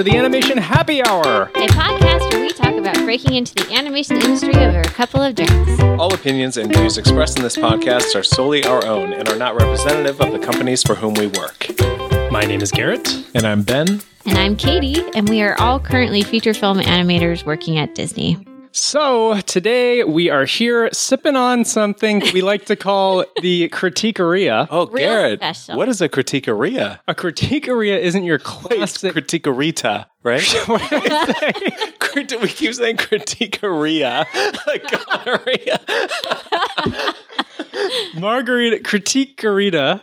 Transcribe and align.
to 0.00 0.10
the 0.10 0.16
Animation 0.16 0.56
Happy 0.56 1.02
Hour. 1.02 1.50
A 1.54 1.66
podcast 1.66 2.32
where 2.32 2.40
we 2.40 2.48
talk 2.54 2.74
about 2.74 2.94
breaking 3.04 3.34
into 3.34 3.54
the 3.54 3.70
animation 3.74 4.16
industry 4.16 4.54
over 4.54 4.80
a 4.80 4.84
couple 4.84 5.20
of 5.20 5.34
drinks. 5.34 5.78
All 6.00 6.14
opinions 6.14 6.56
and 6.56 6.74
views 6.74 6.96
expressed 6.96 7.36
in 7.36 7.42
this 7.42 7.54
podcast 7.54 8.14
are 8.18 8.22
solely 8.22 8.64
our 8.64 8.82
own 8.86 9.12
and 9.12 9.28
are 9.28 9.36
not 9.36 9.56
representative 9.56 10.18
of 10.22 10.32
the 10.32 10.38
companies 10.38 10.82
for 10.82 10.94
whom 10.94 11.12
we 11.14 11.26
work. 11.26 11.66
My 12.32 12.44
name 12.46 12.62
is 12.62 12.70
Garrett. 12.70 13.26
And 13.34 13.46
I'm 13.46 13.62
Ben. 13.62 14.00
And 14.24 14.38
I'm 14.38 14.56
Katie, 14.56 15.04
and 15.14 15.28
we 15.28 15.42
are 15.42 15.54
all 15.60 15.78
currently 15.78 16.22
feature 16.22 16.54
film 16.54 16.78
animators 16.78 17.44
working 17.44 17.76
at 17.76 17.94
Disney. 17.94 18.38
So 18.72 19.40
today 19.40 20.04
we 20.04 20.30
are 20.30 20.44
here 20.44 20.90
sipping 20.92 21.34
on 21.34 21.64
something 21.64 22.20
we 22.32 22.40
like 22.42 22.66
to 22.66 22.76
call 22.76 23.24
the 23.42 23.68
critiqueria. 23.70 24.68
Oh, 24.70 24.86
Real 24.86 25.08
Garrett, 25.08 25.40
special. 25.40 25.76
what 25.76 25.88
is 25.88 26.00
a 26.00 26.08
critiqueria? 26.08 27.00
A 27.08 27.14
critiqueria 27.14 27.98
isn't 27.98 28.22
your 28.22 28.36
It's 28.40 28.44
classic. 28.44 29.14
critiquerita, 29.14 30.06
right? 30.22 30.42
What 30.68 30.88
did 30.88 31.12
I 31.12 31.32
say? 31.32 31.92
Crit- 31.98 32.40
we 32.40 32.48
keep 32.48 32.74
saying 32.74 32.98
critiqueria, 32.98 34.24
like 34.68 34.88
gonorrhea. 34.88 35.80
Margarita 38.20 38.76
critiquerita. 38.84 40.02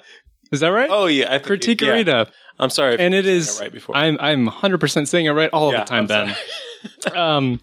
Is 0.51 0.59
that 0.59 0.69
right? 0.69 0.89
Oh 0.91 1.05
yeah, 1.05 1.33
I 1.33 1.39
think 1.39 1.65
you- 1.67 1.87
yeah. 1.87 2.03
critiquerita. 2.03 2.31
I'm 2.59 2.69
sorry, 2.71 2.95
if 2.95 2.99
And 2.99 3.13
it 3.13 3.25
is. 3.25 3.59
it 3.59 3.61
right 3.63 3.71
before. 3.71 3.95
I'm 3.95 4.17
I'm 4.19 4.45
100 4.45 4.79
percent 4.79 5.07
saying 5.07 5.25
it 5.25 5.31
right 5.31 5.49
all 5.51 5.71
Yeah, 5.71 5.79
the 5.79 5.85
time, 5.85 5.99
I'm 6.03 6.07
Ben. 6.07 6.35
um, 7.15 7.59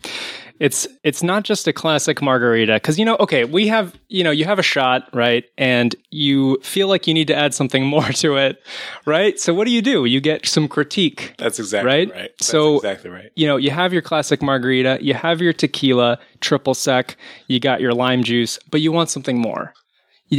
it's 0.60 0.86
it's 1.02 1.22
not 1.22 1.42
just 1.42 1.66
a 1.66 1.72
classic 1.72 2.22
margarita 2.22 2.74
because 2.74 2.98
you 2.98 3.04
know 3.04 3.16
okay 3.18 3.44
we 3.44 3.66
have 3.66 3.94
you 4.08 4.22
know 4.22 4.30
you 4.30 4.44
have 4.44 4.58
a 4.58 4.62
shot 4.62 5.08
right 5.12 5.44
and 5.58 5.96
you 6.11 6.58
feel 6.62 6.86
like 6.86 7.06
you 7.08 7.14
need 7.14 7.27
to 7.27 7.34
add 7.34 7.52
something 7.52 7.84
more 7.94 8.08
to 8.11 8.36
it 8.36 8.62
right 9.05 9.41
so 9.41 9.52
what 9.52 9.64
do 9.64 9.72
you 9.72 9.83
do 9.83 10.05
you 10.05 10.20
get 10.20 10.46
some 10.46 10.69
critique 10.69 11.34
That's 11.38 11.58
exactly 11.58 11.86
Right? 11.88 12.11
right. 12.11 12.30
That's 12.38 12.46
So- 12.46 12.77
exactly 12.77 13.11
right. 13.11 13.30
you 13.34 13.46
know 13.48 13.56
you 13.56 13.70
have 13.70 13.92
your 13.92 14.02
classic 14.02 14.42
margarita 14.42 14.98
you 15.00 15.14
have 15.14 15.41
your 15.41 15.52
tequila 15.52 16.19
triple 16.41 16.74
sec 16.74 17.16
you 17.48 17.58
got 17.58 17.80
your 17.80 17.92
lime 17.92 18.22
juice 18.22 18.58
but 18.70 18.80
you 18.80 18.92
want 18.92 19.11
something 19.11 19.39
more 19.39 19.72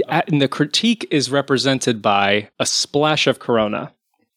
and 0.09 0.41
the 0.41 0.47
critique 0.47 1.07
is 1.11 1.29
represented 1.31 2.01
by 2.01 2.49
a 2.59 2.65
splash 2.65 3.27
of 3.27 3.39
corona 3.39 3.91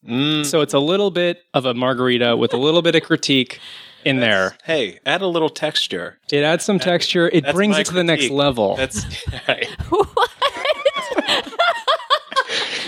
Mm, 0.06 0.46
so 0.46 0.60
it's 0.60 0.72
a 0.74 0.78
little 0.78 1.10
bit 1.10 1.42
of 1.54 1.66
a 1.66 1.74
margarita 1.74 2.36
with 2.36 2.54
a 2.54 2.56
little 2.56 2.82
bit 2.82 2.94
of 2.94 3.02
critique 3.02 3.58
in 4.04 4.20
there. 4.20 4.56
Hey, 4.64 4.98
add 5.06 5.22
a 5.22 5.26
little 5.26 5.48
texture. 5.50 6.18
It 6.32 6.42
adds 6.44 6.64
some 6.64 6.78
texture. 6.78 7.28
It 7.28 7.42
That's 7.44 7.54
brings 7.54 7.72
my 7.74 7.80
it 7.80 7.86
to 7.86 7.94
the 7.94 8.04
next 8.04 8.22
critique. 8.22 8.36
level. 8.36 8.76
That's 8.76 9.04
right. 9.48 9.68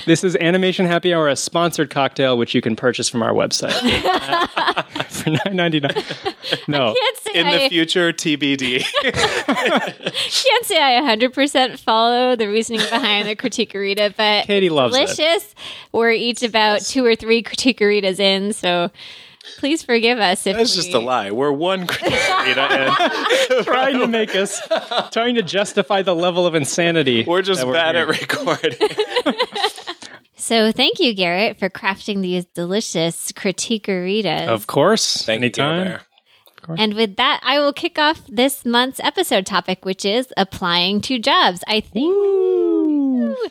This 0.07 0.25
is 0.25 0.35
Animation 0.37 0.87
Happy 0.87 1.13
Hour, 1.15 1.29
a 1.29 1.37
sponsored 1.37 1.91
cocktail 1.91 2.37
which 2.39 2.55
you 2.55 2.63
can 2.63 2.75
purchase 2.75 3.09
from 3.09 3.23
our 3.23 3.33
website 3.33 3.71
for 5.09 5.31
nine 5.31 5.55
ninety 5.57 5.79
nine. 5.79 5.93
No, 6.67 6.95
Can't 6.95 7.17
say 7.19 7.31
In 7.39 7.47
I 7.47 7.59
the 7.59 7.69
future, 7.69 8.11
TBD. 8.13 8.83
can't 9.03 10.65
say 10.65 10.83
I 10.83 11.03
100% 11.17 11.79
follow 11.79 12.35
the 12.35 12.49
reasoning 12.49 12.81
behind 12.91 13.29
the 13.29 13.37
critiquerita, 13.37 14.15
but 14.17 14.47
Katie 14.47 14.71
loves 14.71 14.97
it. 14.97 15.01
delicious. 15.17 15.55
We're 15.93 16.13
each 16.13 16.43
about 16.43 16.81
two 16.81 17.05
or 17.05 17.15
three 17.15 17.43
critiqueritas 17.43 18.19
in, 18.19 18.53
so 18.55 18.91
please 19.59 19.83
forgive 19.83 20.19
us 20.19 20.47
if 20.47 20.57
That's 20.57 20.77
we, 20.77 20.83
just 20.83 20.95
a 20.95 20.99
lie. 20.99 21.31
We're 21.31 21.53
one 21.53 21.87
critiquerita 21.89 22.71
and 23.59 23.65
trying 23.67 23.99
to 23.99 24.07
make 24.07 24.35
us, 24.35 24.61
trying 25.11 25.35
to 25.37 25.43
justify 25.43 26.03
the 26.03 26.15
level 26.15 26.47
of 26.47 26.55
insanity. 26.55 27.25
we're 27.25 27.43
just 27.43 27.61
that 27.65 27.73
bad 27.73 27.95
here. 27.95 28.05
at 28.05 28.21
recording. 28.21 28.77
So 30.37 30.73
thank 30.73 30.99
you, 30.99 31.15
Garrett, 31.15 31.59
for 31.59 31.69
crafting 31.69 32.23
these 32.23 32.47
delicious 32.47 33.31
critiqueritas. 33.33 34.49
Of 34.49 34.67
course, 34.67 35.23
Thank 35.23 35.43
anytime. 35.43 35.85
Bear. 35.85 36.01
And 36.79 36.95
with 36.95 37.17
that, 37.17 37.41
I 37.43 37.59
will 37.59 37.75
kick 37.75 37.99
off 37.99 38.23
this 38.27 38.65
month's 38.65 39.01
episode 39.01 39.45
topic, 39.45 39.85
which 39.85 40.05
is 40.05 40.33
applying 40.39 41.03
to 41.03 41.19
jobs. 41.19 41.63
I 41.67 41.81
think 41.81 42.15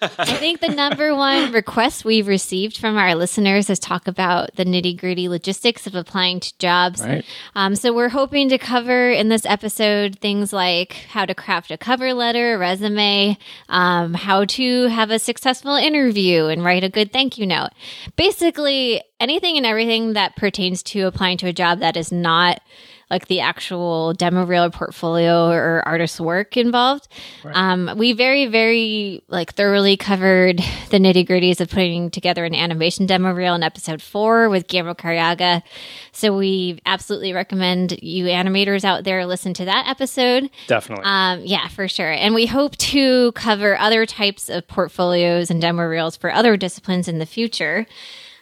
I 0.01 0.33
think 0.33 0.59
the 0.59 0.69
number 0.69 1.15
one 1.15 1.51
request 1.51 2.05
we've 2.05 2.27
received 2.27 2.77
from 2.77 2.97
our 2.97 3.15
listeners 3.15 3.69
is 3.69 3.79
talk 3.79 4.07
about 4.07 4.55
the 4.55 4.65
nitty 4.65 4.99
gritty 4.99 5.27
logistics 5.27 5.87
of 5.87 5.95
applying 5.95 6.39
to 6.39 6.57
jobs. 6.57 7.01
Right. 7.01 7.25
Um, 7.55 7.75
so 7.75 7.93
we're 7.93 8.09
hoping 8.09 8.49
to 8.49 8.57
cover 8.57 9.11
in 9.11 9.29
this 9.29 9.45
episode 9.45 10.19
things 10.19 10.53
like 10.53 10.93
how 11.09 11.25
to 11.25 11.33
craft 11.33 11.71
a 11.71 11.77
cover 11.77 12.13
letter, 12.13 12.55
a 12.55 12.57
resume, 12.57 13.37
um, 13.69 14.13
how 14.13 14.45
to 14.45 14.87
have 14.87 15.11
a 15.11 15.19
successful 15.19 15.75
interview 15.75 16.45
and 16.45 16.63
write 16.63 16.83
a 16.83 16.89
good 16.89 17.11
thank 17.11 17.37
you 17.37 17.45
note. 17.45 17.69
Basically, 18.15 19.01
anything 19.19 19.57
and 19.57 19.65
everything 19.65 20.13
that 20.13 20.35
pertains 20.35 20.81
to 20.83 21.01
applying 21.01 21.37
to 21.37 21.47
a 21.47 21.53
job 21.53 21.79
that 21.79 21.97
is 21.97 22.11
not 22.11 22.61
like 23.09 23.27
the 23.27 23.39
actual 23.39 24.13
demo 24.13 24.45
reel 24.45 24.65
or 24.65 24.69
portfolio 24.69 25.47
or 25.49 25.81
artist's 25.85 26.19
work 26.19 26.57
involved. 26.57 27.07
Um, 27.43 27.91
we 27.97 28.13
very, 28.13 28.45
very 28.45 29.23
like 29.27 29.53
thoroughly 29.53 29.97
covered 29.97 30.57
the 30.89 30.97
nitty 30.97 31.27
gritties 31.27 31.59
of 31.59 31.69
putting 31.69 32.11
together 32.11 32.45
an 32.45 32.53
animation 32.53 33.05
demo 33.05 33.31
reel 33.31 33.55
in 33.55 33.63
episode 33.63 34.01
four 34.01 34.49
with 34.49 34.67
Guillermo 34.67 34.93
Carriaga. 34.93 35.63
So 36.11 36.37
we 36.37 36.79
absolutely 36.85 37.33
recommend 37.33 37.97
you 38.03 38.25
animators 38.25 38.83
out 38.83 39.03
there 39.03 39.25
listen 39.25 39.53
to 39.55 39.65
that 39.65 39.87
episode. 39.87 40.49
Definitely. 40.67 41.05
Um, 41.05 41.41
yeah, 41.43 41.67
for 41.67 41.87
sure. 41.87 42.11
And 42.11 42.35
we 42.35 42.45
hope 42.45 42.75
to 42.77 43.31
cover 43.33 43.77
other 43.77 44.05
types 44.05 44.49
of 44.49 44.67
portfolios 44.67 45.49
and 45.49 45.61
demo 45.61 45.83
reels 45.83 46.15
for 46.15 46.31
other 46.31 46.57
disciplines 46.57 47.07
in 47.07 47.19
the 47.19 47.25
future. 47.25 47.85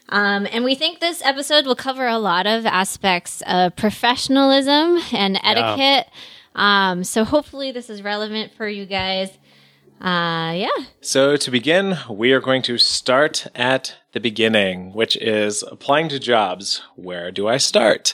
Um, 0.10 0.48
and 0.52 0.64
we 0.64 0.76
think 0.76 1.00
this 1.00 1.22
episode 1.24 1.66
will 1.66 1.76
cover 1.76 2.08
a 2.08 2.18
lot 2.18 2.48
of 2.48 2.66
aspects 2.66 3.44
of 3.46 3.76
professionalism 3.76 5.00
and 5.12 5.40
etiquette. 5.44 6.08
Um, 6.56 7.04
so 7.04 7.24
hopefully 7.24 7.72
this 7.72 7.90
is 7.90 8.02
relevant 8.02 8.54
for 8.54 8.68
you 8.68 8.86
guys. 8.86 9.30
Uh, 10.00 10.54
yeah. 10.56 10.86
So, 11.02 11.38
to 11.38 11.50
begin, 11.50 11.98
we 12.08 12.32
are 12.32 12.40
going 12.40 12.62
to 12.64 12.78
start 12.78 13.48
at 13.56 13.96
the 14.12 14.20
beginning, 14.20 14.94
which 14.94 15.18
is 15.18 15.64
applying 15.64 16.08
to 16.10 16.20
jobs. 16.20 16.84
Where 16.96 17.32
do 17.32 17.48
I 17.48 17.58
start? 17.58 18.14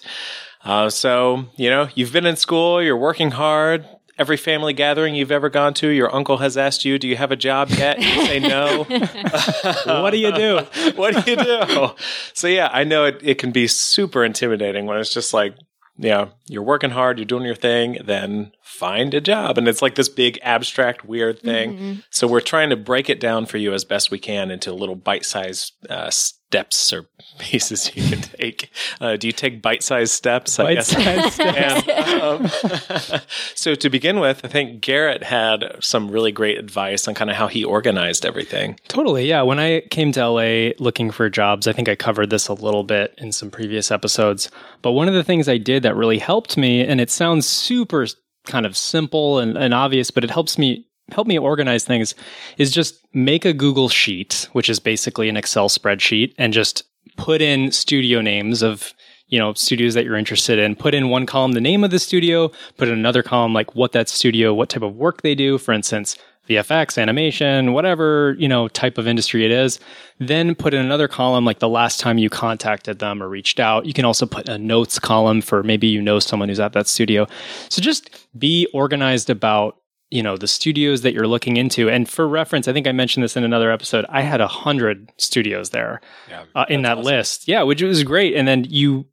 Uh, 0.63 0.89
so, 0.89 1.45
you 1.57 1.69
know, 1.69 1.89
you've 1.93 2.13
been 2.13 2.25
in 2.25 2.37
school, 2.37 2.81
you're 2.81 2.95
working 2.95 3.31
hard. 3.31 3.85
Every 4.17 4.37
family 4.37 4.73
gathering 4.73 5.15
you've 5.15 5.31
ever 5.31 5.49
gone 5.49 5.73
to, 5.75 5.87
your 5.87 6.13
uncle 6.13 6.37
has 6.37 6.55
asked 6.57 6.85
you, 6.85 6.99
Do 6.99 7.07
you 7.07 7.17
have 7.17 7.31
a 7.31 7.35
job 7.35 7.69
yet? 7.71 7.99
You 7.99 8.25
say 8.25 8.39
no. 8.39 8.83
what 9.85 10.11
do 10.11 10.17
you 10.17 10.31
do? 10.31 10.57
what 10.95 11.25
do 11.25 11.31
you 11.31 11.37
do? 11.37 11.89
So, 12.33 12.47
yeah, 12.47 12.69
I 12.71 12.83
know 12.83 13.05
it, 13.05 13.19
it 13.23 13.37
can 13.39 13.51
be 13.51 13.67
super 13.67 14.23
intimidating 14.23 14.85
when 14.85 14.97
it's 14.99 15.13
just 15.13 15.33
like, 15.33 15.55
yeah, 15.97 16.29
you're 16.47 16.63
working 16.63 16.89
hard, 16.89 17.19
you're 17.19 17.25
doing 17.25 17.45
your 17.45 17.53
thing, 17.55 17.99
then 18.03 18.51
find 18.63 19.13
a 19.13 19.21
job. 19.21 19.57
And 19.59 19.67
it's 19.67 19.81
like 19.81 19.93
this 19.95 20.09
big, 20.09 20.39
abstract, 20.41 21.05
weird 21.05 21.39
thing. 21.39 21.75
So 22.09 22.27
we're 22.27 22.39
trying 22.41 22.71
to 22.71 22.75
break 22.75 23.09
it 23.11 23.19
down 23.19 23.45
for 23.45 23.57
you 23.57 23.73
as 23.73 23.85
best 23.85 24.09
we 24.09 24.17
can 24.17 24.49
into 24.49 24.73
little 24.73 24.95
bite 24.95 25.23
sized 25.23 25.73
uh, 25.91 26.09
steps 26.09 26.91
or 26.93 27.05
pieces 27.39 27.95
you 27.95 28.09
can 28.09 28.21
take. 28.21 28.71
Uh, 28.99 29.17
do 29.17 29.27
you 29.27 29.33
take 29.33 29.61
bite 29.61 29.83
sized 29.83 30.13
steps? 30.13 30.59
I 30.59 30.73
guess. 30.75 30.93
Bite-sized 30.95 31.33
steps. 31.33 31.87
Um, 32.21 32.47
so 33.55 33.75
to 33.75 33.89
begin 33.89 34.19
with, 34.19 34.41
I 34.43 34.47
think 34.47 34.81
Garrett 34.81 35.23
had 35.23 35.77
some 35.79 36.09
really 36.09 36.31
great 36.31 36.57
advice 36.57 37.07
on 37.07 37.13
kind 37.13 37.29
of 37.29 37.35
how 37.35 37.47
he 37.47 37.63
organized 37.63 38.25
everything. 38.25 38.79
Totally. 38.87 39.27
Yeah. 39.27 39.41
When 39.41 39.59
I 39.59 39.81
came 39.91 40.11
to 40.13 40.27
LA 40.27 40.71
looking 40.79 41.11
for 41.11 41.29
jobs, 41.29 41.67
I 41.67 41.73
think 41.73 41.89
I 41.89 41.95
covered 41.95 42.29
this 42.29 42.47
a 42.47 42.53
little 42.53 42.83
bit 42.83 43.13
in 43.17 43.31
some 43.31 43.51
previous 43.51 43.91
episodes. 43.91 44.49
But 44.81 44.91
one 44.91 45.07
of 45.07 45.13
the 45.13 45.23
things 45.23 45.47
I 45.49 45.57
did 45.57 45.83
that 45.83 45.95
really 45.95 46.19
helped 46.19 46.57
me, 46.57 46.85
and 46.85 46.99
it 47.01 47.09
sounds 47.09 47.45
super 47.45 48.07
kind 48.45 48.65
of 48.65 48.75
simple 48.75 49.39
and, 49.39 49.57
and 49.57 49.73
obvious, 49.73 50.11
but 50.11 50.23
it 50.23 50.31
helps 50.31 50.57
me 50.57 50.87
help 51.11 51.27
me 51.27 51.37
organize 51.37 51.83
things 51.83 52.15
is 52.57 52.71
just 52.71 53.05
make 53.13 53.45
a 53.45 53.53
Google 53.53 53.89
sheet, 53.89 54.47
which 54.53 54.69
is 54.69 54.79
basically 54.79 55.29
an 55.29 55.37
Excel 55.37 55.69
spreadsheet, 55.69 56.33
and 56.37 56.53
just 56.53 56.83
put 57.17 57.41
in 57.41 57.71
studio 57.71 58.21
names 58.21 58.61
of 58.61 58.93
you 59.33 59.39
know 59.39 59.51
studios 59.53 59.95
that 59.95 60.05
you're 60.05 60.15
interested 60.15 60.59
in 60.59 60.75
put 60.75 60.93
in 60.93 61.09
one 61.09 61.25
column 61.25 61.53
the 61.53 61.61
name 61.61 61.83
of 61.83 61.89
the 61.89 61.97
studio 61.97 62.51
put 62.77 62.87
in 62.87 62.93
another 62.93 63.23
column 63.23 63.51
like 63.51 63.73
what 63.73 63.91
that 63.91 64.07
studio 64.07 64.53
what 64.53 64.69
type 64.69 64.83
of 64.83 64.95
work 64.95 65.23
they 65.23 65.33
do 65.33 65.57
for 65.57 65.73
instance 65.73 66.15
VFX, 66.49 67.01
animation, 67.01 67.71
whatever, 67.71 68.35
you 68.37 68.49
know, 68.49 68.67
type 68.67 68.97
of 68.97 69.07
industry 69.07 69.45
it 69.45 69.51
is. 69.51 69.79
Then 70.19 70.55
put 70.55 70.73
in 70.73 70.81
another 70.83 71.07
column 71.07 71.45
like 71.45 71.59
the 71.59 71.69
last 71.69 72.01
time 72.01 72.17
you 72.17 72.29
contacted 72.29 72.99
them 72.99 73.23
or 73.23 73.29
reached 73.29 73.61
out. 73.61 73.85
You 73.85 73.93
can 73.93 74.03
also 74.03 74.25
put 74.25 74.49
a 74.49 74.57
notes 74.57 74.99
column 74.99 75.39
for 75.39 75.63
maybe 75.63 75.87
you 75.87 76.01
know 76.01 76.19
someone 76.19 76.49
who's 76.49 76.59
at 76.59 76.73
that 76.73 76.89
studio. 76.89 77.27
So 77.69 77.81
just 77.81 78.27
be 78.37 78.67
organized 78.73 79.29
about 79.29 79.77
you 80.11 80.21
know 80.21 80.37
the 80.37 80.47
studios 80.47 81.01
that 81.01 81.13
you're 81.13 81.27
looking 81.27 81.57
into 81.57 81.89
and 81.89 82.07
for 82.07 82.27
reference 82.27 82.67
i 82.67 82.73
think 82.73 82.85
i 82.85 82.91
mentioned 82.91 83.23
this 83.23 83.35
in 83.35 83.43
another 83.43 83.71
episode 83.71 84.05
i 84.09 84.21
had 84.21 84.41
a 84.41 84.47
hundred 84.47 85.11
studios 85.17 85.71
there 85.71 86.01
Yeah, 86.29 86.43
uh, 86.53 86.65
in 86.69 86.83
that 86.83 86.99
list 86.99 87.47
yeah 87.47 87.63
which 87.63 87.81
was 87.81 88.03
great 88.03 88.35
and 88.35 88.47
then 88.47 88.65
you 88.69 89.07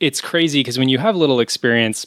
it's 0.00 0.20
crazy 0.20 0.60
because 0.60 0.78
when 0.78 0.88
you 0.88 0.98
have 0.98 1.16
little 1.16 1.40
experience 1.40 2.06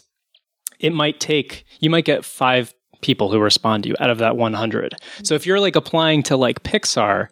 it 0.80 0.94
might 0.94 1.19
take 1.19 1.66
you 1.80 1.90
might 1.90 2.06
get 2.06 2.25
five 2.25 2.74
people 3.01 3.31
who 3.31 3.40
respond 3.40 3.84
to 3.84 3.90
you 3.90 3.95
out 4.00 4.10
of 4.10 4.18
that 4.18 4.36
100 4.38 4.95
so 5.24 5.36
if 5.36 5.45
you're 5.45 5.60
like 5.60 5.75
applying 5.75 6.24
to 6.24 6.36
like 6.38 6.63
pixar 6.63 7.30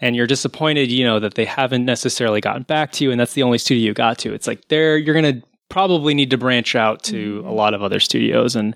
and 0.00 0.14
you're 0.14 0.26
disappointed, 0.26 0.90
you 0.90 1.04
know, 1.04 1.18
that 1.20 1.34
they 1.34 1.44
haven't 1.44 1.84
necessarily 1.84 2.40
gotten 2.40 2.62
back 2.62 2.92
to 2.92 3.04
you 3.04 3.10
and 3.10 3.20
that's 3.20 3.34
the 3.34 3.42
only 3.42 3.58
studio 3.58 3.86
you 3.86 3.94
got 3.94 4.18
to. 4.18 4.32
It's 4.32 4.46
like 4.46 4.68
there 4.68 4.96
you're 4.96 5.14
going 5.14 5.40
to 5.40 5.46
probably 5.68 6.14
need 6.14 6.30
to 6.30 6.38
branch 6.38 6.74
out 6.74 7.02
to 7.04 7.38
mm-hmm. 7.38 7.48
a 7.48 7.52
lot 7.52 7.74
of 7.74 7.82
other 7.82 8.00
studios 8.00 8.56
and 8.56 8.74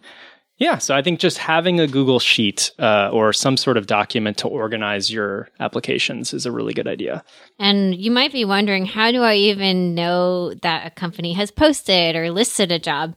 yeah, 0.59 0.79
so 0.79 0.95
I 0.95 1.03
think 1.03 1.19
just 1.19 1.39
having 1.39 1.81
a 1.81 1.87
Google 1.89 2.21
Sheet 2.21 2.71
uh, 2.79 3.11
or 3.13 3.33
some 3.33 3.57
sort 3.57 3.77
of 3.77 3.87
document 3.87 4.39
to 4.39 4.49
organize 4.49 5.11
your 5.13 5.49
applications 5.59 6.33
is 6.33 6.47
a 6.47 6.53
really 6.53 6.73
good 6.73 6.87
idea. 6.87 7.25
And 7.59 7.95
you 7.97 8.11
might 8.11 8.33
be 8.33 8.45
wondering, 8.45 8.87
how 8.87 9.11
do 9.11 9.23
I 9.23 9.35
even 9.35 9.95
know 9.95 10.55
that 10.63 10.87
a 10.87 10.91
company 10.91 11.33
has 11.33 11.51
posted 11.51 12.15
or 12.15 12.31
listed 12.31 12.71
a 12.71 12.79
job? 12.79 13.15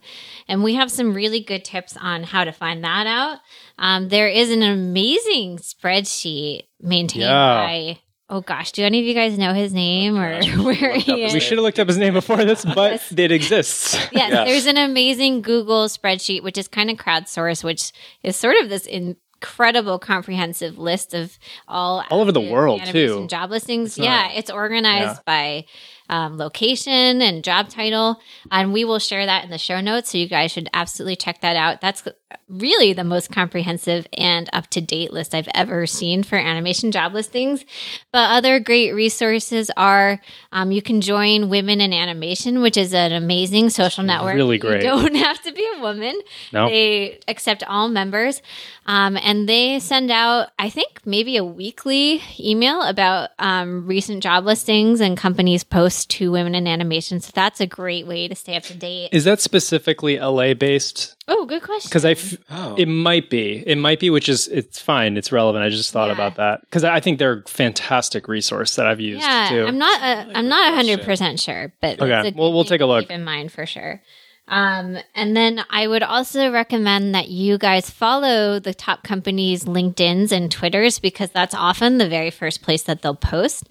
And 0.48 0.64
we 0.64 0.74
have 0.74 0.90
some 0.90 1.14
really 1.14 1.40
good 1.40 1.64
tips 1.64 1.96
on 1.96 2.24
how 2.24 2.44
to 2.44 2.52
find 2.52 2.82
that 2.82 3.06
out. 3.06 3.38
Um, 3.78 4.08
there 4.08 4.28
is 4.28 4.50
an 4.50 4.62
amazing 4.62 5.58
spreadsheet 5.58 6.62
maintained 6.80 7.22
Yeah. 7.22 7.28
by. 7.66 7.98
Oh 8.28 8.40
gosh, 8.40 8.72
do 8.72 8.82
any 8.84 8.98
of 8.98 9.06
you 9.06 9.14
guys 9.14 9.38
know 9.38 9.52
his 9.54 9.72
name 9.72 10.16
or 10.18 10.42
where 10.62 10.94
he 10.98 11.24
is? 11.24 11.32
We 11.32 11.38
should 11.40 11.58
have 11.58 11.62
looked 11.64 11.78
up 11.78 11.86
his 11.86 11.96
name 11.96 12.12
before 12.14 12.44
this, 12.44 12.64
but 12.64 13.00
it 13.16 13.30
exists. 13.30 13.94
Yes, 14.12 14.30
Yes. 14.32 14.48
there's 14.48 14.66
an 14.66 14.76
amazing 14.78 15.42
Google 15.42 15.86
spreadsheet, 15.86 16.42
which 16.42 16.58
is 16.58 16.66
kind 16.68 16.90
of 16.90 16.96
crowdsourced, 16.96 17.62
which 17.62 17.92
is 18.24 18.34
sort 18.34 18.56
of 18.60 18.68
this 18.68 18.86
incredible 18.86 19.98
comprehensive 19.98 20.78
list 20.78 21.14
of 21.14 21.38
all 21.68 22.02
All 22.10 22.20
over 22.20 22.32
the 22.32 22.40
world, 22.40 22.84
too. 22.86 23.26
job 23.28 23.50
listings. 23.50 23.96
not- 23.98 24.04
yeah, 24.04 24.30
it's 24.32 24.50
organized 24.50 25.24
by 25.24 25.66
um, 26.08 26.36
location 26.38 27.20
and 27.22 27.44
job 27.44 27.68
title, 27.68 28.20
and 28.50 28.72
we 28.72 28.84
will 28.84 28.98
share 28.98 29.26
that 29.26 29.44
in 29.44 29.50
the 29.50 29.58
show 29.58 29.80
notes. 29.80 30.10
So 30.10 30.18
you 30.18 30.28
guys 30.28 30.50
should 30.52 30.68
absolutely 30.72 31.16
check 31.16 31.42
that 31.42 31.56
out. 31.56 31.80
That's 31.80 32.02
really 32.48 32.92
the 32.92 33.04
most 33.04 33.30
comprehensive 33.30 34.06
and 34.16 34.48
up 34.52 34.66
to 34.68 34.80
date 34.80 35.12
list 35.12 35.34
I've 35.34 35.48
ever 35.54 35.86
seen 35.86 36.22
for 36.22 36.36
animation 36.36 36.90
job 36.90 37.14
listings. 37.14 37.64
But 38.12 38.30
other 38.30 38.58
great 38.58 38.92
resources 38.92 39.70
are 39.76 40.20
um, 40.52 40.72
you 40.72 40.82
can 40.82 41.00
join 41.00 41.48
Women 41.48 41.80
in 41.80 41.92
Animation, 41.92 42.62
which 42.62 42.76
is 42.76 42.92
an 42.94 43.12
amazing 43.12 43.70
social 43.70 44.02
network. 44.04 44.34
Really 44.34 44.56
You 44.56 44.60
great. 44.60 44.82
don't 44.82 45.14
have 45.16 45.42
to 45.42 45.52
be 45.52 45.66
a 45.76 45.80
woman. 45.80 46.18
No. 46.52 46.68
They 46.68 47.20
accept 47.28 47.62
all 47.64 47.88
members. 47.88 48.42
Um, 48.86 49.16
and 49.16 49.48
they 49.48 49.78
send 49.80 50.10
out, 50.10 50.48
I 50.58 50.70
think, 50.70 51.00
maybe 51.04 51.36
a 51.36 51.44
weekly 51.44 52.22
email 52.38 52.82
about 52.82 53.30
um, 53.38 53.86
recent 53.86 54.22
job 54.22 54.44
listings 54.44 55.00
and 55.00 55.16
companies 55.16 55.64
post 55.64 56.10
to 56.10 56.30
women 56.30 56.54
in 56.54 56.66
animation. 56.66 57.20
So 57.20 57.30
that's 57.34 57.60
a 57.60 57.66
great 57.66 58.06
way 58.06 58.28
to 58.28 58.34
stay 58.34 58.56
up 58.56 58.62
to 58.64 58.74
date. 58.74 59.08
Is 59.12 59.24
that 59.24 59.40
specifically 59.40 60.18
LA 60.18 60.54
based? 60.54 61.15
Oh, 61.28 61.44
good 61.44 61.62
question. 61.62 61.88
Because 61.88 62.04
I, 62.04 62.12
f- 62.12 62.36
Oh. 62.50 62.76
it 62.78 62.86
might 62.86 63.30
be, 63.30 63.64
it 63.66 63.76
might 63.78 63.98
be, 63.98 64.10
which 64.10 64.28
is 64.28 64.46
it's 64.48 64.80
fine, 64.80 65.16
it's 65.16 65.32
relevant. 65.32 65.64
I 65.64 65.70
just 65.70 65.92
thought 65.92 66.06
Yeah. 66.08 66.14
about 66.14 66.36
that 66.36 66.60
because 66.62 66.84
I 66.84 67.00
think 67.00 67.18
they're 67.18 67.40
a 67.40 67.48
fantastic 67.48 68.28
resource 68.28 68.76
that 68.76 68.86
I've 68.86 69.00
used 69.00 69.22
yeah, 69.22 69.48
too. 69.48 69.66
I'm 69.66 69.78
not. 69.78 70.00
A, 70.02 70.38
I'm 70.38 70.48
not 70.48 70.72
question. 70.72 70.74
hundred 70.94 71.04
percent 71.04 71.40
sure, 71.40 71.72
but 71.80 72.00
Okay, 72.00 72.28
it's 72.28 72.36
a 72.36 72.40
well, 72.40 72.52
we'll 72.52 72.64
take 72.64 72.80
a 72.80 72.86
look. 72.86 73.02
Keep 73.02 73.10
in 73.10 73.24
mind 73.24 73.50
for 73.50 73.66
sure. 73.66 74.00
Um, 74.48 74.98
and 75.16 75.36
then 75.36 75.64
I 75.70 75.88
would 75.88 76.04
also 76.04 76.52
recommend 76.52 77.16
that 77.16 77.26
you 77.28 77.58
guys 77.58 77.90
follow 77.90 78.60
the 78.60 78.72
top 78.72 79.02
companies' 79.02 79.64
LinkedIn's 79.64 80.30
and 80.30 80.48
Twitters 80.52 81.00
because 81.00 81.30
that's 81.30 81.52
often 81.52 81.98
the 81.98 82.08
very 82.08 82.30
first 82.30 82.62
place 82.62 82.84
that 82.84 83.02
they'll 83.02 83.16
post. 83.16 83.64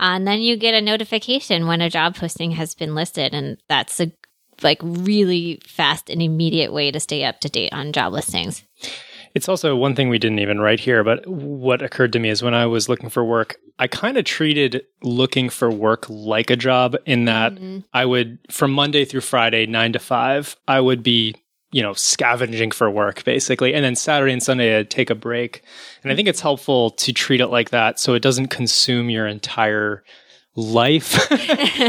Uh, 0.00 0.16
and 0.16 0.26
then 0.26 0.40
you 0.40 0.56
get 0.56 0.72
a 0.72 0.80
notification 0.80 1.66
when 1.66 1.82
a 1.82 1.90
job 1.90 2.16
posting 2.16 2.52
has 2.52 2.74
been 2.74 2.94
listed, 2.94 3.34
and 3.34 3.58
that's 3.68 4.00
a 4.00 4.10
like 4.64 4.80
really 4.82 5.60
fast 5.66 6.10
and 6.10 6.22
immediate 6.22 6.72
way 6.72 6.90
to 6.90 6.98
stay 6.98 7.24
up 7.24 7.40
to 7.40 7.48
date 7.48 7.72
on 7.72 7.92
job 7.92 8.12
listings. 8.12 8.64
It's 9.34 9.48
also 9.48 9.74
one 9.74 9.96
thing 9.96 10.08
we 10.08 10.18
didn't 10.18 10.38
even 10.38 10.60
write 10.60 10.78
here, 10.78 11.02
but 11.02 11.26
what 11.26 11.82
occurred 11.82 12.12
to 12.12 12.20
me 12.20 12.28
is 12.28 12.42
when 12.42 12.54
I 12.54 12.66
was 12.66 12.88
looking 12.88 13.10
for 13.10 13.24
work, 13.24 13.56
I 13.80 13.88
kind 13.88 14.16
of 14.16 14.24
treated 14.24 14.84
looking 15.02 15.50
for 15.50 15.70
work 15.70 16.06
like 16.08 16.50
a 16.50 16.56
job 16.56 16.96
in 17.04 17.24
that 17.24 17.54
mm-hmm. 17.54 17.80
I 17.92 18.04
would, 18.04 18.38
from 18.50 18.70
Monday 18.70 19.04
through 19.04 19.22
Friday, 19.22 19.66
nine 19.66 19.92
to 19.92 19.98
five, 19.98 20.54
I 20.68 20.78
would 20.78 21.02
be, 21.02 21.34
you 21.72 21.82
know, 21.82 21.94
scavenging 21.94 22.70
for 22.70 22.88
work 22.88 23.24
basically. 23.24 23.74
And 23.74 23.84
then 23.84 23.96
Saturday 23.96 24.32
and 24.32 24.42
Sunday, 24.42 24.78
I'd 24.78 24.90
take 24.90 25.10
a 25.10 25.16
break. 25.16 25.64
And 26.04 26.12
I 26.12 26.16
think 26.16 26.28
it's 26.28 26.40
helpful 26.40 26.90
to 26.92 27.12
treat 27.12 27.40
it 27.40 27.48
like 27.48 27.70
that 27.70 27.98
so 27.98 28.14
it 28.14 28.22
doesn't 28.22 28.48
consume 28.48 29.10
your 29.10 29.26
entire 29.26 30.04
life. 30.54 31.26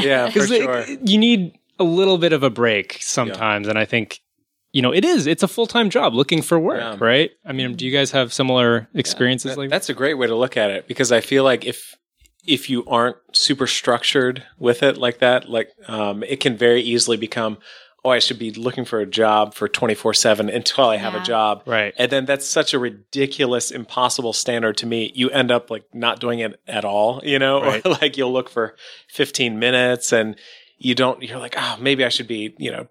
yeah, 0.03 0.29
for 0.31 0.33
Because 0.33 0.47
sure. 0.47 0.85
you 1.05 1.19
need 1.19 1.55
a 1.79 1.83
little 1.83 2.17
bit 2.17 2.33
of 2.33 2.43
a 2.43 2.49
break 2.49 2.97
sometimes. 3.01 3.67
And 3.67 3.77
I 3.77 3.85
think, 3.85 4.19
you 4.71 4.81
know, 4.81 4.93
it 4.93 5.05
is, 5.05 5.27
it's 5.27 5.43
a 5.43 5.47
full 5.47 5.67
time 5.67 5.89
job 5.89 6.13
looking 6.13 6.41
for 6.41 6.59
work, 6.59 6.79
Yeah. 6.79 6.97
right? 6.99 7.31
I 7.45 7.53
mean, 7.53 7.75
do 7.75 7.85
you 7.85 7.91
guys 7.91 8.11
have 8.11 8.33
similar 8.33 8.87
experiences 8.93 9.51
That- 9.55 9.57
like 9.61 9.69
that? 9.69 9.75
that's 9.75 9.89
a 9.89 9.93
great 9.93 10.15
way 10.15 10.27
to 10.27 10.35
look 10.35 10.57
at 10.57 10.69
it 10.71 10.87
because 10.87 11.11
I 11.11 11.21
feel 11.21 11.43
like 11.43 11.65
if 11.65 11.95
if 12.47 12.69
you 12.69 12.85
aren't 12.85 13.17
super 13.31 13.65
structured 13.65 14.43
with 14.59 14.83
it 14.83 14.97
like 14.97 15.17
that, 15.17 15.49
like 15.49 15.69
um, 15.87 16.21
it 16.23 16.39
can 16.39 16.55
very 16.55 16.79
easily 16.79 17.17
become, 17.17 17.57
oh, 18.03 18.11
I 18.11 18.19
should 18.19 18.37
be 18.37 18.51
looking 18.51 18.85
for 18.85 18.99
a 18.99 19.05
job 19.07 19.55
for 19.55 19.67
twenty 19.67 19.95
four 19.95 20.13
seven 20.13 20.47
until 20.49 20.85
I 20.85 20.97
have 20.97 21.13
Yeah. 21.15 21.21
a 21.21 21.25
job, 21.25 21.63
Right. 21.65 21.93
and 21.97 22.11
then 22.11 22.25
that's 22.25 22.45
such 22.45 22.75
a 22.75 22.77
ridiculous, 22.79 23.71
impossible 23.71 24.31
standard 24.31 24.77
to 24.77 24.85
meet. 24.85 25.15
You 25.15 25.31
end 25.31 25.49
up 25.49 25.71
like 25.71 25.85
not 25.91 26.19
doing 26.19 26.37
it 26.37 26.59
at 26.67 26.85
all, 26.85 27.19
you 27.23 27.39
know, 27.39 27.61
Right. 27.63 27.83
or 27.83 27.91
like 27.93 28.15
you'll 28.15 28.31
look 28.33 28.49
for 28.49 28.75
fifteen 29.09 29.57
minutes 29.57 30.13
and 30.13 30.35
you 30.77 30.95
don't. 30.95 31.21
You're 31.21 31.39
like, 31.39 31.55
oh, 31.57 31.77
maybe 31.79 32.03
I 32.05 32.09
should 32.09 32.27
be, 32.27 32.55
you 32.57 32.71
know. 32.71 32.87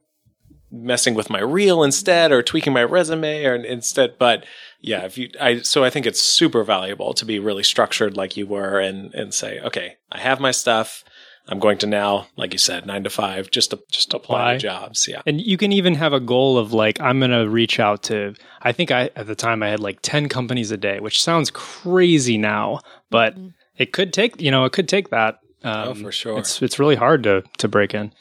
Messing 0.70 1.14
with 1.14 1.30
my 1.30 1.38
reel 1.38 1.84
instead, 1.84 2.32
or 2.32 2.42
tweaking 2.42 2.72
my 2.72 2.82
resume, 2.82 3.44
or 3.44 3.54
instead. 3.54 4.18
But 4.18 4.44
yeah, 4.80 5.04
if 5.04 5.16
you, 5.16 5.30
I, 5.40 5.60
so 5.60 5.84
I 5.84 5.90
think 5.90 6.04
it's 6.04 6.20
super 6.20 6.64
valuable 6.64 7.14
to 7.14 7.24
be 7.24 7.38
really 7.38 7.62
structured 7.62 8.16
like 8.16 8.36
you 8.36 8.44
were, 8.44 8.80
and 8.80 9.14
and 9.14 9.32
say, 9.32 9.60
okay, 9.60 9.98
I 10.10 10.18
have 10.18 10.40
my 10.40 10.50
stuff. 10.50 11.04
I'm 11.46 11.58
going 11.58 11.76
to 11.78 11.86
now, 11.86 12.26
like 12.36 12.52
you 12.52 12.58
said, 12.58 12.86
nine 12.86 13.04
to 13.04 13.10
five, 13.10 13.50
just 13.50 13.70
to 13.70 13.80
just 13.90 14.14
apply 14.14 14.40
Apply. 14.40 14.52
to 14.54 14.58
jobs. 14.58 15.06
Yeah, 15.06 15.20
And 15.26 15.40
you 15.40 15.58
can 15.58 15.72
even 15.72 15.94
have 15.94 16.12
a 16.12 16.20
goal 16.20 16.56
of 16.56 16.72
like, 16.72 17.00
I'm 17.00 17.18
going 17.18 17.32
to 17.32 17.48
reach 17.48 17.78
out 17.78 18.02
to, 18.04 18.34
I 18.62 18.72
think 18.72 18.90
I, 18.90 19.10
at 19.14 19.26
the 19.26 19.34
time 19.34 19.62
I 19.62 19.68
had 19.68 19.80
like 19.80 19.98
10 20.00 20.30
companies 20.30 20.70
a 20.70 20.78
day, 20.78 21.00
which 21.00 21.22
sounds 21.22 21.50
crazy 21.50 22.38
now, 22.38 22.80
but 23.10 23.34
mm-hmm. 23.34 23.48
it 23.76 23.92
could 23.92 24.14
take, 24.14 24.40
you 24.40 24.50
know, 24.50 24.64
it 24.64 24.72
could 24.72 24.88
take 24.88 25.10
that. 25.10 25.40
Um, 25.64 25.88
Oh, 25.88 25.94
for 25.94 26.12
sure. 26.12 26.38
It's, 26.38 26.62
it's 26.62 26.78
really 26.78 26.96
hard 26.96 27.22
to, 27.24 27.42
to 27.58 27.68
break 27.68 27.94
in. 27.94 28.12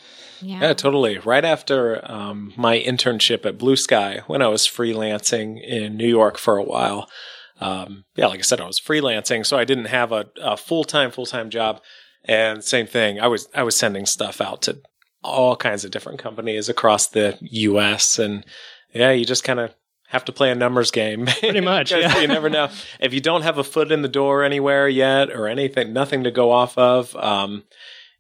Yeah. 0.42 0.60
Yeah, 0.62 0.74
totally. 0.74 1.20
Right 1.20 1.46
after 1.46 2.02
um, 2.12 2.54
my 2.58 2.80
internship 2.80 3.46
at 3.46 3.58
Blue 3.58 3.76
Sky, 3.76 4.22
when 4.28 4.42
I 4.42 4.48
was 4.48 4.64
freelancing 4.68 5.62
in 5.64 5.96
New 5.96 6.08
York 6.08 6.38
for 6.38 6.58
a 6.58 6.64
while, 6.64 7.10
um, 7.62 8.04
yeah, 8.16 8.28
like 8.28 8.40
I 8.40 8.44
said, 8.44 8.60
I 8.60 8.68
was 8.68 8.80
freelancing, 8.80 9.46
so 9.46 9.58
I 9.58 9.64
didn't 9.64 9.86
have 9.86 10.12
a, 10.12 10.26
a 10.42 10.58
full 10.58 10.84
time 10.84 11.12
full 11.12 11.26
time 11.26 11.50
job. 11.50 11.82
And 12.26 12.64
same 12.64 12.88
thing, 12.88 13.20
I 13.20 13.28
was 13.28 13.48
I 13.54 13.64
was 13.64 13.76
sending 13.76 14.06
stuff 14.06 14.42
out 14.42 14.62
to 14.64 14.82
all 15.24 15.56
kinds 15.56 15.86
of 15.86 15.92
different 15.92 16.20
companies 16.20 16.68
across 16.68 17.08
the 17.08 17.38
U.S. 17.42 18.20
And 18.20 18.46
yeah, 18.94 19.12
you 19.12 19.24
just 19.26 19.44
kind 19.44 19.60
of 19.60 19.74
have 20.14 20.24
to 20.26 20.32
play 20.32 20.50
a 20.52 20.56
numbers 20.56 20.90
game. 20.92 21.26
Pretty 21.40 21.60
much. 21.60 21.92
yeah. 21.92 22.20
you 22.20 22.28
never 22.28 22.50
know 22.50 22.70
if 23.02 23.14
you 23.14 23.20
don't 23.20 23.42
have 23.42 23.58
a 23.58 23.64
foot 23.64 23.92
in 23.92 24.02
the 24.04 24.08
door 24.08 24.44
anywhere 24.44 24.88
yet 24.88 25.30
or 25.30 25.48
anything, 25.48 25.92
nothing 25.92 26.24
to 26.24 26.32
go 26.32 26.52
off 26.52 26.78
of. 26.78 27.14
Um, 27.18 27.64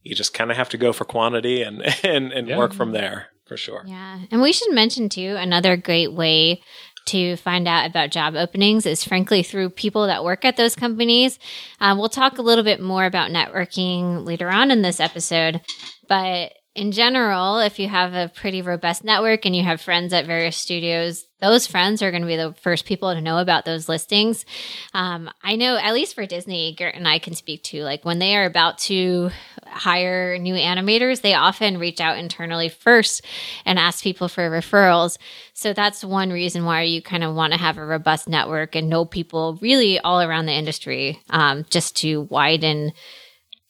you 0.02 0.14
just 0.16 0.34
kind 0.34 0.52
of 0.52 0.58
have 0.58 0.68
to 0.70 0.78
go 0.78 0.92
for 0.92 1.06
quantity 1.06 1.62
and 1.62 1.82
and, 2.04 2.34
and 2.34 2.50
Yeah. 2.50 2.58
work 2.58 2.74
from 2.74 2.92
there 2.92 3.28
for 3.46 3.56
sure. 3.56 3.84
Yeah. 3.86 4.20
And 4.32 4.42
we 4.42 4.52
should 4.52 4.74
mention 4.74 5.08
too 5.08 5.36
another 5.38 5.78
great 5.78 6.12
way 6.14 6.62
to 7.06 7.36
find 7.38 7.68
out 7.68 7.86
about 7.90 8.12
job 8.12 8.34
openings 8.36 8.86
is 8.86 9.04
frankly 9.04 9.44
through 9.44 9.70
people 9.70 10.08
that 10.08 10.24
work 10.24 10.46
at 10.46 10.56
those 10.58 10.76
companies. 10.76 11.38
Um, 11.82 11.98
we'll 11.98 12.10
talk 12.10 12.38
a 12.38 12.42
little 12.42 12.64
bit 12.64 12.80
more 12.82 13.06
about 13.06 13.30
networking 13.30 14.26
later 14.26 14.50
on 14.50 14.72
in 14.72 14.82
this 14.82 15.00
episode, 15.02 15.60
but 16.08 16.54
in 16.76 16.92
general, 16.92 17.60
if 17.60 17.78
you 17.78 17.88
have 17.90 18.14
a 18.14 18.32
pretty 18.34 18.62
robust 18.62 19.04
network 19.04 19.46
and 19.46 19.56
you 19.56 19.64
have 19.64 19.80
friends 19.82 20.12
at 20.14 20.26
various 20.26 20.58
studios, 20.58 21.26
those 21.44 21.68
friends 21.68 22.02
are 22.02 22.12
going 22.12 22.22
to 22.22 22.28
be 22.28 22.38
the 22.38 22.54
first 22.62 22.86
people 22.86 23.14
to 23.14 23.22
know 23.22 23.38
about 23.38 23.66
those 23.66 23.90
listings. 23.90 24.46
Um, 24.94 25.30
I 25.44 25.56
know, 25.58 25.78
at 25.78 25.94
least 25.94 26.16
for 26.16 26.26
Disney, 26.26 26.74
Garrett 26.74 26.96
and 26.96 27.08
I 27.08 27.20
can 27.20 27.36
speak 27.36 27.64
to, 27.64 27.84
like 27.84 28.06
when 28.06 28.20
they 28.20 28.36
are 28.36 28.46
about 28.46 28.78
to 28.80 29.30
hire 29.66 30.38
new 30.38 30.56
animators, 30.56 31.22
they 31.22 31.34
often 31.34 31.78
reach 31.78 32.00
out 32.00 32.18
internally 32.18 32.70
first 32.70 33.24
and 33.66 33.78
ask 33.78 34.04
people 34.04 34.28
for 34.28 34.50
referrals. 34.50 35.18
So 35.54 35.74
that's 35.74 36.04
one 36.04 36.30
reason 36.30 36.66
why 36.66 36.84
you 36.84 37.02
kind 37.02 37.24
of 37.24 37.36
want 37.36 37.54
to 37.54 37.60
have 37.60 37.78
a 37.78 37.86
robust 37.86 38.30
network 38.30 38.76
and 38.76 38.90
know 38.90 39.06
people 39.06 39.60
really 39.62 40.00
all 40.00 40.22
around 40.22 40.46
the 40.46 40.54
industry, 40.54 41.22
um, 41.30 41.66
just 41.70 41.98
to 41.98 42.22
widen 42.22 42.94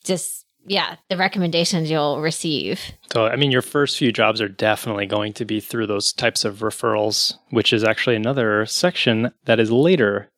just 0.04 0.43
yeah 0.66 0.96
the 1.08 1.16
recommendations 1.16 1.90
you'll 1.90 2.20
receive. 2.20 2.80
So, 3.12 3.26
I 3.26 3.36
mean, 3.36 3.50
your 3.50 3.62
first 3.62 3.96
few 3.96 4.12
jobs 4.12 4.40
are 4.40 4.48
definitely 4.48 5.06
going 5.06 5.32
to 5.34 5.44
be 5.44 5.60
through 5.60 5.86
those 5.86 6.12
types 6.12 6.44
of 6.44 6.58
referrals, 6.58 7.34
which 7.50 7.72
is 7.72 7.84
actually 7.84 8.16
another 8.16 8.66
section 8.66 9.32
that 9.44 9.60
is 9.60 9.70
later 9.70 10.30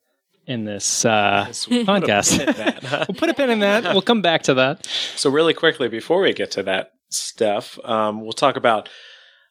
in 0.45 0.65
this 0.65 1.05
uh, 1.05 1.45
podcast. 1.49 2.37
Hit 2.37 2.55
that, 2.55 2.83
huh? 2.83 3.05
we'll 3.09 3.15
put 3.15 3.29
a 3.29 3.33
pin 3.33 3.49
in 3.49 3.59
that. 3.59 3.83
We'll 3.83 4.01
come 4.01 4.21
back 4.21 4.43
to 4.43 4.53
that. 4.55 4.85
so 5.15 5.29
really 5.29 5.53
quickly 5.53 5.87
before 5.89 6.21
we 6.21 6.33
get 6.33 6.51
to 6.51 6.63
that 6.63 6.91
stuff, 7.09 7.77
um, 7.83 8.21
we'll 8.21 8.33
talk 8.33 8.55
about. 8.55 8.89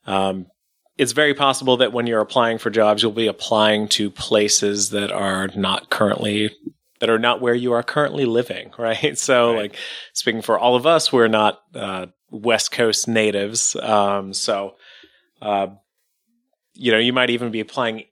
Um, 0.07 0.47
it's 0.97 1.13
very 1.13 1.35
possible 1.35 1.77
that 1.79 1.93
when 1.93 2.07
you're 2.07 2.23
applying 2.23 2.57
for 2.57 2.71
jobs, 2.71 3.03
you'll 3.03 3.13
be 3.13 3.27
applying 3.27 3.87
to 3.89 4.11
places 4.11 4.91
that 4.91 5.13
are 5.13 5.49
not 5.55 5.91
currently 5.91 6.57
that 7.01 7.11
are 7.11 7.19
not 7.19 7.41
where 7.41 7.55
you 7.55 7.73
are 7.73 7.83
currently 7.83 8.25
living, 8.25 8.71
right? 8.79 9.17
So, 9.19 9.53
Right. 9.53 9.63
like 9.73 9.77
speaking 10.13 10.43
for 10.43 10.59
all 10.59 10.77
of 10.77 10.87
us, 10.87 11.13
we're 11.13 11.29
not 11.29 11.61
uh, 11.75 12.07
West 12.31 12.71
Coast 12.73 13.07
natives, 13.09 13.77
um, 13.77 14.33
so 14.33 14.77
uh, 15.43 15.69
you 16.75 16.91
know 16.93 16.99
you 16.99 17.13
might 17.13 17.31
even 17.31 17.51
be 17.51 17.61
applying 17.61 18.05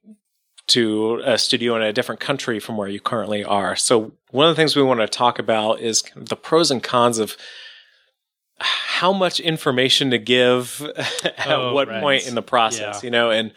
to 0.66 1.20
a 1.24 1.36
studio 1.36 1.76
in 1.76 1.82
a 1.82 1.92
different 1.92 2.20
country 2.22 2.58
from 2.58 2.78
where 2.78 2.88
you 2.88 2.98
currently 3.00 3.44
are. 3.44 3.76
So, 3.76 4.12
one 4.30 4.48
of 4.48 4.54
the 4.54 4.60
things 4.60 4.74
we 4.76 4.82
want 4.82 5.00
to 5.00 5.06
talk 5.06 5.38
about 5.38 5.80
is 5.80 6.02
the 6.16 6.36
pros 6.36 6.70
and 6.70 6.82
cons 6.82 7.18
of 7.18 7.36
how 8.58 9.12
much 9.12 9.40
information 9.40 10.10
to 10.10 10.18
give 10.18 10.80
at 11.24 11.46
Oh, 11.48 11.74
what 11.74 11.88
right. 11.88 12.00
point 12.00 12.26
in 12.26 12.34
the 12.34 12.42
process, 12.42 13.02
Yeah. 13.02 13.06
you 13.06 13.10
know, 13.10 13.30
and 13.30 13.52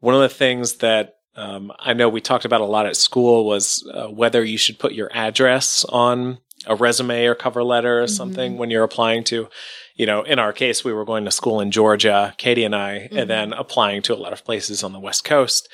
one 0.00 0.14
of 0.14 0.20
the 0.20 0.28
things 0.28 0.74
that 0.76 1.16
um, 1.36 1.72
I 1.78 1.92
know 1.92 2.08
we 2.08 2.20
talked 2.20 2.44
about 2.44 2.60
a 2.60 2.66
lot 2.66 2.86
at 2.86 2.96
school 2.96 3.46
was 3.46 3.88
uh, 3.92 4.06
whether 4.08 4.44
you 4.44 4.58
should 4.58 4.78
put 4.78 4.92
your 4.92 5.10
address 5.14 5.84
on 5.88 6.38
a 6.66 6.74
resume 6.74 7.24
or 7.26 7.34
cover 7.34 7.62
letter 7.62 8.02
or 8.02 8.08
something 8.08 8.58
when 8.58 8.70
you're 8.70 8.84
applying 8.84 9.22
to, 9.24 9.48
you 9.94 10.06
know, 10.06 10.22
in 10.22 10.38
our 10.38 10.52
case, 10.52 10.84
we 10.84 10.92
were 10.92 11.04
going 11.04 11.24
to 11.24 11.30
school 11.30 11.60
in 11.60 11.70
Georgia, 11.70 12.34
Katie 12.36 12.64
and 12.64 12.74
I, 12.74 13.08
and 13.12 13.30
then 13.30 13.52
applying 13.52 14.02
to 14.02 14.14
a 14.14 14.18
lot 14.18 14.32
of 14.32 14.44
places 14.44 14.82
on 14.82 14.92
the 14.92 14.98
West 14.98 15.24
Coast. 15.24 15.68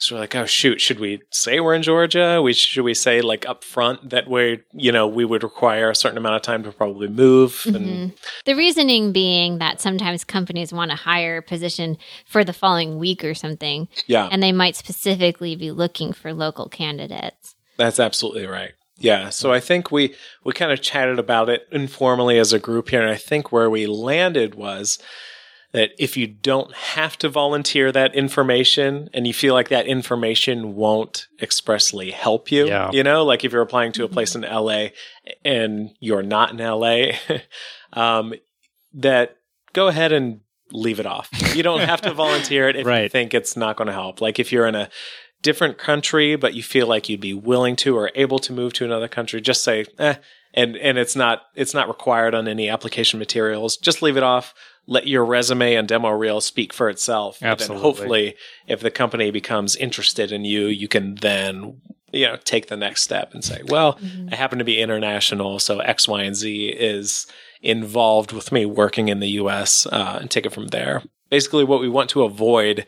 So 0.00 0.14
we're 0.14 0.20
like, 0.20 0.36
oh 0.36 0.46
shoot, 0.46 0.80
should 0.80 1.00
we 1.00 1.20
say 1.30 1.58
we're 1.58 1.74
in 1.74 1.82
Georgia? 1.82 2.40
We 2.42 2.52
should 2.52 2.84
we 2.84 2.94
say 2.94 3.20
like 3.20 3.48
up 3.48 3.64
front 3.64 4.10
that 4.10 4.28
we're 4.28 4.64
you 4.72 4.92
know, 4.92 5.06
we 5.08 5.24
would 5.24 5.42
require 5.42 5.90
a 5.90 5.94
certain 5.94 6.18
amount 6.18 6.36
of 6.36 6.42
time 6.42 6.62
to 6.62 6.72
probably 6.72 7.08
move 7.08 7.62
and 7.66 7.76
Mhm. 7.76 8.12
The 8.44 8.54
reasoning 8.54 9.12
being 9.12 9.58
that 9.58 9.80
sometimes 9.80 10.24
companies 10.24 10.72
want 10.72 10.90
to 10.92 10.96
hire 10.96 11.38
a 11.38 11.42
position 11.42 11.98
for 12.26 12.44
the 12.44 12.52
following 12.52 12.98
week 12.98 13.24
or 13.24 13.34
something, 13.34 13.88
yeah. 14.06 14.28
and 14.30 14.42
they 14.42 14.52
might 14.52 14.76
specifically 14.76 15.56
be 15.56 15.70
looking 15.72 16.12
for 16.12 16.32
local 16.32 16.68
candidates. 16.68 17.54
That's 17.76 17.98
absolutely 18.00 18.46
right. 18.46 18.72
Yeah. 19.00 19.30
So 19.30 19.52
I 19.52 19.60
think 19.60 19.90
we 19.92 20.14
we 20.44 20.52
kind 20.52 20.72
of 20.72 20.80
chatted 20.80 21.18
about 21.18 21.48
it 21.48 21.66
informally 21.70 22.38
as 22.38 22.52
a 22.52 22.58
group 22.58 22.88
here, 22.90 23.00
and 23.00 23.10
I 23.10 23.16
think 23.16 23.52
where 23.52 23.70
we 23.70 23.86
landed 23.86 24.54
was 24.54 24.98
that 25.72 25.90
if 25.98 26.16
you 26.16 26.26
don't 26.26 26.74
have 26.74 27.18
to 27.18 27.28
volunteer 27.28 27.92
that 27.92 28.14
information 28.14 29.10
and 29.12 29.26
you 29.26 29.34
feel 29.34 29.52
like 29.52 29.68
that 29.68 29.86
information 29.86 30.74
won't 30.74 31.26
expressly 31.42 32.10
help 32.10 32.50
you, 32.50 32.66
Yeah. 32.66 32.90
you 32.92 33.02
know, 33.02 33.24
like 33.24 33.44
if 33.44 33.52
you're 33.52 33.62
applying 33.62 33.92
to 33.92 34.04
a 34.04 34.08
place 34.08 34.34
in 34.34 34.42
LA 34.42 34.88
and 35.44 35.90
you're 36.00 36.22
not 36.22 36.52
in 36.52 36.56
LA, 36.58 37.12
um, 37.92 38.32
that 38.94 39.36
go 39.74 39.88
ahead 39.88 40.12
and 40.12 40.40
leave 40.72 41.00
it 41.00 41.06
off. 41.06 41.28
You 41.54 41.62
don't 41.62 41.80
have 41.80 42.00
to 42.02 42.12
volunteer 42.24 42.68
it 42.68 42.76
if 42.76 42.86
you 42.86 43.08
think 43.08 43.34
it's 43.34 43.56
not 43.56 43.76
going 43.76 43.86
to 43.88 43.92
help. 43.92 44.20
Like 44.20 44.38
if 44.38 44.52
you're 44.52 44.66
in 44.66 44.74
a 44.74 44.88
different 45.42 45.78
country, 45.78 46.36
but 46.36 46.54
you 46.54 46.62
feel 46.62 46.86
like 46.86 47.08
you'd 47.08 47.20
be 47.20 47.34
willing 47.34 47.76
to 47.76 47.96
or 47.96 48.10
able 48.14 48.38
to 48.40 48.52
move 48.52 48.72
to 48.74 48.84
another 48.84 49.08
country, 49.08 49.40
just 49.40 49.62
say, 49.62 49.84
eh, 49.98 50.14
and 50.54 50.76
and 50.76 50.96
it's 50.98 51.14
not 51.14 51.42
it's 51.54 51.74
not 51.74 51.88
required 51.88 52.34
on 52.34 52.48
any 52.48 52.68
application 52.68 53.18
materials. 53.18 53.76
Just 53.76 54.02
leave 54.02 54.16
it 54.16 54.22
off. 54.22 54.54
Let 54.90 55.06
your 55.06 55.24
resume 55.24 55.74
and 55.74 55.86
demo 55.86 56.08
reel 56.08 56.40
speak 56.40 56.72
for 56.72 56.88
itself. 56.88 57.38
And 57.42 57.50
Absolutely. 57.50 57.82
hopefully, 57.82 58.34
if 58.66 58.80
the 58.80 58.90
company 58.90 59.30
becomes 59.30 59.76
interested 59.76 60.32
in 60.32 60.44
you, 60.44 60.66
you 60.66 60.88
can 60.88 61.16
then 61.16 61.80
you 62.10 62.26
know 62.26 62.36
take 62.42 62.68
the 62.68 62.76
next 62.76 63.02
step 63.02 63.34
and 63.34 63.44
say, 63.44 63.60
well, 63.66 63.98
I 64.32 64.34
happen 64.34 64.58
to 64.58 64.64
be 64.64 64.80
international, 64.80 65.58
so 65.58 65.80
X, 65.80 66.08
Y, 66.08 66.22
and 66.22 66.34
Z 66.34 66.68
is 66.70 67.26
involved 67.60 68.32
with 68.32 68.50
me 68.50 68.64
working 68.64 69.08
in 69.08 69.20
the 69.20 69.28
U.S. 69.30 69.86
Uh, 69.86 70.18
and 70.20 70.30
take 70.30 70.46
it 70.46 70.52
from 70.52 70.68
there. 70.68 71.02
Basically, 71.30 71.64
what 71.64 71.80
we 71.80 71.88
want 71.88 72.08
to 72.10 72.22
avoid 72.22 72.86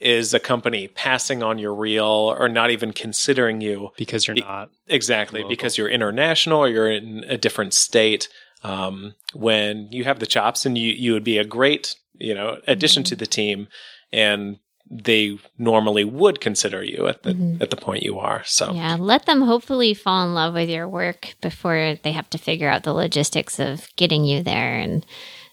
is 0.00 0.34
a 0.34 0.40
company 0.40 0.88
passing 0.88 1.42
on 1.42 1.58
your 1.58 1.74
reel 1.74 2.34
or 2.38 2.48
not 2.48 2.70
even 2.70 2.92
considering 2.92 3.60
you 3.60 3.90
because 3.96 4.26
you're 4.26 4.36
not. 4.36 4.70
exactly 4.88 5.40
Local. 5.40 5.48
because 5.48 5.78
you're 5.78 5.88
international 5.88 6.58
or 6.58 6.68
you're 6.68 6.90
in 6.90 7.24
a 7.28 7.38
different 7.38 7.72
state 7.72 8.28
um, 8.62 9.14
when 9.34 9.88
you 9.90 10.04
have 10.04 10.18
the 10.18 10.26
chops 10.26 10.66
and 10.66 10.76
you 10.78 10.92
you 10.92 11.12
would 11.12 11.24
be 11.24 11.38
a 11.38 11.44
great 11.44 11.94
you 12.18 12.34
know 12.34 12.58
addition 12.66 13.02
to 13.04 13.16
the 13.16 13.26
team 13.26 13.68
and 14.12 14.58
they 14.88 15.36
normally 15.58 16.04
would 16.04 16.40
consider 16.40 16.82
you 16.82 17.08
at 17.08 17.22
the 17.24 17.34
Mhm. 17.34 17.60
at 17.60 17.70
the 17.70 17.76
point 17.76 18.04
you 18.04 18.18
are 18.20 18.42
so 18.44 18.72
Yeah, 18.72 18.96
let 18.98 19.26
them 19.26 19.42
hopefully 19.42 19.94
fall 19.94 20.24
in 20.24 20.32
love 20.34 20.54
with 20.54 20.68
your 20.70 20.88
work 20.88 21.34
before 21.40 21.98
they 22.02 22.12
have 22.12 22.30
to 22.30 22.38
figure 22.38 22.68
out 22.68 22.84
the 22.84 22.92
logistics 22.94 23.58
of 23.58 23.88
getting 23.96 24.24
you 24.24 24.42
there. 24.44 24.78
And 24.78 25.04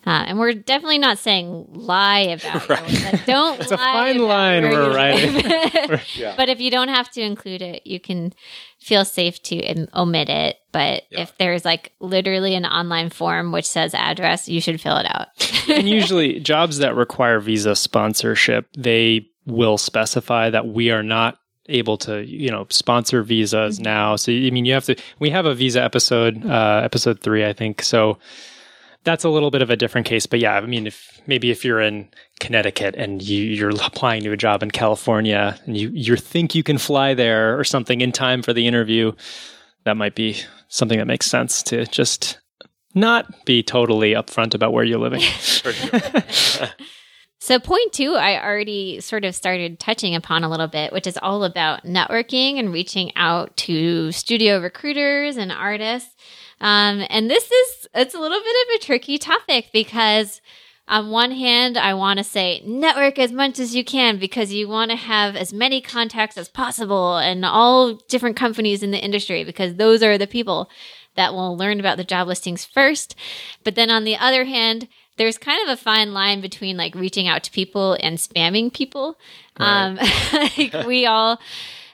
uh, 0.06 0.26
and 0.28 0.38
we're 0.40 0.54
definitely 0.54 0.98
not 0.98 1.18
saying 1.18 1.68
lie 1.72 2.20
about 2.20 2.70
Right. 2.70 2.92
your 2.92 3.12
work. 3.12 3.26
Don't 3.26 3.62
It's 3.62 3.72
a 3.72 3.78
fine 3.78 4.20
line 4.20 4.64
where 4.64 4.72
we're 4.74 4.90
you 4.90 4.96
riding. 4.96 5.34
live. 5.34 6.04
Yeah. 6.16 6.34
But 6.38 6.50
if 6.50 6.60
you 6.60 6.70
don't 6.72 6.90
have 6.90 7.10
to 7.12 7.22
include 7.22 7.62
it, 7.62 7.86
you 7.88 8.00
can 8.00 8.34
feel 8.80 9.06
safe 9.06 9.42
to 9.44 9.64
om- 9.66 9.88
omit 9.96 10.30
it. 10.30 10.58
But 10.72 11.04
Yeah. 11.12 11.22
if 11.22 11.38
there's 11.38 11.64
like 11.66 11.92
literally 12.00 12.56
an 12.56 12.66
online 12.66 13.10
form 13.10 13.52
which 13.52 13.66
says 13.68 13.94
address, 13.94 14.50
you 14.50 14.60
should 14.62 14.82
fill 14.82 14.98
it 14.98 15.06
out. 15.08 15.28
and 15.70 15.88
usually 15.88 16.40
jobs 16.40 16.80
that 16.80 16.96
require 16.96 17.40
visa 17.40 17.76
sponsorship 17.76 18.68
they 18.78 19.28
will 19.46 19.78
specify 19.78 20.50
that 20.50 20.68
we 20.68 20.92
are 20.92 21.04
not 21.04 21.38
able 21.70 21.98
to 21.98 22.26
you 22.26 22.50
know 22.52 22.68
sponsor 22.70 23.24
visas 23.24 23.76
Mm-hmm. 23.76 23.84
now 23.84 24.16
so 24.18 24.34
i 24.34 24.50
mean 24.50 24.66
you 24.66 24.74
have 24.74 24.84
to 24.84 24.96
we 25.20 25.30
have 25.30 25.46
a 25.46 25.56
visa 25.56 25.82
episode 25.82 26.46
uh 26.46 26.82
episode 26.84 27.22
three 27.22 27.46
i 27.46 27.54
think 27.54 27.82
so 27.82 28.18
that's 29.04 29.24
a 29.24 29.30
little 29.30 29.52
bit 29.52 29.62
of 29.62 29.70
a 29.70 29.76
different 29.76 30.08
case 30.08 30.26
but 30.26 30.40
yeah 30.40 30.54
i 30.54 30.62
mean 30.66 30.88
if 30.88 31.22
maybe 31.28 31.52
if 31.52 31.64
you're 31.64 31.80
in 31.82 32.08
connecticut 32.40 32.96
and 32.96 33.22
you, 33.22 33.44
you're 33.44 33.70
applying 33.70 34.24
to 34.24 34.32
a 34.32 34.38
job 34.38 34.64
in 34.64 34.72
california 34.72 35.60
and 35.66 35.78
you 35.78 35.90
you 35.94 36.16
think 36.16 36.56
you 36.56 36.64
can 36.64 36.78
fly 36.78 37.14
there 37.14 37.58
or 37.58 37.64
something 37.64 38.02
in 38.02 38.12
time 38.12 38.42
for 38.42 38.54
the 38.54 38.68
interview 38.68 39.12
that 39.86 39.98
might 39.98 40.16
be 40.16 40.38
something 40.68 40.98
that 40.98 41.08
makes 41.08 41.26
sense 41.26 41.62
to 41.64 41.86
just 41.86 42.40
not 42.96 43.46
be 43.46 43.64
totally 43.64 44.14
upfront 44.14 44.54
about 44.54 44.72
where 44.72 44.84
you're 44.84 45.00
living. 45.00 45.22
So, 47.44 47.60
point 47.60 47.92
two, 47.92 48.14
I 48.14 48.42
already 48.42 49.02
sort 49.02 49.26
of 49.26 49.36
started 49.36 49.78
touching 49.78 50.16
upon 50.16 50.46
a 50.46 50.50
little 50.50 50.70
bit, 50.70 50.94
which 50.94 51.06
is 51.06 51.20
all 51.22 51.44
about 51.44 51.84
networking 51.84 52.58
and 52.58 52.72
reaching 52.72 53.12
out 53.18 53.58
to 53.58 54.14
studio 54.14 54.62
recruiters 54.62 55.36
and 55.36 55.52
artists. 55.52 56.16
Um, 56.62 57.06
and 57.10 57.30
this 57.30 57.52
is, 57.52 57.88
it's 57.94 58.16
a 58.16 58.20
little 58.20 58.40
bit 58.40 58.56
of 58.68 58.76
a 58.76 58.86
tricky 58.86 59.18
topic 59.18 59.70
because 59.74 60.42
on 60.88 61.12
one 61.12 61.32
hand, 61.32 61.78
I 61.78 61.94
want 61.94 62.18
to 62.18 62.24
say 62.24 62.62
network 62.66 63.18
as 63.18 63.32
much 63.32 63.58
as 63.58 63.74
you 63.74 63.86
can 63.86 64.18
because 64.18 64.54
you 64.54 64.68
want 64.68 64.92
to 64.92 64.98
have 64.98 65.36
as 65.36 65.54
many 65.54 65.82
contacts 65.82 66.38
as 66.38 66.50
possible 66.50 67.18
and 67.18 67.46
all 67.46 67.94
different 68.10 68.36
companies 68.36 68.84
in 68.84 68.92
the 68.92 69.04
industry 69.04 69.44
because 69.44 69.76
those 69.76 70.04
are 70.04 70.18
the 70.18 70.28
people 70.28 70.70
that 71.16 71.34
will 71.34 71.56
learn 71.56 71.80
about 71.80 71.98
the 71.98 72.04
job 72.04 72.28
listings 72.28 72.66
first. 72.66 73.16
But 73.64 73.76
then 73.76 73.90
on 73.90 74.04
the 74.04 74.18
other 74.18 74.44
hand, 74.44 74.90
there's 75.18 75.38
kind 75.38 75.62
of 75.64 75.72
a 75.72 75.82
fine 75.82 76.14
line 76.14 76.42
between 76.42 76.76
like 76.76 76.96
reaching 76.96 77.28
out 77.28 77.44
to 77.44 77.52
people 77.52 77.98
and 78.02 78.18
spamming 78.18 78.74
people. 78.74 79.18
Um, 79.58 79.96
like 80.34 80.74
we 80.86 81.06
all 81.06 81.40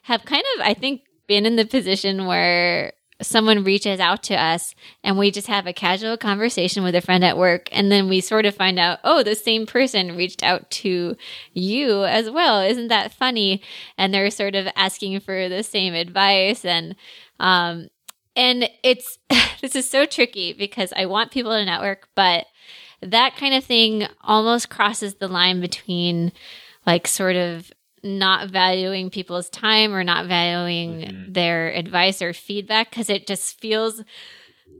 have 0.03 0.25
kind 0.25 0.43
of, 0.55 0.65
I 0.65 0.73
think, 0.73 1.01
been 1.27 1.45
in 1.45 1.57
the 1.57 1.65
position 1.65 2.25
where 2.25 2.93
someone 3.21 3.63
reaches 3.63 3.99
out 3.99 4.23
to 4.23 4.35
us 4.35 4.73
and 5.03 5.17
we 5.17 5.31
just 5.31 5.47
have 5.47 5.67
a 5.67 5.73
casual 5.73 6.17
conversation 6.17 6.83
with 6.83 6.95
a 6.95 7.01
friend 7.01 7.23
at 7.23 7.37
work. 7.37 7.67
And 7.71 7.91
then 7.91 8.07
we 8.07 8.21
sort 8.21 8.45
of 8.45 8.55
find 8.55 8.79
out 8.79 8.99
oh 9.03 9.23
the 9.23 9.35
same 9.35 9.65
person 9.65 10.15
reached 10.15 10.43
out 10.43 10.69
to 10.71 11.15
you 11.53 12.05
as 12.05 12.29
well. 12.29 12.61
Isn't 12.61 12.87
that 12.87 13.11
funny? 13.11 13.61
And 13.97 14.13
they're 14.13 14.29
sort 14.29 14.55
of 14.55 14.67
asking 14.75 15.19
for 15.19 15.49
the 15.49 15.63
same 15.63 15.93
advice. 15.93 16.63
And 16.63 16.95
um 17.39 17.89
and 18.35 18.69
it's 18.83 19.17
this 19.61 19.75
is 19.75 19.89
so 19.89 20.05
tricky 20.05 20.53
because 20.53 20.93
I 20.95 21.05
want 21.05 21.31
people 21.31 21.51
to 21.51 21.65
network 21.65 22.07
but 22.15 22.45
that 23.01 23.35
kind 23.37 23.53
of 23.53 23.63
thing 23.63 24.07
almost 24.21 24.69
crosses 24.69 25.15
the 25.15 25.27
line 25.27 25.61
between 25.61 26.31
like 26.85 27.07
sort 27.07 27.35
of 27.35 27.71
not 28.03 28.49
valuing 28.49 29.09
people's 29.09 29.49
time 29.49 29.93
or 29.93 30.03
not 30.03 30.25
valuing 30.27 31.01
Mhm. 31.01 31.33
their 31.33 31.69
advice 31.73 32.21
or 32.21 32.33
feedback 32.33 32.89
because 32.89 33.09
it 33.09 33.27
just 33.27 33.59
feels 33.59 34.03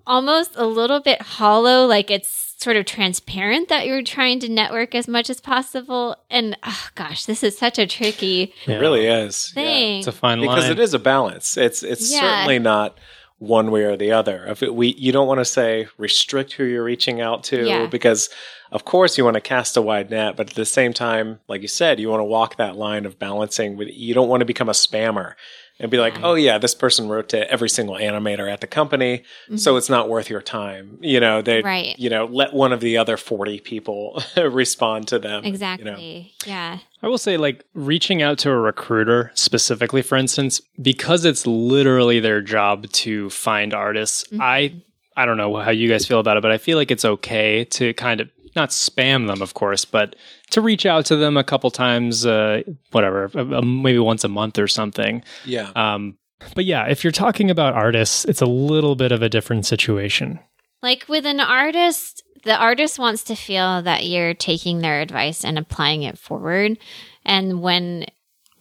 almost 0.07 0.51
a 0.55 0.65
little 0.65 0.99
bit 0.99 1.21
hollow 1.21 1.85
like 1.85 2.09
it's 2.09 2.55
sort 2.57 2.75
of 2.75 2.85
transparent 2.85 3.69
that 3.69 3.85
you're 3.85 4.01
trying 4.01 4.39
to 4.39 4.49
network 4.49 4.93
as 4.95 5.07
much 5.07 5.29
as 5.29 5.39
possible 5.39 6.15
and 6.29 6.57
oh 6.63 6.88
gosh 6.95 7.25
this 7.25 7.43
is 7.43 7.57
such 7.57 7.77
a 7.77 7.85
tricky 7.88 8.53
it 8.67 8.73
really 8.79 9.05
is 9.05 9.53
Yeah. 9.55 9.63
It's 9.63 10.07
a 10.07 10.11
fine 10.11 10.41
because 10.41 10.63
line. 10.63 10.71
it 10.71 10.79
is 10.79 10.93
a 10.93 10.99
balance. 10.99 11.57
It's 11.57 11.83
it's 11.83 12.11
Yeah. 12.11 12.19
certainly 12.21 12.59
not 12.59 12.97
one 13.39 13.72
way 13.72 13.84
or 13.84 13.96
the 13.98 14.12
other. 14.12 14.46
If 14.48 14.62
it, 14.62 14.75
we 14.75 14.89
you 14.96 15.12
don't 15.12 15.27
want 15.27 15.39
to 15.39 15.46
say 15.46 15.88
restrict 15.98 16.53
who 16.53 16.65
you're 16.65 16.84
reaching 16.84 17.22
out 17.22 17.43
to 17.46 17.65
Yeah. 17.65 17.88
because 17.88 18.29
of 18.72 18.86
course 18.86 19.17
you 19.17 19.24
want 19.24 19.36
to 19.36 19.41
cast 19.41 19.75
a 19.77 19.81
wide 19.81 20.12
net, 20.12 20.36
but 20.38 20.50
at 20.50 20.55
the 20.55 20.65
same 20.65 20.93
time, 20.93 21.39
like 21.48 21.62
you 21.62 21.67
said, 21.67 22.00
you 22.00 22.10
want 22.10 22.19
to 22.19 22.25
walk 22.25 22.58
that 22.58 22.75
line 22.75 23.05
of 23.05 23.17
balancing. 23.17 23.77
With, 23.77 23.88
you 23.91 24.13
don't 24.13 24.29
want 24.29 24.41
to 24.41 24.46
become 24.46 24.69
a 24.69 24.74
spammer 24.74 25.34
and 25.79 25.89
be 25.89 25.98
like, 25.98 26.21
oh 26.24 26.33
yeah, 26.33 26.57
this 26.57 26.75
person 26.75 27.07
wrote 27.07 27.29
to 27.29 27.50
every 27.50 27.69
single 27.69 27.95
animator 27.95 28.51
at 28.51 28.59
the 28.62 28.67
company, 28.67 29.24
so 29.55 29.77
it's 29.77 29.89
not 29.89 30.09
worth 30.09 30.29
your 30.29 30.41
time. 30.41 30.98
You 31.01 31.19
know, 31.19 31.41
they, 31.41 31.59
Mm-hmm. 31.59 31.67
Right. 31.67 32.00
you 32.00 32.09
know, 32.09 32.25
let 32.25 32.53
one 32.53 32.74
of 32.74 32.79
the 32.81 32.98
other 32.98 33.15
40 33.17 33.59
people 33.62 34.21
respond 34.38 35.07
to 35.09 35.19
them. 35.19 35.43
you 35.45 35.51
know. 35.51 35.55
Exactly. 35.55 36.33
Yeah. 36.45 36.79
I 37.01 37.07
will 37.07 37.17
say, 37.17 37.38
like, 37.38 37.63
reaching 37.74 38.21
out 38.21 38.38
to 38.39 38.50
a 38.51 38.57
recruiter 38.57 39.31
specifically, 39.36 40.01
for 40.01 40.17
instance, 40.17 40.62
because 40.81 41.24
it's 41.25 41.48
literally 41.48 42.19
their 42.19 42.41
job 42.41 42.88
to 42.91 43.29
find 43.29 43.74
artists. 43.74 44.25
I, 44.39 44.81
I 45.15 45.25
don't 45.25 45.38
know 45.38 45.55
how 45.57 45.71
you 45.71 45.88
guys 45.89 46.05
feel 46.05 46.19
about 46.19 46.36
it, 46.38 46.41
but 46.43 46.51
I 46.51 46.57
feel 46.57 46.77
like 46.77 46.91
it's 46.91 47.05
okay 47.05 47.63
to 47.65 47.93
kind 47.93 48.19
of 48.21 48.29
not 48.59 48.69
spam 48.69 49.27
them, 49.27 49.41
of 49.41 49.53
course, 49.53 49.85
but 49.85 50.15
to 50.51 50.61
reach 50.61 50.85
out 50.85 51.05
to 51.07 51.15
them 51.15 51.37
a 51.37 51.43
couple 51.43 51.71
times, 51.71 52.25
uh, 52.25 52.61
whatever, 52.91 53.29
maybe 53.63 53.99
once 53.99 54.23
a 54.23 54.27
month 54.27 54.59
or 54.59 54.67
something. 54.67 55.23
Yeah. 55.45 55.71
Um, 55.75 56.17
but 56.55 56.65
yeah, 56.65 56.85
if 56.87 57.03
you're 57.03 57.11
talking 57.11 57.49
about 57.49 57.73
artists, 57.73 58.25
it's 58.25 58.41
a 58.41 58.45
little 58.45 58.95
bit 58.95 59.11
of 59.11 59.21
a 59.21 59.29
different 59.29 59.65
situation. 59.65 60.39
Like 60.81 61.05
with 61.07 61.25
an 61.25 61.39
artist, 61.39 62.23
the 62.43 62.55
artist 62.55 62.99
wants 62.99 63.23
to 63.25 63.35
feel 63.35 63.81
that 63.81 64.05
you're 64.05 64.33
taking 64.33 64.79
their 64.79 65.01
advice 65.01 65.43
and 65.43 65.57
applying 65.57 66.03
it 66.03 66.17
forward. 66.17 66.77
And 67.25 67.61
when, 67.61 68.05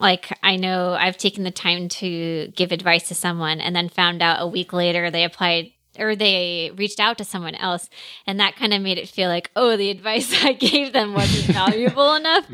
like, 0.01 0.37
I 0.43 0.57
know 0.57 0.95
I've 0.95 1.17
taken 1.17 1.45
the 1.45 1.53
time 1.53 1.89
to 1.89 2.49
give 2.57 2.73
advice 2.73 3.09
to 3.09 3.15
someone 3.15 3.61
and 3.61 3.77
then 3.77 3.89
found 3.89 4.21
out 4.21 4.43
a 4.43 4.47
week 4.47 4.73
later 4.73 5.11
they 5.11 5.25
applied 5.25 5.71
or 5.99 6.15
they 6.17 6.71
reached 6.77 7.01
out 7.01 7.19
to 7.19 7.25
someone 7.25 7.55
else. 7.55 7.89
And 8.27 8.41
that 8.41 8.57
kind 8.57 8.73
of 8.73 8.81
made 8.83 8.99
it 8.99 9.09
feel 9.09 9.29
like, 9.29 9.51
oh, 9.57 9.77
the 9.77 9.91
advice 9.97 10.33
I 10.45 10.53
gave 10.53 10.93
them 10.93 11.15
wasn't 11.15 11.47
valuable 11.57 12.15
enough. 12.15 12.47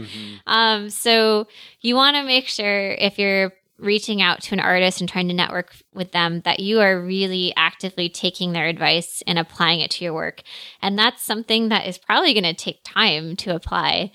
Um, 0.46 0.90
so 0.90 1.46
you 1.80 1.94
want 1.96 2.16
to 2.16 2.22
make 2.24 2.48
sure 2.48 2.90
if 2.92 3.18
you're 3.18 3.52
reaching 3.76 4.22
out 4.22 4.40
to 4.40 4.54
an 4.54 4.60
artist 4.60 5.00
and 5.00 5.10
trying 5.10 5.26
to 5.26 5.34
network 5.34 5.74
with 5.92 6.12
them 6.12 6.40
that 6.42 6.60
you 6.60 6.80
are 6.80 6.98
really 7.00 7.52
actively 7.56 8.08
taking 8.08 8.52
their 8.52 8.66
advice 8.68 9.20
and 9.26 9.36
applying 9.36 9.80
it 9.80 9.90
to 9.90 10.04
your 10.04 10.14
work 10.14 10.42
and 10.80 10.96
that's 10.96 11.20
something 11.24 11.70
that 11.70 11.84
is 11.84 11.98
probably 11.98 12.32
going 12.32 12.44
to 12.44 12.54
take 12.54 12.78
time 12.84 13.34
to 13.34 13.52
apply 13.52 14.12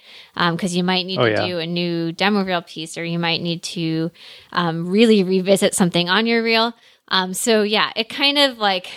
because 0.51 0.77
you 0.77 0.83
might 0.83 1.05
need 1.05 1.19
Oh, 1.19 1.25
to 1.25 1.31
yeah. 1.31 1.45
do 1.45 1.59
a 1.59 1.65
new 1.67 2.13
demo 2.13 2.45
reel 2.45 2.62
piece 2.62 2.98
or 2.98 3.03
you 3.03 3.19
might 3.19 3.41
need 3.41 3.62
to 3.63 4.09
um, 4.53 4.89
really 4.89 5.25
revisit 5.25 5.75
something 5.75 6.07
on 6.09 6.25
your 6.25 6.41
reel 6.41 6.74
um, 7.09 7.33
so 7.33 7.62
yeah 7.62 7.91
it 7.98 8.07
kind 8.07 8.38
of 8.38 8.59
like 8.59 8.88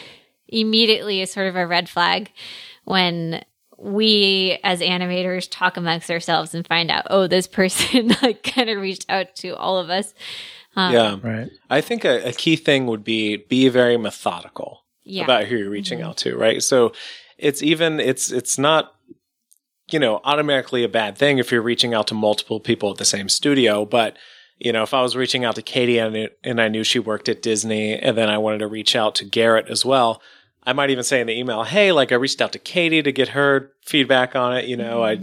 immediately 0.53 1.21
is 1.21 1.33
sort 1.33 1.49
of 1.49 1.57
a 1.57 1.67
red 1.67 1.89
flag 1.89 2.31
when 2.85 3.45
we 3.79 4.59
as 4.63 4.81
animators 4.81 5.49
talk 5.51 5.77
amongst 5.77 6.09
ourselves 6.09 6.55
and 6.55 6.67
find 6.67 6.91
out 6.91 7.05
oh 7.11 7.27
this 7.27 7.49
person 7.49 8.09
like 8.23 8.43
kind 8.45 8.71
of 8.71 8.81
reached 8.81 9.07
out 9.09 9.35
to 9.35 9.57
all 9.57 9.79
of 9.79 9.91
us 9.91 10.15
um, 10.77 10.93
yeah. 10.93 11.17
Right. 11.23 11.51
I 11.69 11.81
think 11.81 12.05
a, 12.05 12.29
a 12.29 12.33
key 12.33 12.57
thing 12.57 12.87
would 12.87 13.05
be 13.05 13.37
be 13.37 13.69
very 13.69 13.97
methodical 13.97 14.85
yeah 15.05 15.25
about 15.25 15.45
who 15.45 15.57
you're 15.57 15.71
reaching 15.71 16.03
out 16.03 16.17
to, 16.19 16.37
right? 16.37 16.63
So 16.63 16.93
it's 17.39 17.63
even 17.63 18.01
it's 18.01 18.31
it's 18.31 18.59
not 18.59 18.95
you 19.91 19.99
know 19.99 20.21
automatically 20.25 20.85
a 20.85 20.89
bad 20.89 21.19
thing 21.19 21.39
if 21.39 21.53
you're 21.53 21.63
reaching 21.63 21.93
out 21.93 22.07
to 22.09 22.15
multiple 22.15 22.61
people 22.61 22.91
at 22.91 22.99
the 22.99 23.05
same 23.05 23.29
studio, 23.29 23.85
but 23.85 24.17
you 24.59 24.73
know 24.73 24.83
if 24.83 24.95
I 24.95 25.03
was 25.03 25.17
reaching 25.17 25.45
out 25.45 25.57
to 25.57 25.63
Katie 25.63 25.99
and 25.99 26.31
and 26.43 26.61
I 26.61 26.69
knew 26.69 26.85
she 26.85 26.99
worked 26.99 27.29
at 27.29 27.43
Disney, 27.43 27.95
and 27.95 28.17
then 28.17 28.31
I 28.31 28.39
wanted 28.39 28.59
to 28.59 28.67
reach 28.67 28.97
out 28.97 29.15
to 29.17 29.25
Garrett 29.25 29.69
as 29.69 29.85
well. 29.85 30.23
I 30.65 30.73
might 30.73 30.91
even 30.91 31.05
say 31.05 31.21
in 31.21 31.27
the 31.27 31.39
email, 31.39 31.65
"Hey, 31.65 31.93
like 31.93 32.13
I 32.13 32.17
reached 32.17 32.41
out 32.41 32.53
to 32.53 32.59
Katie 32.59 33.03
to 33.03 33.13
get 33.13 33.29
her 33.31 33.73
feedback 33.85 34.37
on 34.37 34.57
it. 34.57 34.67
You 34.67 34.77
know, 34.77 35.03
I 35.03 35.17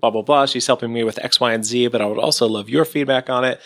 blah 0.00 0.10
blah 0.10 0.22
blah. 0.22 0.46
She's 0.46 0.66
helping 0.66 0.92
me 0.92 1.04
with 1.04 1.18
X, 1.24 1.40
Y, 1.40 1.52
and 1.52 1.64
Z, 1.64 1.88
but 1.88 2.00
I 2.00 2.06
would 2.06 2.18
also 2.18 2.46
love 2.46 2.68
your 2.68 2.84
feedback 2.84 3.28
on 3.28 3.44
it." 3.44 3.60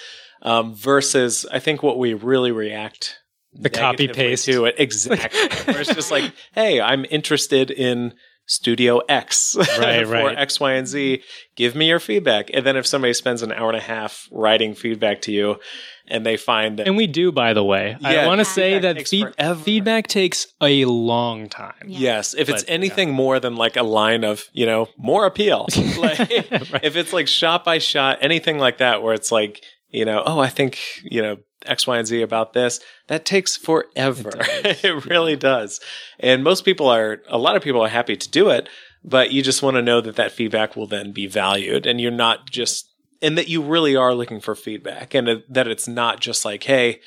Um, 0.44 0.74
versus, 0.74 1.46
I 1.52 1.60
think 1.60 1.84
what 1.84 1.98
we 2.00 2.14
really 2.14 2.50
react 2.50 3.20
The 3.54 3.70
copy 3.70 4.08
paste. 4.08 4.46
to 4.46 4.64
it 4.64 4.74
exactly. 4.76 5.40
Where 5.72 5.80
it's 5.80 5.94
just 5.94 6.10
like, 6.10 6.32
hey, 6.52 6.80
I'm 6.80 7.06
interested 7.10 7.70
in 7.70 8.14
Studio 8.46 8.98
X 9.08 9.54
Right, 9.78 10.04
for 10.04 10.12
right. 10.12 10.36
X, 10.36 10.58
Y, 10.58 10.72
and 10.72 10.88
Z. 10.88 11.22
Give 11.54 11.76
me 11.76 11.86
your 11.86 12.00
feedback. 12.00 12.50
And 12.52 12.66
then 12.66 12.76
if 12.76 12.88
somebody 12.88 13.12
spends 13.12 13.42
an 13.42 13.52
hour 13.52 13.68
and 13.68 13.76
a 13.76 13.80
half 13.80 14.28
writing 14.32 14.74
feedback 14.74 15.22
to 15.22 15.32
you, 15.32 15.60
and 16.08 16.26
they 16.26 16.36
find 16.36 16.78
that 16.78 16.86
And 16.86 16.96
we 16.96 17.06
do, 17.06 17.32
by 17.32 17.52
the 17.54 17.64
way. 17.64 17.96
I 18.02 18.26
want 18.26 18.40
to 18.40 18.44
say 18.44 18.78
that 18.78 18.96
takes 18.96 19.10
feed- 19.10 19.34
feedback 19.64 20.06
takes 20.08 20.46
a 20.60 20.84
long 20.84 21.48
time. 21.48 21.74
Yeah. 21.86 21.98
Yes, 21.98 22.34
if 22.34 22.48
it's 22.48 22.62
But, 22.64 22.70
anything 22.72 23.12
more 23.12 23.40
than 23.40 23.56
like 23.56 23.76
a 23.76 23.82
line 23.82 24.24
of, 24.24 24.44
you 24.52 24.66
know, 24.66 24.88
more 24.96 25.26
appeal. 25.26 25.66
like 25.98 26.18
Right. 26.18 26.80
if 26.84 26.96
it's 26.96 27.12
like 27.12 27.28
shot 27.28 27.64
by 27.64 27.78
shot, 27.78 28.18
anything 28.20 28.58
like 28.58 28.78
that 28.78 29.02
where 29.02 29.14
it's 29.14 29.32
like, 29.32 29.62
you 29.90 30.04
know, 30.04 30.22
oh, 30.24 30.38
I 30.40 30.48
think, 30.48 30.78
you 31.02 31.22
know, 31.22 31.36
X, 31.64 31.86
Y, 31.86 31.96
and 31.96 32.06
Z 32.06 32.22
about 32.22 32.52
this, 32.54 32.80
that 33.08 33.24
takes 33.24 33.56
forever. 33.56 34.32
It 34.64 34.84
It, 34.84 35.06
really 35.06 35.36
does. 35.36 35.80
And 36.18 36.42
most 36.42 36.64
people 36.64 36.88
are 36.88 37.20
a 37.28 37.38
lot 37.38 37.56
of 37.56 37.62
people 37.62 37.80
are 37.82 37.88
happy 37.88 38.16
to 38.16 38.28
do 38.30 38.50
it, 38.50 38.68
but 39.04 39.30
you 39.32 39.42
just 39.42 39.62
want 39.62 39.76
to 39.76 39.82
know 39.82 40.00
that 40.00 40.16
that 40.16 40.32
feedback 40.32 40.74
will 40.76 40.86
then 40.86 41.12
be 41.12 41.26
valued 41.26 41.86
and 41.86 42.00
you're 42.00 42.10
not 42.10 42.50
just 42.50 42.88
and 43.22 43.38
that 43.38 43.48
you 43.48 43.62
really 43.62 43.96
are 43.96 44.14
looking 44.14 44.40
for 44.40 44.54
feedback 44.54 45.14
and 45.14 45.42
that 45.48 45.68
it's 45.68 45.88
not 45.88 46.20
just 46.20 46.44
like, 46.44 46.64
hey, 46.64 47.00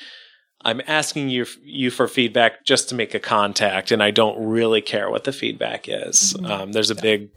I'm 0.64 0.80
asking 0.88 1.28
you 1.28 1.46
you 1.62 1.90
for 1.90 2.08
feedback 2.08 2.64
just 2.64 2.88
to 2.88 2.94
make 2.96 3.14
a 3.14 3.20
contact, 3.20 3.92
and 3.92 4.02
I 4.02 4.10
don't 4.10 4.44
really 4.44 4.80
care 4.80 5.10
what 5.10 5.24
the 5.24 5.32
feedback 5.32 5.88
is. 5.88 6.34
Um, 6.44 6.72
there's 6.72 6.90
a 6.90 6.96
big 6.96 7.28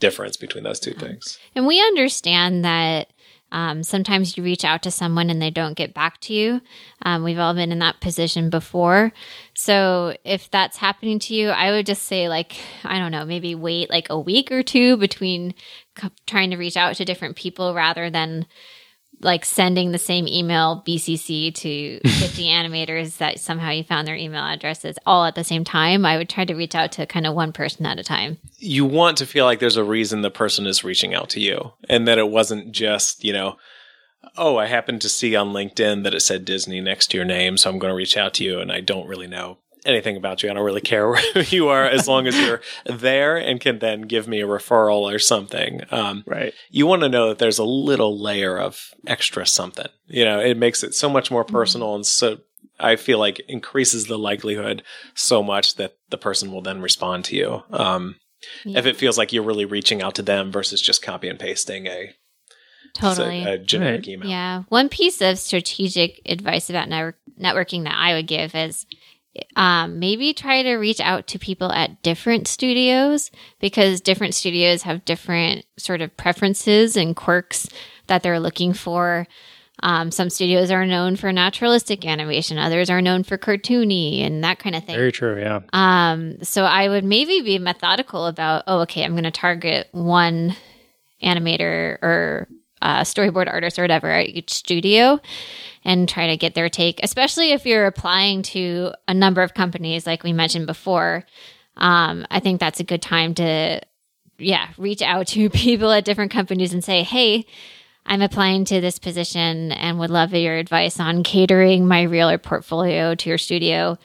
difference 0.00 0.36
between 0.36 0.64
those 0.64 0.80
two 0.80 0.92
things. 0.92 1.38
And 1.54 1.66
we 1.66 1.80
understand 1.80 2.64
that 2.64 3.10
um, 3.54 3.84
sometimes 3.84 4.36
you 4.36 4.42
reach 4.42 4.64
out 4.64 4.82
to 4.82 4.90
someone 4.90 5.30
and 5.30 5.40
they 5.40 5.50
don't 5.50 5.76
get 5.76 5.94
back 5.94 6.20
to 6.22 6.34
you. 6.34 6.60
Um, 7.02 7.22
we've 7.22 7.38
all 7.38 7.54
been 7.54 7.70
in 7.70 7.78
that 7.78 8.00
position 8.00 8.50
before. 8.50 9.12
So 9.54 10.16
if 10.24 10.50
that's 10.50 10.76
happening 10.76 11.20
to 11.20 11.34
you, 11.34 11.50
I 11.50 11.70
would 11.70 11.86
just 11.86 12.02
say, 12.02 12.28
like, 12.28 12.56
I 12.82 12.98
don't 12.98 13.12
know, 13.12 13.24
maybe 13.24 13.54
wait 13.54 13.90
like 13.90 14.10
a 14.10 14.18
week 14.18 14.50
or 14.50 14.64
two 14.64 14.96
between 14.96 15.54
trying 16.26 16.50
to 16.50 16.56
reach 16.56 16.76
out 16.76 16.96
to 16.96 17.04
different 17.04 17.36
people 17.36 17.74
rather 17.74 18.10
than 18.10 18.46
like 19.24 19.44
sending 19.44 19.90
the 19.90 19.98
same 19.98 20.28
email 20.28 20.82
BCC 20.86 21.52
to 21.54 22.00
50 22.00 22.44
animators 22.48 23.16
that 23.18 23.40
somehow 23.40 23.70
you 23.70 23.82
found 23.82 24.06
their 24.06 24.14
email 24.14 24.44
addresses 24.44 24.98
all 25.06 25.24
at 25.24 25.34
the 25.34 25.44
same 25.44 25.64
time. 25.64 26.04
I 26.04 26.16
would 26.16 26.28
try 26.28 26.44
to 26.44 26.54
reach 26.54 26.74
out 26.74 26.92
to 26.92 27.06
kind 27.06 27.26
of 27.26 27.34
one 27.34 27.52
person 27.52 27.86
at 27.86 27.98
a 27.98 28.04
time. 28.04 28.38
You 28.58 28.84
want 28.84 29.16
to 29.18 29.26
feel 29.26 29.44
like 29.44 29.58
there's 29.58 29.76
a 29.76 29.84
reason 29.84 30.22
the 30.22 30.30
person 30.30 30.66
is 30.66 30.84
reaching 30.84 31.14
out 31.14 31.30
to 31.30 31.40
you, 31.40 31.72
and 31.88 32.06
that 32.06 32.18
it 32.18 32.28
wasn't 32.28 32.72
just 32.72 33.24
you 33.24 33.32
know. 33.32 33.56
Oh, 34.38 34.56
I 34.56 34.66
happened 34.66 35.02
to 35.02 35.10
see 35.10 35.36
on 35.36 35.52
LinkedIn 35.52 36.02
that 36.02 36.14
it 36.14 36.20
said 36.20 36.46
Disney 36.46 36.80
next 36.80 37.08
to 37.08 37.18
your 37.18 37.26
name, 37.26 37.58
so 37.58 37.68
I'm 37.68 37.78
going 37.78 37.90
to 37.90 37.96
reach 37.96 38.16
out 38.16 38.32
to 38.34 38.44
you, 38.44 38.58
and 38.58 38.72
I 38.72 38.80
don't 38.80 39.06
really 39.06 39.26
know 39.26 39.58
anything 39.84 40.16
about 40.16 40.42
you. 40.42 40.50
I 40.50 40.54
don't 40.54 40.64
really 40.64 40.80
care 40.80 41.08
where 41.34 41.44
you 41.44 41.68
are 41.68 41.84
as 41.84 42.08
long 42.08 42.26
as 42.26 42.38
you're 42.38 42.60
there 42.86 43.36
and 43.36 43.60
can 43.60 43.78
then 43.80 44.02
give 44.02 44.26
me 44.26 44.40
a 44.40 44.46
referral 44.46 45.02
or 45.14 45.18
something. 45.18 45.82
Um, 45.90 46.24
Right. 46.26 46.54
you 46.70 46.86
want 46.86 47.02
to 47.02 47.08
know 47.08 47.28
that 47.28 47.38
there's 47.38 47.58
a 47.58 47.64
little 47.64 48.18
layer 48.18 48.58
of 48.58 48.94
extra 49.06 49.46
something. 49.46 49.88
You 50.06 50.24
know, 50.24 50.40
it 50.40 50.56
makes 50.56 50.82
it 50.82 50.94
so 50.94 51.08
much 51.08 51.30
more 51.30 51.44
personal 51.44 51.94
and 51.94 52.06
so 52.06 52.38
I 52.80 52.96
feel 52.96 53.18
like 53.18 53.40
increases 53.48 54.06
the 54.06 54.18
likelihood 54.18 54.82
so 55.14 55.42
much 55.42 55.76
that 55.76 55.96
the 56.10 56.18
person 56.18 56.50
will 56.50 56.62
then 56.62 56.80
respond 56.80 57.24
to 57.26 57.36
you. 57.36 57.62
Um, 57.70 58.16
If 58.64 58.84
it 58.86 58.96
feels 58.96 59.16
like 59.16 59.32
you're 59.32 59.42
really 59.44 59.64
reaching 59.64 60.02
out 60.02 60.14
to 60.16 60.22
them 60.22 60.50
versus 60.50 60.80
just 60.82 61.00
copy 61.02 61.28
and 61.28 61.38
pasting 61.38 61.86
a, 61.86 62.14
Totally. 62.94 63.42
a, 63.44 63.52
a 63.54 63.58
generic 63.58 64.00
Right. 64.00 64.08
email. 64.08 64.28
Yeah. 64.28 64.62
One 64.68 64.88
piece 64.88 65.20
of 65.20 65.38
strategic 65.38 66.20
advice 66.26 66.68
about 66.70 66.88
network- 66.88 67.18
networking 67.40 67.84
that 67.84 67.96
I 67.96 68.14
would 68.14 68.26
give 68.26 68.54
is 68.54 68.86
um, 69.56 69.98
maybe 69.98 70.32
try 70.32 70.62
to 70.62 70.74
reach 70.76 71.00
out 71.00 71.26
to 71.28 71.38
people 71.38 71.72
at 71.72 72.02
different 72.02 72.46
studios 72.46 73.30
because 73.60 74.00
different 74.00 74.34
studios 74.34 74.82
have 74.82 75.04
different 75.04 75.64
sort 75.78 76.00
of 76.00 76.16
preferences 76.16 76.96
and 76.96 77.16
quirks 77.16 77.68
that 78.06 78.22
they're 78.22 78.40
looking 78.40 78.72
for. 78.72 79.26
Um, 79.82 80.10
some 80.12 80.30
studios 80.30 80.70
are 80.70 80.86
known 80.86 81.16
for 81.16 81.32
naturalistic 81.32 82.06
animation, 82.06 82.58
others 82.58 82.90
are 82.90 83.02
known 83.02 83.24
for 83.24 83.36
cartoony 83.36 84.24
and 84.24 84.44
that 84.44 84.58
kind 84.58 84.76
of 84.76 84.84
thing. 84.84 84.96
Very 84.96 85.12
true. 85.12 85.38
Yeah. 85.38 85.60
Um, 85.72 86.42
so 86.42 86.64
I 86.64 86.88
would 86.88 87.04
maybe 87.04 87.40
be 87.42 87.58
methodical 87.58 88.26
about, 88.26 88.64
oh, 88.66 88.80
okay, 88.82 89.04
I'm 89.04 89.12
going 89.12 89.24
to 89.24 89.32
target 89.32 89.88
one 89.90 90.56
animator 91.22 91.98
or 92.02 92.48
uh, 92.84 93.00
storyboard 93.00 93.48
artists 93.48 93.78
or 93.78 93.82
whatever 93.82 94.10
at 94.10 94.28
each 94.28 94.52
studio 94.52 95.18
and 95.84 96.08
try 96.08 96.28
to 96.28 96.36
get 96.36 96.54
their 96.54 96.68
take, 96.68 97.00
especially 97.02 97.52
if 97.52 97.66
you're 97.66 97.86
applying 97.86 98.42
to 98.42 98.92
a 99.08 99.14
number 99.14 99.42
of 99.42 99.54
companies, 99.54 100.06
like 100.06 100.22
we 100.22 100.32
mentioned 100.32 100.66
before. 100.66 101.24
Um, 101.78 102.26
I 102.30 102.40
think 102.40 102.60
that's 102.60 102.80
a 102.80 102.84
good 102.84 103.02
time 103.02 103.34
to, 103.34 103.80
yeah, 104.38 104.68
reach 104.76 105.02
out 105.02 105.26
to 105.28 105.50
people 105.64 105.90
at 105.90 106.04
different 106.04 106.30
companies 106.30 106.74
and 106.74 106.84
say, 106.84 107.02
hey, 107.02 107.46
I'm 108.06 108.20
applying 108.20 108.66
to 108.66 108.82
this 108.82 108.98
position 108.98 109.72
and 109.72 109.98
would 109.98 110.10
love 110.10 110.34
your 110.34 110.56
advice 110.56 111.00
on 111.00 111.22
catering 111.22 111.88
my 111.88 112.02
reel 112.02 112.28
or 112.28 112.36
portfolio 112.36 113.14
to 113.14 113.28
your 113.30 113.38
studio. 113.38 113.98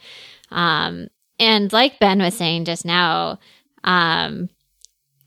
Um, 0.51 1.09
and 1.37 1.71
like 1.73 1.99
Ben 1.99 2.19
was 2.19 2.33
saying 2.33 2.63
just 2.63 2.85
now, 2.85 3.39
um, 3.83 4.49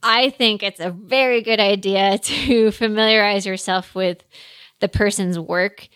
I 0.02 0.30
think 0.30 0.62
it's 0.62 0.80
a 0.80 0.90
very 0.90 1.42
good 1.42 1.60
idea 1.60 2.18
to 2.22 2.70
familiarize 2.72 3.46
yourself 3.46 3.94
with 3.94 4.24
the 4.80 4.88
person's 4.88 5.38
work 5.38 5.88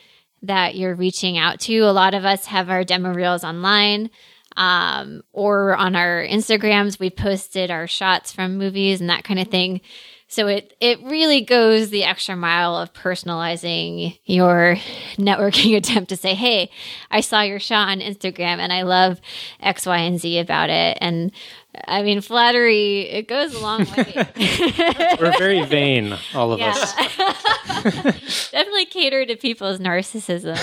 that 0.42 0.76
you're 0.76 0.94
reaching 0.94 1.38
out 1.38 1.60
to. 1.60 1.78
A 1.80 1.90
lot 1.92 2.14
of 2.14 2.24
us 2.24 2.46
have 2.46 2.70
our 2.70 2.84
demo 2.84 3.12
reels 3.12 3.42
online 3.42 4.10
um, 4.56 5.22
or 5.32 5.74
on 5.76 5.96
our 5.96 6.24
Instagrams. 6.24 6.98
We 6.98 7.10
posted 7.10 7.70
our 7.70 7.86
shots 7.86 8.32
from 8.32 8.58
movies 8.58 9.00
and 9.00 9.10
that 9.10 9.24
kind 9.24 9.40
of 9.40 9.48
thing. 9.48 9.80
So 10.28 10.48
it 10.48 10.74
it 10.80 11.00
really 11.04 11.42
goes 11.42 11.90
the 11.90 12.02
extra 12.02 12.34
mile 12.34 12.76
of 12.76 12.92
personalizing 12.92 14.18
your 14.24 14.76
networking 15.16 15.76
attempt 15.76 16.08
to 16.08 16.16
say, 16.16 16.34
"Hey, 16.34 16.70
I 17.10 17.20
saw 17.20 17.42
your 17.42 17.60
shot 17.60 17.88
on 17.88 18.00
Instagram 18.00 18.58
and 18.58 18.72
I 18.72 18.82
love 18.82 19.20
X, 19.60 19.86
Y, 19.86 19.96
and 19.98 20.18
Z 20.20 20.38
about 20.38 20.68
it." 20.68 20.98
And 21.00 21.30
I 21.86 22.02
mean, 22.02 22.20
flattery 22.20 23.00
it 23.02 23.28
goes 23.28 23.54
a 23.54 23.60
long 23.60 23.84
way. 23.96 24.26
We're 25.20 25.36
very 25.38 25.64
vain, 25.64 26.16
all 26.34 26.52
of 26.52 26.60
us. 26.60 26.94
Definitely 28.50 28.86
cater 28.86 29.26
to 29.26 29.36
people's 29.36 29.78
narcissism, 29.78 30.58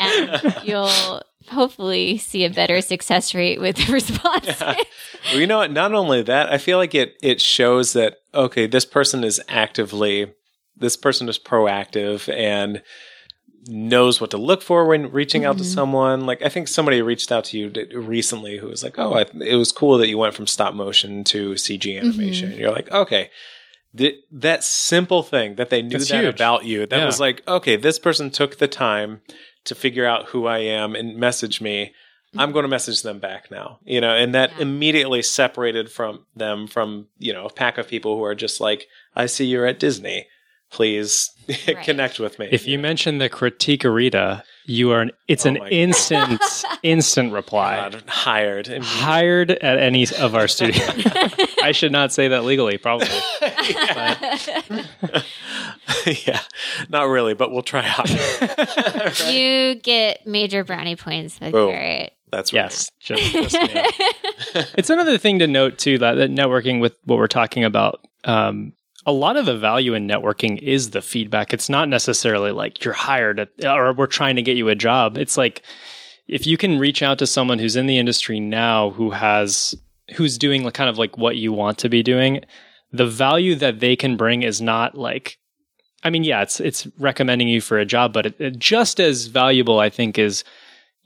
and 0.00 0.66
you'll 0.66 1.22
hopefully 1.48 2.18
see 2.18 2.44
a 2.44 2.50
better 2.50 2.80
success 2.80 3.34
rate 3.34 3.60
with 3.60 3.76
the 3.76 3.92
responses. 3.92 4.60
Well, 4.60 5.40
you 5.40 5.46
know 5.46 5.58
what? 5.58 5.72
Not 5.72 5.92
only 5.92 6.22
that, 6.22 6.52
I 6.52 6.58
feel 6.58 6.78
like 6.78 6.94
it 6.94 7.16
it 7.22 7.40
shows 7.40 7.92
that 7.94 8.18
okay, 8.34 8.66
this 8.66 8.84
person 8.84 9.24
is 9.24 9.40
actively, 9.48 10.32
this 10.76 10.96
person 10.96 11.28
is 11.28 11.38
proactive 11.38 12.32
and 12.32 12.82
knows 13.66 14.20
what 14.20 14.30
to 14.30 14.38
look 14.38 14.62
for 14.62 14.86
when 14.86 15.10
reaching 15.10 15.44
out 15.44 15.58
to 15.58 15.64
mm-hmm. 15.64 15.72
someone. 15.72 16.26
Like 16.26 16.42
I 16.42 16.48
think 16.48 16.68
somebody 16.68 17.02
reached 17.02 17.32
out 17.32 17.44
to 17.46 17.58
you 17.58 17.72
recently 17.98 18.58
who 18.58 18.68
was 18.68 18.82
like, 18.82 18.98
"Oh, 18.98 19.14
I, 19.14 19.26
it 19.40 19.56
was 19.56 19.72
cool 19.72 19.98
that 19.98 20.08
you 20.08 20.18
went 20.18 20.34
from 20.34 20.46
stop 20.46 20.74
motion 20.74 21.24
to 21.24 21.52
CG 21.52 21.80
mm-hmm. 21.80 22.06
animation." 22.06 22.50
And 22.50 22.58
you're 22.60 22.72
like, 22.72 22.90
"Okay." 22.90 23.30
Th- 23.96 24.16
that 24.30 24.62
simple 24.62 25.22
thing 25.22 25.54
that 25.54 25.70
they 25.70 25.80
knew 25.80 25.98
That's 25.98 26.10
that 26.10 26.22
huge. 26.22 26.34
about 26.34 26.64
you, 26.66 26.84
that 26.86 26.98
Yeah. 26.98 27.06
was 27.06 27.18
like, 27.18 27.42
okay, 27.48 27.74
this 27.74 27.98
person 27.98 28.28
took 28.30 28.58
the 28.58 28.68
time 28.68 29.22
to 29.64 29.74
figure 29.74 30.04
out 30.04 30.26
who 30.26 30.46
I 30.46 30.58
am 30.58 30.94
and 30.94 31.16
message 31.16 31.62
me. 31.62 31.86
Mm-hmm. 31.86 32.40
I'm 32.40 32.52
going 32.52 32.64
to 32.64 32.68
message 32.68 33.00
them 33.00 33.18
back 33.18 33.50
now, 33.50 33.78
you 33.84 34.02
know, 34.02 34.14
and 34.14 34.34
that 34.34 34.52
Yeah. 34.56 34.62
immediately 34.62 35.22
separated 35.22 35.90
from 35.90 36.26
them 36.36 36.66
from, 36.66 37.06
you 37.18 37.32
know, 37.32 37.46
a 37.46 37.52
pack 37.52 37.78
of 37.78 37.88
people 37.88 38.14
who 38.16 38.24
are 38.24 38.34
just 38.34 38.60
like, 38.60 38.86
I 39.16 39.24
see 39.24 39.46
you're 39.46 39.66
at 39.66 39.80
Disney. 39.80 40.26
Please 40.70 41.30
Right. 41.66 41.82
connect 41.82 42.18
with 42.18 42.38
me. 42.38 42.48
If 42.52 42.66
you 42.68 42.78
mention 42.78 43.16
the 43.18 43.30
Critiquerita, 43.30 44.42
you 44.66 44.90
are 44.90 45.00
an, 45.00 45.12
it's 45.28 45.46
Oh 45.46 45.50
an 45.50 45.56
instant 45.68 46.42
instant 46.82 47.32
reply. 47.32 47.76
God, 47.76 48.02
hired. 48.06 48.66
Hired 48.82 49.50
at 49.52 49.78
any 49.78 50.06
of 50.18 50.34
our 50.34 50.46
studios. 50.46 50.90
I 51.62 51.72
should 51.72 51.90
not 51.92 52.12
say 52.12 52.28
that 52.28 52.44
legally, 52.44 52.76
probably. 52.76 53.08
yeah, 56.26 56.40
not 56.90 57.04
really, 57.04 57.34
but 57.34 57.50
we'll 57.50 57.62
try 57.62 57.82
hard. 57.82 58.10
You 59.32 59.74
get 59.76 60.26
major 60.26 60.64
brownie 60.64 60.96
points 60.96 61.40
with 61.40 61.52
Boom. 61.52 61.70
Garrett. 61.70 62.12
That's 62.30 62.52
right. 62.52 62.64
Yes, 62.64 62.90
just, 63.00 63.32
just 63.32 63.56
it's 64.76 64.90
another 64.90 65.16
thing 65.16 65.38
to 65.38 65.46
note 65.46 65.78
too 65.78 65.96
that, 65.98 66.14
that 66.16 66.30
networking 66.30 66.78
with 66.78 66.94
what 67.04 67.16
we're 67.16 67.26
talking 67.26 67.64
about. 67.64 68.06
Um, 68.24 68.74
a 69.08 69.12
lot 69.12 69.38
of 69.38 69.46
the 69.46 69.56
value 69.56 69.94
in 69.94 70.06
networking 70.06 70.58
is 70.58 70.90
the 70.90 71.00
feedback. 71.00 71.54
It's 71.54 71.70
not 71.70 71.88
necessarily 71.88 72.52
like 72.52 72.84
you're 72.84 72.92
hired 72.92 73.40
at, 73.40 73.48
or 73.64 73.94
we're 73.94 74.06
trying 74.06 74.36
to 74.36 74.42
get 74.42 74.58
you 74.58 74.68
a 74.68 74.74
job. 74.74 75.16
It's 75.16 75.38
like 75.38 75.62
if 76.26 76.46
you 76.46 76.58
can 76.58 76.78
reach 76.78 77.02
out 77.02 77.18
to 77.20 77.26
someone 77.26 77.58
who's 77.58 77.74
in 77.74 77.86
the 77.86 77.96
industry 77.96 78.38
now 78.38 78.90
who 78.90 79.10
has 79.10 79.74
who's 80.14 80.36
doing 80.36 80.70
kind 80.72 80.90
of 80.90 80.98
like 80.98 81.16
what 81.16 81.36
you 81.36 81.54
want 81.54 81.78
to 81.78 81.88
be 81.88 82.02
doing, 82.02 82.42
the 82.92 83.06
value 83.06 83.54
that 83.54 83.80
they 83.80 83.96
can 83.96 84.18
bring 84.18 84.42
is 84.42 84.60
not 84.60 84.94
like 84.94 85.38
I 86.04 86.10
mean, 86.10 86.22
yeah, 86.22 86.42
it's 86.42 86.60
it's 86.60 86.86
recommending 86.98 87.48
you 87.48 87.62
for 87.62 87.78
a 87.78 87.86
job, 87.86 88.12
but 88.12 88.26
it, 88.26 88.38
it 88.38 88.58
just 88.58 89.00
as 89.00 89.24
valuable, 89.26 89.78
I 89.78 89.88
think, 89.88 90.18
is 90.18 90.44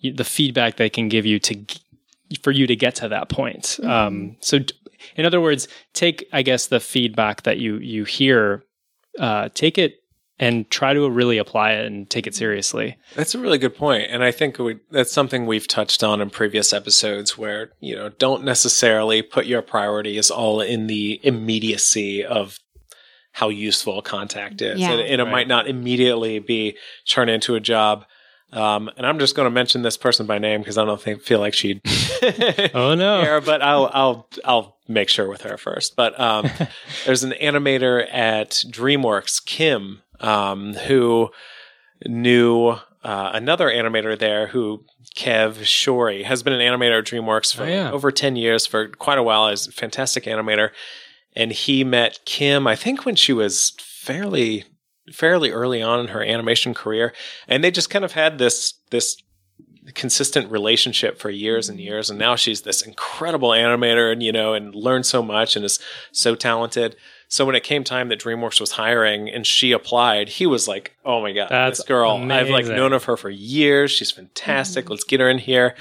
the 0.02 0.24
feedback 0.24 0.76
they 0.76 0.90
can 0.90 1.08
give 1.08 1.24
you 1.24 1.38
to 1.38 1.64
for 2.42 2.50
you 2.50 2.66
to 2.66 2.74
get 2.74 2.96
to 2.96 3.08
that 3.10 3.28
point. 3.28 3.78
Um, 3.84 4.36
so, 4.40 4.58
in 5.16 5.24
other 5.26 5.40
words, 5.40 5.68
take 5.92 6.28
I 6.32 6.42
guess 6.42 6.66
the 6.66 6.80
feedback 6.80 7.42
that 7.42 7.58
you 7.58 7.76
you 7.78 8.04
hear, 8.04 8.64
uh, 9.18 9.48
take 9.54 9.78
it 9.78 9.96
and 10.38 10.68
try 10.70 10.92
to 10.92 11.08
really 11.08 11.38
apply 11.38 11.72
it 11.72 11.86
and 11.86 12.08
take 12.10 12.26
it 12.26 12.34
seriously. 12.34 12.96
That's 13.14 13.34
a 13.34 13.38
really 13.38 13.58
good 13.58 13.76
point, 13.76 14.08
and 14.10 14.24
I 14.24 14.32
think 14.32 14.58
we, 14.58 14.78
that's 14.90 15.12
something 15.12 15.46
we've 15.46 15.68
touched 15.68 16.02
on 16.02 16.20
in 16.20 16.30
previous 16.30 16.72
episodes. 16.72 17.38
Where 17.38 17.70
you 17.80 17.94
know, 17.94 18.08
don't 18.08 18.42
necessarily 18.44 19.22
put 19.22 19.46
your 19.46 19.62
priorities 19.62 20.30
all 20.30 20.60
in 20.60 20.86
the 20.86 21.20
immediacy 21.22 22.24
of 22.24 22.58
how 23.32 23.48
useful 23.48 24.02
contact 24.02 24.60
is, 24.62 24.80
Yeah. 24.80 24.92
and, 24.92 25.00
and 25.00 25.20
it 25.20 25.24
Right. 25.24 25.30
might 25.30 25.48
not 25.48 25.66
immediately 25.68 26.38
be 26.38 26.76
turned 27.08 27.30
into 27.30 27.54
a 27.54 27.60
job. 27.60 28.04
Um, 28.52 28.90
and 28.98 29.06
I'm 29.06 29.18
just 29.18 29.34
going 29.34 29.46
to 29.46 29.50
mention 29.50 29.80
this 29.80 29.96
person 29.96 30.26
by 30.26 30.38
name 30.38 30.60
because 30.60 30.76
I 30.76 30.84
don't 30.84 31.00
think 31.00 31.22
feel 31.22 31.38
like 31.40 31.54
she'd. 31.54 31.80
Oh 32.74 32.94
no! 32.94 33.22
care, 33.24 33.40
but 33.40 33.62
I'll 33.62 33.90
I'll 33.92 34.28
I'll 34.44 34.76
make 34.92 35.09
sure 35.09 35.28
with 35.28 35.42
her 35.42 35.57
first. 35.57 35.96
But 35.96 36.18
um, 36.20 36.48
there's 37.07 37.24
an 37.24 37.33
animator 37.42 38.07
at 38.12 38.50
DreamWorks, 38.50 39.44
Kim, 39.44 40.02
um, 40.20 40.74
who 40.74 41.31
knew 42.07 42.68
uh, 43.05 43.31
another 43.35 43.68
animator 43.68 44.18
there 44.18 44.48
who 44.48 44.85
Kev 45.16 45.62
Shorey 45.64 46.24
has 46.24 46.42
been 46.42 46.52
an 46.52 46.61
animator 46.61 46.98
at 47.00 47.05
DreamWorks 47.07 47.55
for 47.55 47.64
Oh, 47.64 47.66
yeah. 47.66 47.90
over 47.90 48.11
10 48.11 48.37
years 48.37 48.66
for 48.66 48.88
quite 48.88 49.18
a 49.18 49.22
while. 49.22 49.48
Is 49.48 49.66
a 49.66 49.72
fantastic 49.72 50.24
animator. 50.24 50.70
And 51.35 51.50
he 51.52 51.83
met 51.85 52.20
Kim, 52.24 52.66
I 52.66 52.76
think 52.76 53.05
when 53.05 53.16
she 53.16 53.33
was 53.33 53.72
fairly 53.78 54.64
fairly 55.12 55.50
early 55.50 55.83
on 55.83 55.98
in 56.00 56.09
her 56.09 56.22
animation 56.22 56.74
career. 56.74 57.12
And 57.48 57.62
they 57.64 57.70
just 57.70 57.90
kind 57.90 58.05
of 58.05 58.12
had 58.12 58.38
this 58.38 58.74
this 58.90 59.16
consistent 59.94 60.50
relationship 60.50 61.18
for 61.18 61.31
years 61.31 61.68
and 61.68 61.81
years. 61.81 62.11
And 62.11 62.18
now 62.18 62.37
she's 62.37 62.62
this 62.62 62.83
incredible 62.83 63.50
animator 63.50 64.12
and, 64.12 64.22
you 64.22 64.33
know, 64.33 64.55
and 64.55 64.74
learned 64.74 65.07
so 65.07 65.22
much 65.22 65.57
and 65.57 65.64
is 65.64 65.78
so 66.12 66.35
talented. 66.35 66.96
So 67.33 67.46
when 67.46 67.55
it 67.55 67.62
came 67.62 67.83
time 67.83 68.11
that 68.11 68.20
DreamWorks 68.20 68.61
was 68.61 68.72
hiring 68.72 69.31
and 69.31 69.46
she 69.46 69.72
applied, 69.72 70.28
he 70.28 70.44
was 70.44 70.68
like, 70.68 70.94
"Oh 71.02 71.22
my 71.22 71.33
god, 71.33 71.48
That's 71.48 71.78
this 71.78 71.87
girl! 71.87 72.11
I've 72.31 72.50
like 72.50 72.66
known 72.66 72.92
of 72.92 73.05
her 73.05 73.16
for 73.16 73.31
years. 73.31 73.90
She's 73.90 74.11
fantastic. 74.11 74.90
Let's 74.90 75.05
get 75.05 75.18
her 75.18 75.31
in 75.31 75.38
here." 75.38 75.74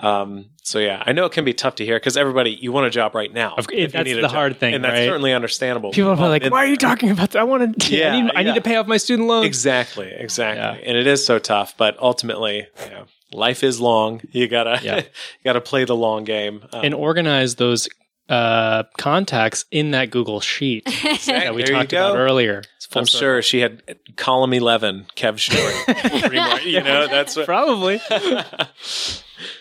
Um, 0.00 0.46
so 0.62 0.78
yeah, 0.78 1.02
I 1.04 1.12
know 1.12 1.26
it 1.26 1.32
can 1.32 1.44
be 1.44 1.52
tough 1.52 1.74
to 1.74 1.84
hear 1.84 1.96
because 1.96 2.16
everybody 2.16 2.52
you 2.52 2.72
want 2.72 2.86
a 2.86 2.90
job 2.90 3.14
right 3.14 3.30
now. 3.30 3.56
If 3.58 3.70
you 3.70 3.88
that's 3.88 4.10
the 4.10 4.22
job. 4.22 4.30
hard 4.30 4.58
thing, 4.58 4.72
and 4.72 4.82
that's 4.82 4.94
right? 4.94 5.04
certainly 5.04 5.34
understandable. 5.34 5.90
People 5.90 6.12
are 6.12 6.28
like, 6.30 6.46
"Why 6.46 6.64
are 6.64 6.66
you 6.66 6.78
talking 6.78 7.10
about 7.10 7.32
that? 7.32 7.40
I 7.40 7.44
want 7.44 7.78
to. 7.78 7.94
Yeah, 7.94 8.14
I, 8.14 8.20
need, 8.22 8.32
I 8.34 8.42
need 8.44 8.54
to 8.54 8.62
pay 8.62 8.76
off 8.76 8.86
my 8.86 8.96
student 8.96 9.28
loans." 9.28 9.44
Exactly, 9.44 10.10
exactly. 10.10 10.80
Yeah. 10.80 10.88
And 10.88 10.96
it 10.96 11.06
is 11.06 11.26
so 11.26 11.38
tough, 11.38 11.76
but 11.76 11.98
ultimately, 11.98 12.68
know, 12.88 13.04
life 13.32 13.62
is 13.62 13.80
long. 13.80 14.20
You 14.30 14.48
gotta 14.48 14.80
Yeah. 14.82 14.96
you 14.96 15.04
gotta 15.44 15.60
play 15.60 15.84
the 15.84 15.96
long 15.96 16.24
game. 16.24 16.64
Um, 16.72 16.84
and 16.84 16.94
organize 16.94 17.56
those 17.56 17.88
uh, 18.28 18.84
contacts 18.98 19.64
in 19.70 19.92
that 19.92 20.10
Google 20.10 20.40
sheet 20.40 20.84
that 21.26 21.54
we 21.54 21.62
there 21.62 21.74
talked 21.74 21.92
about 21.92 22.16
earlier. 22.16 22.62
I'm 22.94 23.04
circle. 23.04 23.20
sure 23.20 23.42
she 23.42 23.60
had 23.60 23.82
column 24.16 24.52
eleven, 24.54 25.06
Kev 25.16 25.38
Shore. 25.38 26.60
you 26.64 26.82
know, 26.82 27.08
that's 27.08 27.36
what 27.36 27.46
Probably. 27.46 28.00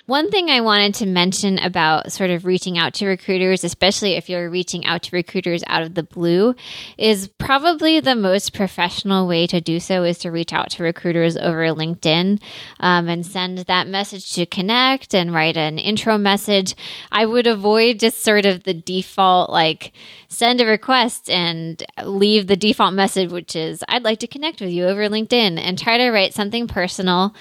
One 0.05 0.31
thing 0.31 0.49
I 0.49 0.61
wanted 0.61 0.93
to 0.95 1.05
mention 1.05 1.57
about 1.59 2.11
sort 2.11 2.29
of 2.29 2.45
reaching 2.45 2.77
out 2.77 2.93
to 2.95 3.07
recruiters, 3.07 3.63
especially 3.63 4.13
if 4.13 4.29
you're 4.29 4.49
reaching 4.49 4.85
out 4.85 5.03
to 5.03 5.15
recruiters 5.15 5.63
out 5.67 5.83
of 5.83 5.95
the 5.95 6.03
blue, 6.03 6.55
is 6.97 7.27
probably 7.37 7.99
the 7.99 8.15
most 8.15 8.53
professional 8.53 9.27
way 9.27 9.47
to 9.47 9.59
do 9.61 9.79
so 9.79 10.03
is 10.03 10.19
to 10.19 10.31
reach 10.31 10.53
out 10.53 10.69
to 10.71 10.83
recruiters 10.83 11.37
over 11.37 11.63
LinkedIn 11.65 12.41
um, 12.79 13.07
and 13.07 13.25
send 13.25 13.59
that 13.59 13.87
message 13.87 14.33
to 14.33 14.45
connect 14.45 15.13
and 15.13 15.33
write 15.33 15.57
an 15.57 15.77
intro 15.77 16.17
message. 16.17 16.75
I 17.11 17.25
would 17.25 17.47
avoid 17.47 17.99
just 17.99 18.23
sort 18.23 18.45
of 18.45 18.63
the 18.63 18.73
default, 18.73 19.49
like, 19.49 19.91
send 20.27 20.61
a 20.61 20.65
request 20.65 21.29
and 21.29 21.83
leave 22.03 22.47
the 22.47 22.55
default 22.55 22.93
message, 22.93 23.31
which 23.31 23.55
is, 23.55 23.83
I'd 23.87 24.03
like 24.03 24.19
to 24.19 24.27
connect 24.27 24.61
with 24.61 24.71
you 24.71 24.85
over 24.85 25.07
LinkedIn, 25.07 25.59
and 25.59 25.77
try 25.77 25.97
to 25.97 26.11
write 26.11 26.33
something 26.33 26.67
personal. 26.67 27.33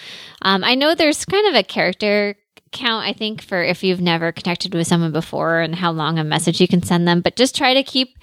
Um, 0.43 0.63
I 0.65 0.75
know 0.75 0.95
there's 0.95 1.25
kind 1.25 1.47
of 1.49 1.55
a 1.55 1.63
character 1.63 2.34
count, 2.75 3.07
I 3.07 3.15
think, 3.15 3.41
for 3.41 3.63
if 3.63 3.83
you've 3.83 4.01
never 4.01 4.33
connected 4.33 4.75
with 4.75 4.87
someone 4.87 5.13
before 5.13 5.61
and 5.61 5.75
how 5.75 5.93
long 5.93 6.19
a 6.19 6.25
message 6.25 6.61
you 6.61 6.69
can 6.69 6.83
send 6.83 7.09
them, 7.09 7.23
but 7.23 7.37
just 7.37 7.57
try 7.57 7.73
to 7.73 7.83
keep 7.83 8.19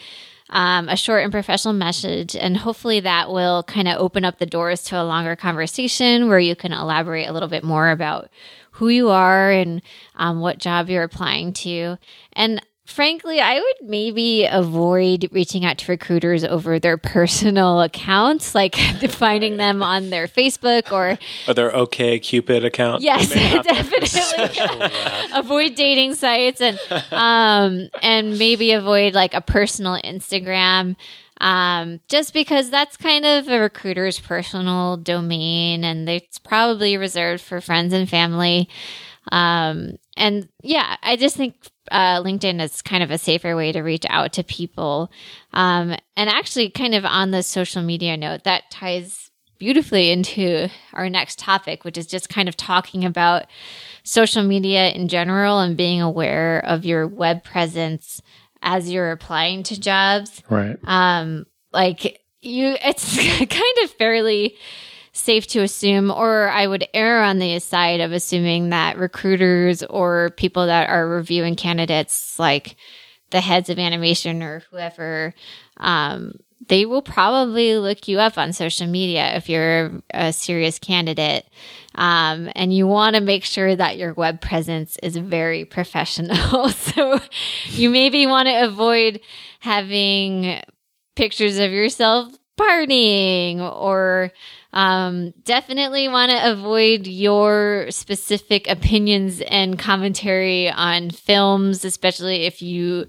um, 0.51 0.89
a 0.89 0.97
short 0.97 1.23
and 1.23 1.31
professional 1.31 1.73
message. 1.73 2.35
And 2.35 2.57
hopefully 2.57 2.99
that 2.99 3.31
will 3.31 3.63
kind 3.63 3.87
of 3.87 3.97
open 3.97 4.23
up 4.25 4.37
the 4.37 4.45
doors 4.45 4.83
to 4.83 5.01
a 5.01 5.03
longer 5.03 5.35
conversation 5.35 6.27
where 6.27 6.39
you 6.39 6.55
can 6.55 6.73
elaborate 6.73 7.27
a 7.27 7.33
little 7.33 7.49
bit 7.49 7.63
more 7.63 7.89
about 7.89 8.29
who 8.71 8.89
you 8.89 9.09
are 9.09 9.51
and 9.51 9.81
um, 10.15 10.39
what 10.39 10.57
job 10.57 10.89
you're 10.89 11.03
applying 11.03 11.53
to. 11.53 11.97
And 12.33 12.61
frankly, 12.91 13.39
I 13.41 13.55
would 13.59 13.89
maybe 13.89 14.45
avoid 14.45 15.29
reaching 15.31 15.65
out 15.65 15.77
to 15.79 15.91
recruiters 15.91 16.43
over 16.43 16.77
their 16.79 16.97
personal 17.17 17.81
accounts, 17.81 18.53
like 18.53 18.75
finding 19.09 19.57
them 19.57 19.81
on 19.81 20.09
their 20.09 20.27
Facebook 20.27 20.91
or 20.91 21.17
Are 21.47 21.53
there 21.53 21.75
OK 21.75 22.19
Cupid 22.19 22.63
account? 22.65 23.01
Yes, 23.01 23.29
definitely. 23.63 24.91
avoid 25.33 25.75
dating 25.75 26.15
sites 26.15 26.61
and 26.61 26.79
um 27.11 27.89
and 28.01 28.37
maybe 28.37 28.71
avoid 28.73 29.13
like 29.13 29.33
a 29.33 29.41
personal 29.41 29.97
Instagram. 30.03 30.95
um, 31.39 31.99
just 32.07 32.33
because 32.33 32.69
that's 32.69 32.97
kind 32.97 33.25
of 33.25 33.47
a 33.47 33.59
recruiter's 33.59 34.19
personal 34.19 34.97
domain 34.97 35.83
and 35.83 36.07
it's 36.07 36.37
probably 36.37 36.97
reserved 36.97 37.41
for 37.41 37.59
friends 37.61 37.93
and 37.93 38.07
family. 38.07 38.69
Um, 39.31 39.97
and 40.17 40.49
yeah, 40.61 40.97
I 41.03 41.15
just 41.15 41.35
think 41.35 41.55
uh, 41.91 42.21
LinkedIn 42.21 42.61
is 42.61 42.81
kind 42.81 43.03
of 43.03 43.11
a 43.11 43.17
safer 43.17 43.55
way 43.55 43.71
to 43.71 43.81
reach 43.81 44.05
out 44.09 44.33
to 44.33 44.43
people. 44.43 45.11
Um, 45.53 45.95
and 46.15 46.29
actually, 46.29 46.69
kind 46.69 46.95
of 46.95 47.05
on 47.05 47.31
the 47.31 47.43
social 47.43 47.81
media 47.81 48.17
note, 48.17 48.43
that 48.43 48.69
ties 48.71 49.31
beautifully 49.57 50.09
into 50.09 50.69
our 50.93 51.09
next 51.09 51.37
topic, 51.37 51.83
which 51.83 51.97
is 51.97 52.07
just 52.07 52.29
kind 52.29 52.49
of 52.49 52.57
talking 52.57 53.05
about 53.05 53.45
social 54.03 54.41
media 54.41 54.89
in 54.89 55.07
general 55.07 55.59
and 55.59 55.77
being 55.77 56.01
aware 56.01 56.65
of 56.65 56.83
your 56.83 57.07
web 57.07 57.43
presence 57.43 58.21
as 58.63 58.89
you're 58.89 59.11
applying 59.11 59.63
to 59.63 59.79
jobs. 59.79 60.41
Right. 60.49 60.77
Um, 60.83 61.45
like 61.71 62.21
you, 62.41 62.75
it's 62.83 63.15
kind 63.37 63.77
of 63.83 63.91
fairly 63.91 64.55
safe 65.13 65.47
to 65.47 65.61
assume, 65.61 66.09
or 66.09 66.49
I 66.49 66.67
would 66.67 66.87
err 66.93 67.23
on 67.23 67.39
the 67.39 67.59
side 67.59 67.99
of 67.99 68.11
assuming 68.11 68.69
that 68.69 68.97
recruiters 68.97 69.83
or 69.83 70.31
people 70.37 70.67
that 70.67 70.89
are 70.89 71.07
reviewing 71.07 71.55
candidates, 71.55 72.39
like 72.39 72.75
the 73.31 73.41
heads 73.41 73.69
of 73.69 73.79
animation 73.79 74.41
or 74.41 74.63
whoever, 74.71 75.33
um, 75.77 76.33
they 76.67 76.85
will 76.85 77.01
probably 77.01 77.77
look 77.77 78.07
you 78.07 78.19
up 78.19 78.37
on 78.37 78.53
social 78.53 78.87
media 78.87 79.35
if 79.35 79.49
you're 79.49 80.01
a 80.13 80.31
serious 80.31 80.79
candidate. 80.79 81.45
Um, 81.95 82.49
and 82.55 82.73
you 82.73 82.87
want 82.87 83.15
to 83.15 83.21
make 83.21 83.43
sure 83.43 83.75
that 83.75 83.97
your 83.97 84.13
web 84.13 84.39
presence 84.39 84.97
is 85.03 85.17
very 85.17 85.65
professional. 85.77 86.69
so 86.69 87.19
you 87.65 87.89
maybe 87.89 88.27
want 88.27 88.47
to 88.47 88.63
avoid 88.63 89.21
having 89.59 90.61
pictures 91.15 91.57
of 91.57 91.71
yourself 91.71 92.33
partying 92.57 93.59
or 93.59 94.31
um, 94.73 95.33
definitely 95.43 96.07
want 96.07 96.31
to 96.31 96.51
avoid 96.51 97.05
your 97.05 97.87
specific 97.89 98.69
opinions 98.69 99.41
and 99.41 99.77
commentary 99.77 100.69
on 100.69 101.09
films, 101.09 101.83
especially 101.83 102.45
if 102.45 102.61
you 102.61 103.07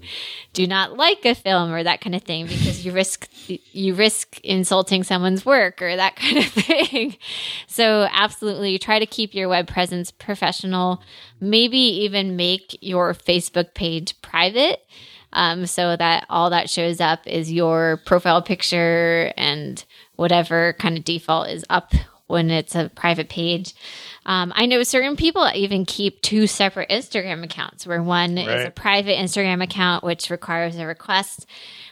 do 0.51 0.67
not 0.67 0.97
like 0.97 1.23
a 1.23 1.33
film 1.33 1.71
or 1.71 1.81
that 1.81 2.01
kind 2.01 2.15
of 2.15 2.23
thing, 2.23 2.47
because 2.47 2.85
you 2.85 2.91
risk 2.91 3.29
you 3.47 3.93
risk 3.93 4.39
insulting 4.41 5.03
someone's 5.03 5.45
work 5.45 5.81
or 5.81 5.95
that 5.95 6.15
kind 6.17 6.37
of 6.37 6.45
thing. 6.47 7.15
so, 7.67 8.07
absolutely, 8.11 8.77
try 8.77 8.99
to 8.99 9.05
keep 9.05 9.33
your 9.33 9.47
web 9.47 9.67
presence 9.67 10.11
professional. 10.11 11.01
Maybe 11.39 11.77
even 11.77 12.35
make 12.35 12.77
your 12.81 13.13
Facebook 13.13 13.73
page 13.73 14.21
private. 14.21 14.81
Um, 15.35 15.65
so 15.65 15.95
that 15.95 16.27
all 16.29 16.51
that 16.51 16.69
shows 16.69 17.01
up 17.01 17.25
is 17.25 17.51
your 17.51 17.99
profile 18.05 18.43
picture 18.43 19.33
and 19.35 19.83
whatever 20.15 20.73
kind 20.73 20.97
of 20.97 21.03
default 21.03 21.49
is 21.49 21.65
up 21.69 21.93
when 22.27 22.49
it's 22.49 22.75
a 22.75 22.89
private 22.95 23.29
page. 23.29 23.73
Um, 24.25 24.53
I 24.55 24.65
know 24.65 24.81
certain 24.83 25.15
people 25.15 25.47
even 25.53 25.85
keep 25.85 26.21
two 26.21 26.47
separate 26.47 26.89
Instagram 26.89 27.43
accounts 27.43 27.85
where 27.85 28.01
one 28.01 28.35
right. 28.35 28.47
is 28.47 28.65
a 28.65 28.71
private 28.71 29.17
Instagram 29.17 29.61
account, 29.61 30.03
which 30.03 30.29
requires 30.29 30.77
a 30.77 30.85
request, 30.85 31.45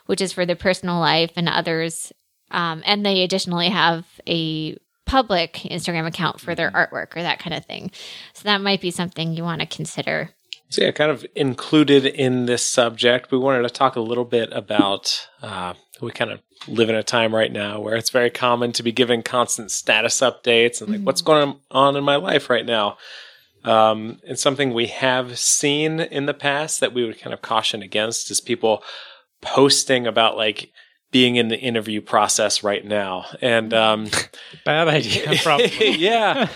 which 0.05 0.21
is 0.21 0.33
for 0.33 0.45
their 0.45 0.55
personal 0.55 0.99
life, 0.99 1.31
and 1.35 1.49
others, 1.49 2.13
um, 2.49 2.81
and 2.85 3.05
they 3.05 3.23
additionally 3.23 3.69
have 3.69 4.05
a 4.27 4.77
public 5.05 5.53
Instagram 5.65 6.07
account 6.07 6.39
for 6.39 6.55
their 6.55 6.71
mm-hmm. 6.71 6.95
artwork 6.95 7.15
or 7.15 7.21
that 7.21 7.39
kind 7.39 7.53
of 7.53 7.65
thing. 7.65 7.91
So 8.33 8.43
that 8.43 8.61
might 8.61 8.81
be 8.81 8.91
something 8.91 9.33
you 9.33 9.43
want 9.43 9.61
to 9.61 9.67
consider. 9.67 10.29
So, 10.71 10.83
yeah, 10.83 10.91
kind 10.91 11.11
of 11.11 11.25
included 11.35 12.05
in 12.05 12.45
this 12.45 12.65
subject, 12.65 13.29
we 13.29 13.37
wanted 13.37 13.63
to 13.63 13.69
talk 13.69 13.97
a 13.97 14.01
little 14.01 14.25
bit 14.25 14.49
about. 14.53 15.27
Uh, 15.41 15.73
we 16.01 16.11
kind 16.11 16.31
of 16.31 16.41
live 16.67 16.89
in 16.89 16.95
a 16.95 17.03
time 17.03 17.35
right 17.35 17.51
now 17.51 17.79
where 17.79 17.95
it's 17.95 18.09
very 18.09 18.29
common 18.29 18.71
to 18.71 18.81
be 18.81 18.91
given 18.91 19.21
constant 19.21 19.69
status 19.69 20.21
updates 20.21 20.79
and 20.79 20.89
like 20.89 20.97
mm-hmm. 20.97 21.05
what's 21.05 21.21
going 21.21 21.59
on 21.69 21.95
in 21.95 22.03
my 22.03 22.15
life 22.15 22.49
right 22.49 22.65
now. 22.65 22.97
Um, 23.63 24.19
and 24.25 24.39
something 24.39 24.73
we 24.73 24.87
have 24.87 25.37
seen 25.37 25.99
in 25.99 26.25
the 26.25 26.33
past 26.33 26.79
that 26.79 26.93
we 26.93 27.05
would 27.05 27.19
kind 27.19 27.33
of 27.33 27.41
caution 27.41 27.83
against 27.83 28.31
is 28.31 28.41
people 28.41 28.81
posting 29.41 30.07
about 30.07 30.37
like 30.37 30.71
being 31.11 31.35
in 31.35 31.49
the 31.49 31.59
interview 31.59 32.01
process 32.01 32.63
right 32.63 32.83
now. 32.83 33.25
And 33.41 33.73
um, 33.73 34.07
bad 34.65 34.87
idea, 34.87 35.35
probably. 35.43 35.91
yeah, 35.91 36.47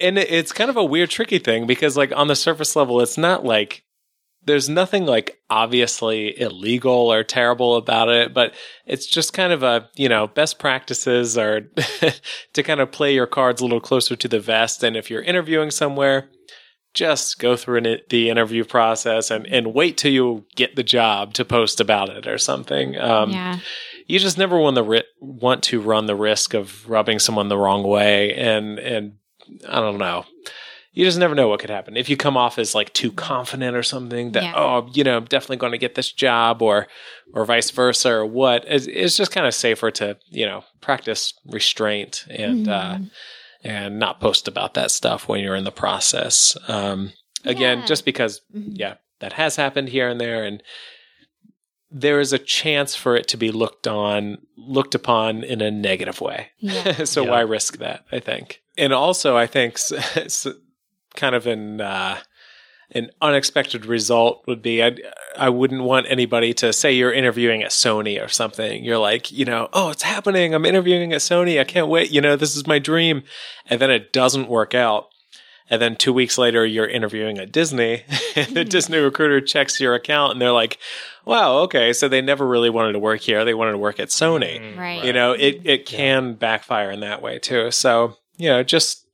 and 0.00 0.18
it's 0.18 0.52
kind 0.52 0.70
of 0.70 0.76
a 0.76 0.84
weird, 0.84 1.10
tricky 1.10 1.38
thing 1.38 1.66
because, 1.66 1.96
like, 1.96 2.12
on 2.14 2.28
the 2.28 2.36
surface 2.36 2.76
level, 2.76 3.00
it's 3.00 3.18
not 3.18 3.44
like 3.44 3.84
there's 4.44 4.68
nothing 4.68 5.06
like 5.06 5.40
obviously 5.50 6.38
illegal 6.40 7.12
or 7.12 7.22
terrible 7.22 7.76
about 7.76 8.08
it, 8.08 8.34
but 8.34 8.54
it's 8.86 9.06
just 9.06 9.32
kind 9.32 9.52
of 9.52 9.62
a, 9.62 9.88
you 9.96 10.08
know, 10.08 10.26
best 10.26 10.58
practices 10.58 11.38
are 11.38 11.60
to 12.52 12.62
kind 12.62 12.80
of 12.80 12.90
play 12.90 13.14
your 13.14 13.26
cards 13.26 13.60
a 13.60 13.64
little 13.64 13.80
closer 13.80 14.16
to 14.16 14.28
the 14.28 14.40
vest. 14.40 14.82
And 14.82 14.96
if 14.96 15.10
you're 15.10 15.22
interviewing 15.22 15.70
somewhere, 15.70 16.28
just 16.94 17.38
go 17.38 17.56
through 17.56 17.78
an, 17.78 17.98
the 18.10 18.28
interview 18.28 18.64
process 18.64 19.30
and, 19.30 19.46
and 19.46 19.74
wait 19.74 19.96
till 19.96 20.12
you 20.12 20.44
get 20.56 20.76
the 20.76 20.82
job 20.82 21.32
to 21.34 21.44
post 21.44 21.80
about 21.80 22.10
it 22.10 22.26
or 22.26 22.38
something. 22.38 22.98
Um, 22.98 23.30
yeah. 23.30 23.58
You 24.06 24.18
just 24.18 24.36
never 24.36 24.58
want, 24.58 24.74
the 24.74 24.82
ri- 24.82 25.04
want 25.20 25.62
to 25.64 25.80
run 25.80 26.06
the 26.06 26.16
risk 26.16 26.54
of 26.54 26.88
rubbing 26.88 27.18
someone 27.18 27.48
the 27.48 27.56
wrong 27.56 27.82
way. 27.82 28.34
And, 28.34 28.78
and 28.78 29.14
I 29.66 29.80
don't 29.80 29.98
know. 29.98 30.26
You 30.94 31.06
just 31.06 31.18
never 31.18 31.34
know 31.34 31.48
what 31.48 31.60
could 31.60 31.70
happen. 31.70 31.96
If 31.96 32.10
you 32.10 32.18
come 32.18 32.36
off 32.36 32.58
as 32.58 32.74
like 32.74 32.92
too 32.92 33.10
confident 33.10 33.74
or 33.74 33.82
something 33.82 34.32
that, 34.32 34.42
yeah. 34.42 34.52
oh, 34.54 34.90
you 34.92 35.04
know, 35.04 35.16
I'm 35.16 35.24
definitely 35.24 35.56
going 35.56 35.72
to 35.72 35.78
get 35.78 35.94
this 35.94 36.12
job 36.12 36.60
or, 36.60 36.86
or 37.32 37.46
vice 37.46 37.70
versa 37.70 38.10
or 38.10 38.26
what, 38.26 38.64
it's, 38.66 38.86
it's 38.86 39.16
just 39.16 39.32
kind 39.32 39.46
of 39.46 39.54
safer 39.54 39.90
to, 39.92 40.18
you 40.28 40.44
know, 40.44 40.64
practice 40.82 41.32
restraint 41.46 42.26
and, 42.28 42.68
uh, 42.68 42.82
mm-hmm. 42.96 43.04
uh, 43.04 43.08
and 43.62 43.98
not 43.98 44.20
post 44.20 44.48
about 44.48 44.74
that 44.74 44.90
stuff 44.90 45.28
when 45.28 45.40
you're 45.40 45.56
in 45.56 45.64
the 45.64 45.70
process. 45.70 46.56
Um, 46.68 47.12
again, 47.44 47.80
yeah. 47.80 47.86
just 47.86 48.04
because, 48.04 48.40
mm-hmm. 48.54 48.72
yeah, 48.72 48.94
that 49.20 49.34
has 49.34 49.56
happened 49.56 49.90
here 49.90 50.08
and 50.08 50.20
there, 50.20 50.44
and 50.44 50.62
there 51.90 52.20
is 52.20 52.32
a 52.32 52.38
chance 52.38 52.94
for 52.96 53.14
it 53.16 53.28
to 53.28 53.36
be 53.36 53.50
looked 53.50 53.86
on, 53.86 54.38
looked 54.56 54.94
upon 54.94 55.44
in 55.44 55.60
a 55.60 55.70
negative 55.70 56.20
way. 56.20 56.48
Yeah. 56.58 57.04
so 57.04 57.24
yeah. 57.24 57.30
why 57.30 57.40
risk 57.40 57.78
that? 57.78 58.04
I 58.10 58.18
think, 58.18 58.62
and 58.76 58.92
also 58.92 59.36
I 59.36 59.46
think 59.46 59.78
it's 60.16 60.46
kind 61.14 61.34
of 61.34 61.46
in, 61.46 61.80
uh, 61.80 62.18
an 62.94 63.10
unexpected 63.20 63.86
result 63.86 64.42
would 64.46 64.62
be 64.62 64.82
I 64.82 64.96
I 65.36 65.48
wouldn't 65.48 65.82
want 65.82 66.06
anybody 66.08 66.52
to 66.54 66.72
say 66.72 66.92
you're 66.92 67.12
interviewing 67.12 67.62
at 67.62 67.70
Sony 67.70 68.22
or 68.22 68.28
something. 68.28 68.84
You're 68.84 68.98
like, 68.98 69.32
you 69.32 69.44
know, 69.44 69.68
oh, 69.72 69.90
it's 69.90 70.02
happening. 70.02 70.54
I'm 70.54 70.66
interviewing 70.66 71.12
at 71.12 71.20
Sony. 71.20 71.58
I 71.58 71.64
can't 71.64 71.88
wait. 71.88 72.10
You 72.10 72.20
know, 72.20 72.36
this 72.36 72.54
is 72.54 72.66
my 72.66 72.78
dream. 72.78 73.22
And 73.66 73.80
then 73.80 73.90
it 73.90 74.12
doesn't 74.12 74.48
work 74.48 74.74
out. 74.74 75.08
And 75.70 75.80
then 75.80 75.96
two 75.96 76.12
weeks 76.12 76.36
later, 76.36 76.66
you're 76.66 76.86
interviewing 76.86 77.38
at 77.38 77.50
Disney. 77.50 78.04
and 78.36 78.54
the 78.54 78.64
Disney 78.66 78.98
recruiter 78.98 79.40
checks 79.40 79.80
your 79.80 79.94
account 79.94 80.32
and 80.32 80.42
they're 80.42 80.52
like, 80.52 80.78
wow, 81.24 81.58
okay. 81.60 81.94
So 81.94 82.08
they 82.08 82.20
never 82.20 82.46
really 82.46 82.70
wanted 82.70 82.92
to 82.92 82.98
work 82.98 83.22
here. 83.22 83.44
They 83.44 83.54
wanted 83.54 83.72
to 83.72 83.78
work 83.78 83.98
at 83.98 84.08
Sony. 84.08 84.60
Mm, 84.60 84.78
right. 84.78 85.04
You 85.04 85.14
know, 85.14 85.32
it, 85.32 85.62
it 85.64 85.86
can 85.86 86.26
yeah. 86.26 86.32
backfire 86.32 86.90
in 86.90 87.00
that 87.00 87.22
way 87.22 87.38
too. 87.38 87.70
So, 87.70 88.18
you 88.36 88.50
know, 88.50 88.62
just, 88.62 89.06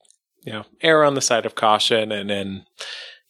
you 0.42 0.52
know, 0.52 0.64
err 0.82 1.04
on 1.04 1.14
the 1.14 1.20
side 1.20 1.46
of 1.46 1.54
caution 1.54 2.10
and, 2.10 2.30
and 2.30 2.64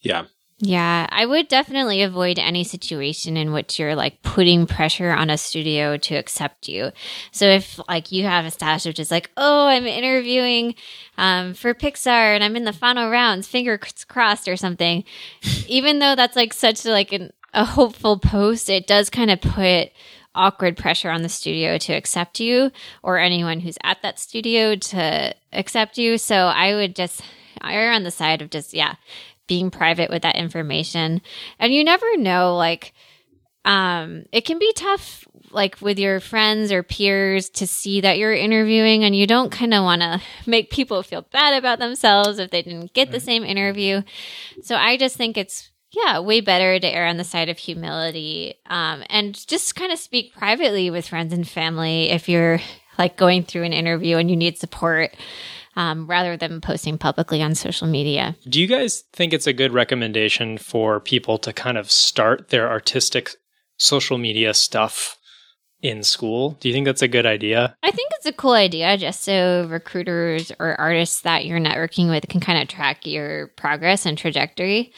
yeah, 0.01 0.25
yeah, 0.61 1.07
I 1.11 1.25
would 1.25 1.47
definitely 1.47 2.03
avoid 2.03 2.37
any 2.37 2.64
situation 2.64 3.37
in 3.37 3.53
which 3.53 3.79
you're 3.79 3.94
like 3.94 4.23
putting 4.23 4.66
pressure 4.66 5.11
on 5.11 5.31
a 5.31 5.38
studio 5.38 5.97
to 5.99 6.16
accept 6.16 6.66
you. 6.66 6.90
So 7.31 7.47
if 7.47 7.79
like 7.88 8.11
you 8.11 8.25
have 8.25 8.44
a 8.44 8.51
stash 8.51 8.85
which 8.85 8.99
is 8.99 9.12
like, 9.12 9.31
oh, 9.37 9.68
I'm 9.68 9.87
interviewing 9.87 10.75
um, 11.16 11.55
for 11.55 11.75
Pixar 11.75 12.35
and 12.35 12.42
I'm 12.42 12.57
in 12.57 12.64
the 12.64 12.73
final 12.73 13.09
rounds, 13.09 13.47
fingers 13.47 14.05
crossed 14.09 14.49
or 14.49 14.57
something, 14.57 15.05
even 15.68 16.01
though 16.01 16.16
that's 16.16 16.35
like 16.35 16.53
such 16.53 16.85
like 16.85 17.12
an, 17.12 17.33
a 17.55 17.64
hopeful 17.64 18.18
post, 18.18 18.68
it 18.68 18.88
does 18.88 19.11
kind 19.11 19.31
of 19.31 19.40
put 19.40 19.92
awkward 20.35 20.77
pressure 20.77 21.11
on 21.11 21.23
the 21.23 21.29
studio 21.29 21.79
to 21.79 21.92
accept 21.92 22.40
you 22.40 22.73
or 23.05 23.18
anyone 23.18 23.61
who's 23.61 23.79
at 23.85 24.03
that 24.03 24.18
studio 24.18 24.75
to 24.75 25.33
accept 25.53 25.99
you. 25.99 26.18
So 26.18 26.35
I 26.35 26.75
would 26.75 26.97
just 26.97 27.23
err 27.62 27.92
on 27.92 28.03
the 28.03 28.11
side 28.11 28.42
of 28.42 28.51
just 28.51 28.73
yeah 28.75 28.94
being 29.49 29.71
private 29.71 30.11
with 30.11 30.23
that 30.23 30.37
information. 30.37 31.21
And 31.59 31.75
you 31.75 31.83
never 31.83 32.17
know, 32.17 32.57
like, 32.57 32.93
um, 33.65 34.25
it 34.31 34.45
can 34.45 34.59
be 34.59 34.73
tough, 34.75 35.27
like 35.51 35.81
with 35.81 35.99
your 35.99 36.21
friends 36.21 36.71
or 36.71 36.85
peers, 36.85 37.51
to 37.51 37.67
see 37.67 38.01
that 38.03 38.19
you're 38.19 38.33
interviewing, 38.33 39.03
and 39.03 39.17
you 39.17 39.27
don't 39.27 39.51
kind 39.51 39.75
of 39.75 39.83
want 39.83 40.03
to 40.03 40.23
make 40.47 40.71
people 40.71 41.03
feel 41.03 41.23
bad 41.23 41.55
about 41.55 41.81
themselves 41.81 42.39
if 42.39 42.51
they 42.51 42.63
didn't 42.63 42.95
get 42.95 43.11
the 43.11 43.21
same 43.21 43.43
interview. 43.43 44.03
So 44.63 44.77
I 44.77 44.97
just 44.97 45.17
think 45.17 45.37
it's 45.37 45.71
yeah, 45.91 46.21
way 46.21 46.41
better 46.41 46.79
to 46.79 46.87
err 46.87 47.07
on 47.07 47.17
the 47.17 47.25
side 47.25 47.49
of 47.49 47.57
humility 47.57 48.55
um, 48.67 49.03
and 49.09 49.35
just 49.47 49.75
kind 49.75 49.91
of 49.91 49.99
speak 49.99 50.35
privately 50.35 50.91
with 50.91 51.09
friends 51.09 51.33
and 51.33 51.49
family 51.49 52.11
if 52.11 52.29
you're 52.29 52.61
like 52.99 53.17
going 53.17 53.43
through 53.43 53.63
an 53.63 53.73
interview 53.73 54.19
and 54.19 54.31
you 54.31 54.37
need 54.37 54.59
support 54.59 55.15
um, 55.79 56.07
rather 56.07 56.37
than 56.37 56.61
posting 56.61 56.99
publicly 56.99 57.41
on 57.41 57.55
social 57.55 57.87
media. 57.87 58.37
Do 58.49 58.61
you 58.61 58.67
guys 58.67 59.05
think 59.14 59.33
it's 59.33 59.47
a 59.47 59.53
good 59.53 59.73
recommendation 59.73 60.59
for 60.59 61.01
people 61.01 61.38
to 61.38 61.53
kind 61.53 61.79
of 61.79 61.91
start 61.91 62.49
their 62.49 62.69
artistic 62.69 63.37
social 63.79 64.19
media 64.19 64.53
stuff 64.53 65.19
in 65.81 66.03
school. 66.03 66.57
Do 66.61 66.69
you 66.69 66.75
think 66.75 66.87
that's 66.87 67.03
a 67.03 67.09
good 67.09 67.25
idea? 67.27 67.77
I 67.83 67.91
think 67.91 68.11
it's 68.17 68.27
a 68.27 68.33
cool 68.33 68.55
idea 68.55 68.97
just 68.99 69.23
so 69.23 69.67
recruiters 69.71 70.51
or 70.59 70.75
artists 70.81 71.21
that 71.23 71.47
you're 71.47 71.61
networking 71.61 72.11
with 72.11 72.29
can 72.29 72.41
kind 72.41 72.61
of 72.61 72.69
track 72.69 73.07
your 73.07 73.49
progress 73.57 74.05
and 74.05 74.19
trajectory. 74.19 74.93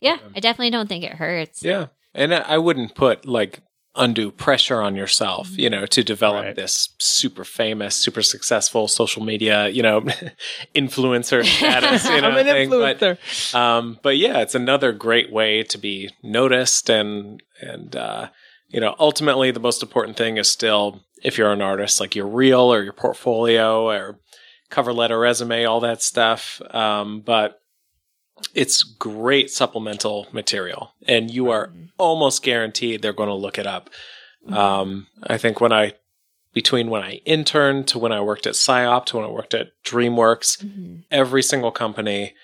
Yeah, 0.00 0.18
I 0.34 0.40
definitely 0.40 0.70
don't 0.70 0.88
think 0.88 1.04
it 1.04 1.12
hurts. 1.12 1.62
Yeah. 1.62 1.86
And 2.14 2.34
I 2.34 2.38
I 2.40 2.58
wouldn't 2.58 2.94
put 2.94 3.26
like 3.26 3.60
undue 3.96 4.30
pressure 4.30 4.80
on 4.80 4.94
yourself, 4.96 5.56
you 5.58 5.68
know, 5.70 5.86
to 5.86 6.02
develop 6.04 6.44
Right. 6.44 6.56
this 6.56 6.90
super 6.98 7.44
famous, 7.44 7.94
super 7.96 8.22
successful 8.22 8.88
social 8.88 9.24
media, 9.24 9.68
you 9.68 9.82
know, 9.82 10.00
influencer 10.74 11.44
status, 11.44 12.04
you 12.08 12.20
know, 12.20 12.28
I'm 12.30 12.36
an 12.36 12.46
thing. 12.46 12.70
But, 12.70 12.98
influencer. 12.98 13.54
um, 13.54 13.98
but 14.02 14.16
yeah, 14.16 14.38
it's 14.40 14.54
another 14.54 14.92
great 14.92 15.32
way 15.32 15.62
to 15.64 15.78
be 15.78 16.10
noticed 16.22 16.88
and, 16.90 17.42
and, 17.60 17.94
uh, 17.96 18.28
you 18.68 18.80
know, 18.80 18.94
ultimately 18.98 19.50
the 19.50 19.60
most 19.60 19.82
important 19.82 20.16
thing 20.16 20.36
is 20.36 20.48
still 20.48 21.02
if 21.22 21.38
you're 21.38 21.52
an 21.52 21.62
artist, 21.62 22.00
like 22.00 22.14
your 22.14 22.26
reel 22.26 22.72
or 22.72 22.82
your 22.82 22.92
portfolio 22.92 23.88
or 23.88 24.18
cover 24.70 24.92
letter, 24.92 25.18
resume, 25.18 25.64
all 25.64 25.80
that 25.80 26.02
stuff. 26.02 26.60
Um, 26.70 27.20
but 27.20 27.60
it's 28.54 28.82
great 28.82 29.50
supplemental 29.50 30.26
material 30.32 30.92
and 31.06 31.30
you 31.30 31.50
are 31.50 31.72
almost 31.98 32.42
guaranteed 32.42 33.00
they're 33.02 33.12
going 33.12 33.28
to 33.28 33.34
look 33.34 33.58
it 33.58 33.66
up. 33.66 33.90
Um, 34.50 35.06
I 35.22 35.38
think 35.38 35.60
when 35.60 35.72
I, 35.72 35.94
between 36.52 36.88
when 36.88 37.02
I 37.02 37.20
interned 37.24 37.88
to 37.88 37.98
when 37.98 38.12
I 38.12 38.20
worked 38.20 38.46
at 38.46 38.54
PsyOp 38.54 39.06
to 39.06 39.16
when 39.16 39.26
I 39.26 39.30
worked 39.30 39.54
at 39.54 39.68
DreamWorks, 39.84 40.64
Mhm. 40.64 41.04
every 41.10 41.42
single 41.42 41.70
company 41.72 42.34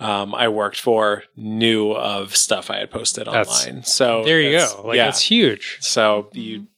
um, 0.00 0.32
I 0.32 0.46
worked 0.46 0.78
for 0.80 1.24
knew 1.36 1.90
of 1.90 2.36
stuff 2.36 2.70
I 2.70 2.76
had 2.78 2.90
posted 2.90 3.26
That's- 3.26 3.66
online. 3.66 3.82
So 3.82 4.22
there 4.24 4.40
you 4.40 4.52
go. 4.58 4.82
Like 4.84 4.96
yeah. 4.96 5.06
that's 5.06 5.22
huge. 5.22 5.78
So 5.80 6.30
you 6.32 6.68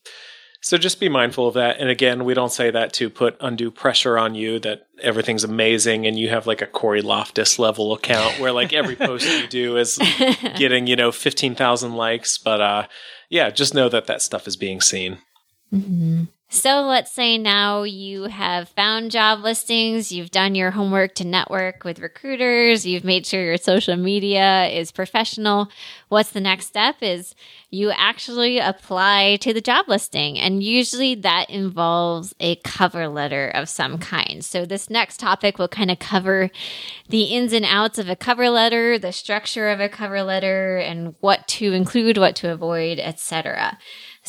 so 0.62 0.76
just 0.76 1.00
be 1.00 1.08
mindful 1.08 1.48
of 1.48 1.54
that. 1.54 1.78
And 1.78 1.88
again, 1.88 2.24
we 2.24 2.34
don't 2.34 2.52
say 2.52 2.70
that 2.70 2.92
to 2.94 3.08
put 3.08 3.36
undue 3.40 3.70
pressure 3.70 4.18
on 4.18 4.34
you 4.34 4.58
that 4.60 4.86
everything's 5.00 5.44
amazing 5.44 6.06
and 6.06 6.18
you 6.18 6.28
have 6.28 6.46
like 6.46 6.60
a 6.60 6.66
Cory 6.66 7.02
Loftis 7.02 7.58
level 7.58 7.94
account 7.94 8.38
where 8.38 8.52
like 8.52 8.72
every 8.72 8.96
post 8.96 9.26
you 9.26 9.46
do 9.48 9.78
is 9.78 9.98
getting, 10.56 10.86
you 10.86 10.96
know, 10.96 11.12
15,000 11.12 11.94
likes, 11.94 12.36
but 12.36 12.60
uh 12.60 12.86
yeah, 13.30 13.48
just 13.48 13.74
know 13.74 13.88
that 13.88 14.06
that 14.06 14.22
stuff 14.22 14.46
is 14.46 14.56
being 14.56 14.80
seen. 14.80 15.18
Mhm. 15.72 16.28
So 16.52 16.80
let's 16.82 17.12
say 17.12 17.38
now 17.38 17.84
you 17.84 18.24
have 18.24 18.68
found 18.70 19.12
job 19.12 19.38
listings, 19.38 20.10
you've 20.10 20.32
done 20.32 20.56
your 20.56 20.72
homework 20.72 21.14
to 21.14 21.24
network 21.24 21.84
with 21.84 22.00
recruiters, 22.00 22.84
you've 22.84 23.04
made 23.04 23.24
sure 23.24 23.40
your 23.40 23.56
social 23.56 23.94
media 23.94 24.66
is 24.66 24.90
professional. 24.90 25.68
What's 26.08 26.32
the 26.32 26.40
next 26.40 26.66
step 26.66 26.96
is 27.02 27.36
you 27.70 27.92
actually 27.92 28.58
apply 28.58 29.38
to 29.42 29.52
the 29.52 29.60
job 29.60 29.86
listing. 29.86 30.40
And 30.40 30.60
usually 30.60 31.14
that 31.14 31.48
involves 31.50 32.34
a 32.40 32.56
cover 32.56 33.06
letter 33.06 33.48
of 33.50 33.68
some 33.68 33.98
kind. 33.98 34.44
So 34.44 34.66
this 34.66 34.90
next 34.90 35.20
topic 35.20 35.56
will 35.56 35.68
kind 35.68 35.92
of 35.92 36.00
cover 36.00 36.50
the 37.08 37.22
ins 37.26 37.52
and 37.52 37.64
outs 37.64 37.96
of 37.96 38.08
a 38.08 38.16
cover 38.16 38.50
letter, 38.50 38.98
the 38.98 39.12
structure 39.12 39.68
of 39.70 39.78
a 39.78 39.88
cover 39.88 40.24
letter, 40.24 40.78
and 40.78 41.14
what 41.20 41.46
to 41.46 41.72
include, 41.72 42.18
what 42.18 42.34
to 42.36 42.50
avoid, 42.50 42.98
etc. 42.98 43.78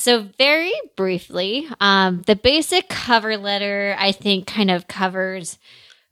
So, 0.02 0.28
very 0.40 0.74
briefly, 0.96 1.68
um, 1.80 2.24
the 2.26 2.36
basic 2.36 2.90
cover 2.90 3.38
letter, 3.38 3.96
I 4.00 4.12
think, 4.12 4.48
kind 4.48 4.72
of 4.72 4.88
covers 4.88 5.60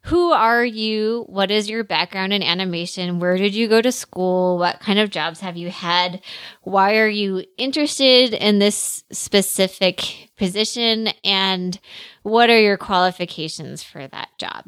who 0.03 0.31
are 0.31 0.63
you? 0.63 1.25
What 1.27 1.49
is 1.49 1.67
your 1.67 1.83
background 1.83 2.31
in 2.31 2.43
animation? 2.43 3.19
Where 3.19 3.35
did 3.35 3.55
you 3.55 3.67
go 3.67 3.81
to 3.81 3.91
school? 3.91 4.59
What 4.59 4.79
kind 4.79 4.99
of 4.99 5.09
jobs 5.09 5.39
have 5.39 5.57
you 5.57 5.71
had? 5.71 6.21
Why 6.61 6.97
are 6.97 7.07
you 7.07 7.43
interested 7.57 8.35
in 8.35 8.59
this 8.59 9.03
specific 9.11 10.28
position? 10.39 11.09
And 11.23 11.79
what 12.23 12.49
are 12.49 12.59
your 12.59 12.77
qualifications 12.77 13.83
for 13.83 14.07
that 14.07 14.29
job? 14.39 14.65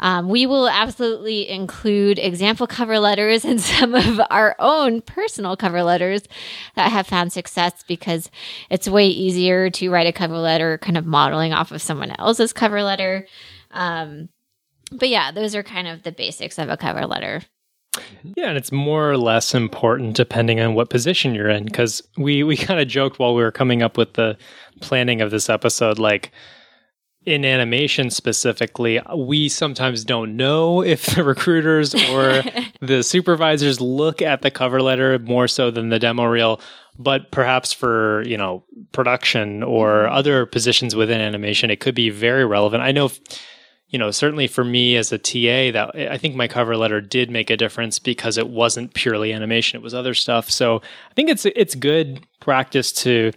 Um, 0.00 0.28
we 0.28 0.44
will 0.44 0.68
absolutely 0.68 1.48
include 1.48 2.18
example 2.18 2.66
cover 2.66 2.98
letters 2.98 3.44
and 3.46 3.60
some 3.60 3.94
of 3.94 4.20
our 4.28 4.54
own 4.58 5.00
personal 5.00 5.56
cover 5.56 5.82
letters 5.82 6.22
that 6.74 6.92
have 6.92 7.06
found 7.06 7.32
success 7.32 7.82
because 7.88 8.30
it's 8.68 8.88
way 8.88 9.06
easier 9.06 9.70
to 9.70 9.90
write 9.90 10.06
a 10.06 10.12
cover 10.12 10.36
letter 10.36 10.76
kind 10.78 10.98
of 10.98 11.06
modeling 11.06 11.54
off 11.54 11.72
of 11.72 11.80
someone 11.80 12.14
else's 12.18 12.52
cover 12.52 12.82
letter. 12.82 13.26
Um, 13.70 14.28
but 14.90 15.08
yeah, 15.08 15.32
those 15.32 15.54
are 15.54 15.62
kind 15.62 15.88
of 15.88 16.02
the 16.02 16.12
basics 16.12 16.58
of 16.58 16.68
a 16.68 16.76
cover 16.76 17.06
letter. 17.06 17.40
Mm-hmm. 17.96 18.32
Yeah, 18.36 18.48
and 18.48 18.56
it's 18.56 18.72
more 18.72 19.10
or 19.10 19.18
less 19.18 19.54
important 19.54 20.16
depending 20.16 20.60
on 20.60 20.74
what 20.74 20.90
position 20.90 21.34
you're 21.34 21.48
in. 21.48 21.64
Because 21.64 22.02
we 22.16 22.42
we 22.42 22.56
kind 22.56 22.80
of 22.80 22.88
joked 22.88 23.18
while 23.18 23.34
we 23.34 23.42
were 23.42 23.52
coming 23.52 23.82
up 23.82 23.96
with 23.96 24.14
the 24.14 24.36
planning 24.80 25.20
of 25.20 25.30
this 25.30 25.50
episode, 25.50 25.98
like 25.98 26.32
in 27.24 27.44
animation 27.44 28.10
specifically, 28.10 29.00
we 29.16 29.48
sometimes 29.48 30.04
don't 30.04 30.36
know 30.36 30.82
if 30.82 31.06
the 31.06 31.22
recruiters 31.22 31.94
or 31.94 32.42
the 32.80 33.02
supervisors 33.02 33.80
look 33.80 34.20
at 34.20 34.42
the 34.42 34.50
cover 34.50 34.82
letter 34.82 35.18
more 35.20 35.46
so 35.46 35.70
than 35.70 35.90
the 35.90 35.98
demo 35.98 36.24
reel. 36.24 36.60
But 36.98 37.30
perhaps 37.30 37.72
for 37.72 38.22
you 38.22 38.36
know 38.36 38.64
production 38.92 39.62
or 39.62 40.04
mm-hmm. 40.04 40.14
other 40.14 40.46
positions 40.46 40.96
within 40.96 41.20
animation, 41.20 41.70
it 41.70 41.80
could 41.80 41.94
be 41.94 42.10
very 42.10 42.44
relevant. 42.44 42.82
I 42.82 42.92
know 42.92 43.10
you 43.92 43.98
know, 43.98 44.10
certainly 44.10 44.46
for 44.46 44.64
me 44.64 44.96
as 44.96 45.12
a 45.12 45.18
TA, 45.18 45.70
that 45.70 45.92
I 45.94 46.16
think 46.16 46.34
my 46.34 46.48
cover 46.48 46.76
letter 46.76 47.02
did 47.02 47.30
make 47.30 47.50
a 47.50 47.58
difference 47.58 47.98
because 47.98 48.38
it 48.38 48.48
wasn't 48.48 48.94
purely 48.94 49.34
animation; 49.34 49.78
it 49.78 49.82
was 49.82 49.94
other 49.94 50.14
stuff. 50.14 50.50
So 50.50 50.78
I 51.10 51.14
think 51.14 51.28
it's 51.28 51.44
it's 51.44 51.74
good 51.74 52.26
practice 52.40 52.90
to 53.04 53.32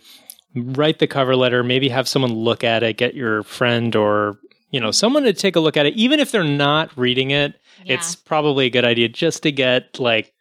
write 0.56 1.00
the 1.00 1.08
cover 1.08 1.36
letter, 1.36 1.62
maybe 1.62 1.90
have 1.90 2.08
someone 2.08 2.34
look 2.34 2.64
at 2.64 2.84
it, 2.84 2.96
get 2.96 3.14
your 3.14 3.44
friend 3.44 3.96
or 3.98 4.38
you 4.72 4.80
know 4.80 4.92
someone 4.92 5.24
to 5.24 5.34
take 5.34 5.58
a 5.58 5.60
look 5.60 5.76
at 5.76 5.86
it, 5.86 5.94
even 5.96 6.22
if 6.22 6.32
they're 6.32 6.44
not 6.46 6.98
reading 6.98 7.32
it. 7.32 7.60
Yeah. 7.84 7.96
It's 7.96 8.16
probably 8.16 8.68
a 8.68 8.70
good 8.70 8.86
idea 8.86 9.10
just 9.10 9.44
to 9.44 9.52
get 9.52 10.00
like 10.00 10.34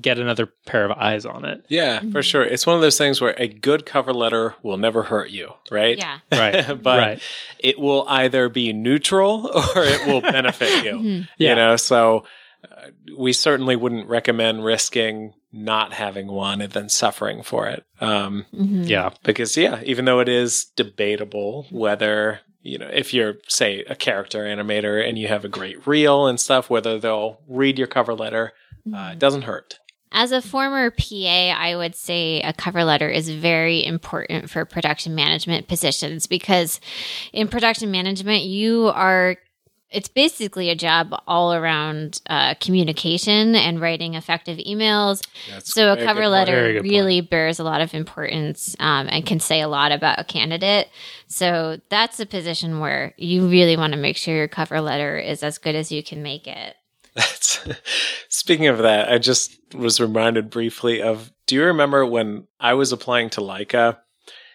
get 0.00 0.18
another 0.18 0.46
pair 0.66 0.84
of 0.84 0.90
eyes 0.92 1.24
on 1.24 1.44
it. 1.44 1.64
Yeah, 1.68 2.00
for 2.12 2.22
sure. 2.22 2.42
It's 2.44 2.66
one 2.66 2.76
of 2.76 2.82
those 2.82 2.98
things 2.98 3.20
where 3.20 3.34
a 3.38 3.48
good 3.48 3.86
cover 3.86 4.12
letter 4.12 4.54
will 4.62 4.76
never 4.76 5.02
hurt 5.04 5.30
you, 5.30 5.52
right? 5.70 5.96
Yeah. 5.96 6.18
Right. 6.32 6.66
but 6.82 6.98
right. 6.98 7.22
it 7.58 7.78
will 7.78 8.04
either 8.08 8.48
be 8.48 8.72
neutral 8.72 9.46
or 9.54 9.82
it 9.84 10.06
will 10.06 10.20
benefit 10.20 10.84
you. 10.84 10.92
Mhm. 10.92 11.28
Yeah. 11.38 11.50
You 11.50 11.56
know, 11.56 11.76
so 11.76 12.24
uh, 12.64 12.88
we 13.16 13.32
certainly 13.32 13.76
wouldn't 13.76 14.08
recommend 14.08 14.64
risking 14.64 15.32
not 15.52 15.92
having 15.94 16.26
one 16.26 16.60
and 16.60 16.72
then 16.72 16.88
suffering 16.90 17.42
for 17.42 17.66
it. 17.68 17.84
Um, 18.00 18.44
Mhm. 18.54 18.86
Yeah. 18.88 19.10
because 19.22 19.56
yeah, 19.56 19.80
even 19.84 20.04
though 20.04 20.20
it 20.20 20.28
is 20.28 20.66
debatable 20.76 21.66
whether 21.70 22.40
you 22.62 22.76
know 22.78 22.88
if 22.92 23.14
you're 23.14 23.34
say 23.48 23.84
a 23.88 23.94
character 23.94 24.40
animator 24.44 25.06
and 25.08 25.16
you 25.18 25.28
have 25.28 25.44
a 25.44 25.48
great 25.48 25.86
reel 25.86 26.26
and 26.26 26.38
stuff, 26.40 26.68
whether 26.68 26.98
they'll 26.98 27.38
read 27.48 27.78
your 27.78 27.86
cover 27.86 28.12
letter, 28.14 28.52
uh, 28.94 29.10
it 29.12 29.18
doesn't 29.18 29.42
hurt. 29.42 29.78
As 30.18 30.32
a 30.32 30.40
former 30.40 30.90
PA, 30.90 31.04
I 31.58 31.76
would 31.76 31.94
say 31.94 32.40
a 32.40 32.54
cover 32.54 32.84
letter 32.84 33.10
is 33.10 33.28
very 33.28 33.84
important 33.84 34.48
for 34.48 34.64
production 34.64 35.14
management 35.14 35.68
positions 35.68 36.26
because 36.26 36.80
in 37.34 37.48
production 37.48 37.90
management, 37.90 38.44
you 38.44 38.86
are 38.94 39.36
it's 39.90 40.08
basically 40.08 40.70
a 40.70 40.74
job 40.74 41.14
all 41.26 41.52
around 41.52 42.20
uh, 42.28 42.54
communication 42.60 43.54
and 43.54 43.78
writing 43.78 44.14
effective 44.14 44.58
emails. 44.58 45.22
That's 45.50 45.72
So 45.72 45.92
a 45.92 45.96
cover 46.02 46.22
good 46.22 46.28
letter 46.28 46.72
good 46.72 46.82
point. 46.82 46.90
really 46.90 47.20
bears 47.20 47.58
a 47.58 47.64
lot 47.64 47.82
of 47.82 47.92
importance 47.92 48.74
um, 48.80 49.08
and 49.10 49.24
can 49.24 49.38
say 49.38 49.60
a 49.60 49.68
lot 49.68 49.92
about 49.92 50.18
a 50.18 50.24
candidate. 50.24 50.88
So 51.28 51.78
that's 51.90 52.18
a 52.20 52.26
position 52.26 52.80
where 52.80 53.12
you 53.18 53.48
really 53.48 53.76
want 53.76 53.92
to 53.92 53.98
make 53.98 54.16
sure 54.16 54.34
your 54.34 54.48
cover 54.48 54.80
letter 54.80 55.18
is 55.18 55.42
as 55.42 55.58
good 55.58 55.74
as 55.74 55.92
you 55.92 56.02
can 56.02 56.22
make 56.22 56.46
it. 56.46 56.74
That's 57.16 57.66
speaking 58.28 58.68
of 58.68 58.78
that, 58.78 59.10
I 59.10 59.18
just 59.18 59.58
was 59.74 60.00
reminded 60.00 60.50
briefly 60.50 61.02
of 61.02 61.32
do 61.46 61.54
you 61.54 61.64
remember 61.64 62.04
when 62.04 62.46
I 62.60 62.74
was 62.74 62.92
applying 62.92 63.30
to 63.30 63.40
Laika 63.40 63.98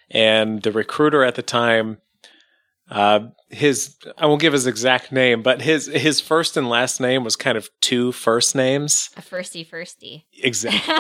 and 0.10 0.62
the 0.62 0.72
recruiter 0.72 1.24
at 1.24 1.36
the 1.36 1.42
time 1.42 1.98
uh 2.90 3.22
his 3.50 3.96
I 4.18 4.26
won't 4.28 4.42
give 4.42 4.54
his 4.54 4.66
exact 4.66 5.12
name, 5.12 5.42
but 5.44 5.62
his 5.62 5.88
his 5.88 6.22
first 6.22 6.56
and 6.56 6.70
last 6.70 7.02
name 7.02 7.24
was 7.24 7.36
kind 7.36 7.58
of 7.58 7.70
two 7.82 8.12
first 8.12 8.56
names. 8.56 9.10
A 9.18 9.22
firsty 9.22 9.68
firsty. 9.68 10.24
Exactly. 10.42 10.94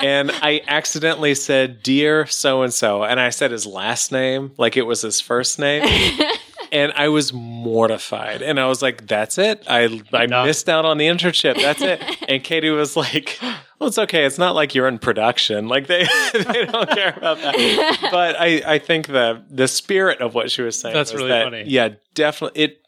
and 0.06 0.30
I 0.30 0.60
accidentally 0.66 1.34
said 1.34 1.82
dear 1.82 2.26
so 2.26 2.62
and 2.62 2.72
so 2.72 3.02
and 3.02 3.18
I 3.18 3.30
said 3.30 3.50
his 3.50 3.66
last 3.66 4.12
name 4.12 4.52
like 4.58 4.76
it 4.76 4.82
was 4.82 5.02
his 5.02 5.20
first 5.20 5.58
name. 5.58 5.82
and 6.74 6.92
I 6.96 7.08
was 7.08 7.32
mortified. 7.32 8.42
And 8.42 8.60
I 8.60 8.66
was 8.66 8.82
like, 8.82 9.06
"That's 9.06 9.38
it. 9.38 9.62
I 9.68 10.02
I 10.12 10.26
No. 10.26 10.44
missed 10.44 10.68
out 10.68 10.84
on 10.84 10.98
the 10.98 11.06
internship. 11.06 11.56
That's 11.56 11.80
it." 11.82 12.02
And 12.28 12.42
Katie 12.42 12.70
was 12.70 12.96
like, 12.96 13.38
"Well, 13.78 13.88
it's 13.88 13.98
okay. 13.98 14.24
It's 14.24 14.38
not 14.38 14.54
like 14.54 14.74
you're 14.74 14.88
in 14.88 14.98
production. 14.98 15.68
Like 15.68 15.86
they 15.86 16.04
they 16.32 16.64
don't 16.66 16.90
care 16.90 17.14
about 17.16 17.38
that." 17.38 17.98
But 18.10 18.36
I 18.38 18.62
I 18.74 18.78
think 18.78 19.06
the 19.06 19.42
the 19.50 19.68
spirit 19.68 20.20
of 20.20 20.34
what 20.34 20.50
she 20.50 20.62
was 20.62 20.78
saying 20.80 20.94
That's 20.94 21.12
was 21.12 21.20
really 21.22 21.32
that, 21.32 21.44
funny. 21.44 21.64
Yeah, 21.66 21.88
definitely 22.14 22.62
it 22.62 22.80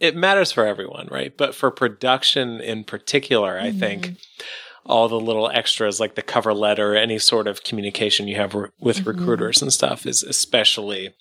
it 0.00 0.14
matters 0.16 0.52
for 0.52 0.64
everyone, 0.66 1.08
right? 1.10 1.36
But 1.36 1.54
for 1.54 1.70
production 1.70 2.60
in 2.60 2.84
particular, 2.84 3.58
I 3.58 3.72
think 3.72 4.16
all 4.86 5.08
the 5.08 5.20
little 5.20 5.50
extras 5.50 6.00
like 6.00 6.14
the 6.14 6.22
cover 6.22 6.54
letter, 6.54 6.94
any 6.96 7.18
sort 7.18 7.46
of 7.46 7.62
communication 7.62 8.26
you 8.28 8.36
have 8.36 8.54
re- 8.54 8.68
with 8.80 8.98
Mm-hmm. 8.98 9.10
recruiters 9.10 9.60
and 9.62 9.72
stuff 9.72 10.06
is 10.06 10.22
especially 10.22 11.14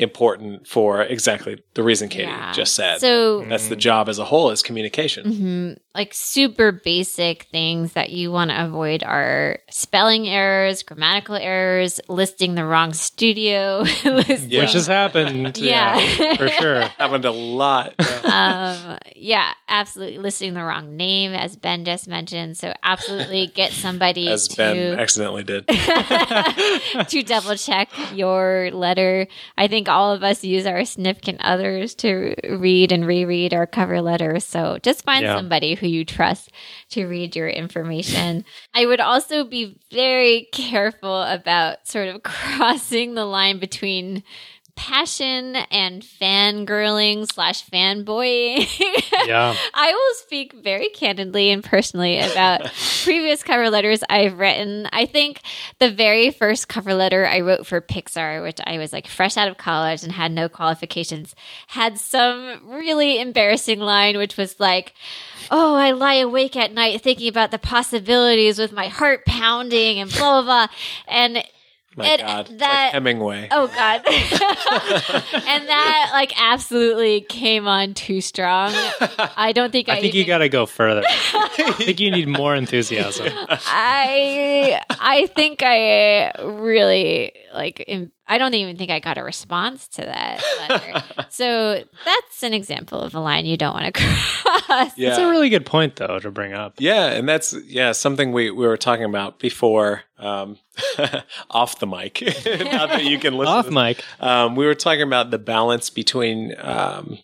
important 0.00 0.66
for 0.66 1.02
exactly 1.02 1.62
the 1.74 1.82
reason 1.82 2.08
Katie 2.08 2.24
Yeah. 2.24 2.52
just 2.52 2.74
said. 2.74 3.00
So 3.00 3.44
That's 3.44 3.68
the 3.68 3.76
job 3.76 4.08
as 4.08 4.18
a 4.18 4.24
whole 4.24 4.50
is 4.50 4.62
communication. 4.62 5.24
Mhm. 5.32 5.78
Like 5.94 6.14
super 6.14 6.70
basic 6.72 7.44
things 7.50 7.94
that 7.94 8.10
you 8.10 8.30
want 8.30 8.50
to 8.52 8.64
avoid 8.64 9.02
are 9.02 9.58
spelling 9.70 10.28
errors, 10.28 10.82
grammatical 10.84 11.34
errors, 11.34 12.00
listing 12.08 12.54
the 12.54 12.64
wrong 12.64 12.92
studio, 12.92 13.80
listing, 14.04 14.50
Yeah. 14.50 14.60
Which 14.62 14.72
has 14.74 14.86
happened. 14.86 15.58
Yeah. 15.60 15.98
yeah 15.98 16.36
for 16.36 16.48
sure. 16.48 16.80
Happened 16.98 17.24
a 17.24 17.30
lot. 17.32 17.94
Yeah. 17.98 18.76
um, 18.92 18.98
yeah, 19.16 19.52
absolutely 19.68 20.18
listing 20.18 20.54
the 20.54 20.62
wrong 20.62 20.96
name, 20.96 21.32
as 21.32 21.56
Ben 21.56 21.84
just 21.84 22.06
mentioned. 22.08 22.56
So 22.56 22.72
absolutely 22.82 23.48
get 23.48 23.72
somebody 23.72 24.28
as 24.28 24.48
to 24.48 24.56
Ben 24.56 24.98
accidentally 24.98 25.42
did. 25.44 25.66
to 25.66 27.22
double 27.26 27.56
check 27.56 27.88
your 28.14 28.70
letter. 28.72 29.26
I 29.58 29.66
think 29.68 29.88
all 29.90 30.12
of 30.12 30.22
us 30.22 30.42
use 30.44 30.66
our 30.66 30.84
significant 30.84 31.40
others 31.42 31.94
to 31.96 32.34
read 32.48 32.92
and 32.92 33.06
reread 33.06 33.52
our 33.54 33.66
cover 33.66 34.00
letters. 34.00 34.44
So 34.44 34.78
just 34.82 35.04
find 35.04 35.24
Yeah. 35.24 35.36
somebody 35.36 35.74
who 35.74 35.86
you 35.86 36.04
trust 36.04 36.50
to 36.90 37.06
read 37.06 37.36
your 37.36 37.48
information. 37.48 38.44
I 38.74 38.86
would 38.86 39.00
also 39.00 39.44
be 39.44 39.76
very 39.92 40.48
careful 40.52 41.22
about 41.22 41.86
sort 41.86 42.08
of 42.08 42.22
crossing 42.24 43.14
the 43.14 43.24
line 43.24 43.58
between 43.58 44.22
passion 44.80 45.56
and 45.70 46.00
fangirling 46.02 47.30
slash 47.30 47.68
fanboying. 47.68 48.66
Yeah. 49.26 49.54
I 49.74 49.92
will 49.92 50.14
speak 50.14 50.54
very 50.54 50.88
candidly 50.88 51.50
and 51.50 51.62
personally 51.62 52.18
about 52.18 52.72
previous 53.04 53.42
cover 53.42 53.68
letters 53.68 54.02
I've 54.08 54.38
written. 54.38 54.88
I 54.90 55.04
think 55.04 55.42
the 55.80 55.90
very 55.90 56.30
first 56.30 56.68
cover 56.68 56.94
letter 56.94 57.26
I 57.26 57.40
wrote 57.40 57.66
for 57.66 57.82
Pixar, 57.82 58.42
which 58.42 58.58
I 58.64 58.78
was 58.78 58.90
like 58.90 59.06
fresh 59.06 59.36
out 59.36 59.48
of 59.48 59.58
college 59.58 60.02
and 60.02 60.12
had 60.12 60.32
no 60.32 60.48
qualifications, 60.48 61.34
had 61.66 61.98
some 61.98 62.60
really 62.64 63.20
embarrassing 63.20 63.80
line, 63.80 64.16
which 64.16 64.38
was 64.38 64.58
like, 64.58 64.94
Oh, 65.50 65.74
I 65.74 65.90
lie 65.90 66.14
awake 66.14 66.56
at 66.56 66.72
night 66.72 67.02
thinking 67.02 67.28
about 67.28 67.50
the 67.50 67.58
possibilities 67.58 68.58
with 68.58 68.72
my 68.72 68.88
heart 68.88 69.26
pounding 69.26 69.98
and 69.98 70.10
blah, 70.10 70.40
blah, 70.40 70.42
blah. 70.42 70.66
And 71.06 71.44
My 71.96 72.06
And 72.06 72.20
God. 72.22 72.58
That- 72.60 72.84
like 72.84 72.92
Hemingway. 72.92 73.48
Oh 73.50 73.66
God. 73.66 74.02
and 74.06 75.68
that 75.68 76.10
like 76.12 76.32
absolutely 76.40 77.22
came 77.22 77.66
on 77.66 77.94
too 77.94 78.20
strong. 78.20 78.72
I 79.36 79.52
don't 79.52 79.72
think 79.72 79.88
I, 79.88 79.96
I 79.96 80.00
think 80.00 80.14
you 80.14 80.24
got 80.24 80.38
to 80.38 80.48
go 80.48 80.66
further. 80.66 81.02
I 81.06 81.72
think 81.78 81.98
you 81.98 82.10
need 82.12 82.28
more 82.28 82.54
enthusiasm. 82.54 83.26
I 83.48 84.80
I 84.88 85.26
think 85.34 85.62
I 85.64 86.32
really 86.42 87.32
like 87.52 87.82
im- 87.88 88.12
I 88.30 88.38
don't 88.38 88.54
even 88.54 88.76
think 88.76 88.92
I 88.92 89.00
got 89.00 89.18
a 89.18 89.24
response 89.24 89.88
to 89.88 90.02
that 90.02 90.40
letter. 90.60 91.26
so 91.30 91.82
that's 92.04 92.42
an 92.44 92.54
example 92.54 93.00
of 93.00 93.12
a 93.16 93.18
line 93.18 93.44
you 93.44 93.56
don't 93.56 93.74
want 93.74 93.92
to 93.92 94.00
cross. 94.00 94.96
yeah. 94.96 95.08
It's 95.08 95.18
a 95.18 95.28
really 95.28 95.48
good 95.48 95.66
point, 95.66 95.96
though, 95.96 96.20
to 96.20 96.30
bring 96.30 96.52
up. 96.52 96.74
Yeah, 96.78 97.06
and 97.06 97.28
that's 97.28 97.56
yeah 97.66 97.90
something 97.90 98.30
we, 98.30 98.52
we 98.52 98.68
were 98.68 98.76
talking 98.76 99.04
about 99.04 99.40
before 99.40 100.04
um, 100.16 100.58
off 101.50 101.80
the 101.80 101.88
mic. 101.88 102.22
Not 102.22 102.90
that 102.90 103.04
you 103.04 103.18
can 103.18 103.34
listen. 103.36 103.52
Off 103.52 103.64
to 103.66 103.72
mic. 103.72 104.04
Um, 104.20 104.54
we 104.54 104.64
were 104.64 104.76
talking 104.76 105.02
about 105.02 105.32
the 105.32 105.38
balance 105.38 105.90
between 105.90 106.54
um, 106.58 107.18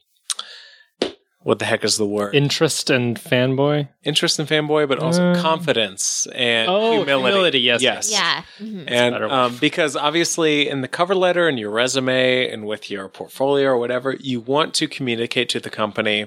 what 1.47 1.61
the 1.61 1.64
heck 1.64 1.84
is 1.84 1.97
the 1.97 2.07
word? 2.07 2.34
Interest 2.34 2.90
and 2.90 3.16
fanboy. 3.16 3.88
Interest 4.03 4.38
and 4.40 4.49
fanboy, 4.49 4.88
but 4.88 4.99
also 4.99 5.22
Uh, 5.32 5.40
confidence 5.40 6.26
and 6.34 6.68
Oh, 6.68 6.92
humility. 6.97 7.28
humility, 7.28 7.61
yes, 7.61 7.82
yes, 7.82 8.11
Yeah. 8.11 8.42
Mhm. 8.61 8.84
And 8.88 9.14
um, 9.24 9.57
because 9.61 9.94
obviously, 9.97 10.68
in 10.68 10.80
the 10.80 10.88
cover 10.88 11.14
letter 11.14 11.47
and 11.49 11.57
your 11.59 11.70
resume 11.70 12.51
and 12.51 12.66
with 12.66 12.90
your 12.90 13.09
portfolio 13.09 13.68
or 13.68 13.78
whatever, 13.78 14.16
you 14.20 14.40
want 14.40 14.74
to 14.74 14.88
communicate 14.88 15.49
to 15.51 15.61
the 15.61 15.70
company, 15.70 16.26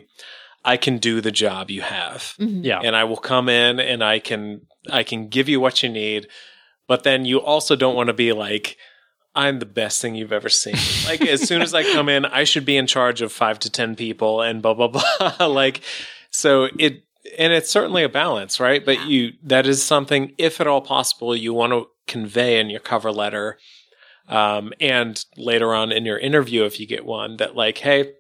I 0.64 0.78
can 0.78 0.98
do 1.00 1.20
the 1.22 1.32
job 1.32 1.70
you 1.70 1.82
have 1.82 2.34
Mhm. 2.40 2.64
Yeah. 2.64 2.80
and 2.82 2.96
I 2.96 3.04
will 3.04 3.18
come 3.34 3.50
in 3.50 3.80
and 3.80 4.02
I 4.04 4.20
can 4.20 4.62
I 4.90 5.04
can 5.04 5.28
give 5.28 5.50
you 5.50 5.60
what 5.60 5.84
you 5.84 5.90
need. 5.90 6.28
But 6.88 7.04
then 7.04 7.26
you 7.26 7.38
also 7.42 7.76
don't 7.76 7.96
want 7.96 8.08
to 8.08 8.14
be 8.14 8.32
like 8.32 8.78
I'm 9.40 9.60
the 9.60 9.66
best 9.66 10.02
thing 10.02 10.16
you've 10.16 10.34
ever 10.34 10.50
seen. 10.50 10.76
Like 11.06 11.22
as 11.22 11.48
soon 11.48 11.62
as 11.62 11.74
I 11.74 11.84
come 11.84 12.10
in, 12.10 12.26
I 12.26 12.44
should 12.44 12.66
be 12.66 12.76
in 12.76 12.88
charge 12.88 13.22
of 13.22 13.32
5 13.32 13.60
to 13.60 13.70
10 13.70 13.96
people 13.96 14.42
and 14.42 14.62
blah 14.62 14.74
blah 14.74 14.90
blah. 14.90 15.48
like 15.48 15.82
so 16.30 16.68
it 16.78 17.06
and 17.38 17.54
it's 17.54 17.70
certainly 17.70 18.04
a 18.04 18.10
balance, 18.10 18.60
right? 18.60 18.86
But 18.86 19.08
you 19.08 19.34
that 19.44 19.66
is 19.66 19.82
something 19.82 20.34
if 20.38 20.60
at 20.60 20.68
all 20.68 20.82
possible 20.82 21.36
you 21.36 21.54
want 21.54 21.72
to 21.72 21.88
convey 22.06 22.60
in 22.60 22.70
your 22.70 22.82
cover 22.82 23.12
letter 23.12 23.58
um, 24.28 24.74
and 24.82 25.24
later 25.38 25.74
on 25.74 25.94
in 25.94 26.06
your 26.06 26.20
interview 26.20 26.66
if 26.66 26.80
you 26.80 26.86
get 26.86 27.06
one 27.06 27.38
that 27.38 27.56
like 27.56 27.78
hey 27.78 28.14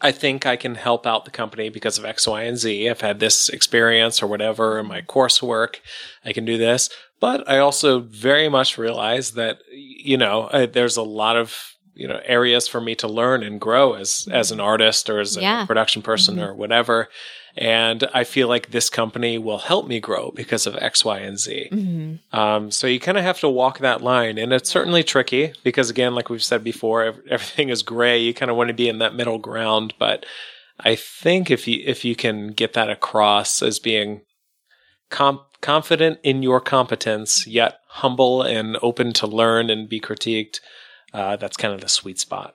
I 0.00 0.10
think 0.10 0.46
I 0.46 0.56
can 0.56 0.74
help 0.74 1.06
out 1.06 1.24
the 1.24 1.30
company 1.30 1.68
because 1.68 1.98
of 1.98 2.04
X, 2.04 2.26
Y, 2.26 2.42
and 2.42 2.56
Z. 2.56 2.88
I've 2.88 3.02
had 3.02 3.20
this 3.20 3.48
experience 3.48 4.22
or 4.22 4.26
whatever 4.26 4.78
in 4.80 4.86
my 4.86 5.02
coursework. 5.02 5.76
I 6.24 6.32
can 6.32 6.44
do 6.44 6.58
this. 6.58 6.88
But 7.22 7.48
I 7.48 7.58
also 7.58 8.00
very 8.00 8.48
much 8.48 8.76
realize 8.76 9.30
that, 9.32 9.58
you 9.70 10.16
know, 10.18 10.36
uh, 10.56 10.66
there's 10.66 10.96
a 10.96 11.02
lot 11.02 11.36
of, 11.36 11.56
you 11.94 12.08
know, 12.08 12.20
areas 12.24 12.66
for 12.66 12.80
me 12.80 12.94
to 12.96 13.06
learn 13.06 13.44
and 13.44 13.60
grow 13.60 13.92
as, 13.94 14.26
as 14.30 14.50
an 14.50 14.58
artist 14.58 15.08
or 15.08 15.20
as 15.20 15.36
a 15.36 15.40
Yeah. 15.40 15.64
production 15.64 16.02
person 16.02 16.40
or 16.40 16.52
whatever. 16.52 17.08
And 17.56 18.08
I 18.12 18.24
feel 18.24 18.48
like 18.48 18.70
this 18.72 18.90
company 18.90 19.38
will 19.38 19.58
help 19.58 19.86
me 19.86 20.00
grow 20.00 20.32
because 20.34 20.66
of 20.66 20.74
X, 20.76 21.04
Y, 21.04 21.18
and 21.20 21.38
Z. 21.38 21.68
Mhm. 21.70 22.18
Um, 22.36 22.70
so 22.72 22.86
you 22.88 22.98
kind 22.98 23.18
of 23.18 23.24
have 23.24 23.38
to 23.40 23.48
walk 23.48 23.78
that 23.78 24.00
line, 24.02 24.36
and 24.38 24.52
it's 24.52 24.70
certainly 24.70 25.04
tricky 25.04 25.52
because, 25.62 25.90
again, 25.90 26.14
like 26.16 26.28
we've 26.30 26.42
said 26.42 26.64
before, 26.64 27.04
ev- 27.04 27.20
everything 27.30 27.68
is 27.68 27.82
gray. 27.82 28.18
You 28.18 28.34
kind 28.34 28.50
of 28.50 28.56
want 28.56 28.68
to 28.68 28.74
be 28.74 28.88
in 28.88 28.98
that 28.98 29.14
middle 29.14 29.38
ground, 29.38 29.92
but 29.98 30.24
I 30.80 30.96
think 30.96 31.50
if 31.52 31.68
you 31.68 31.82
if 31.86 32.04
you 32.06 32.16
can 32.16 32.48
get 32.48 32.72
that 32.72 32.88
across 32.90 33.62
as 33.62 33.78
being 33.78 34.22
com- 35.10 35.44
confident 35.62 36.18
in 36.22 36.42
your 36.42 36.60
competence, 36.60 37.46
yet 37.46 37.78
humble 37.88 38.42
and 38.42 38.76
open 38.82 39.12
to 39.14 39.26
learn 39.26 39.70
and 39.70 39.88
be 39.88 40.00
critiqued, 40.00 40.60
uh, 41.14 41.36
that's 41.36 41.56
kind 41.56 41.72
of 41.72 41.80
the 41.80 41.88
sweet 41.88 42.18
spot. 42.18 42.54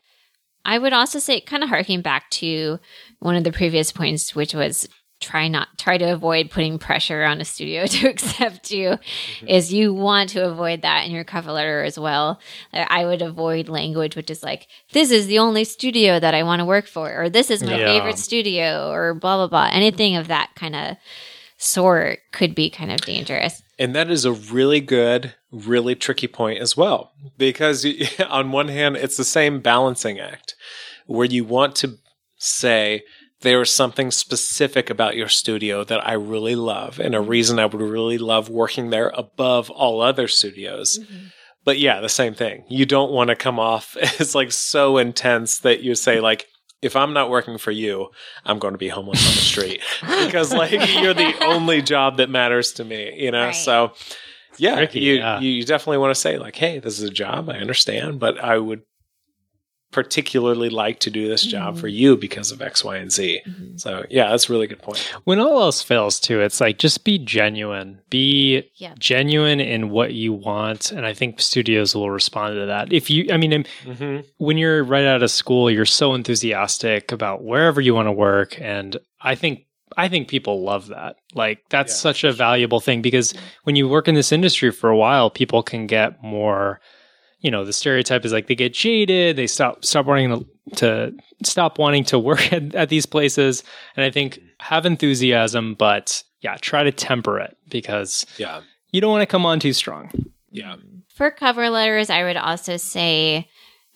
I 0.64 0.78
would 0.78 0.94
also 0.94 1.18
say, 1.18 1.40
kind 1.42 1.64
of 1.64 1.70
harking 1.70 2.02
back 2.02 2.30
to 2.32 2.80
one 3.20 3.36
of 3.36 3.44
the 3.44 3.52
previous 3.52 3.92
points, 3.92 4.36
which 4.36 4.54
was 4.54 4.88
try 5.20 5.48
not 5.48 5.68
try 5.80 5.98
to 5.98 6.14
avoid 6.14 6.52
putting 6.52 6.78
pressure 6.78 7.24
on 7.24 7.42
a 7.42 7.46
studio 7.46 7.86
to 7.88 8.08
accept 8.08 8.70
you 8.70 9.00
is 9.48 9.74
you 9.74 9.92
want 9.92 10.30
to 10.30 10.48
avoid 10.48 10.84
that 10.84 11.08
in 11.08 11.12
your 11.12 11.24
cover 11.24 11.52
letter 11.52 11.84
as 11.84 11.98
well 11.98 12.40
i 12.72 13.04
would 13.04 13.24
avoid 13.24 13.68
language 13.68 14.16
which 14.16 14.30
is 14.30 14.44
like 14.44 14.68
this 14.94 15.10
is 15.10 15.26
the 15.26 15.40
only 15.40 15.64
studio 15.64 16.20
that 16.20 16.36
i 16.36 16.44
want 16.44 16.60
to 16.60 16.66
work 16.66 16.86
for 16.86 17.12
or 17.20 17.30
this 17.32 17.50
is 17.50 17.64
my 17.64 17.80
Yeah. 17.80 17.86
favorite 17.88 18.20
studio 18.20 18.92
or 18.92 19.16
blah 19.16 19.38
blah 19.38 19.48
blah 19.48 19.70
anything 19.74 20.16
of 20.18 20.28
that 20.28 20.52
kind 20.54 20.76
of 20.76 20.98
sort 21.58 22.20
could 22.32 22.54
be 22.54 22.70
kind 22.70 22.92
of 22.92 23.02
dangerous 23.02 23.62
And 23.80 23.96
that 23.96 24.10
is 24.10 24.26
a 24.26 24.32
really 24.32 24.80
good, 24.80 25.34
really 25.52 25.96
tricky 25.96 26.28
point 26.28 26.60
as 26.60 26.78
well. 26.78 27.12
Because 27.38 27.86
on 28.30 28.52
one 28.52 28.68
hand, 28.68 28.98
it's 28.98 29.18
the 29.18 29.24
same 29.24 29.60
balancing 29.60 30.20
act 30.20 30.56
where 31.06 31.26
you 31.26 31.44
want 31.44 31.76
to 31.78 31.98
say, 32.38 33.04
there 33.42 33.62
is 33.62 33.70
something 33.72 34.10
specific 34.10 34.90
about 34.90 35.16
your 35.16 35.28
studio 35.28 35.84
that 35.84 36.06
I 36.06 36.14
really 36.14 36.56
love 36.56 37.00
and 37.00 37.14
a 37.14 37.22
reason 37.22 37.60
I 37.60 37.66
would 37.66 37.82
really 37.82 38.18
love 38.18 38.50
working 38.50 38.90
there 38.90 39.10
above 39.10 39.70
all 39.70 40.02
other 40.02 40.28
studios. 40.28 40.98
Mm-hmm. 40.98 41.28
But 41.64 41.80
yeah, 41.80 42.00
the 42.00 42.10
same 42.10 42.34
thing. 42.34 42.64
You 42.68 42.86
don't 42.86 43.12
want 43.12 43.30
to 43.30 43.36
come 43.36 43.60
off 43.60 43.96
as 44.20 44.34
like 44.34 44.52
so 44.52 44.98
intense 44.98 45.60
that 45.60 45.82
you 45.82 45.96
say 45.96 46.20
like, 46.20 46.48
if 46.88 46.96
I'm 46.96 47.14
not 47.14 47.30
working 47.30 47.60
for 47.60 47.70
you, 47.70 48.10
I'm 48.46 48.58
going 48.58 48.74
to 48.74 48.80
be 48.80 48.88
homeless 48.88 49.24
on 49.28 49.36
the 49.36 49.42
street 49.42 49.82
because 50.26 50.52
like 50.52 50.72
you're 50.72 51.14
the 51.14 51.36
only 51.46 51.84
job 51.84 52.18
that 52.18 52.30
matters 52.32 52.72
to 52.74 52.84
me, 52.84 53.14
you 53.24 53.30
know? 53.30 53.46
Right. 53.46 53.56
So 53.56 53.94
yeah, 54.58 54.76
Tricky, 54.76 55.02
you, 55.02 55.14
yeah. 55.16 55.40
you 55.40 55.64
definitely 55.64 56.00
want 56.00 56.16
to 56.16 56.20
say 56.20 56.40
like, 56.40 56.56
Hey, 56.56 56.80
this 56.80 56.98
is 56.98 57.04
a 57.04 57.14
job. 57.14 57.50
I 57.50 57.58
understand, 57.58 58.20
but 58.20 58.40
I 58.44 58.58
would 58.58 58.82
particularly 59.92 60.70
like 60.70 61.00
to 61.00 61.10
do 61.10 61.28
this 61.28 61.44
job 61.44 61.78
for 61.78 61.88
mm-hmm. 61.88 61.96
you 61.96 62.18
because 62.18 62.52
of 62.52 62.62
X, 62.62 62.84
Y, 62.84 62.98
and 62.98 63.12
Z. 63.12 63.42
Mm-hmm. 63.48 63.78
So 63.78 64.06
yeah, 64.10 64.30
that's 64.30 64.50
a 64.50 64.52
really 64.54 64.68
good 64.68 64.82
point. 64.82 65.00
When 65.24 65.40
all 65.40 65.62
else 65.62 65.82
fails, 65.82 66.20
too, 66.20 66.42
it's 66.42 66.60
like 66.60 66.78
just 66.78 67.04
be 67.04 67.18
genuine. 67.18 68.02
Be 68.10 68.70
Yeah. 68.76 68.94
genuine 69.00 69.60
in 69.60 69.90
what 69.90 70.14
you 70.14 70.34
want, 70.34 70.92
and 70.92 71.06
I 71.06 71.14
think 71.14 71.40
studios 71.40 71.96
will 71.96 72.12
respond 72.12 72.56
to 72.56 72.66
that. 72.66 72.92
If 72.92 73.10
you, 73.10 73.28
I 73.32 73.38
mean, 73.38 73.54
um, 73.54 73.64
Mm-hmm. 73.86 74.28
when 74.38 74.58
you're 74.58 74.84
right 74.84 75.06
out 75.06 75.24
of 75.24 75.32
school, 75.32 75.72
you're 75.72 75.86
so 75.86 76.14
enthusiastic 76.14 77.12
about 77.12 77.44
wherever 77.44 77.82
you 77.82 77.96
want 77.96 78.08
to 78.08 78.12
work, 78.12 78.60
and 78.60 78.98
I 79.22 79.36
think. 79.36 79.64
I 79.96 80.10
think 80.10 80.28
people 80.28 80.62
love 80.64 80.88
that. 80.90 81.16
Like 81.34 81.60
that's 81.70 81.94
Yeah. 81.94 82.02
such 82.02 82.24
a 82.26 82.34
valuable 82.34 82.82
thing 82.82 83.02
because 83.02 83.34
when 83.64 83.76
you 83.76 83.88
work 83.88 84.08
in 84.08 84.16
this 84.16 84.32
industry 84.34 84.70
for 84.70 84.90
a 84.90 84.98
while, 84.98 85.30
people 85.32 85.64
can 85.64 85.88
get 85.88 86.22
more 86.22 86.82
you 87.40 87.52
know, 87.52 87.64
the 87.66 87.74
stereotype 87.74 88.26
is 88.26 88.32
like 88.34 88.48
they 88.48 88.56
get 88.56 88.74
jaded, 88.74 89.36
they 89.36 89.48
stop 89.48 89.86
stop 89.86 90.06
wanting 90.06 90.30
to, 90.30 90.76
to 90.76 91.14
stop 91.44 91.78
wanting 91.78 92.04
to 92.06 92.20
work 92.30 92.52
at, 92.52 92.74
at 92.76 92.90
these 92.90 93.06
places. 93.06 93.64
And 93.96 94.04
I 94.04 94.10
think 94.12 94.40
have 94.60 94.86
enthusiasm, 94.86 95.76
but 95.76 96.24
yeah, 96.42 96.58
try 96.62 96.84
to 96.84 96.92
temper 96.92 97.40
it 97.40 97.56
because 97.70 98.26
Yeah. 98.38 98.62
you 98.92 99.02
don't 99.02 99.12
want 99.12 99.22
to 99.22 99.28
come 99.28 99.46
on 99.46 99.60
too 99.60 99.74
strong. 99.74 100.12
Yeah. 100.52 100.76
For 101.16 101.32
cover 101.32 101.70
letters, 101.70 102.10
I 102.10 102.24
would 102.24 102.38
also 102.38 102.78
say, 102.78 103.48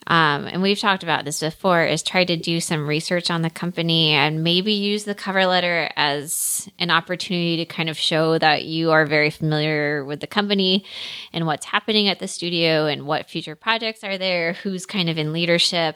um, 0.08 0.48
and 0.48 0.62
we've 0.62 0.80
talked 0.80 1.04
about 1.04 1.26
this 1.26 1.40
before, 1.42 1.84
is 1.86 2.02
try 2.02 2.26
to 2.26 2.36
do 2.36 2.60
some 2.60 2.88
research 2.88 3.30
on 3.30 3.44
the 3.44 3.50
company 3.50 4.12
and 4.12 4.44
maybe 4.44 4.74
use 4.74 5.04
the 5.04 5.14
cover 5.14 5.46
letter 5.46 5.90
as 5.96 6.68
an 6.80 6.90
opportunity 6.90 7.58
to 7.58 7.66
kind 7.66 7.90
of 7.90 7.98
show 7.98 8.38
that 8.40 8.66
you 8.66 8.92
are 8.92 9.06
very 9.06 9.30
familiar 9.30 10.04
with 10.04 10.20
the 10.20 10.28
company 10.28 10.86
and 11.32 11.46
what's 11.46 11.68
happening 11.68 12.08
at 12.08 12.20
the 12.20 12.28
studio 12.28 12.88
and 12.88 13.06
what 13.06 13.30
future 13.30 13.56
projects 13.56 14.04
are 14.04 14.18
there, 14.18 14.54
who's 14.54 14.86
kind 14.88 15.10
of 15.10 15.20
in 15.20 15.34
leadership. 15.34 15.96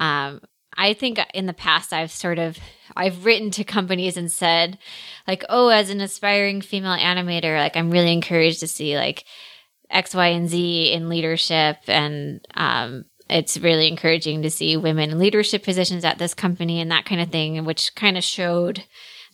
Um, 0.00 0.40
I 0.76 0.94
think 0.94 1.20
in 1.34 1.46
the 1.46 1.52
past 1.52 1.92
I've 1.92 2.10
sort 2.10 2.38
of 2.38 2.58
I've 2.96 3.24
written 3.24 3.50
to 3.52 3.64
companies 3.64 4.16
and 4.16 4.32
said 4.32 4.78
like, 5.28 5.44
"Oh, 5.48 5.68
as 5.68 5.90
an 5.90 6.00
aspiring 6.00 6.62
female 6.62 6.96
animator, 6.96 7.56
like 7.56 7.76
I'm 7.76 7.90
really 7.90 8.12
encouraged 8.12 8.60
to 8.60 8.66
see 8.66 8.96
like 8.96 9.24
X, 9.90 10.14
Y, 10.14 10.26
and 10.28 10.48
Z 10.48 10.92
in 10.92 11.08
leadership, 11.08 11.76
and 11.86 12.44
um, 12.54 13.04
it's 13.28 13.56
really 13.58 13.88
encouraging 13.88 14.42
to 14.42 14.50
see 14.50 14.76
women 14.76 15.10
in 15.10 15.18
leadership 15.18 15.62
positions 15.62 16.04
at 16.04 16.18
this 16.18 16.34
company 16.34 16.80
and 16.80 16.90
that 16.90 17.04
kind 17.06 17.20
of 17.20 17.30
thing, 17.30 17.64
which 17.64 17.94
kind 17.94 18.16
of 18.18 18.24
showed 18.24 18.84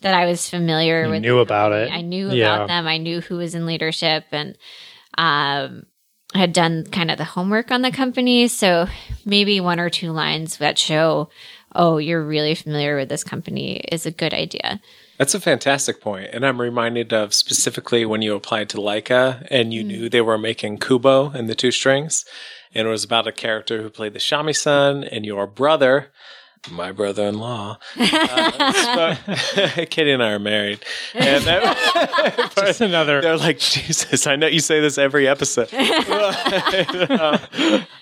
that 0.01 0.15
I 0.15 0.27
was 0.27 0.49
familiar 0.49 1.05
You 1.05 1.11
with. 1.11 1.23
knew 1.23 1.39
about 1.41 1.73
it. 1.73 1.91
I 1.93 2.01
knew 2.01 2.31
Yeah. 2.31 2.55
about 2.55 2.69
them. 2.69 2.87
I 2.87 2.97
knew 2.99 3.21
who 3.21 3.37
was 3.37 3.55
in 3.55 3.67
leadership, 3.67 4.25
and 4.33 4.57
um, 5.19 5.85
I 6.35 6.39
had 6.39 6.53
done 6.53 6.87
kind 6.87 7.11
of 7.11 7.19
the 7.19 7.25
homework 7.25 7.71
on 7.71 7.83
the 7.83 7.91
company. 7.91 8.49
So 8.49 8.87
maybe 9.27 9.61
one 9.61 9.81
or 9.81 9.91
two 9.91 10.13
lines 10.13 10.59
that 10.59 10.79
show, 10.79 11.29
oh, 11.75 11.99
you're 11.99 12.25
really 12.25 12.55
familiar 12.55 12.97
with 12.97 13.09
this 13.09 13.25
company 13.25 13.77
is 13.91 14.07
a 14.07 14.11
good 14.11 14.33
idea. 14.33 14.81
That's 15.19 15.35
a 15.35 15.41
fantastic 15.41 16.01
point. 16.01 16.31
And 16.33 16.47
I'm 16.47 16.61
reminded 16.61 17.13
of 17.13 17.35
specifically 17.35 18.07
when 18.07 18.23
you 18.23 18.35
applied 18.35 18.71
to 18.71 18.79
Laika 18.79 19.47
and 19.51 19.75
you 19.75 19.85
knew 19.85 20.09
they 20.09 20.23
were 20.23 20.39
making 20.39 20.79
Kubo 20.79 21.31
and 21.31 21.49
the 21.51 21.55
two 21.55 21.71
strings. 21.73 22.25
And 22.75 22.87
it 22.87 22.91
was 22.91 23.05
about 23.05 23.27
a 23.27 23.33
character 23.33 23.83
who 23.83 23.91
played 23.91 24.13
the 24.13 24.19
shamisen 24.21 25.09
and 25.11 25.25
your 25.27 25.47
brother, 25.47 26.13
my 26.71 26.93
brother-in-law. 26.93 27.79
Uh, 28.01 29.15
Kitty 29.91 30.11
and 30.11 30.23
I 30.23 30.33
are 30.33 30.39
married. 30.39 30.85
And 31.15 31.45
that, 31.45 32.53
Just 32.57 32.81
another 32.81 33.21
they're 33.23 33.37
like, 33.37 33.59
Jesus, 33.59 34.27
I 34.27 34.37
know 34.37 34.47
you 34.47 34.61
say 34.61 34.81
this 34.81 34.99
every 34.99 35.27
episode. 35.27 35.73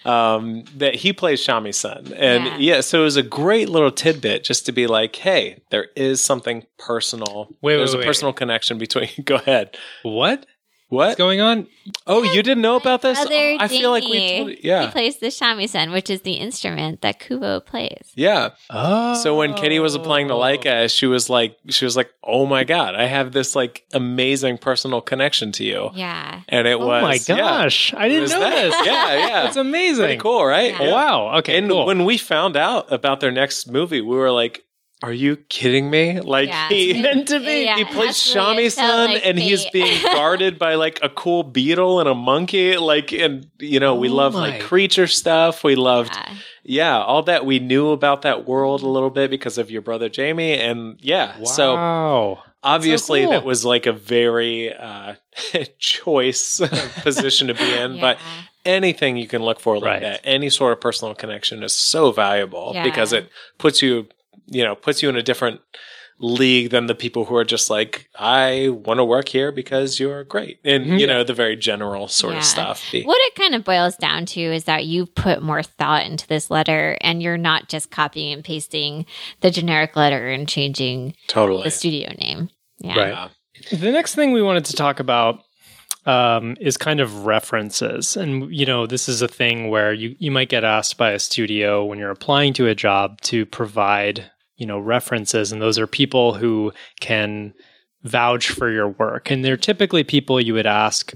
um, 0.04 0.64
that 0.76 0.94
he 0.96 1.12
plays 1.12 1.40
shamisen. 1.44 2.12
And 2.16 2.46
Yeah. 2.46 2.56
yeah. 2.58 2.80
so 2.80 3.00
it 3.00 3.04
was 3.04 3.16
a 3.16 3.22
great 3.22 3.68
little 3.68 3.90
tidbit 3.90 4.44
just 4.44 4.66
to 4.66 4.72
be 4.72 4.86
like, 4.86 5.16
hey, 5.16 5.62
there 5.70 5.88
is 5.96 6.22
something 6.22 6.64
personal. 6.78 7.48
Wait, 7.60 7.76
There's 7.76 7.90
wait, 7.90 7.96
a 7.96 7.98
wait. 8.00 8.06
personal 8.06 8.32
connection 8.32 8.78
between. 8.78 9.08
Go 9.24 9.36
ahead. 9.36 9.76
what? 10.02 10.46
What? 10.88 11.06
What's 11.08 11.18
going 11.18 11.40
on? 11.40 11.66
oh, 12.06 12.22
you 12.22 12.42
didn't 12.42 12.62
know 12.62 12.76
about 12.76 13.02
this? 13.02 13.18
Brother 13.18 13.34
Oh, 13.34 13.56
I 13.60 13.68
feel 13.68 13.90
like 13.90 14.04
we 14.04 14.12
Dingy. 14.12 14.38
told 14.38 14.50
you. 14.50 14.56
Yeah. 14.62 14.86
He 14.86 14.92
plays 14.92 15.18
the 15.18 15.26
shamisen, 15.26 15.92
which 15.92 16.08
is 16.10 16.22
the 16.22 16.34
instrument 16.34 17.02
that 17.02 17.18
Kubo 17.20 17.60
plays. 17.60 18.10
Yeah. 18.14 18.50
Oh. 18.70 19.14
So 19.22 19.36
when 19.36 19.54
Kitty 19.54 19.78
was 19.80 19.94
applying 19.94 20.28
to 20.28 20.34
oh. 20.34 20.38
Laika, 20.40 20.90
she 20.94 21.06
was 21.06 21.28
like, 21.28 21.56
she 21.68 21.84
was 21.84 21.96
like, 21.96 22.10
"Oh 22.24 22.46
my 22.46 22.64
god, 22.64 22.94
I 22.94 23.04
have 23.04 23.32
this 23.32 23.54
like 23.54 23.84
amazing 23.92 24.58
personal 24.58 25.00
connection 25.00 25.52
to 25.52 25.64
you," 25.64 25.90
Yeah. 25.94 26.40
and 26.48 26.66
it 26.66 26.78
Oh 26.80 26.86
was, 26.86 27.02
my 27.28 27.34
yeah, 27.34 27.40
gosh. 27.42 27.92
I 27.94 28.08
didn't 28.08 28.30
know 28.30 28.40
that. 28.40 28.54
this. 28.62 28.86
Yeah, 28.86 29.26
yeah, 29.28 29.46
It's 29.48 29.56
amazing. 29.56 30.04
pretty 30.04 30.16
cool, 30.18 30.44
right? 30.44 30.72
Yeah. 30.78 30.90
Wow. 30.92 31.36
Okay. 31.38 31.58
and 31.58 31.68
cool. 31.68 31.86
when 31.86 32.04
we 32.04 32.16
found 32.18 32.56
out 32.56 32.90
about 32.92 33.20
their 33.20 33.30
next 33.32 33.66
movie, 33.70 34.00
we 34.00 34.16
were 34.16 34.30
like, 34.30 34.64
"Are 35.02 35.12
you 35.12 35.36
kidding 35.48 35.90
me?" 35.90 36.20
Like 36.20 36.48
Yeah. 36.48 36.68
he 36.68 37.00
meant 37.02 37.28
to 37.28 37.38
be. 37.40 37.64
Yeah, 37.64 37.76
he 37.76 37.84
plays 37.84 38.08
absolutely. 38.10 38.64
It 38.66 38.72
shamisen, 38.74 39.06
like 39.14 39.26
and 39.26 39.38
he's 39.38 39.64
being 39.70 40.02
guarded 40.02 40.58
by 40.58 40.74
like 40.74 40.98
a 41.02 41.08
cool 41.08 41.42
beetle 41.42 42.00
and 42.00 42.08
a 42.08 42.14
monkey. 42.14 42.76
Like, 42.76 43.12
and 43.12 43.48
you 43.58 43.80
know, 43.80 43.94
we 43.94 44.08
Oh 44.08 44.14
love 44.14 44.34
my- 44.34 44.50
like 44.50 44.60
creature 44.62 45.06
stuff. 45.06 45.62
We 45.64 45.76
loved, 45.76 46.14
Yeah. 46.14 46.34
yeah, 46.64 46.98
all 47.02 47.22
that 47.24 47.44
we 47.46 47.58
knew 47.58 47.90
about 47.90 48.22
that 48.22 48.46
world 48.46 48.82
a 48.82 48.88
little 48.88 49.10
bit 49.10 49.30
because 49.30 49.56
of 49.58 49.70
your 49.70 49.82
brother 49.82 50.08
Jamie, 50.08 50.54
and 50.58 50.98
yeah, 51.00 51.42
so 51.44 51.74
wow. 51.74 52.42
obviously 52.62 53.22
cool. 53.22 53.30
that 53.30 53.44
was 53.44 53.64
like 53.64 53.86
a 53.86 53.92
very 53.92 54.72
uh, 54.74 55.14
choice 55.78 56.60
position 57.02 57.46
to 57.48 57.54
be 57.54 57.72
in, 57.72 58.00
but 58.00 58.18
anything 58.64 59.16
you 59.16 59.26
can 59.28 59.42
look 59.42 59.60
for 59.60 59.76
like 59.78 59.84
Right. 59.84 60.02
that 60.02 60.20
any 60.24 60.50
sort 60.50 60.72
of 60.72 60.80
personal 60.80 61.14
connection 61.14 61.62
is 61.62 61.74
so 61.74 62.10
valuable 62.12 62.72
Yeah. 62.74 62.82
because 62.82 63.12
it 63.12 63.30
puts 63.56 63.80
you 63.80 64.08
you 64.50 64.64
know 64.64 64.74
puts 64.74 65.02
you 65.02 65.08
in 65.08 65.16
a 65.16 65.22
different 65.22 65.60
league 66.20 66.70
than 66.70 66.86
the 66.86 66.96
people 66.96 67.26
who 67.26 67.36
are 67.36 67.44
just 67.44 67.70
like 67.70 68.08
i 68.18 68.68
want 68.84 68.98
to 68.98 69.04
work 69.04 69.28
here 69.28 69.52
because 69.52 70.00
you're 70.00 70.24
great 70.24 70.58
and 70.64 70.84
Mhm. 70.86 70.98
you 70.98 71.06
know 71.06 71.22
the 71.22 71.32
very 71.32 71.54
general 71.54 72.08
sort 72.08 72.32
Yeah. 72.32 72.38
of 72.40 72.44
stuff 72.44 72.84
What 72.92 73.18
it 73.20 73.34
kind 73.36 73.54
of 73.54 73.62
boils 73.62 73.94
down 73.96 74.26
to 74.26 74.40
is 74.40 74.64
that 74.64 74.84
you 74.84 75.06
put 75.06 75.42
more 75.42 75.62
thought 75.62 76.04
into 76.06 76.26
this 76.26 76.50
letter 76.50 76.96
and 77.02 77.22
you're 77.22 77.38
not 77.38 77.68
just 77.68 77.92
copying 77.92 78.32
and 78.32 78.42
pasting 78.44 79.06
the 79.42 79.50
generic 79.52 79.94
letter 79.94 80.28
and 80.28 80.48
changing 80.48 81.14
totally 81.28 81.62
the 81.62 81.70
studio 81.70 82.12
name. 82.18 82.50
Yeah. 82.80 82.98
Right. 82.98 83.30
The 83.70 83.92
next 83.92 84.16
thing 84.16 84.32
we 84.32 84.42
wanted 84.42 84.64
to 84.66 84.72
talk 84.74 84.98
about 84.98 85.40
um, 86.06 86.56
is 86.60 86.76
kind 86.76 87.00
of 87.00 87.26
references. 87.26 88.16
And, 88.16 88.50
you 88.52 88.64
know, 88.66 88.86
this 88.86 89.08
is 89.08 89.20
a 89.20 89.28
thing 89.28 89.68
where 89.68 89.92
you, 89.92 90.16
you 90.18 90.30
might 90.30 90.48
get 90.48 90.64
asked 90.64 90.96
by 90.96 91.10
a 91.10 91.18
studio 91.18 91.84
when 91.84 91.98
you're 91.98 92.10
applying 92.10 92.54
to 92.54 92.66
a 92.66 92.74
job 92.74 93.20
to 93.22 93.44
provide, 93.46 94.30
you 94.58 94.66
know, 94.66 94.78
references. 94.78 95.50
And 95.50 95.62
those 95.62 95.78
are 95.78 95.86
people 95.86 96.34
who 96.34 96.72
can 97.00 97.54
vouch 98.02 98.50
for 98.50 98.70
your 98.70 98.88
work. 98.88 99.30
And 99.30 99.44
they're 99.44 99.56
typically 99.56 100.04
people 100.04 100.40
you 100.40 100.54
would 100.54 100.66
ask, 100.66 101.12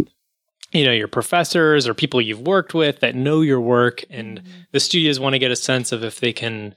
you 0.72 0.84
know, 0.84 0.92
your 0.92 1.08
professors 1.08 1.86
or 1.86 1.94
people 1.94 2.20
you've 2.20 2.40
worked 2.40 2.72
with 2.72 3.00
that 3.00 3.14
know 3.14 3.42
your 3.42 3.60
work. 3.60 4.04
And 4.08 4.42
the 4.70 4.80
studios 4.80 5.20
want 5.20 5.34
to 5.34 5.38
get 5.38 5.50
a 5.50 5.56
sense 5.56 5.92
of 5.92 6.02
if 6.02 6.20
they 6.20 6.32
can 6.32 6.74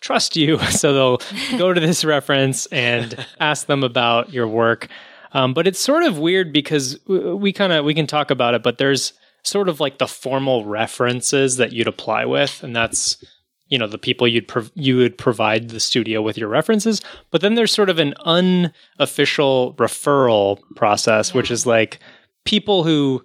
trust 0.00 0.36
you. 0.36 0.58
So 0.70 0.92
they'll 0.92 1.58
go 1.58 1.72
to 1.72 1.80
this 1.80 2.04
reference 2.04 2.66
and 2.66 3.26
ask 3.40 3.66
them 3.66 3.82
about 3.82 4.32
your 4.32 4.46
work. 4.46 4.88
Um, 5.32 5.54
but 5.54 5.66
it's 5.66 5.80
sort 5.80 6.04
of 6.04 6.18
weird 6.18 6.52
because 6.52 6.98
we 7.06 7.52
kind 7.52 7.72
of 7.72 7.84
we 7.84 7.94
can 7.94 8.06
talk 8.06 8.30
about 8.30 8.54
it, 8.54 8.62
but 8.62 8.78
there's 8.78 9.12
sort 9.42 9.68
of 9.68 9.80
like 9.80 9.98
the 9.98 10.06
formal 10.06 10.64
references 10.64 11.56
that 11.58 11.72
you'd 11.72 11.86
apply 11.86 12.24
with, 12.24 12.62
and 12.62 12.74
that's 12.74 13.22
you 13.68 13.78
know 13.78 13.86
the 13.86 13.98
people 13.98 14.26
you'd 14.26 14.48
prov- 14.48 14.72
you 14.74 14.96
would 14.96 15.16
provide 15.18 15.70
the 15.70 15.80
studio 15.80 16.22
with 16.22 16.38
your 16.38 16.48
references. 16.48 17.00
But 17.30 17.40
then 17.40 17.54
there's 17.54 17.72
sort 17.72 17.90
of 17.90 17.98
an 17.98 18.14
unofficial 18.24 19.74
referral 19.74 20.58
process, 20.76 21.34
which 21.34 21.50
is 21.50 21.66
like 21.66 21.98
people 22.44 22.84
who 22.84 23.24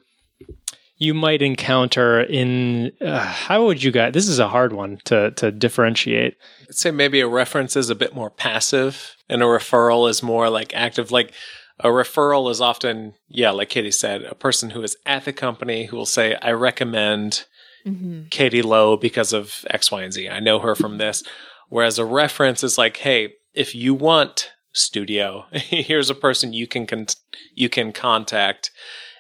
you 0.98 1.14
might 1.14 1.42
encounter 1.42 2.22
in 2.22 2.92
uh, 3.02 3.20
how 3.20 3.66
would 3.66 3.84
you 3.84 3.92
guys 3.92 4.14
this 4.14 4.28
is 4.28 4.40
a 4.40 4.48
hard 4.48 4.74
one 4.74 5.00
to 5.06 5.32
to 5.32 5.52
differentiate 5.52 6.38
I'd 6.70 6.76
say 6.76 6.92
maybe 6.92 7.20
a 7.20 7.28
reference 7.28 7.76
is 7.76 7.90
a 7.90 7.96
bit 7.96 8.16
more 8.16 8.30
passive 8.30 9.16
and 9.30 9.42
a 9.42 9.46
referral 9.46 10.10
is 10.10 10.24
more 10.24 10.50
like 10.50 10.74
active. 10.76 11.12
Like 11.12 11.34
a 11.80 11.88
referral 11.88 12.50
is 12.50 12.62
often, 12.62 13.14
yeah, 13.28 13.52
like 13.52 13.70
Katie 13.70 13.92
said, 13.92 14.24
a 14.24 14.36
person 14.36 14.72
who 14.72 14.82
is 14.84 14.96
at 15.06 15.26
the 15.26 15.34
company 15.34 15.86
who 15.86 15.98
will 15.98 16.06
say, 16.06 16.36
I 16.42 16.52
recommend 16.52 17.46
Mhm. 17.86 18.30
Katie 18.30 18.62
Lowe 18.62 18.98
because 18.98 19.34
of 19.34 19.66
X, 19.70 19.92
Y, 19.92 20.02
and 20.04 20.14
Z. 20.14 20.30
I 20.30 20.40
know 20.40 20.60
her 20.60 20.76
from 20.76 20.98
this. 20.98 21.24
Whereas 21.70 21.98
a 22.00 22.06
reference 22.06 22.64
is 22.64 22.78
like, 22.78 22.98
hey, 22.98 23.34
if 23.54 23.74
you 23.76 23.94
want 23.94 24.52
studio, 24.74 25.46
here's 25.52 26.10
a 26.10 26.16
person 26.16 26.54
you 26.54 26.68
can 26.68 26.86
con- 26.88 27.08
you 27.56 27.70
can 27.70 27.92
contact 27.92 28.72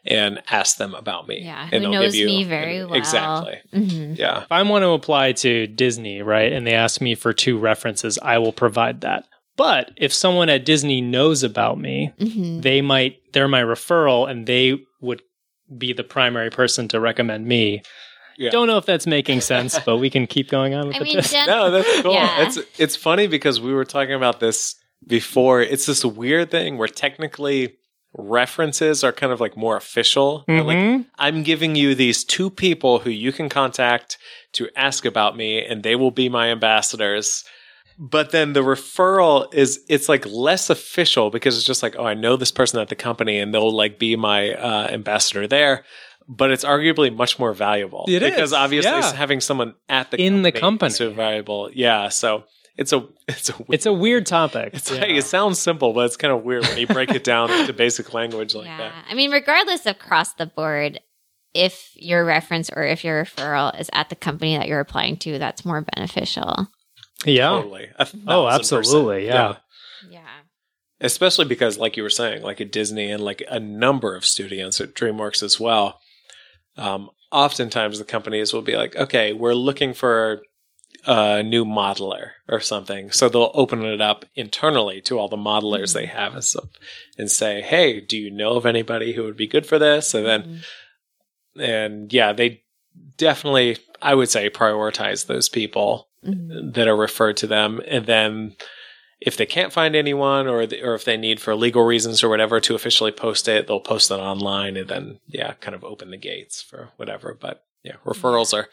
and 0.05 0.41
ask 0.51 0.77
them 0.77 0.93
about 0.93 1.27
me. 1.27 1.41
Yeah, 1.43 1.63
and 1.71 1.71
who 1.71 1.79
they'll 1.79 1.91
knows 2.01 2.11
give 2.13 2.21
you 2.21 2.25
me 2.27 2.43
very 2.43 2.83
well. 2.83 2.93
Exactly. 2.95 3.59
Mhm. 3.73 4.17
Yeah. 4.17 4.41
if 4.43 4.51
i 4.51 4.61
want 4.63 4.83
to 4.83 4.89
apply 4.89 5.31
to 5.31 5.65
disney 5.67 6.21
right 6.21 6.51
and 6.51 6.67
they 6.67 6.73
ask 6.73 6.99
me 6.99 7.15
for 7.15 7.31
two 7.31 7.57
references 7.57 8.19
i 8.21 8.37
will 8.37 8.51
provide 8.51 8.99
that 9.01 9.23
but 9.55 9.91
if 9.95 10.11
someone 10.13 10.49
at 10.49 10.65
disney 10.65 10.99
knows 10.99 11.41
about 11.41 11.79
me 11.79 12.11
Mhm. 12.19 12.61
they 12.63 12.81
might 12.81 13.15
they're 13.31 13.47
my 13.47 13.61
referral 13.63 14.29
and 14.29 14.45
they 14.45 14.77
would 14.99 15.21
be 15.77 15.93
the 15.93 16.03
primary 16.03 16.49
person 16.49 16.89
to 16.89 16.99
recommend 16.99 17.45
me 17.47 17.81
Yeah. 18.37 18.49
don't 18.51 18.67
know 18.67 18.77
if 18.77 18.85
that's 18.85 19.05
making 19.07 19.41
sense 19.41 19.79
but 19.79 19.97
we 19.97 20.09
can 20.09 20.27
keep 20.27 20.49
going 20.49 20.73
on 20.73 20.87
with 20.87 20.95
I 20.95 20.99
the 20.99 21.05
mean, 21.05 21.13
gist. 21.15 21.31
Jen- 21.31 21.47
No, 21.47 21.71
that's 21.71 22.01
cool. 22.01 22.13
Yeah. 22.13 22.43
It's 22.45 22.59
it's 22.77 22.95
funny 22.95 23.27
because 23.27 23.59
we 23.61 23.73
were 23.73 23.85
talking 23.85 24.13
about 24.13 24.39
this 24.39 24.75
before. 25.05 25.61
It's 25.61 25.85
this 25.85 26.03
weird 26.05 26.49
thing 26.51 26.77
where 26.77 26.87
technically 26.87 27.75
references 28.15 29.03
are 29.03 29.11
kind 29.11 29.31
of 29.31 29.39
like 29.41 29.57
more 29.57 29.75
official. 29.75 30.43
They're 30.47 30.63
Like. 30.63 31.05
I'm 31.17 31.43
giving 31.43 31.75
you 31.75 31.95
these 31.95 32.23
two 32.23 32.49
people 32.49 32.99
who 32.99 33.09
you 33.09 33.31
can 33.31 33.49
contact 33.49 34.17
to 34.53 34.69
ask 34.75 35.03
about 35.05 35.35
me 35.35 35.65
and 35.65 35.83
they 35.83 35.95
will 35.95 36.11
be 36.11 36.29
my 36.29 36.49
ambassadors. 36.49 37.43
But 37.99 38.31
then 38.31 38.53
the 38.53 38.61
referral 38.61 39.53
is 39.53 39.83
it's 39.87 40.09
like 40.09 40.25
less 40.25 40.69
official 40.69 41.29
because 41.29 41.57
it's 41.57 41.65
just 41.65 41.83
like, 41.83 41.95
oh, 41.97 42.05
I 42.05 42.13
know 42.15 42.35
this 42.35 42.51
person 42.51 42.79
at 42.79 42.89
the 42.89 42.95
company 42.95 43.39
and 43.39 43.53
they'll 43.53 43.71
like 43.75 43.99
be 43.99 44.15
my 44.15 44.53
uh, 44.53 44.87
ambassador 44.89 45.47
there. 45.47 45.83
But 46.27 46.51
it's 46.51 46.63
arguably 46.63 47.13
much 47.15 47.37
more 47.39 47.53
valuable 47.53 48.05
It 48.07 48.19
because 48.21 48.49
is, 48.49 48.53
obviously 48.53 48.91
yeah. 48.91 49.13
having 49.13 49.41
someone 49.41 49.75
at 49.89 50.09
the 50.11 50.21
In 50.21 50.41
the 50.43 50.51
company 50.51 50.61
company. 50.61 50.87
is 50.89 50.95
so 50.97 51.09
valuable. 51.11 51.69
Yeah, 51.73 52.09
so 52.09 52.45
it's 52.77 52.93
a 52.93 53.07
it's 53.27 53.49
a 53.49 53.53
It's 53.69 53.85
a 53.85 53.93
weird 53.93 54.25
topic. 54.25 54.71
it's 54.73 54.89
Yeah. 54.91 55.01
like 55.01 55.09
it 55.11 55.25
sounds 55.25 55.59
simple, 55.59 55.93
but 55.93 56.05
it's 56.05 56.17
kind 56.17 56.33
of 56.33 56.43
weird 56.43 56.63
when 56.65 56.77
you 56.77 56.87
break 56.87 57.11
it 57.11 57.23
down 57.23 57.51
into 57.51 57.73
basic 57.73 58.13
language 58.13 58.55
like 58.55 58.65
yeah. 58.65 58.77
that. 58.77 58.93
I 59.09 59.13
mean, 59.15 59.31
regardless 59.31 59.85
across 59.85 60.33
the 60.33 60.45
board, 60.45 60.99
if 61.53 61.91
your 61.95 62.25
reference 62.25 62.69
or 62.75 62.83
if 62.83 63.03
your 63.03 63.23
referral 63.23 63.79
is 63.79 63.89
at 63.93 64.09
the 64.09 64.15
company 64.15 64.57
that 64.57 64.67
you're 64.67 64.79
applying 64.79 65.17
to, 65.17 65.37
that's 65.37 65.63
more 65.65 65.81
beneficial. 65.95 66.67
yeah. 67.25 67.49
Totally. 67.49 67.89
A 67.99 68.07
Oh, 68.27 68.45
thousand 68.47 68.59
percent. 68.59 68.79
absolutely. 68.79 69.25
Yeah. 69.27 69.57
Yeah. 70.09 70.19
especially 70.99 71.45
because 71.45 71.77
like 71.77 71.95
you 71.97 72.03
were 72.03 72.09
saying 72.09 72.41
like 72.43 72.59
at 72.61 72.71
disney 72.71 73.11
and 73.11 73.23
like 73.23 73.43
a 73.49 73.59
number 73.59 74.15
of 74.15 74.25
studios 74.25 74.79
at 74.81 74.93
dreamworks 74.93 75.41
as 75.43 75.59
well 75.59 75.99
um, 76.77 77.09
oftentimes 77.31 77.97
the 77.99 78.05
companies 78.05 78.53
will 78.53 78.61
be 78.61 78.75
like 78.75 78.95
okay 78.95 79.33
we're 79.33 79.53
looking 79.55 79.93
for 79.93 80.41
a 81.05 81.43
new 81.43 81.65
modeler 81.65 82.29
or 82.47 82.59
something. 82.61 83.11
So 83.11 83.27
they'll 83.27 83.51
open 83.55 83.83
it 83.83 83.99
up 83.99 84.23
internally 84.35 85.01
to 85.01 85.19
all 85.19 85.27
the 85.27 85.35
modelers 85.35 85.93
they 85.93 86.05
have 86.05 86.33
and 86.33 86.43
stuff 86.43 86.69
and 87.17 87.29
say 87.29 87.61
hey 87.61 87.99
do 87.99 88.17
you 88.17 88.31
know 88.31 88.53
of 88.53 88.65
anybody 88.65 89.13
who 89.13 89.23
would 89.23 89.35
be 89.37 89.47
good 89.47 89.65
for 89.65 89.77
this? 89.79 90.13
And 90.13 90.25
then 90.25 90.61
and 91.57 92.13
yeah 92.13 92.33
they 92.33 92.63
definitely 93.17 93.77
i 94.01 94.13
would 94.15 94.29
say 94.29 94.49
prioritize 94.49 95.25
those 95.27 95.49
people 95.49 96.07
Mhm. 96.25 96.73
that 96.75 96.87
are 96.87 96.95
referred 96.95 97.35
to 97.37 97.47
them. 97.47 97.81
And 97.85 98.05
then 98.05 98.55
if 99.25 99.37
they 99.37 99.45
can't 99.45 99.73
find 99.73 99.95
anyone 99.95 100.47
or 100.47 100.65
the, 100.65 100.81
or 100.83 100.93
if 100.95 101.05
they 101.05 101.17
need 101.17 101.39
for 101.39 101.55
legal 101.55 101.83
reasons 101.83 102.23
or 102.23 102.29
whatever 102.29 102.59
to 102.59 102.75
officially 102.75 103.11
post 103.11 103.47
it 103.47 103.67
they'll 103.67 103.79
post 103.79 104.11
it 104.11 104.15
online 104.15 104.77
and 104.77 104.89
then 104.89 105.19
yeah 105.27 105.53
kind 105.53 105.75
of 105.75 105.83
open 105.83 106.11
the 106.11 106.17
gates 106.17 106.61
for 106.61 106.89
whatever. 106.97 107.37
But 107.39 107.63
yeah 107.83 107.95
referrals 108.05 108.53
are 108.53 108.69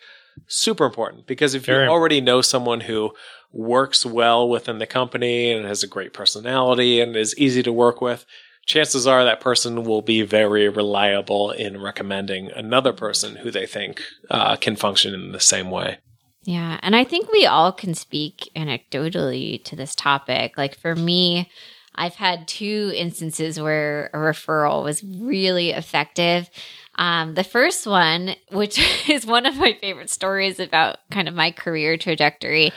super 0.46 0.86
important 0.86 1.26
because 1.26 1.54
if 1.54 1.66
Very 1.66 1.84
you 1.84 1.90
already 1.90 2.20
know 2.20 2.40
someone 2.40 2.80
who 2.80 3.12
works 3.52 4.06
well 4.06 4.48
within 4.48 4.78
the 4.78 4.86
company 4.86 5.50
and 5.50 5.66
has 5.66 5.82
a 5.82 5.88
great 5.88 6.12
personality 6.12 7.00
and 7.00 7.16
is 7.16 7.36
easy 7.36 7.62
to 7.62 7.72
work 7.72 8.00
with 8.00 8.24
chances 8.66 9.06
are 9.06 9.24
that 9.24 9.40
person 9.40 9.82
will 9.82 10.02
be 10.02 10.22
very 10.22 10.68
reliable 10.68 11.50
in 11.50 11.80
recommending 11.80 12.50
another 12.52 12.92
person 12.92 13.36
who 13.36 13.50
they 13.50 13.66
think 13.66 14.02
uh, 14.30 14.54
can 14.56 14.76
function 14.76 15.12
in 15.14 15.32
the 15.32 15.40
same 15.40 15.70
way 15.70 15.98
Yeah. 16.42 16.78
And 16.82 16.96
I 16.96 17.04
think 17.04 17.30
we 17.30 17.46
all 17.46 17.72
can 17.72 17.94
speak 17.94 18.50
anecdotally 18.56 19.62
to 19.64 19.76
this 19.76 19.94
topic. 19.94 20.56
Like 20.56 20.78
for 20.78 20.94
me, 20.96 21.50
I've 21.94 22.14
had 22.14 22.48
two 22.48 22.92
instances 22.94 23.60
where 23.60 24.10
a 24.14 24.16
referral 24.16 24.82
was 24.82 25.04
really 25.04 25.70
effective. 25.70 26.48
Um, 26.94 27.34
the 27.34 27.44
first 27.44 27.86
one, 27.86 28.36
which 28.50 28.78
is 29.08 29.26
one 29.26 29.44
of 29.44 29.56
my 29.56 29.76
favorite 29.80 30.10
stories 30.10 30.60
about 30.60 30.98
kind 31.10 31.28
of 31.28 31.34
my 31.34 31.50
career 31.50 31.96
trajectory, 31.96 32.72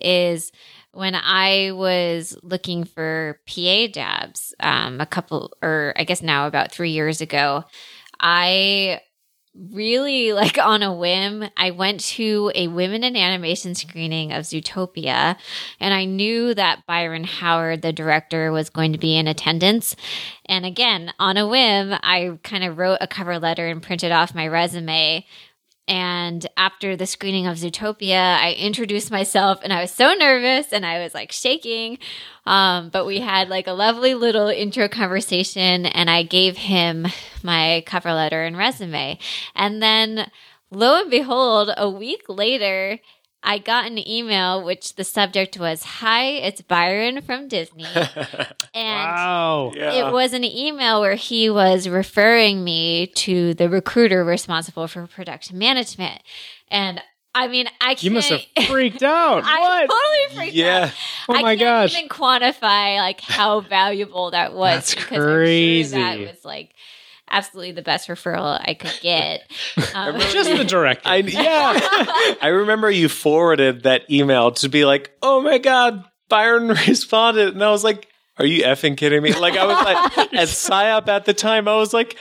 is 0.00 0.50
when 0.92 1.14
I 1.14 1.72
was 1.72 2.36
looking 2.42 2.84
for 2.84 3.38
PA 3.46 3.86
dabs 3.92 4.54
um, 4.60 5.00
a 5.00 5.06
couple, 5.06 5.52
or 5.62 5.92
I 5.96 6.04
guess 6.04 6.22
now 6.22 6.46
about 6.46 6.72
three 6.72 6.90
years 6.90 7.20
ago. 7.20 7.64
I 8.18 9.02
really 9.72 10.32
like 10.32 10.58
on 10.58 10.82
a 10.82 10.92
whim 10.92 11.48
i 11.56 11.70
went 11.70 12.00
to 12.00 12.50
a 12.54 12.68
women 12.68 13.02
in 13.02 13.16
animation 13.16 13.74
screening 13.74 14.32
of 14.32 14.44
zootopia 14.44 15.36
and 15.80 15.94
i 15.94 16.04
knew 16.04 16.54
that 16.54 16.84
byron 16.86 17.24
howard 17.24 17.82
the 17.82 17.92
director 17.92 18.52
was 18.52 18.70
going 18.70 18.92
to 18.92 18.98
be 18.98 19.16
in 19.16 19.26
attendance. 19.26 19.96
And 20.46 20.66
again 20.66 21.12
on 21.18 21.36
a 21.36 21.46
whim 21.46 21.92
i 22.02 22.38
kind 22.42 22.64
of 22.64 22.78
wrote 22.78 22.98
a 23.00 23.06
cover 23.06 23.38
letter 23.38 23.66
and 23.66 23.82
printed 23.82 24.12
off 24.12 24.34
my 24.34 24.46
resume 24.46 25.24
and 25.88 26.46
after 26.56 26.96
the 26.96 27.06
screening 27.06 27.46
of 27.46 27.58
Zootopia, 27.58 28.36
I 28.36 28.54
introduced 28.54 29.10
myself 29.10 29.60
and 29.62 29.72
I 29.72 29.80
was 29.80 29.92
so 29.92 30.14
nervous 30.14 30.72
and 30.72 30.84
I 30.84 30.98
was 31.02 31.14
like 31.14 31.30
shaking. 31.30 31.98
Um, 32.44 32.88
but 32.88 33.06
we 33.06 33.20
had 33.20 33.48
like 33.48 33.68
a 33.68 33.72
lovely 33.72 34.14
little 34.14 34.48
intro 34.48 34.88
conversation 34.88 35.86
and 35.86 36.10
I 36.10 36.24
gave 36.24 36.56
him 36.56 37.06
my 37.42 37.84
cover 37.86 38.12
letter 38.12 38.42
and 38.42 38.56
resume. 38.56 39.18
And 39.54 39.80
then 39.80 40.30
lo 40.72 41.02
and 41.02 41.10
behold, 41.10 41.70
a 41.76 41.88
week 41.88 42.24
later, 42.28 42.98
I 43.46 43.58
got 43.58 43.86
an 43.86 44.06
email 44.06 44.62
which 44.64 44.96
the 44.96 45.04
subject 45.04 45.56
was 45.58 45.84
Hi, 45.84 46.24
it's 46.24 46.60
Byron 46.60 47.22
from 47.22 47.48
Disney. 47.48 47.86
And 48.74 49.10
wow. 49.10 49.72
yeah 49.74 50.08
it 50.08 50.12
was 50.12 50.34
an 50.34 50.44
email 50.44 51.00
where 51.00 51.14
he 51.14 51.48
was 51.48 51.88
referring 51.88 52.62
me 52.62 53.06
to 53.14 53.54
the 53.54 53.70
recruiter 53.70 54.22
responsible 54.22 54.86
for 54.86 55.06
production 55.06 55.56
management. 55.58 56.20
And 56.68 57.00
I 57.34 57.48
mean, 57.48 57.68
I 57.80 57.88
can't. 57.94 58.02
You 58.02 58.10
must 58.10 58.28
have 58.28 58.66
freaked 58.66 59.02
out. 59.02 59.44
I 59.44 59.60
what? 59.60 59.90
totally 59.90 60.36
freaked 60.38 60.56
yeah 60.56 60.84
out. 60.84 60.92
Oh 61.28 61.32
my 61.32 61.36
gosh. 61.36 61.38
I 61.38 61.42
my 61.42 61.56
can't 61.56 61.60
gosh. 61.60 61.96
even 61.96 62.08
quantify 62.10 62.98
like 62.98 63.20
how 63.22 63.60
valuable 63.60 64.32
that 64.32 64.52
was. 64.52 64.74
That's 64.74 64.94
because 64.94 65.12
I'm 65.12 65.16
sure 65.16 65.34
crazy. 65.36 65.96
that 65.96 66.18
was 66.18 66.44
like 66.44 66.74
absolutely 67.30 67.72
the 67.72 67.82
best 67.82 68.08
referral 68.08 68.60
I 68.60 68.74
could 68.74 68.98
get. 69.02 69.50
Um, 69.94 70.18
Just 70.18 70.50
the 70.50 70.64
director. 70.64 71.08
I 71.08 71.16
yeah. 71.16 72.36
I 72.42 72.48
remember 72.48 72.90
you 72.90 73.08
forwarded 73.08 73.84
that 73.84 74.10
email 74.10 74.50
to 74.52 74.68
be 74.68 74.84
like, 74.84 75.10
"Oh 75.22 75.40
my 75.40 75.58
god, 75.58 76.04
Byron 76.28 76.68
responded," 76.88 77.54
and 77.54 77.64
I 77.64 77.70
was 77.70 77.84
like, 77.84 78.08
"Are 78.38 78.44
you 78.44 78.62
effing 78.64 78.96
kidding 78.96 79.22
me?" 79.22 79.32
Like 79.32 79.56
I 79.56 79.66
was 79.66 79.84
like 79.84 80.18
at 80.18 80.30
PSYOP 80.48 81.08
at 81.08 81.24
the 81.24 81.34
time, 81.34 81.68
I 81.68 81.76
was 81.76 81.94
like. 81.94 82.16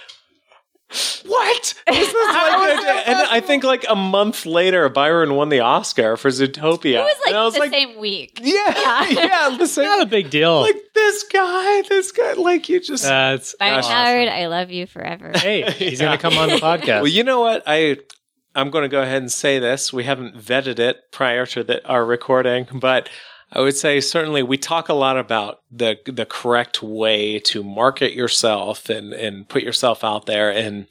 What? 1.26 1.74
This 1.88 2.08
is 2.08 2.14
like, 2.14 3.08
and 3.08 3.18
I 3.30 3.42
think 3.42 3.64
like 3.64 3.86
a 3.90 3.96
month 3.96 4.46
later, 4.46 4.88
Byron 4.90 5.34
won 5.36 5.50
the 5.50 5.60
Oscar 5.62 6.16
for 6.18 6.30
Zootopia. 6.30 7.00
it 7.00 7.04
was 7.04 7.18
like 7.26 7.28
and 7.28 7.36
I 7.38 7.44
was 7.46 7.54
the 7.56 7.60
like, 7.62 7.72
same 7.72 7.98
week. 8.00 8.40
yeah, 8.42 9.06
yeah, 9.10 9.56
the 9.58 9.68
same. 9.68 9.86
Not 9.86 10.04
a 10.04 10.06
big 10.06 10.30
deal. 10.30 10.62
Like 10.62 10.76
this 10.94 11.24
guy, 11.24 11.82
this 11.90 12.12
guy, 12.12 12.34
like 12.34 12.70
you 12.70 12.80
just. 12.80 13.04
That's 13.04 13.56
Byron 13.56 13.82
Gosh. 13.82 13.92
Howard, 13.92 14.28
I 14.30 14.48
love 14.48 14.72
you 14.72 14.86
forever. 14.86 15.32
hey, 15.36 15.70
he's 15.72 16.00
Yeah. 16.00 16.08
gonna 16.08 16.18
come 16.20 16.38
on 16.38 16.50
the 16.50 16.56
podcast. 16.58 17.02
Well, 17.02 17.08
you 17.08 17.24
know 17.24 17.42
what? 17.42 17.64
I 17.66 17.98
I'm 18.54 18.70
going 18.70 18.84
to 18.84 18.90
go 18.90 19.02
ahead 19.02 19.22
and 19.22 19.32
say 19.32 19.60
this. 19.60 19.92
We 19.92 20.06
haven't 20.06 20.38
vetted 20.38 20.80
it 20.80 20.98
prior 21.12 21.46
to 21.48 21.64
the, 21.64 21.86
our 21.88 22.06
recording, 22.06 22.68
but 22.74 23.10
I 23.56 23.62
would 23.62 23.78
say 23.78 24.02
certainly 24.02 24.44
we 24.44 24.58
talk 24.58 24.90
a 24.90 24.94
lot 24.94 25.18
about 25.18 25.62
the 25.72 25.98
the 26.06 26.26
correct 26.26 26.84
way 26.84 27.40
to 27.40 27.64
market 27.64 28.14
yourself 28.14 28.90
and 28.90 29.14
and 29.14 29.48
put 29.48 29.64
yourself 29.64 30.04
out 30.04 30.26
there, 30.26 30.52
and 30.52 30.88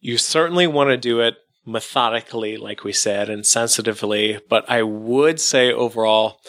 you 0.00 0.16
certainly 0.16 0.66
want 0.66 0.88
to 0.88 0.96
do 0.96 1.20
it 1.20 1.36
methodically, 1.66 2.56
like 2.56 2.82
we 2.82 2.92
said, 2.92 3.28
and 3.28 3.46
sensitively. 3.46 4.40
But 4.48 4.68
I 4.70 4.82
would 4.82 5.38
say 5.38 5.70
overall, 5.70 6.40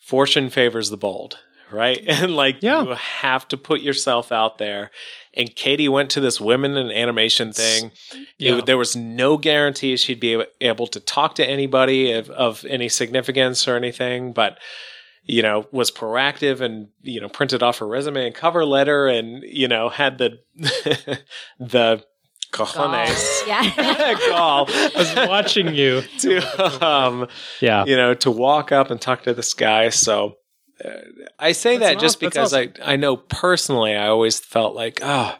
fortune 0.00 0.48
favors 0.48 0.88
the 0.88 0.96
bold, 0.96 1.38
right? 1.72 2.00
And 2.08 2.36
like 2.36 2.62
Yeah. 2.62 2.82
you 2.82 2.94
have 2.94 3.48
to 3.48 3.56
put 3.56 3.80
yourself 3.80 4.30
out 4.32 4.58
there. 4.58 4.90
And 5.34 5.54
Katie 5.56 5.88
went 5.88 6.10
to 6.10 6.20
this 6.20 6.40
women 6.40 6.76
in 6.76 6.90
animation 6.90 7.52
thing. 7.52 7.90
It- 8.38 8.66
there 8.66 8.76
was 8.78 8.94
no 8.94 9.36
guarantee 9.38 9.96
she'd 9.96 10.20
be 10.20 10.32
able, 10.34 10.44
able 10.60 10.86
to 10.88 11.00
talk 11.00 11.34
to 11.36 11.46
anybody 11.48 12.12
of, 12.12 12.28
of 12.30 12.64
any 12.66 12.88
significance 12.88 13.66
or 13.66 13.76
anything, 13.76 14.32
but 14.32 14.58
you 15.24 15.40
know, 15.40 15.66
was 15.70 15.90
proactive 15.92 16.60
and 16.60 16.88
you 17.00 17.20
know 17.20 17.28
printed 17.28 17.62
off 17.62 17.78
her 17.78 17.86
resume 17.86 18.26
and 18.26 18.34
cover 18.34 18.64
letter, 18.64 19.06
and 19.06 19.44
you 19.44 19.68
know 19.68 19.88
had 19.88 20.18
the 20.18 20.38
the 21.60 22.02
cojones 22.52 23.46
Yeah. 23.46 24.14
gall 24.28 24.66
I 24.68 24.90
was 24.96 25.14
watching 25.28 25.74
you. 25.74 26.02
to 26.18 26.84
um, 26.86 27.28
Yeah. 27.60 27.84
you 27.86 27.96
know, 27.96 28.14
to 28.14 28.30
walk 28.30 28.72
up 28.72 28.90
and 28.90 29.00
talk 29.00 29.22
to 29.22 29.32
this 29.34 29.54
guy. 29.54 29.88
So 29.90 30.34
I 31.38 31.52
say 31.52 31.76
That's 31.76 31.94
that 31.94 32.00
just 32.00 32.16
aw- 32.16 32.20
that's 32.20 32.34
because 32.34 32.54
I, 32.54 32.70
I 32.82 32.96
know 32.96 33.16
personally, 33.16 33.94
I 33.94 34.08
always 34.08 34.40
felt 34.40 34.74
like, 34.74 35.00
oh, 35.02 35.36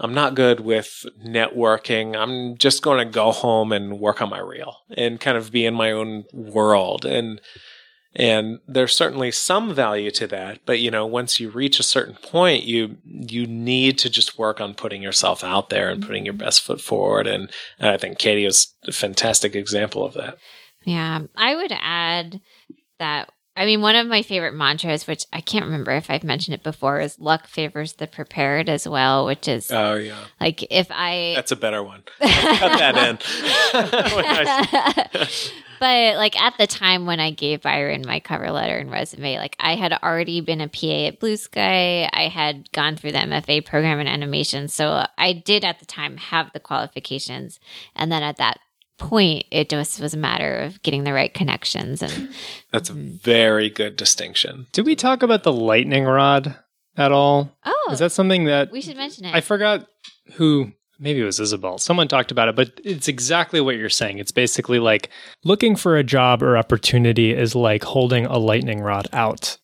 I'm 0.00 0.14
not 0.14 0.34
good 0.34 0.60
with 0.60 1.04
networking. 1.24 2.16
I'm 2.16 2.56
just 2.56 2.82
going 2.82 2.98
to 2.98 3.12
go 3.12 3.32
home 3.32 3.72
and 3.72 3.98
work 3.98 4.22
on 4.22 4.30
my 4.30 4.38
reel 4.38 4.76
and 4.96 5.20
kind 5.20 5.36
of 5.36 5.50
be 5.50 5.66
in 5.66 5.74
my 5.74 5.90
own 5.90 6.24
world. 6.32 7.04
And, 7.04 7.40
and 8.14 8.60
there's 8.66 8.96
certainly 8.96 9.30
some 9.32 9.74
value 9.74 10.10
to 10.12 10.26
that, 10.28 10.60
but 10.64 10.80
you 10.80 10.90
know, 10.90 11.04
once 11.04 11.40
you 11.40 11.50
reach 11.50 11.78
a 11.78 11.84
certain 11.84 12.14
point, 12.14 12.64
you 12.64 12.96
you 13.04 13.46
need 13.46 13.98
to 13.98 14.10
just 14.10 14.38
work 14.38 14.60
on 14.60 14.74
putting 14.74 15.02
yourself 15.02 15.44
out 15.44 15.68
there 15.68 15.88
and 15.88 16.02
putting 16.02 16.24
your 16.24 16.34
mm-hmm. 16.34 16.44
best 16.44 16.62
foot 16.62 16.80
forward. 16.80 17.26
And, 17.26 17.50
and 17.78 17.90
I 17.90 17.96
think 17.96 18.18
Katie 18.18 18.46
was 18.46 18.74
a 18.86 18.92
fantastic 18.92 19.54
example 19.54 20.04
of 20.04 20.14
that. 20.14 20.38
Yeah, 20.84 21.20
I 21.36 21.54
would 21.54 21.72
add 21.72 22.40
that. 22.98 23.30
I 23.58 23.66
mean, 23.66 23.80
one 23.80 23.96
of 23.96 24.06
my 24.06 24.22
favorite 24.22 24.54
mantras, 24.54 25.06
which 25.06 25.24
I 25.32 25.40
can't 25.40 25.64
remember 25.64 25.90
if 25.92 26.10
I've 26.10 26.22
mentioned 26.22 26.54
it 26.54 26.62
before, 26.62 27.00
is 27.00 27.18
luck 27.18 27.48
favors 27.48 27.94
the 27.94 28.06
prepared 28.06 28.68
as 28.68 28.88
well, 28.88 29.26
which 29.26 29.48
is 29.48 29.70
Oh 29.70 29.96
yeah. 29.96 30.16
like 30.40 30.64
if 30.70 30.86
I. 30.90 31.32
That's 31.34 31.50
a 31.50 31.56
better 31.56 31.82
one. 31.82 32.02
Cut 32.20 32.78
that 32.78 32.96
in. 32.96 33.18
But 35.80 36.16
like 36.16 36.40
at 36.40 36.58
the 36.58 36.66
time 36.66 37.06
when 37.06 37.20
I 37.20 37.30
gave 37.30 37.62
Byron 37.62 38.02
my 38.04 38.20
cover 38.20 38.50
letter 38.50 38.76
and 38.76 38.90
resume, 38.90 39.38
like 39.38 39.56
I 39.60 39.76
had 39.76 39.92
already 39.92 40.40
been 40.40 40.60
a 40.60 40.68
PA 40.68 41.06
at 41.06 41.20
Blue 41.20 41.36
Sky. 41.36 42.08
I 42.12 42.28
had 42.28 42.70
gone 42.72 42.96
through 42.96 43.12
the 43.12 43.18
MFA 43.18 43.64
program 43.64 44.00
in 44.00 44.08
animation. 44.08 44.68
So 44.68 45.06
I 45.16 45.32
did 45.32 45.64
at 45.64 45.78
the 45.78 45.86
time 45.86 46.16
have 46.16 46.52
the 46.52 46.60
qualifications. 46.60 47.60
And 47.94 48.10
then 48.10 48.22
at 48.22 48.38
that 48.38 48.58
point. 48.98 49.44
It 49.50 49.68
just 49.68 50.00
was 50.00 50.14
a 50.14 50.18
matter 50.18 50.56
of 50.56 50.82
getting 50.82 51.04
the 51.04 51.12
right 51.12 51.32
connections 51.32 52.02
and 52.02 52.30
That's 52.72 52.90
a 52.90 52.94
very 52.94 53.70
good 53.70 53.96
distinction. 53.96 54.66
Did 54.72 54.86
we 54.86 54.96
talk 54.96 55.22
about 55.22 55.42
the 55.44 55.52
lightning 55.52 56.04
rod 56.04 56.56
at 56.96 57.12
all? 57.12 57.56
oh, 57.64 57.88
Is 57.90 58.00
that 58.00 58.12
something 58.12 58.44
that 58.44 58.70
we 58.70 58.80
should 58.80 58.96
mention 58.96 59.24
it. 59.24 59.34
I 59.34 59.40
forgot 59.40 59.86
who 60.34 60.72
maybe 60.98 61.20
it 61.20 61.24
was 61.24 61.40
Isabel. 61.40 61.78
Someone 61.78 62.08
talked 62.08 62.30
about 62.30 62.48
it, 62.48 62.56
but 62.56 62.80
it's 62.84 63.08
exactly 63.08 63.60
what 63.60 63.76
you're 63.76 63.88
saying. 63.88 64.18
It's 64.18 64.32
basically 64.32 64.78
like 64.78 65.10
looking 65.44 65.76
for 65.76 65.96
a 65.96 66.04
job 66.04 66.42
or 66.42 66.58
opportunity 66.58 67.32
is 67.32 67.54
like 67.54 67.84
holding 67.84 68.26
a 68.26 68.38
lightning 68.38 68.80
rod 68.80 69.06
out. 69.12 69.58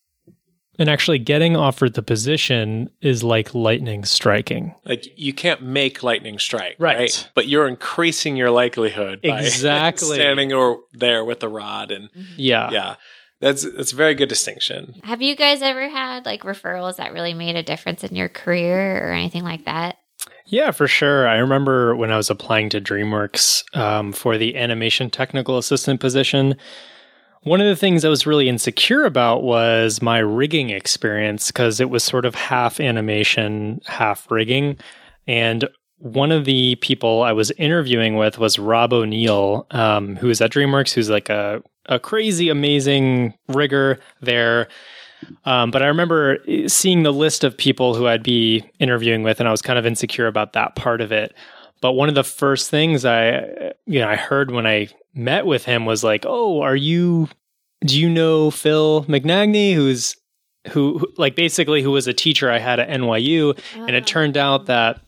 And 0.77 0.89
actually 0.89 1.19
getting 1.19 1.55
offered 1.55 1.93
the 1.93 2.01
position 2.03 2.89
is 3.01 3.23
like 3.23 3.53
lightning 3.55 4.03
striking. 4.05 4.73
Like 4.85 5.05
you 5.17 5.33
can't 5.33 5.61
make 5.61 6.03
lightning 6.03 6.37
strike, 6.39 6.75
Right. 6.79 6.97
right? 6.97 7.29
But 7.33 7.47
you're 7.47 7.67
increasing 7.67 8.35
your 8.35 8.51
likelihood 8.51 9.21
by 9.21 9.41
Exactly. 9.41 10.15
standing 10.15 10.51
or 10.53 10.79
there 10.93 11.23
with 11.23 11.39
the 11.39 11.49
rod, 11.49 11.91
and 11.91 12.09
Yeah. 12.35 12.69
yeah, 12.71 12.95
that's 13.39 13.63
that's 13.75 13.93
a 13.93 13.95
very 13.95 14.15
good 14.15 14.29
distinction. 14.29 14.95
Have 15.03 15.21
you 15.21 15.35
guys 15.35 15.61
ever 15.61 15.87
had 15.89 16.25
like 16.25 16.41
referrals 16.41 16.97
that 16.97 17.13
really 17.13 17.33
made 17.33 17.55
a 17.55 17.63
difference 17.63 18.03
in 18.03 18.15
your 18.15 18.29
career 18.29 19.07
or 19.09 19.13
anything 19.13 19.43
like 19.43 19.65
that? 19.65 19.97
Yeah, 20.47 20.71
for 20.71 20.87
sure. 20.87 21.27
I 21.27 21.37
remember 21.37 21.95
when 21.95 22.11
I 22.11 22.17
was 22.17 22.29
applying 22.29 22.69
to 22.69 22.79
DreamWorks 22.81 23.75
um, 23.75 24.11
for 24.13 24.37
the 24.37 24.55
animation 24.55 25.09
technical 25.09 25.57
assistant 25.57 25.99
position. 25.99 26.55
One 27.45 27.61
of 27.61 27.67
the 27.67 27.75
things 27.75 28.03
I 28.03 28.09
was 28.09 28.25
really 28.25 28.49
insecure 28.49 29.05
about 29.05 29.43
was 29.43 30.01
my 30.01 30.17
rigging 30.17 30.71
experience 30.71 31.47
because 31.47 31.79
it 31.79 31.91
was 31.91 32.03
sort 32.03 32.25
of 32.25 32.33
half 32.33 32.79
animation, 32.79 33.81
half 33.85 34.29
rigging. 34.31 34.77
And 35.27 35.69
one 35.99 36.31
of 36.31 36.45
the 36.45 36.73
people 36.77 37.21
I 37.21 37.33
was 37.33 37.51
interviewing 37.51 38.15
with 38.15 38.39
was 38.39 38.57
Rob 38.57 38.93
O'Neill, 38.93 39.67
um, 39.69 40.15
who 40.15 40.31
is 40.31 40.41
at 40.41 40.49
DreamWorks, 40.49 40.91
who's 40.91 41.11
like 41.11 41.29
a, 41.29 41.61
a 41.85 41.99
crazy, 41.99 42.49
amazing 42.49 43.35
rigger 43.49 43.99
there. 44.21 44.67
Um, 45.45 45.69
but 45.69 45.83
I 45.83 45.85
remember 45.85 46.39
seeing 46.65 47.03
the 47.03 47.13
list 47.13 47.43
of 47.43 47.55
people 47.55 47.93
who 47.93 48.07
I'd 48.07 48.23
be 48.23 48.67
interviewing 48.79 49.21
with, 49.21 49.39
and 49.39 49.47
I 49.47 49.51
was 49.51 49.61
kind 49.61 49.77
of 49.77 49.85
insecure 49.85 50.25
about 50.25 50.53
that 50.53 50.75
part 50.75 50.99
of 50.99 51.11
it. 51.11 51.35
But 51.79 51.91
one 51.91 52.09
of 52.09 52.15
the 52.15 52.23
first 52.23 52.71
things 52.71 53.05
I, 53.05 53.73
you 53.85 53.99
know, 53.99 54.09
I 54.09 54.15
heard 54.15 54.49
when 54.49 54.65
I 54.65 54.87
met 55.15 55.45
with 55.45 55.65
him 55.65 55.85
was 55.85 56.03
like, 56.03 56.25
"Oh, 56.27 56.61
are 56.61 56.75
you? 56.75 57.29
Do 57.85 57.99
you 57.99 58.09
know 58.09 58.51
Phil 58.51 59.05
McNagney, 59.05 59.73
who's 59.73 60.15
who, 60.69 60.97
who 60.99 61.07
like 61.17 61.35
basically 61.35 61.81
who 61.81 61.91
was 61.91 62.07
a 62.07 62.13
teacher 62.13 62.51
I 62.51 62.59
had 62.59 62.79
at 62.79 62.89
NYU?" 62.89 63.57
And 63.75 63.95
it 63.95 64.05
turned 64.05 64.37
out 64.37 64.65
that 64.67 65.01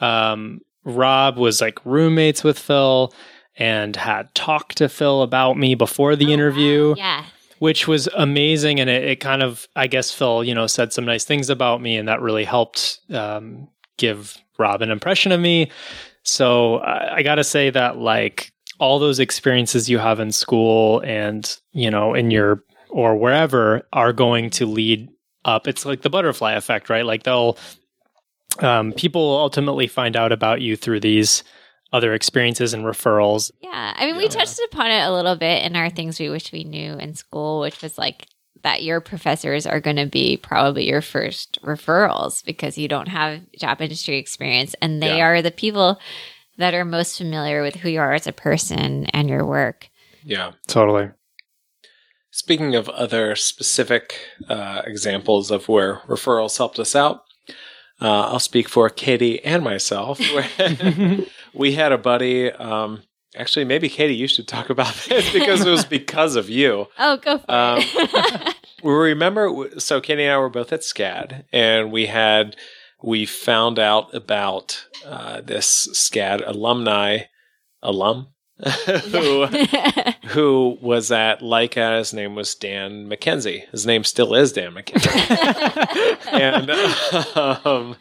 um, 0.00 0.60
Rob 0.84 1.38
was 1.38 1.60
like 1.60 1.84
roommates 1.84 2.42
with 2.44 2.58
Phil 2.58 3.12
and 3.56 3.94
had 3.96 4.34
talked 4.34 4.78
to 4.78 4.88
Phil 4.88 5.22
about 5.22 5.56
me 5.56 5.74
before 5.74 6.16
the 6.16 6.24
Oh, 6.24 6.28
wow. 6.28 6.34
interview 6.34 6.94
Yeah. 6.96 7.24
which 7.60 7.86
was 7.86 8.08
amazing 8.16 8.80
and 8.80 8.90
it, 8.90 9.04
it 9.04 9.20
kind 9.20 9.40
of 9.42 9.68
i 9.76 9.86
guess 9.86 10.10
phil 10.10 10.42
you 10.42 10.52
know 10.52 10.66
said 10.66 10.92
some 10.92 11.04
nice 11.04 11.24
things 11.24 11.48
about 11.48 11.80
me 11.80 11.96
and 11.96 12.08
that 12.08 12.20
really 12.20 12.42
helped 12.44 12.98
um, 13.12 13.68
give 13.96 14.36
rob 14.58 14.82
an 14.82 14.90
impression 14.90 15.30
of 15.30 15.40
me 15.40 15.70
so 16.24 16.78
i, 16.78 17.16
I 17.18 17.22
gotta 17.22 17.44
say 17.44 17.70
that 17.70 17.96
like 17.96 18.52
all 18.78 18.98
those 18.98 19.18
experiences 19.20 19.88
you 19.88 19.98
have 19.98 20.20
in 20.20 20.32
school 20.32 21.00
and 21.00 21.58
you 21.72 21.90
know 21.90 22.14
in 22.14 22.30
your 22.30 22.62
or 22.90 23.16
wherever 23.16 23.86
are 23.92 24.12
going 24.12 24.50
to 24.50 24.66
lead 24.66 25.08
up 25.44 25.66
it's 25.68 25.84
like 25.84 26.02
the 26.02 26.10
butterfly 26.10 26.52
effect 26.52 26.88
right 26.90 27.04
like 27.06 27.22
they'll 27.24 27.56
um, 28.60 28.92
people 28.92 29.36
ultimately 29.36 29.86
find 29.86 30.16
out 30.16 30.30
about 30.32 30.60
you 30.60 30.76
through 30.76 31.00
these 31.00 31.42
other 31.92 32.14
experiences 32.14 32.72
and 32.74 32.84
referrals 32.84 33.50
Yeah. 33.60 33.92
I 33.96 34.06
mean, 34.06 34.16
we 34.16 34.24
Yeah. 34.24 34.28
touched 34.30 34.60
upon 34.66 34.90
it 34.90 35.00
a 35.02 35.12
little 35.12 35.36
bit 35.36 35.64
in 35.64 35.76
our 35.76 35.90
things 35.90 36.18
we 36.20 36.28
wish 36.28 36.52
we 36.52 36.64
knew 36.64 36.94
in 36.94 37.14
school, 37.14 37.60
which 37.60 37.82
was 37.82 37.98
like 37.98 38.26
that 38.62 38.82
your 38.82 39.00
professors 39.00 39.66
are 39.66 39.80
going 39.80 39.96
to 39.96 40.06
be 40.06 40.36
probably 40.36 40.88
your 40.88 41.02
first 41.02 41.58
referrals 41.62 42.44
because 42.44 42.78
you 42.78 42.88
don't 42.88 43.08
have 43.08 43.40
job 43.58 43.80
industry 43.80 44.16
experience 44.18 44.74
and 44.80 45.02
they 45.02 45.18
Yeah. 45.18 45.24
are 45.26 45.42
the 45.42 45.50
people 45.50 45.98
that 46.58 46.74
are 46.74 46.84
most 46.84 47.18
familiar 47.18 47.62
with 47.62 47.76
who 47.76 47.88
you 47.88 48.00
are 48.00 48.12
as 48.12 48.26
a 48.26 48.32
person 48.32 49.06
and 49.06 49.28
your 49.28 49.44
work. 49.44 49.88
Yeah. 50.22 50.52
totally 50.66 51.10
Speaking 52.30 52.74
of 52.74 52.88
other 52.88 53.36
specific 53.36 54.18
uh, 54.48 54.82
examples 54.84 55.50
of 55.52 55.68
where 55.68 55.96
referrals 56.08 56.58
helped 56.58 56.80
us 56.80 56.96
out, 56.96 57.22
uh, 58.00 58.22
I'll 58.22 58.40
speak 58.40 58.68
for 58.68 58.88
Katie 58.90 59.44
and 59.44 59.62
myself. 59.62 60.20
We 61.56 61.74
had 61.74 61.92
a 61.92 61.98
buddy. 61.98 62.50
Um, 62.50 63.04
actually, 63.36 63.64
maybe 63.64 63.88
Katie, 63.88 64.16
you 64.16 64.26
should 64.26 64.48
talk 64.48 64.70
about 64.70 64.92
this 65.08 65.32
because 65.32 65.64
it 65.64 65.70
was 65.70 65.84
because 65.98 66.34
of 66.34 66.50
you. 66.50 66.88
Oh, 66.98 67.16
go 67.18 67.38
for 67.38 67.50
Um, 67.50 67.78
it. 67.80 68.56
We 68.82 68.92
remember, 68.92 69.70
so 69.78 70.00
Katie 70.02 70.24
and 70.24 70.32
I 70.32 70.36
were 70.38 70.50
both 70.50 70.70
at 70.72 70.80
SCAD, 70.80 71.44
and 71.52 71.90
we 71.90 72.04
had 72.06 72.54
we 73.04 73.26
found 73.26 73.78
out 73.78 74.14
about 74.14 74.86
uh, 75.06 75.40
this 75.42 75.88
SCAD 75.92 76.46
alumni 76.46 77.18
alum 77.82 78.28
who 79.10 79.46
who 80.28 80.78
was 80.80 81.10
at 81.12 81.40
Laika. 81.40 81.98
His 81.98 82.14
name 82.14 82.34
was 82.34 82.54
Dan 82.54 83.08
McKenzie. 83.08 83.68
His 83.70 83.84
name 83.84 84.04
still 84.04 84.34
is 84.34 84.52
Dan 84.52 84.72
McKenzie. 84.72 86.18
and 86.32 87.66
um, 87.66 87.96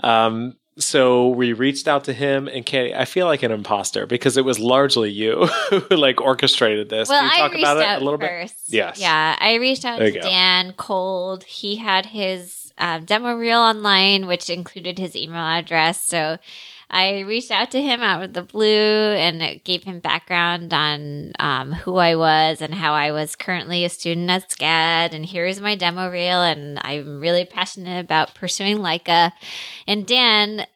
um, 0.00 0.56
so 0.78 1.28
we 1.28 1.52
reached 1.52 1.86
out 1.86 2.04
to 2.04 2.12
him 2.12 2.48
and 2.48 2.64
Katie. 2.64 2.94
I 2.94 3.04
feel 3.04 3.26
like 3.26 3.42
an 3.42 3.52
imposter 3.52 4.06
because 4.06 4.36
it 4.36 4.44
was 4.44 4.58
largely 4.58 5.10
you 5.10 5.46
who 5.70 5.80
like 5.96 6.20
orchestrated 6.20 6.88
this. 6.88 7.08
well, 7.08 7.20
Can 7.20 7.28
you 7.28 7.34
I 7.34 7.38
talk 7.38 7.52
reached 7.52 7.64
about 7.64 7.76
it 7.76 7.82
out 7.84 8.02
a 8.02 8.04
little 8.04 8.18
bit? 8.18 8.28
first. 8.28 8.54
Yes. 8.68 8.98
Yeah, 8.98 9.36
I 9.38 9.54
reached 9.56 9.84
out 9.84 9.98
to 9.98 10.10
go. 10.10 10.20
Dan 10.20 10.72
cold. 10.76 11.44
He 11.44 11.76
had 11.76 12.06
his 12.06 12.57
uh, 12.78 12.98
demo 12.98 13.34
reel 13.34 13.58
online, 13.58 14.26
which 14.26 14.48
included 14.50 14.98
his 14.98 15.16
email 15.16 15.44
address. 15.44 16.02
So 16.02 16.38
I 16.90 17.20
reached 17.20 17.50
out 17.50 17.70
to 17.72 17.82
him 17.82 18.00
out 18.00 18.22
of 18.22 18.32
the 18.32 18.42
blue 18.42 18.66
and 18.66 19.62
gave 19.64 19.84
him 19.84 20.00
background 20.00 20.72
on 20.72 21.32
um, 21.38 21.72
who 21.72 21.96
I 21.96 22.16
was 22.16 22.62
and 22.62 22.74
how 22.74 22.94
I 22.94 23.12
was 23.12 23.36
currently 23.36 23.84
a 23.84 23.90
student 23.90 24.30
at 24.30 24.48
SCAD. 24.48 25.12
And 25.12 25.26
here's 25.26 25.60
my 25.60 25.74
demo 25.74 26.10
reel. 26.10 26.42
And 26.42 26.78
I'm 26.82 27.20
really 27.20 27.44
passionate 27.44 28.00
about 28.00 28.34
pursuing 28.34 28.78
Laika. 28.78 29.32
And 29.86 30.06
Dan 30.06 30.66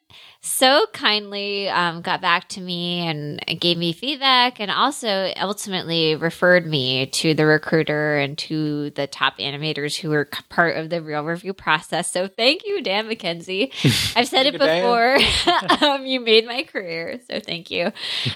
so 0.45 0.87
kindly 0.93 1.69
um, 1.69 2.03
got 2.03 2.21
back 2.21 2.49
to 2.49 2.61
me 2.61 3.07
and 3.07 3.41
gave 3.61 3.79
me 3.79 3.93
feedback 3.93 4.59
and 4.59 4.73
also 4.73 5.33
ultimately 5.41 6.17
referred 6.17 6.67
me 6.67 7.07
to 7.07 7.33
the 7.33 7.47
recruiter 7.47 8.19
and 8.19 8.37
to 8.39 8.91
the 8.91 9.07
top 9.07 9.39
animators 9.39 9.97
who 9.97 10.11
were 10.11 10.29
part 10.49 10.77
of 10.77 10.91
the 10.91 11.01
reel 11.01 11.23
review 11.23 11.53
process. 11.53 12.11
So 12.11 12.27
thank 12.27 12.67
you, 12.67 12.83
Dan 12.83 13.09
McKenzie. 13.09 13.71
I've 14.17 14.27
said 14.27 14.47
it 14.47 14.59
Thank 14.59 14.63
you, 14.63 14.67
Dan. 14.67 15.19
before. 15.21 15.89
um, 15.91 16.07
you 16.07 16.19
made 16.19 16.45
my 16.45 16.65
career. 16.65 17.21
So 17.31 17.39
thank 17.39 17.71
you. 17.71 17.93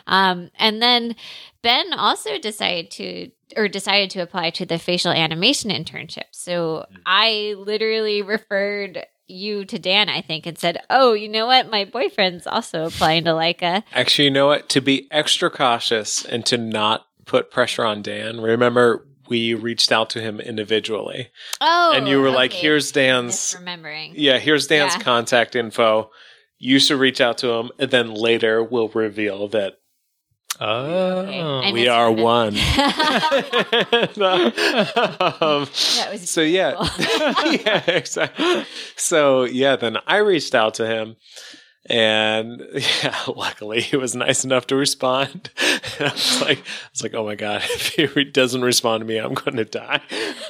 Um, 0.06 0.50
and 0.60 0.80
then 0.80 1.16
Ben 1.62 1.92
also 1.92 2.38
decided 2.38 2.92
to 2.92 3.30
or 3.56 3.66
decided 3.66 4.10
to 4.10 4.20
apply 4.20 4.50
to 4.50 4.66
the 4.66 4.78
facial 4.78 5.10
animation 5.10 5.70
internship. 5.70 6.24
So 6.30 6.86
I 7.04 7.54
literally 7.58 8.22
referred 8.22 9.04
you 9.28 9.64
to 9.64 9.78
Dan, 9.78 10.08
I 10.08 10.20
think, 10.20 10.46
and 10.46 10.58
said, 10.58 10.78
"Oh, 10.90 11.12
you 11.12 11.28
know 11.28 11.46
what? 11.46 11.70
My 11.70 11.84
boyfriend's 11.84 12.46
also 12.46 12.84
applying 12.86 13.24
to 13.24 13.30
Laika." 13.30 13.82
Actually, 13.92 14.26
you 14.26 14.30
know 14.30 14.46
what? 14.46 14.68
To 14.70 14.80
be 14.80 15.08
extra 15.10 15.50
cautious 15.50 16.24
and 16.24 16.44
to 16.46 16.56
not 16.58 17.06
put 17.24 17.50
pressure 17.50 17.84
on 17.84 18.02
Dan, 18.02 18.40
remember 18.40 19.06
we 19.28 19.54
reached 19.54 19.90
out 19.90 20.08
to 20.10 20.20
him 20.20 20.38
individually. 20.38 21.30
Oh, 21.60 21.92
and 21.96 22.06
you 22.06 22.20
were 22.20 22.30
like, 22.30 22.52
here's 22.52 22.92
Dan's 22.92 23.56
remembering. 23.58 24.12
Yeah, 24.16 24.38
here's 24.38 24.68
Dan's 24.68 24.94
Yeah. 24.94 25.02
contact 25.02 25.56
info. 25.56 26.10
You 26.58 26.78
should 26.78 27.00
reach 27.00 27.20
out 27.20 27.38
to 27.38 27.48
him, 27.54 27.70
and 27.78 27.90
then 27.90 28.14
later 28.14 28.62
we'll 28.62 28.88
reveal 28.88 29.48
that 29.48 29.78
oh 30.60 31.60
I 31.64 31.72
we 31.72 31.88
are 31.88 32.10
one. 32.10 32.54
that 32.54 34.16
um, 35.40 35.60
was 35.60 36.30
so 36.30 36.40
yeah, 36.42 36.72
yeah, 37.44 37.82
exactly. 37.90 38.64
So 38.96 39.44
yeah, 39.44 39.76
then 39.76 39.98
I 40.06 40.18
reached 40.18 40.54
out 40.54 40.74
to 40.74 40.86
him, 40.86 41.16
and 41.88 42.62
yeah, 43.02 43.16
luckily 43.28 43.80
he 43.80 43.96
was 43.96 44.14
nice 44.14 44.44
enough 44.44 44.66
to 44.68 44.76
respond. 44.76 45.50
And 45.60 45.80
I 46.08 46.12
was 46.12 46.40
like, 46.40 46.58
I 46.58 46.62
was 46.92 47.02
like, 47.02 47.14
oh 47.14 47.24
my 47.24 47.34
god, 47.34 47.62
if 47.98 48.14
he 48.14 48.24
doesn't 48.24 48.62
respond 48.62 49.00
to 49.02 49.04
me, 49.06 49.18
I'm 49.18 49.34
going 49.34 49.56
to 49.56 49.64
die. 49.64 50.00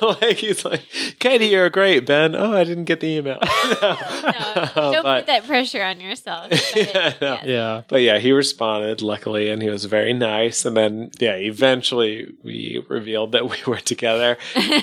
like 0.02 0.38
he's 0.38 0.64
like, 0.64 0.82
Katie, 1.18 1.46
you're 1.46 1.70
great, 1.70 2.06
Ben. 2.06 2.34
Oh, 2.34 2.52
I 2.56 2.64
didn't 2.64 2.84
get 2.84 3.00
the 3.00 3.06
email. 3.08 3.38
no, 3.42 4.68
don't 4.92 5.02
But- 5.02 5.18
put 5.20 5.26
that 5.26 5.44
pressure 5.46 5.82
on 5.82 6.00
yourself. 6.00 6.50
But, 6.50 6.72
Yeah, 6.76 7.12
no. 7.20 7.32
yes. 7.34 7.44
yeah 7.46 7.82
But 7.88 8.02
yeah, 8.02 8.18
he 8.18 8.32
responded 8.32 9.02
luckily, 9.02 9.50
and 9.50 9.62
he 9.62 9.70
was 9.70 9.84
very 9.84 10.12
nice. 10.12 10.64
And 10.64 10.76
then 10.76 11.10
yeah, 11.18 11.34
eventually 11.36 12.32
we 12.42 12.84
revealed 12.88 13.32
that 13.32 13.48
we 13.48 13.56
were 13.66 13.78
together. 13.78 14.36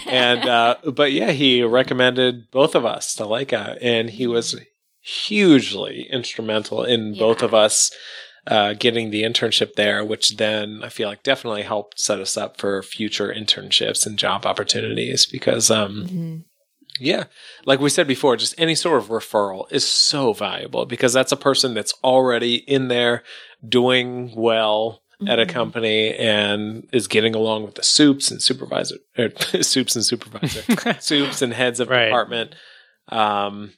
And 0.08 0.48
uh, 0.48 0.76
but 0.94 1.12
yeah, 1.12 1.32
he 1.32 1.64
recommended 1.64 2.50
both 2.52 2.76
of 2.76 2.86
us 2.86 3.16
to 3.16 3.24
Laika, 3.24 3.78
and 3.82 4.10
he 4.10 4.28
was 4.28 4.56
hugely 5.04 6.08
instrumental 6.12 6.84
in 6.84 7.14
both 7.18 7.42
of 7.44 7.54
us 7.54 7.92
uh, 8.48 8.74
getting 8.74 9.10
the 9.10 9.24
internship 9.24 9.74
there, 9.76 10.04
which 10.04 10.38
then 10.38 10.82
I 10.84 10.90
feel 10.90 11.08
like 11.08 11.24
definitely 11.24 11.62
helped 11.64 12.00
set 12.00 12.20
us 12.20 12.36
up 12.38 12.58
for 12.58 12.82
future 12.84 13.34
internships 13.34 14.06
and 14.06 14.18
job 14.18 14.46
opportunities 14.46 15.26
because, 15.26 15.70
um, 15.72 16.04
Mm-hmm. 16.04 16.38
yeah, 17.00 17.24
like 17.66 17.80
we 17.80 17.90
said 17.90 18.08
before, 18.08 18.36
just 18.38 18.54
any 18.60 18.76
sort 18.76 19.02
of 19.02 19.10
referral 19.10 19.72
is 19.72 19.86
so 19.88 20.34
valuable 20.34 20.86
because 20.86 21.14
that's 21.14 21.32
a 21.32 21.38
person 21.38 21.74
that's 21.74 21.94
already 22.04 22.56
in 22.56 22.88
there 22.90 23.24
doing 23.68 24.34
well 24.36 25.02
at 25.26 25.40
a 25.40 25.46
Mhm. 25.46 25.50
company 25.50 26.14
and 26.16 26.90
is 26.92 27.08
getting 27.08 27.34
along 27.34 27.64
with 27.64 27.76
the 27.76 27.84
soups 27.84 28.30
and 28.30 28.42
supervisor, 28.42 28.98
or 29.18 29.30
soups 29.64 29.96
and 29.96 30.04
supervisor, 30.04 30.64
soups 31.00 31.42
and 31.42 31.54
heads 31.54 31.80
of 31.80 31.88
Right. 31.88 32.06
department. 32.08 32.56
Um, 33.08 33.72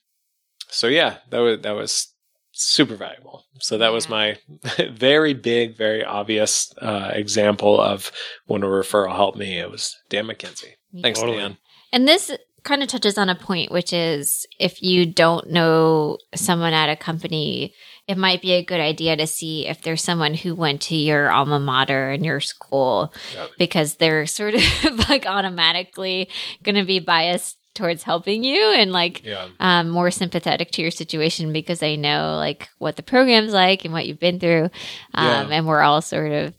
so 0.69 0.87
yeah, 0.87 1.17
that 1.29 1.39
was 1.39 1.61
that 1.61 1.75
was 1.75 2.13
super 2.51 2.95
valuable. 2.95 3.43
So 3.59 3.77
that 3.77 3.91
was 3.91 4.07
my 4.09 4.37
very 4.91 5.33
big, 5.33 5.77
very 5.77 6.03
obvious 6.03 6.73
uh, 6.81 7.11
example 7.13 7.79
of 7.79 8.11
when 8.45 8.63
a 8.63 8.67
referral 8.67 9.15
helped 9.15 9.37
me. 9.37 9.57
It 9.59 9.69
was 9.69 9.95
Dan 10.09 10.25
McKenzie. 10.27 10.73
Thanks, 11.01 11.19
Totally. 11.19 11.39
Dan. 11.39 11.57
And 11.91 12.07
this 12.07 12.31
kind 12.63 12.81
of 12.81 12.89
touches 12.89 13.17
on 13.17 13.29
a 13.29 13.35
point, 13.35 13.71
which 13.71 13.93
is 13.93 14.45
if 14.59 14.81
you 14.81 15.05
don't 15.05 15.49
know 15.51 16.17
someone 16.33 16.73
at 16.73 16.89
a 16.89 16.95
company, 16.95 17.73
it 18.07 18.17
might 18.17 18.41
be 18.41 18.53
a 18.53 18.63
good 18.65 18.79
idea 18.79 19.15
to 19.15 19.27
see 19.27 19.67
if 19.67 19.81
there's 19.81 20.01
someone 20.01 20.33
who 20.33 20.55
went 20.55 20.81
to 20.83 20.95
your 20.95 21.29
alma 21.31 21.59
mater 21.59 22.11
in 22.11 22.23
your 22.23 22.39
school 22.39 23.13
Yep. 23.35 23.49
because 23.59 23.95
they're 23.95 24.25
sort 24.25 24.55
of 24.55 24.63
like 25.09 25.25
automatically 25.25 26.29
going 26.63 26.75
to 26.75 26.85
be 26.85 26.99
biased 26.99 27.57
towards 27.75 28.03
helping 28.03 28.43
you 28.43 28.71
and 28.73 28.91
like 28.91 29.23
Yeah. 29.23 29.47
um, 29.59 29.89
more 29.89 30.09
sympathetic 30.11 30.71
to 30.71 30.81
your 30.81 30.91
situation 30.91 31.53
because 31.53 31.79
they 31.79 31.97
know 31.97 32.35
like 32.37 32.69
what 32.79 32.95
the 32.95 33.03
program's 33.03 33.53
like 33.53 33.85
and 33.85 33.93
what 33.93 34.07
you've 34.07 34.19
been 34.19 34.39
through. 34.39 34.69
Um, 35.13 35.49
Yeah. 35.49 35.57
And 35.57 35.67
we're 35.67 35.81
all 35.81 36.01
sort 36.01 36.31
of 36.31 36.53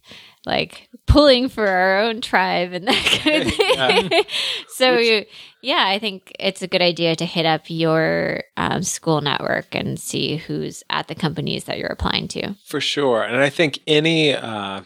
like 0.45 0.89
pulling 1.07 1.49
for 1.49 1.67
our 1.67 1.99
own 2.03 2.21
tribe 2.21 2.73
and 2.73 2.87
that 2.89 3.21
kind 3.23 3.43
of 3.49 3.53
thing. 4.13 4.23
so, 4.69 4.95
Which- 4.95 5.07
you, 5.07 5.25
yeah, 5.63 5.85
I 5.89 5.99
think 5.99 6.33
it's 6.39 6.63
a 6.63 6.69
good 6.69 6.83
idea 6.83 7.17
to 7.17 7.25
hit 7.25 7.45
up 7.47 7.63
your 7.69 8.45
um, 8.57 8.85
school 8.85 9.21
network 9.21 9.75
and 9.75 9.99
see 9.99 10.37
who's 10.37 10.85
at 10.91 11.09
the 11.09 11.17
companies 11.17 11.65
that 11.65 11.79
you're 11.79 11.89
applying 11.89 12.29
to. 12.29 12.55
For 12.65 12.81
sure. 12.81 13.25
And 13.25 13.39
I 13.43 13.51
think 13.51 13.81
any 13.89 14.33
uh 14.35 14.83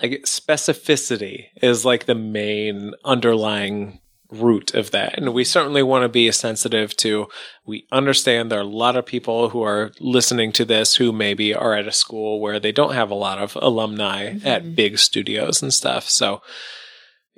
like 0.00 0.22
specificity 0.26 1.46
is 1.60 1.84
like 1.84 2.06
the 2.06 2.14
main 2.14 2.92
underlying 3.04 3.98
root 4.30 4.74
of 4.74 4.90
that. 4.90 5.16
And 5.16 5.32
we 5.32 5.42
certainly 5.44 5.82
want 5.82 6.02
to 6.04 6.08
be 6.08 6.30
sensitive 6.32 6.94
to 6.98 7.28
we 7.64 7.86
understand 7.90 8.50
there 8.50 8.58
are 8.58 8.62
a 8.62 8.64
lot 8.64 8.96
of 8.96 9.06
people 9.06 9.48
who 9.50 9.62
are 9.62 9.90
listening 10.00 10.52
to 10.52 10.64
this 10.64 10.96
who 10.96 11.12
maybe 11.12 11.54
are 11.54 11.74
at 11.74 11.88
a 11.88 11.92
school 11.92 12.40
where 12.40 12.60
they 12.60 12.72
don't 12.72 12.94
have 12.94 13.10
a 13.10 13.14
lot 13.14 13.38
of 13.38 13.56
alumni 13.60 14.34
at 14.44 14.74
big 14.74 14.98
studios 14.98 15.62
and 15.62 15.72
stuff. 15.72 16.08
So 16.08 16.42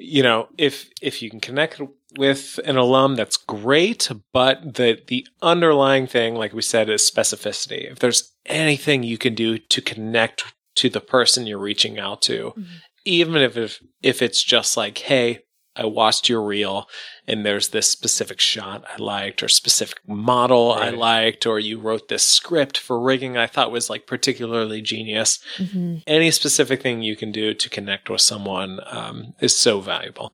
you 0.03 0.22
know, 0.22 0.49
if 0.57 0.88
if 1.03 1.20
you 1.20 1.28
can 1.28 1.41
connect 1.41 1.80
with 2.18 2.59
an 2.64 2.76
alum, 2.78 3.16
that's 3.16 3.36
great. 3.36 4.11
But 4.32 4.74
the 4.76 4.99
the 5.07 5.26
underlying 5.43 6.07
thing, 6.07 6.34
like 6.34 6.55
we 6.55 6.62
said, 6.62 6.88
is 6.88 7.09
specificity. 7.14 7.91
If 7.93 7.99
there's 7.99 8.32
anything 8.47 9.03
you 9.03 9.18
can 9.18 9.34
do 9.34 9.59
to 9.59 9.82
connect 9.82 10.55
to 10.76 10.88
the 10.88 11.01
person 11.03 11.47
you're 11.47 11.59
reaching 11.59 11.99
out 11.99 12.22
to, 12.22 12.55
Mhm. 12.57 12.64
even 13.05 13.36
if, 13.36 13.57
if 13.59 13.78
if 14.03 14.22
it's 14.22 14.43
just 14.43 14.74
like, 14.76 14.97
hey, 14.99 15.41
I 15.77 15.87
watched 15.87 16.29
your 16.29 16.43
reel 16.43 16.89
and 17.27 17.47
there's 17.47 17.68
this 17.68 17.89
specific 17.91 18.41
shot 18.41 18.85
I 18.93 19.01
liked 19.01 19.43
or 19.43 19.49
specific 19.49 19.99
model 20.07 20.73
I 20.73 20.91
liked, 20.91 21.47
or 21.47 21.59
you 21.59 21.79
wrote 21.79 22.09
this 22.09 22.27
script 22.27 22.77
for 22.77 23.01
rigging 23.01 23.37
I 23.37 23.47
thought 23.47 23.71
was 23.71 23.89
like 23.89 24.07
particularly 24.07 24.83
genius 24.83 25.39
Mm-hmm. 25.59 25.97
any 26.07 26.31
specific 26.31 26.83
thing 26.83 27.03
you 27.03 27.16
can 27.16 27.33
do 27.33 27.55
to 27.55 27.68
connect 27.68 28.11
with 28.11 28.21
someone 28.21 28.81
um, 28.87 29.35
is 29.41 29.57
so 29.57 29.81
valuable. 29.81 30.33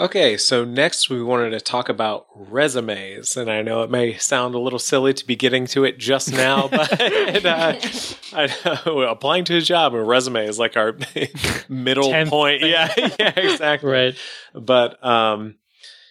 Okay, 0.00 0.36
so 0.36 0.64
next 0.64 1.10
we 1.10 1.20
wanted 1.22 1.50
to 1.50 1.60
talk 1.60 1.88
about 1.88 2.26
resumes, 2.36 3.36
and 3.36 3.50
I 3.50 3.62
know 3.62 3.82
it 3.82 3.90
may 3.90 4.16
sound 4.16 4.54
a 4.54 4.58
little 4.60 4.78
silly 4.78 5.12
to 5.12 5.26
be 5.26 5.34
getting 5.34 5.66
to 5.68 5.84
it 5.84 5.98
just 5.98 6.32
now, 6.32 6.68
but 6.70 7.44
uh, 7.44 7.74
I 8.32 8.48
know 8.86 9.00
applying 9.02 9.44
to 9.46 9.56
a 9.56 9.60
job 9.60 9.94
a 9.94 10.02
resume 10.02 10.46
is 10.46 10.56
like 10.56 10.76
our 10.76 10.96
middle 11.68 12.10
Tenth 12.10 12.30
point. 12.30 12.60
thing. 12.60 12.70
Yeah, 12.70 12.94
yeah, 13.18 13.32
exactly 13.36 13.90
Right. 13.90 14.16
but 14.54 15.04
um 15.04 15.56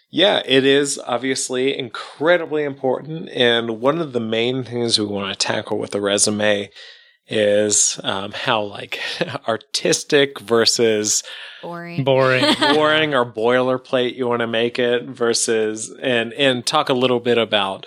yeah 0.10 0.42
it 0.46 0.66
is 0.66 1.00
obviously 1.06 1.78
incredibly 1.78 2.64
important 2.64 3.30
and 3.30 3.80
one 3.82 4.00
of 4.00 4.14
the 4.14 4.20
main 4.20 4.64
things 4.64 4.98
we 5.00 5.06
want 5.06 5.32
to 5.32 5.48
tackle 5.48 5.78
with 5.78 5.94
a 5.96 6.02
resume 6.02 6.70
is 7.28 8.00
um, 8.04 8.32
how 8.32 8.62
like 8.64 9.00
artistic 9.48 10.40
versus 10.40 11.24
Boring. 11.62 12.04
Boring. 12.04 12.46
boring 12.74 13.14
or 13.16 13.26
boilerplate 13.26 14.16
you 14.16 14.28
want 14.28 14.42
to 14.42 14.48
make 14.48 14.78
it 14.80 15.04
versus 15.04 15.94
and 16.02 16.32
and 16.34 16.66
talk 16.66 16.88
a 16.90 16.94
little 16.94 17.20
bit 17.20 17.38
about 17.38 17.86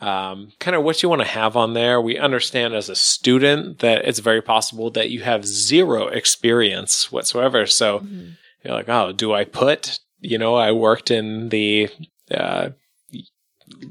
um, 0.00 0.52
kind 0.60 0.74
of 0.74 0.82
what 0.84 1.02
you 1.02 1.08
want 1.08 1.20
to 1.20 1.28
have 1.28 1.56
on 1.56 1.74
there. 1.74 2.00
We 2.00 2.16
understand 2.18 2.74
as 2.74 2.88
a 2.88 2.94
student 2.96 3.80
that 3.80 4.04
it's 4.06 4.20
very 4.20 4.40
possible 4.40 4.90
that 4.92 5.10
you 5.10 5.20
have 5.22 5.44
zero 5.46 6.06
experience 6.08 7.12
whatsoever. 7.12 7.66
So 7.66 8.00
Mhm. 8.00 8.36
you're 8.64 8.74
like, 8.74 8.88
oh, 8.88 9.12
do 9.12 9.34
I 9.34 9.44
put, 9.44 9.98
you 10.20 10.38
know, 10.38 10.54
I 10.54 10.72
worked 10.72 11.10
in 11.10 11.50
the, 11.50 11.88
uh, 12.30 12.70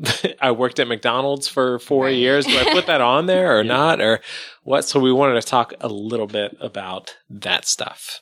I 0.41 0.51
worked 0.51 0.79
at 0.79 0.87
McDonald's 0.87 1.47
for 1.47 1.79
four 1.79 2.05
Right. 2.05 2.15
years. 2.15 2.45
Do 2.45 2.57
I 2.57 2.71
put 2.73 2.85
that 2.87 3.01
on 3.01 3.25
there 3.25 3.57
or 3.57 3.61
Yeah. 3.63 3.73
not? 3.73 4.01
Or 4.01 4.19
what? 4.63 4.85
So 4.85 4.99
we 4.99 5.11
wanted 5.11 5.41
to 5.41 5.47
talk 5.47 5.73
a 5.81 5.87
little 5.87 6.27
bit 6.27 6.55
about 6.59 7.15
that 7.29 7.65
stuff. 7.65 8.21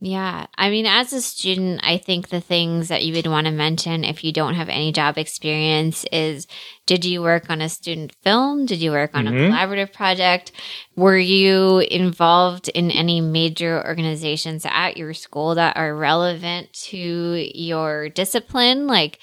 Yeah. 0.00 0.46
I 0.58 0.68
mean, 0.68 0.84
as 0.84 1.14
a 1.14 1.22
student, 1.22 1.80
I 1.82 1.96
think 1.96 2.28
the 2.28 2.40
things 2.40 2.88
that 2.88 3.04
you 3.04 3.14
would 3.14 3.26
want 3.26 3.46
to 3.46 3.50
mention 3.52 4.04
if 4.04 4.22
you 4.22 4.32
don't 4.32 4.52
have 4.54 4.68
any 4.68 4.92
job 4.92 5.16
experience 5.16 6.04
is 6.12 6.46
did 6.84 7.06
you 7.06 7.22
work 7.22 7.48
on 7.48 7.62
a 7.62 7.70
student 7.70 8.14
film? 8.22 8.66
Did 8.66 8.82
you 8.82 8.90
work 8.90 9.12
on 9.14 9.24
Mhm. 9.24 9.48
a 9.48 9.50
collaborative 9.50 9.94
project? 9.94 10.52
Were 10.94 11.16
you 11.16 11.78
involved 11.78 12.68
in 12.68 12.90
any 12.90 13.22
major 13.22 13.82
organizations 13.86 14.66
at 14.68 14.98
your 14.98 15.14
school 15.14 15.54
that 15.54 15.74
are 15.78 15.94
relevant 15.96 16.70
to 16.90 17.48
your 17.54 18.10
discipline? 18.10 18.86
Like, 18.86 19.20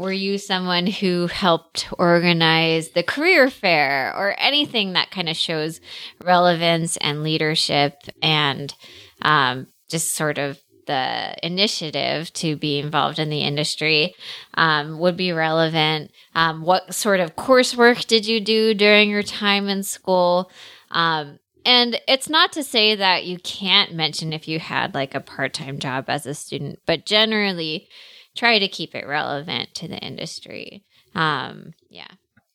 were 0.00 0.10
you 0.10 0.38
someone 0.38 0.86
who 0.86 1.26
helped 1.26 1.92
organize 1.98 2.92
the 2.92 3.02
career 3.02 3.50
fair 3.50 4.10
or 4.16 4.34
anything 4.38 4.94
that 4.94 5.10
kind 5.10 5.28
of 5.28 5.36
shows 5.36 5.78
relevance 6.24 6.96
and 6.96 7.22
leadership 7.22 7.92
and 8.22 8.74
um, 9.20 9.66
just 9.90 10.14
sort 10.14 10.38
of 10.38 10.58
the 10.86 11.34
initiative 11.42 12.32
to 12.32 12.56
be 12.56 12.78
involved 12.78 13.18
in 13.18 13.28
the 13.28 13.42
industry 13.42 14.14
um, 14.54 14.98
would 14.98 15.18
be 15.18 15.32
relevant. 15.32 16.10
Um, 16.34 16.62
what 16.62 16.94
sort 16.94 17.20
of 17.20 17.36
coursework 17.36 18.06
did 18.06 18.26
you 18.26 18.40
do 18.40 18.72
during 18.72 19.10
your 19.10 19.22
time 19.22 19.68
in 19.68 19.82
school? 19.82 20.50
Um, 20.92 21.38
and 21.66 22.00
it's 22.08 22.30
not 22.30 22.52
to 22.52 22.64
say 22.64 22.96
that 22.96 23.26
you 23.26 23.38
can't 23.38 23.92
mention 23.92 24.32
if 24.32 24.48
you 24.48 24.60
had 24.60 24.94
like 24.94 25.14
a 25.14 25.20
part 25.20 25.52
time 25.52 25.78
job 25.78 26.06
as 26.08 26.24
a 26.24 26.32
student, 26.32 26.78
but 26.86 27.04
generally 27.04 27.90
try 28.36 28.58
to 28.58 28.68
keep 28.68 28.94
it 28.94 29.06
relevant 29.06 29.74
to 29.74 29.88
the 29.88 29.98
industry. 29.98 30.84
Um, 31.14 31.72
yeah. 31.88 32.08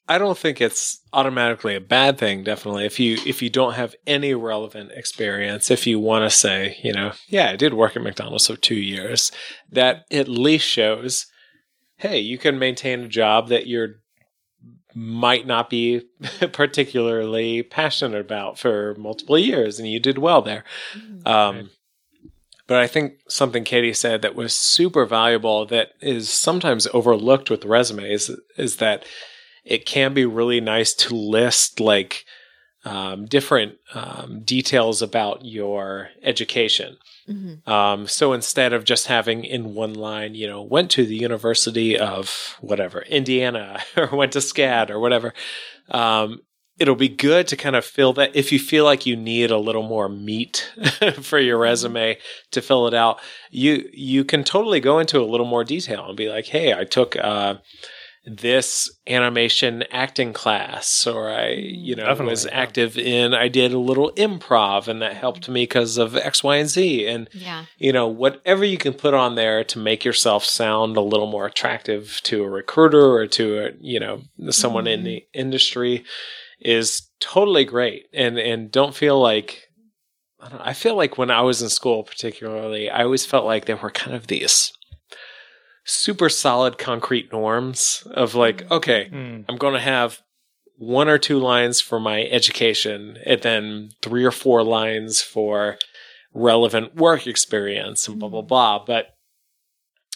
I 0.08 0.18
don't 0.20 0.38
think 0.38 0.62
it's 0.62 1.02
automatically 1.14 1.76
a 1.76 1.82
bad 1.82 2.20
thing. 2.20 2.44
Definitely, 2.44 2.86
if 2.86 3.00
you 3.00 3.18
if 3.26 3.42
you 3.42 3.50
don't 3.50 3.74
have 3.74 3.96
any 4.06 4.36
relevant 4.36 4.92
experience, 4.92 5.72
if 5.72 5.88
you 5.88 6.00
want 6.00 6.30
to 6.30 6.36
say, 6.36 6.78
you 6.84 6.94
know, 6.94 7.14
yeah, 7.28 7.50
I 7.50 7.56
did 7.56 7.74
work 7.74 7.96
at 7.96 8.04
McDonald's 8.04 8.46
for 8.46 8.56
two 8.56 8.76
years, 8.76 9.32
that 9.72 10.06
at 10.12 10.28
least 10.28 10.68
shows, 10.68 11.26
hey, 11.98 12.20
you 12.20 12.38
can 12.38 12.60
maintain 12.60 13.00
a 13.00 13.08
job 13.08 13.50
that 13.50 13.66
you're 13.66 13.96
might 14.94 15.46
not 15.46 15.70
be 15.70 16.04
particularly 16.54 17.64
passionate 17.64 18.22
about 18.22 18.60
for 18.60 18.96
multiple 19.00 19.38
years, 19.38 19.80
and 19.80 19.90
you 19.90 20.00
did 20.00 20.18
well 20.18 20.42
there. 20.42 20.64
Um, 21.26 21.56
Right. 21.56 21.66
But 22.68 22.78
I 22.78 22.88
think 22.88 23.14
something 23.28 23.64
Katie 23.64 23.94
said 23.94 24.22
that 24.22 24.36
was 24.36 24.54
super 24.54 25.06
valuable 25.06 25.66
that 25.68 25.90
is 26.02 26.30
sometimes 26.30 26.88
overlooked 26.94 27.50
with 27.50 27.66
resumes 27.66 28.32
is 28.58 28.78
that 28.78 29.06
it 29.64 29.86
can 29.86 30.14
be 30.14 30.26
really 30.26 30.62
nice 30.62 30.94
to 30.94 31.16
list 31.16 31.80
like 31.80 32.26
um, 32.86 33.26
different 33.26 33.78
um, 33.94 34.42
details 34.44 35.02
about 35.02 35.44
your 35.44 36.10
education. 36.22 36.98
Mhm. 37.28 37.68
Um, 37.68 38.08
so 38.08 38.34
instead 38.34 38.74
of 38.74 38.84
just 38.84 39.08
having 39.08 39.44
in 39.44 39.74
one 39.74 39.96
line, 39.96 40.36
you 40.36 40.48
know, 40.48 40.62
went 40.62 40.92
to 40.92 41.06
the 41.06 41.16
University 41.16 41.98
of 41.98 42.58
whatever, 42.62 43.02
Indiana, 43.02 43.82
or 43.98 44.08
went 44.16 44.34
to 44.34 44.40
SCAD 44.40 44.92
or 44.92 45.00
whatever, 45.00 45.34
um, 45.90 46.42
it'll 46.78 46.96
be 46.96 47.10
good 47.10 47.48
to 47.48 47.56
kind 47.56 47.76
of 47.76 47.86
fill 47.86 48.14
that. 48.14 48.36
If 48.36 48.52
you 48.52 48.60
feel 48.60 48.84
like 48.84 49.06
you 49.06 49.16
need 49.16 49.52
a 49.52 49.58
little 49.58 49.88
more 49.88 50.10
meat 50.10 50.72
for 51.22 51.40
your 51.40 51.58
mm-hmm. 51.58 51.64
resume 51.64 52.18
to 52.52 52.62
fill 52.62 52.88
it 52.88 52.94
out, 52.94 53.20
you 53.50 53.90
you 53.94 54.24
can 54.24 54.44
totally 54.44 54.80
go 54.80 55.00
into 55.00 55.20
a 55.20 55.26
little 55.26 55.46
more 55.46 55.64
detail 55.64 56.06
and 56.08 56.18
be 56.18 56.30
like, 56.30 56.48
hey, 56.48 56.74
I 56.74 56.84
took. 56.84 57.16
Uh, 57.16 57.56
this 58.28 58.90
animation 59.08 59.84
acting 59.92 60.34
class 60.34 61.06
or 61.06 61.30
I, 61.30 61.50
you 61.50 61.94
mm, 61.94 62.00
know, 62.00 62.06
Definitely, 62.08 62.32
was 62.32 62.46
yeah. 62.46 62.52
active 62.54 62.98
in 62.98 63.36
I 63.36 63.50
did 63.50 63.72
a 63.72 63.78
little 63.78 64.12
improv 64.14 64.88
and 64.88 65.02
that 65.04 65.14
helped 65.14 65.48
me 65.48 65.62
because 65.64 66.00
of 66.00 66.16
X, 66.16 66.44
Y, 66.44 66.56
and 66.56 66.68
Z. 66.68 67.06
And 67.06 67.30
Yeah. 67.34 67.66
you 67.78 67.94
know, 67.94 68.08
whatever 68.08 68.66
you 68.66 68.80
can 68.80 68.94
put 68.94 69.14
on 69.14 69.36
there 69.36 69.64
to 69.66 69.78
make 69.78 70.04
yourself 70.04 70.44
sound 70.44 70.98
a 70.98 71.02
little 71.02 71.28
more 71.28 71.46
attractive 71.46 72.20
to 72.24 72.44
a 72.44 72.50
recruiter 72.50 73.14
or 73.14 73.28
to 73.28 73.66
a, 73.66 73.70
you 73.80 74.00
know, 74.00 74.24
someone 74.50 74.88
in 74.88 75.02
mm-hmm. 75.02 75.06
the 75.06 75.26
industry 75.34 76.04
is 76.66 77.10
totally 77.20 77.64
great. 77.64 78.08
And 78.14 78.38
and 78.38 78.72
don't 78.72 78.96
feel 78.96 79.22
like 79.22 79.62
I, 80.42 80.50
don't, 80.50 80.62
I 80.62 80.74
feel 80.74 80.96
like 80.96 81.18
when 81.18 81.32
I 81.32 81.42
was 81.42 81.62
in 81.62 81.70
school 81.70 82.04
particularly, 82.04 82.90
I 82.90 83.04
always 83.04 83.26
felt 83.26 83.46
like 83.46 83.66
there 83.66 83.78
were 83.78 83.92
kind 83.92 84.16
of 84.16 84.28
these 84.28 84.74
super 85.86 86.30
solid 86.30 86.78
concrete 86.78 87.32
norms 87.32 88.06
of 88.12 88.36
like, 88.36 88.70
okay, 88.72 89.10
Mm. 89.14 89.46
I'm 89.48 89.58
going 89.58 89.76
to 89.76 89.80
have 89.80 90.20
one 90.78 91.08
or 91.08 91.18
two 91.18 91.40
lines 91.40 91.80
for 91.80 92.00
my 92.00 92.24
education 92.24 93.18
and 93.26 93.42
then 93.42 93.90
three 94.02 94.26
or 94.26 94.32
four 94.32 94.64
lines 94.64 95.22
for 95.22 95.78
relevant 96.34 96.96
work 96.96 97.28
experience 97.28 98.08
and 98.08 98.20
blah, 98.20 98.30
blah, 98.30 98.42
blah. 98.42 98.84
But 98.84 99.16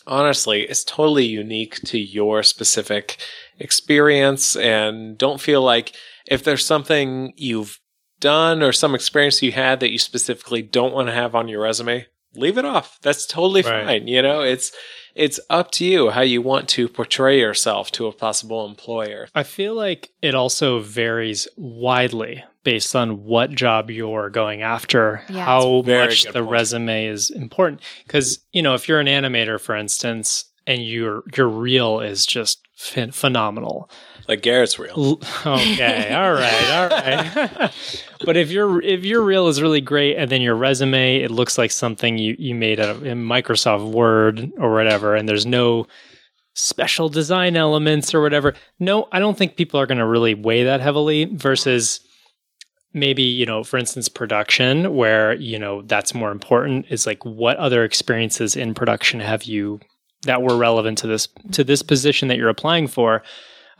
honestly, 0.05 0.63
it's 0.63 0.83
totally 0.83 1.25
unique 1.25 1.75
to 1.85 1.99
your 1.99 2.43
specific 2.43 3.17
experience. 3.59 4.55
And 4.55 5.17
don't 5.17 5.39
feel 5.39 5.61
like 5.61 5.95
if 6.29 6.43
there's 6.43 6.65
something 6.65 7.33
you've 7.35 7.79
done 8.19 8.61
or 8.61 8.71
some 8.73 8.95
experience 8.95 9.41
you 9.41 9.51
had 9.51 9.79
that 9.79 9.91
you 9.91 9.97
specifically 9.97 10.61
don't 10.61 10.93
want 10.93 11.07
to 11.07 11.13
have 11.13 11.35
on 11.35 11.47
your 11.47 11.61
resume, 11.61 12.05
leave 12.35 12.57
it 12.57 12.65
off. 12.65 12.99
That's 13.01 13.25
totally 13.25 13.61
Right. 13.61 13.85
fine. 13.85 14.07
You 14.07 14.21
know, 14.21 14.41
it's, 14.41 14.71
it's 15.15 15.39
up 15.49 15.71
to 15.71 15.85
you 15.85 16.09
how 16.11 16.21
you 16.21 16.41
want 16.41 16.69
to 16.69 16.87
portray 16.87 17.39
yourself 17.39 17.91
to 17.93 18.07
a 18.07 18.11
possible 18.13 18.65
employer. 18.65 19.27
I 19.33 19.43
feel 19.43 19.73
like 19.73 20.09
it 20.21 20.35
also 20.35 20.79
varies 20.79 21.47
widely 21.57 22.43
based 22.63 22.95
on 22.95 23.23
what 23.23 23.51
job 23.51 23.89
you're 23.89 24.29
going 24.29 24.61
after, 24.61 25.23
Yeah. 25.29 25.45
how 25.45 25.81
much 25.81 26.25
the 26.25 26.33
point. 26.33 26.49
resume 26.51 27.05
is 27.07 27.29
important. 27.31 27.81
Because 28.05 28.39
you 28.51 28.61
know, 28.61 28.73
if 28.75 28.87
you're 28.87 28.99
an 28.99 29.07
animator, 29.07 29.59
for 29.59 29.75
instance, 29.75 30.45
and 30.69 30.85
your 30.85 31.23
your 31.35 31.47
reel 31.49 31.99
is 31.99 32.25
just 32.25 32.59
phen- 32.77 33.13
phenomenal, 33.13 33.89
Like 34.27 34.41
Garrett's 34.41 34.77
reel. 34.79 34.93
L- 34.95 35.55
Okay, 35.57 36.13
all 36.13 36.33
right, 36.33 36.69
all 36.71 36.87
right. 36.89 37.71
but 38.25 38.37
if 38.37 38.51
your 38.51 38.81
if 38.81 39.03
your 39.03 39.21
reel 39.21 39.47
is 39.47 39.61
really 39.61 39.81
great, 39.81 40.15
and 40.17 40.29
then 40.31 40.41
your 40.41 40.55
resume 40.55 41.17
it 41.17 41.31
looks 41.31 41.57
like 41.57 41.71
something 41.71 42.17
you 42.17 42.35
you 42.39 42.55
made 42.55 42.79
out 42.79 42.89
of 42.89 43.05
in 43.05 43.25
Microsoft 43.25 43.91
Word 43.91 44.51
or 44.57 44.71
whatever, 44.73 45.15
and 45.15 45.27
there's 45.27 45.45
no 45.45 45.87
special 46.53 47.09
design 47.09 47.55
elements 47.55 48.13
or 48.13 48.21
whatever. 48.21 48.53
No, 48.79 49.07
I 49.11 49.19
don't 49.19 49.37
think 49.37 49.55
people 49.55 49.79
are 49.79 49.85
going 49.87 49.97
to 49.99 50.05
really 50.05 50.33
weigh 50.35 50.63
that 50.65 50.81
heavily. 50.81 51.25
Versus 51.25 51.99
maybe 52.93 53.23
you 53.23 53.45
know, 53.45 53.63
for 53.63 53.77
instance, 53.77 54.09
production, 54.09 54.93
where 54.95 55.33
you 55.33 55.57
know 55.59 55.81
that's 55.83 56.13
more 56.13 56.31
important. 56.31 56.85
Is 56.89 57.05
like 57.07 57.23
what 57.25 57.57
other 57.57 57.83
experiences 57.83 58.55
in 58.55 58.73
production 58.73 59.19
have 59.21 59.43
you 59.43 59.79
that 60.23 60.41
were 60.41 60.57
relevant 60.57 60.97
to 60.99 61.07
this 61.07 61.27
to 61.51 61.63
this 61.63 61.81
position 61.81 62.27
that 62.27 62.37
you're 62.37 62.49
applying 62.49 62.87
for. 62.87 63.23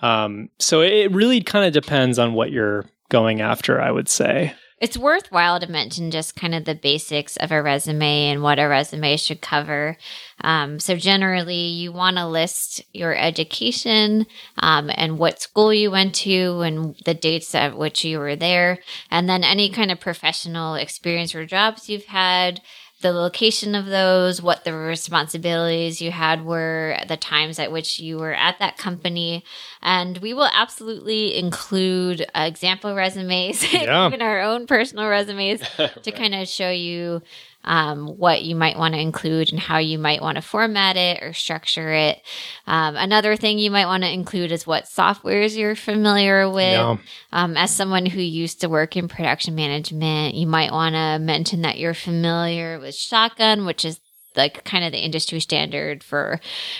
Um, 0.02 0.50
so 0.60 0.82
it 0.82 1.12
really 1.12 1.42
kind 1.42 1.66
of 1.66 1.74
depends 1.74 2.18
on 2.20 2.34
what 2.34 2.52
you're 2.52 2.86
going 3.10 3.42
after, 3.42 3.82
I 3.82 3.92
would 3.92 4.08
say. 4.08 4.54
It's 4.82 4.98
worthwhile 4.98 5.60
to 5.60 5.70
mention 5.70 6.10
just 6.10 6.38
kind 6.38 6.56
of 6.56 6.64
the 6.64 6.74
basics 6.74 7.36
of 7.38 7.52
a 7.52 7.62
resume 7.62 8.30
and 8.30 8.42
what 8.42 8.60
a 8.60 8.68
resume 8.68 9.18
should 9.18 9.42
cover. 9.42 9.98
Um, 10.42 10.80
so, 10.80 10.96
generally, 10.96 11.68
you 11.68 11.92
want 11.92 12.16
to 12.16 12.26
list 12.26 12.82
your 12.94 13.14
education 13.14 14.26
um, 14.58 14.90
and 14.94 15.20
what 15.20 15.42
school 15.42 15.74
you 15.74 15.92
went 15.92 16.16
to 16.16 16.62
and 16.62 16.96
the 17.04 17.14
dates 17.14 17.54
at 17.54 17.78
which 17.78 18.06
you 18.06 18.20
were 18.20 18.38
there, 18.38 18.80
and 19.12 19.28
then 19.28 19.44
any 19.44 19.70
kind 19.70 19.92
of 19.92 20.00
professional 20.00 20.76
experience 20.76 21.36
or 21.36 21.46
jobs 21.46 21.90
you've 21.90 22.06
had. 22.06 22.62
The 23.02 23.14
location 23.14 23.76
of 23.76 23.86
those, 23.86 24.42
what 24.42 24.66
the 24.66 24.74
responsibilities 24.74 26.02
you 26.02 26.12
had 26.12 26.44
were, 26.44 26.98
the 27.08 27.16
times 27.16 27.58
at 27.58 27.72
which 27.72 28.00
you 28.00 28.18
were 28.18 28.34
at 28.34 28.60
that 28.60 28.78
company, 28.78 29.44
and 29.82 30.18
we 30.18 30.34
will 30.34 30.50
absolutely 30.54 31.38
include 31.38 32.26
example 32.36 32.94
resumes, 32.96 33.64
Yeah. 33.74 34.08
even 34.08 34.22
our 34.22 34.42
own 34.42 34.68
personal 34.68 35.08
resumes, 35.08 35.62
to 36.04 36.12
kind 36.12 36.36
of 36.36 36.48
show 36.50 36.70
you 36.70 37.22
um, 37.64 38.08
what 38.08 38.44
you 38.44 38.56
might 38.56 38.78
want 38.78 38.94
to 38.94 39.00
include 39.00 39.52
and 39.52 39.60
how 39.60 39.78
you 39.78 40.00
might 40.00 40.22
want 40.22 40.38
to 40.38 40.42
format 40.42 40.96
it 40.96 41.22
or 41.22 41.34
structure 41.34 41.92
it. 41.92 42.22
Um, 42.66 42.96
another 42.96 43.36
thing 43.36 43.60
you 43.60 43.70
might 43.70 43.86
want 43.86 44.04
to 44.04 44.12
include 44.12 44.52
is 44.52 44.66
what 44.66 44.86
softwares 44.86 45.58
you're 45.58 45.76
familiar 45.76 46.50
with. 46.50 46.74
Yeah. 46.74 46.98
Um, 47.32 47.58
as 47.58 47.72
someone 47.72 48.06
who 48.06 48.22
used 48.22 48.62
to 48.62 48.70
work 48.70 48.96
in 48.96 49.08
production 49.08 49.56
management, 49.56 50.36
you 50.36 50.48
might 50.48 50.72
want 50.72 50.96
to 50.96 51.20
mention 51.20 51.62
that 51.64 51.78
you're 51.78 51.94
familiar 51.94 52.80
with 52.80 52.96
Shotgun, 52.96 53.66
which 53.66 53.84
is 53.84 54.00
like 54.36 54.64
kind 54.64 54.86
of 54.86 54.92
the 54.92 55.04
industry 55.04 55.40
standard 55.40 56.04
for 56.04 56.40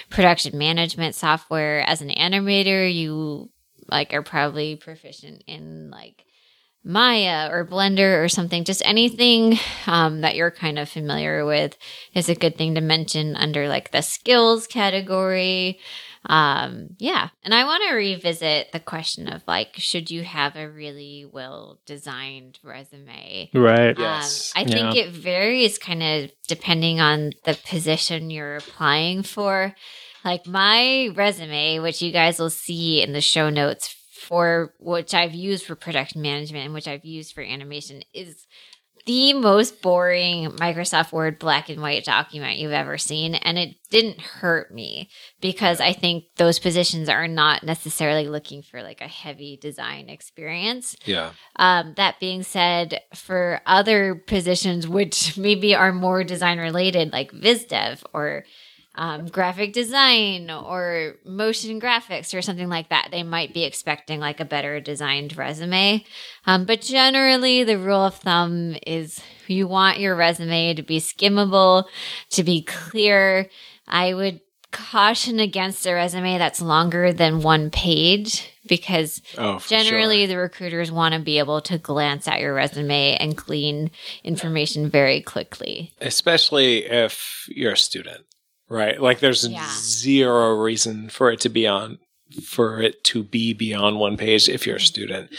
production 0.10 0.58
management 0.58 1.16
software. 1.16 1.82
As 1.82 2.02
an 2.02 2.10
animator, 2.10 2.92
you 2.92 3.50
like 3.90 4.14
are 4.14 4.24
probably 4.24 4.76
proficient 4.76 5.44
in 5.48 5.90
like 5.90 6.24
Maya 6.84 7.50
or 7.52 7.66
Blender 7.66 8.24
or 8.24 8.30
something. 8.30 8.64
Just 8.64 8.82
anything 8.86 9.60
um, 9.86 10.22
that 10.22 10.36
you're 10.36 10.52
kind 10.52 10.80
of 10.80 10.90
familiar 10.90 11.46
with 11.46 11.78
is 12.14 12.30
a 12.30 12.36
good 12.36 12.58
thing 12.58 12.76
to 12.76 12.82
mention 12.82 13.36
under 13.36 13.68
like 13.68 13.92
the 13.92 14.02
skills 14.02 14.66
category. 14.68 15.80
Um, 16.26 16.96
yeah. 16.98 17.30
And 17.44 17.54
I 17.54 17.64
want 17.64 17.84
to 17.88 17.96
revisit 17.96 18.72
the 18.72 18.80
question 18.80 19.28
of 19.28 19.42
like, 19.48 19.76
should 19.76 20.12
you 20.12 20.24
have 20.24 20.56
a 20.56 20.70
really 20.70 21.26
well 21.30 21.80
designed 21.86 22.60
resume? 22.64 23.50
Right. 23.54 23.98
Yes. 23.98 24.54
Um, 24.56 24.64
I 24.64 24.66
think 24.66 24.96
it 24.96 25.12
varies 25.12 25.78
kind 25.78 26.04
of 26.04 26.32
depending 26.48 27.00
on 27.00 27.32
the 27.46 27.58
position 27.66 28.30
you're 28.30 28.58
applying 28.58 29.24
for. 29.24 29.74
Like 30.26 30.46
my 30.46 31.10
resume, 31.16 31.80
which 31.80 32.02
you 32.02 32.12
guys 32.12 32.40
will 32.40 32.50
see 32.50 33.02
in 33.02 33.14
the 33.14 33.22
show 33.22 33.50
notes 33.50 33.96
for 34.30 34.76
which 34.80 35.16
I've 35.16 35.34
used 35.34 35.66
for 35.66 35.74
production 35.76 36.22
management 36.22 36.66
and 36.66 36.74
which 36.74 36.88
I've 36.88 37.04
used 37.04 37.34
for 37.34 37.42
animation, 37.42 38.04
is 38.14 38.46
the 39.08 39.34
most 39.34 39.82
boring 39.82 40.52
Microsoft 40.52 41.12
Word 41.12 41.40
black 41.40 41.68
and 41.68 41.82
white 41.82 42.04
document 42.04 42.60
you've 42.60 42.72
ever 42.72 43.00
seen. 43.00 43.34
And 43.34 43.58
it 43.58 43.78
didn't 43.90 44.22
hurt 44.22 44.72
me 44.72 45.10
because 45.42 45.82
I 45.82 45.94
think 45.94 46.26
those 46.38 46.60
positions 46.60 47.10
are 47.10 47.28
not 47.28 47.64
necessarily 47.64 48.28
looking 48.28 48.62
for 48.62 48.84
like 48.84 49.02
a 49.02 49.08
heavy 49.08 49.58
design 49.60 50.10
experience. 50.10 50.96
Yeah. 51.06 51.32
Um, 51.56 51.96
that 51.98 52.20
being 52.20 52.44
said, 52.44 53.02
for 53.16 53.62
other 53.66 54.14
positions 54.14 54.88
which 54.88 55.36
maybe 55.40 55.74
are 55.74 55.92
more 55.92 56.24
design 56.24 56.60
related, 56.60 57.12
like 57.12 57.32
VizDev 57.32 58.04
or 58.14 58.44
um, 59.00 59.28
graphic 59.28 59.72
design 59.72 60.52
or 60.52 61.16
motion 61.26 61.80
graphics 61.80 62.38
or 62.38 62.42
something 62.42 62.68
like 62.68 62.90
that, 62.90 63.08
they 63.12 63.24
might 63.24 63.54
be 63.54 63.64
expecting 63.64 64.20
like 64.20 64.40
a 64.42 64.46
better 64.46 64.80
designed 64.82 65.38
resume. 65.38 66.04
Um, 66.46 66.66
but 66.66 66.82
generally, 66.82 67.64
the 67.64 67.78
rule 67.78 68.04
of 68.06 68.16
thumb 68.16 68.76
is 68.86 69.22
you 69.48 69.68
want 69.68 70.00
your 70.00 70.16
resume 70.16 70.74
to 70.74 70.84
be 70.84 71.00
skimmable, 71.00 71.86
to 72.32 72.44
be 72.44 72.62
clear. 72.62 73.50
I 73.88 74.14
would 74.14 74.42
caution 74.72 75.40
against 75.40 75.88
a 75.88 75.94
resume 75.94 76.38
that's 76.38 76.62
longer 76.62 77.12
than 77.14 77.42
one 77.42 77.72
page 77.72 78.52
because 78.68 79.20
Oh, 79.38 79.58
Generally, 79.68 80.20
sure. 80.20 80.28
the 80.28 80.38
recruiters 80.38 80.92
want 80.92 81.16
to 81.16 81.20
be 81.20 81.40
able 81.40 81.62
to 81.62 81.78
glance 81.80 82.28
at 82.28 82.40
your 82.40 82.54
resume 82.54 83.16
and 83.16 83.36
glean 83.36 83.90
information 84.24 84.90
very 84.90 85.22
quickly. 85.22 85.92
especially 86.02 86.86
if 86.86 87.46
you're 87.48 87.72
a 87.74 87.78
student, 87.78 88.26
right? 88.70 89.02
Like 89.02 89.20
there's 89.20 89.48
Yeah. 89.48 89.68
zero 89.70 90.52
reason 90.52 91.10
for 91.10 91.32
it 91.32 91.40
to 91.42 91.50
be 91.50 91.68
on 91.68 92.00
for 92.44 92.80
it 92.80 93.04
to 93.04 93.24
be 93.24 93.54
beyond 93.54 94.00
one 94.00 94.16
page 94.16 94.48
if 94.48 94.66
you're 94.66 94.76
a 94.76 94.80
mm-hmm. 94.80 94.86
student. 94.86 95.30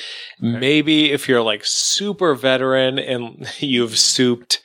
Maybe 0.40 1.12
if 1.12 1.28
you're 1.28 1.42
like 1.42 1.64
super 1.64 2.34
veteran 2.34 2.98
and 2.98 3.48
you've 3.60 3.96
souped 3.98 4.60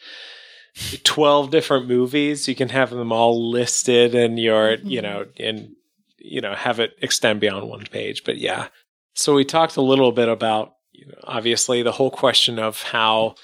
12 1.03 1.51
different 1.51 1.87
movies, 1.87 2.47
you 2.47 2.55
can 2.55 2.69
have 2.69 2.89
them 2.89 3.11
all 3.11 3.51
listed 3.51 4.15
and 4.15 4.39
you're, 4.39 4.75
you 4.75 5.01
mm-hmm. 5.01 5.05
know, 5.05 5.25
and 5.39 5.75
you 6.17 6.41
know, 6.41 6.55
have 6.55 6.79
it 6.79 6.93
extend 7.01 7.39
beyond 7.39 7.69
one 7.69 7.85
page. 7.85 8.23
But 8.23 8.37
yeah. 8.37 8.69
So 9.13 9.35
we 9.35 9.45
talked 9.45 9.77
a 9.77 9.81
little 9.81 10.11
bit 10.11 10.27
about, 10.27 10.73
you 10.91 11.05
know, 11.05 11.13
obviously 11.23 11.83
the 11.83 11.91
whole 11.91 12.11
question 12.11 12.57
of 12.57 12.81
how 12.81 13.35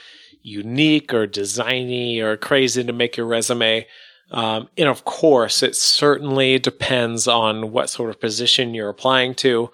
unique 0.42 1.14
or 1.14 1.28
designy 1.28 2.20
or 2.20 2.36
crazy 2.38 2.84
to 2.84 2.92
make 2.92 3.16
your 3.16 3.28
resume. 3.28 3.86
Um, 4.32 4.70
and 4.78 4.88
of 4.88 5.04
course, 5.06 5.62
it 5.62 5.76
certainly 5.76 6.58
depends 6.58 7.28
on 7.28 7.72
what 7.72 7.90
sort 7.90 8.10
of 8.10 8.20
position 8.20 8.74
you're 8.74 8.90
applying 8.90 9.36
to. 9.36 9.72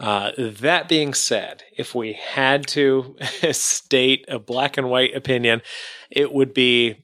Uh, 0.00 0.32
that 0.36 0.88
being 0.88 1.14
said, 1.14 1.62
if 1.76 1.94
we 1.94 2.14
had 2.14 2.66
to 2.68 3.14
state 3.52 4.24
a 4.28 4.38
black 4.38 4.76
and 4.76 4.90
white 4.90 5.14
opinion, 5.14 5.62
it 6.10 6.32
would 6.32 6.52
be 6.52 6.96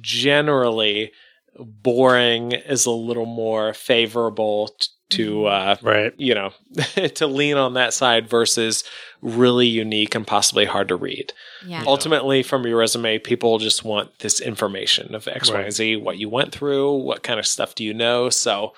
generally 0.00 1.12
boring 1.56 2.52
is 2.52 2.86
a 2.86 2.90
little 2.90 3.26
more 3.26 3.74
favorable 3.74 4.68
t- 4.68 4.88
to 5.16 5.46
uh, 5.46 5.76
Right. 5.82 6.12
you 6.18 6.34
know 6.34 6.52
to 7.14 7.26
lean 7.26 7.56
on 7.56 7.74
that 7.74 7.94
side 7.94 8.28
versus 8.28 8.84
really 9.22 9.66
unique 9.68 10.14
and 10.14 10.26
possibly 10.26 10.64
hard 10.64 10.88
to 10.88 10.96
read. 10.96 11.32
Yeah. 11.66 11.84
Ultimately, 11.86 12.42
from 12.42 12.66
your 12.66 12.78
resume, 12.78 13.18
people 13.18 13.58
just 13.58 13.84
want 13.84 14.18
this 14.18 14.40
information 14.40 15.14
of 15.14 15.28
X, 15.28 15.48
Y, 15.50 15.56
Right. 15.56 15.64
and 15.66 15.72
Z, 15.72 15.96
what 15.96 16.18
you 16.18 16.28
went 16.28 16.52
through, 16.52 16.92
what 16.96 17.22
kind 17.22 17.38
of 17.38 17.46
stuff 17.46 17.74
do 17.74 17.84
you 17.84 17.94
know. 17.94 18.30
So, 18.30 18.72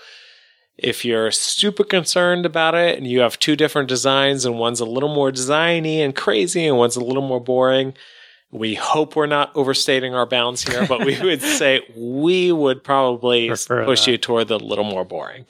if 0.77 1.05
you're 1.05 1.31
super 1.31 1.85
concerned 1.85 2.45
about 2.45 2.75
it 2.75 2.99
and 2.99 3.07
you 3.07 3.21
have 3.21 3.39
two 3.39 3.55
different 3.57 3.89
designs 3.89 4.45
and 4.45 4.59
one's 4.59 4.81
a 4.81 4.85
little 4.85 5.15
more 5.15 5.31
designy 5.31 5.99
and 5.99 6.15
crazy 6.17 6.67
and 6.67 6.77
one's 6.77 6.97
a 6.97 7.05
little 7.05 7.23
more 7.27 7.41
boring, 7.41 7.95
we 8.51 8.75
hope 8.75 9.15
we're 9.17 9.27
not 9.27 9.51
overstating 9.57 10.15
our 10.15 10.27
bounds 10.27 10.63
here, 10.65 10.85
but 10.87 11.05
we 11.05 11.19
would 11.23 11.41
say 11.43 11.81
we 11.97 12.51
would 12.53 12.83
probably 12.85 13.49
Prefer 13.49 13.85
push 13.85 14.05
that. 14.05 14.11
you 14.11 14.19
toward 14.19 14.49
the 14.49 14.59
little 14.59 14.85
more 14.85 15.05
boring. 15.05 15.47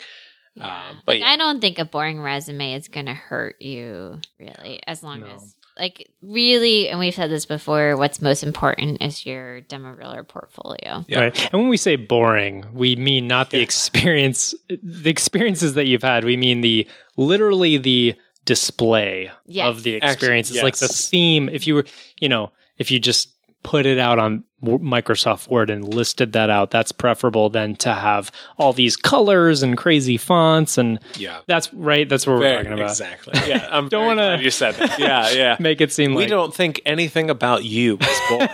Um, 0.61 0.99
but 1.05 1.19
yeah, 1.19 1.27
I 1.27 1.37
don't 1.37 1.61
think 1.61 1.79
a 1.79 1.85
boring 1.85 2.21
resume 2.21 2.75
is 2.75 2.89
going 2.89 3.07
to 3.07 3.15
hurt 3.15 3.61
you 3.61 4.21
really, 4.39 4.81
as 4.87 5.03
long 5.03 5.21
No. 5.21 5.27
as 5.35 5.57
like 5.77 6.09
really. 6.23 6.89
And 6.89 7.01
we've 7.01 7.13
said 7.15 7.31
this 7.31 7.47
before. 7.47 7.97
What's 7.97 8.23
most 8.23 8.45
important 8.45 9.03
is 9.03 9.27
your 9.27 9.63
demo 9.63 9.91
reel 9.93 10.13
or 10.15 10.23
portfolio. 10.23 11.05
Yeah. 11.09 11.21
Right. 11.21 11.49
And 11.53 11.63
when 11.63 11.69
we 11.71 11.77
say 11.77 11.97
boring, 11.97 12.65
we 12.73 12.95
mean 12.95 13.27
not 13.27 13.51
the 13.51 13.61
experience, 13.61 14.55
the 14.69 15.11
experiences 15.11 15.75
that 15.75 15.87
you've 15.87 16.05
had. 16.05 16.25
We 16.25 16.37
mean 16.37 16.61
the 16.61 16.87
literally 17.17 17.77
the 17.77 18.15
display 18.45 19.31
Yes. 19.47 19.67
of 19.69 19.83
the 19.83 19.97
Actually, 19.97 20.13
experiences, 20.13 20.63
like 20.63 20.77
the 20.77 20.87
theme. 20.89 21.49
If 21.49 21.67
you 21.67 21.75
were, 21.75 21.85
you 22.21 22.29
know, 22.29 22.53
if 22.79 22.91
you 22.93 23.01
just 23.01 23.31
put 23.65 23.87
it 23.87 23.99
out 23.99 24.19
on 24.21 24.31
W- 24.31 24.45
Microsoft 24.63 25.49
Word 25.49 25.69
and 25.69 25.93
listed 25.93 26.33
that 26.33 26.49
out, 26.49 26.71
that's 26.71 26.91
preferable 26.93 27.51
than 27.51 27.77
to 27.77 27.93
have 27.93 28.31
all 28.57 28.73
these 28.73 28.97
colors 28.97 29.63
and 29.63 29.77
crazy 29.77 30.17
fonts. 30.17 30.79
And 30.79 30.99
yeah. 31.17 31.41
that's 31.47 31.73
right. 31.75 32.09
That's 32.09 32.27
what 32.27 32.39
we're 32.39 32.57
talking 32.57 32.73
about. 32.73 32.91
Exactly. 32.91 33.35
Yeah. 33.47 33.69
I'm 33.71 33.89
Don't 33.89 34.07
wanna- 34.07 34.39
you 34.41 34.51
said 34.51 34.75
that. 34.77 34.99
Yeah. 34.99 35.31
Yeah. 35.35 35.57
Make 35.59 35.81
it 35.81 35.93
seem 35.93 36.13
we 36.13 36.19
like 36.23 36.27
we 36.27 36.31
don't 36.31 36.55
think 36.55 36.81
anything 36.87 37.29
about 37.29 37.65
you 37.65 37.99
is 38.01 38.21
boring. 38.29 38.49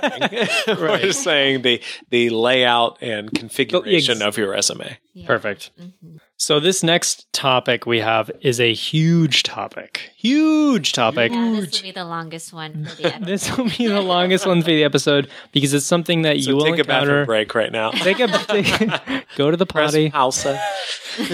We're 0.81 0.99
just 0.99 1.23
saying 1.23 1.63
the 1.63 1.81
the 2.11 2.31
layout 2.31 2.99
and 3.03 3.33
configuration 3.33 4.17
ex- 4.19 4.25
of 4.25 4.37
your 4.39 4.51
resume. 4.51 4.99
Yeah. 5.13 5.27
perfect. 5.27 5.71
Mhm. 5.81 6.21
So 6.37 6.59
this 6.59 6.83
next 6.83 7.31
topic 7.35 7.85
we 7.85 7.99
have 7.99 8.31
is 8.41 8.61
a 8.61 8.73
huge 8.73 9.43
topic. 9.43 10.11
Huge 10.17 10.93
topic. 10.95 11.33
Yeah, 11.33 11.51
this 11.55 11.77
will 11.77 11.83
be 11.83 11.91
the 11.93 12.05
longest 12.05 12.53
one 12.55 12.87
for 12.87 12.97
the 12.97 13.05
episode. 13.09 13.27
This 13.27 13.57
will 13.57 13.65
be 13.69 13.87
the 13.89 14.01
longest 14.01 14.47
one 14.47 14.63
for 14.63 14.69
the 14.71 14.85
episode 14.85 15.29
because 15.53 15.75
it's 15.75 15.85
something 15.91 16.23
that 16.23 16.41
So 16.41 16.49
you 16.51 16.57
will 16.57 16.65
take 16.65 16.79
a 16.79 16.85
bathroom 16.85 17.11
encounter. 17.11 17.27
break 17.27 17.55
right 17.55 17.71
now. 17.71 17.91
Take 17.91 18.21
a 18.21 18.29
take, 18.49 19.27
go 19.37 19.51
to 19.51 19.57
the 19.59 19.67
potty, 19.67 20.11
Pausa. 20.11 20.59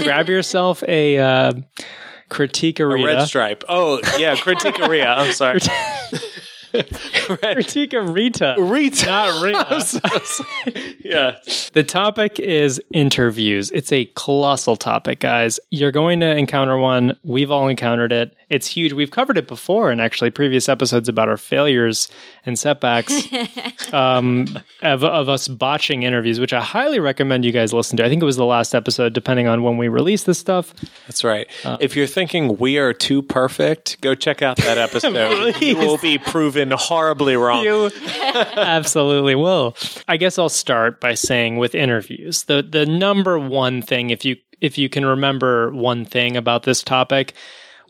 grab 0.02 0.28
yourself 0.28 0.82
a 0.88 1.18
uh, 1.18 1.52
critique 2.28 2.80
A 2.80 2.86
red 2.86 3.22
stripe. 3.28 3.62
Oh 3.68 4.00
yeah, 4.18 4.34
Criticaria. 4.34 5.16
I'm 5.16 5.32
sorry. 5.32 5.60
Critique 6.72 7.94
Rita. 7.98 8.54
Rita. 8.58 9.06
Not 9.06 9.42
Rita. 9.42 9.80
So 9.80 10.44
yeah. 11.00 11.36
The 11.72 11.84
topic 11.84 12.38
is 12.38 12.80
interviews. 12.92 13.70
It's 13.70 13.92
a 13.92 14.06
colossal 14.16 14.76
topic, 14.76 15.20
guys. 15.20 15.58
You're 15.70 15.92
going 15.92 16.20
to 16.20 16.36
encounter 16.36 16.76
one. 16.76 17.16
We've 17.22 17.50
all 17.50 17.68
encountered 17.68 18.12
it. 18.12 18.34
It's 18.48 18.68
huge. 18.68 18.92
We've 18.92 19.10
covered 19.10 19.38
it 19.38 19.48
before 19.48 19.90
in 19.90 19.98
actually 19.98 20.30
previous 20.30 20.68
episodes 20.68 21.08
about 21.08 21.28
our 21.28 21.36
failures 21.36 22.08
and 22.44 22.56
setbacks 22.56 23.26
um, 23.92 24.46
of, 24.82 25.02
of 25.02 25.28
us 25.28 25.48
botching 25.48 26.04
interviews, 26.04 26.38
which 26.38 26.52
I 26.52 26.60
highly 26.60 27.00
recommend 27.00 27.44
you 27.44 27.50
guys 27.50 27.72
listen 27.72 27.96
to. 27.96 28.04
I 28.04 28.08
think 28.08 28.22
it 28.22 28.26
was 28.26 28.36
the 28.36 28.44
last 28.44 28.72
episode, 28.74 29.12
depending 29.14 29.48
on 29.48 29.64
when 29.64 29.76
we 29.78 29.88
release 29.88 30.22
this 30.24 30.38
stuff. 30.38 30.72
That's 31.08 31.24
right. 31.24 31.48
if 31.80 31.96
you're 31.96 32.06
thinking 32.06 32.56
we 32.58 32.78
are 32.78 32.92
too 32.92 33.20
perfect, 33.22 34.00
go 34.00 34.14
check 34.14 34.42
out 34.42 34.58
that 34.58 34.78
episode. 34.86 35.60
you 35.60 35.76
will 35.76 35.98
be 35.98 36.18
proven 36.18 36.70
horribly 36.70 37.36
wrong. 37.36 37.64
You 37.64 37.90
absolutely 38.56 39.34
will. 39.34 39.76
I 40.06 40.16
guess 40.16 40.38
I'll 40.38 40.48
start 40.48 41.00
by 41.00 41.14
saying 41.14 41.56
with 41.56 41.74
interviews, 41.74 42.44
the 42.44 42.62
the 42.62 42.86
number 42.86 43.38
one 43.38 43.82
thing, 43.82 44.10
if 44.10 44.24
you 44.24 44.36
if 44.60 44.78
you 44.78 44.88
can 44.88 45.04
remember 45.04 45.70
one 45.72 46.04
thing 46.04 46.36
about 46.36 46.62
this 46.62 46.82
topic, 46.82 47.34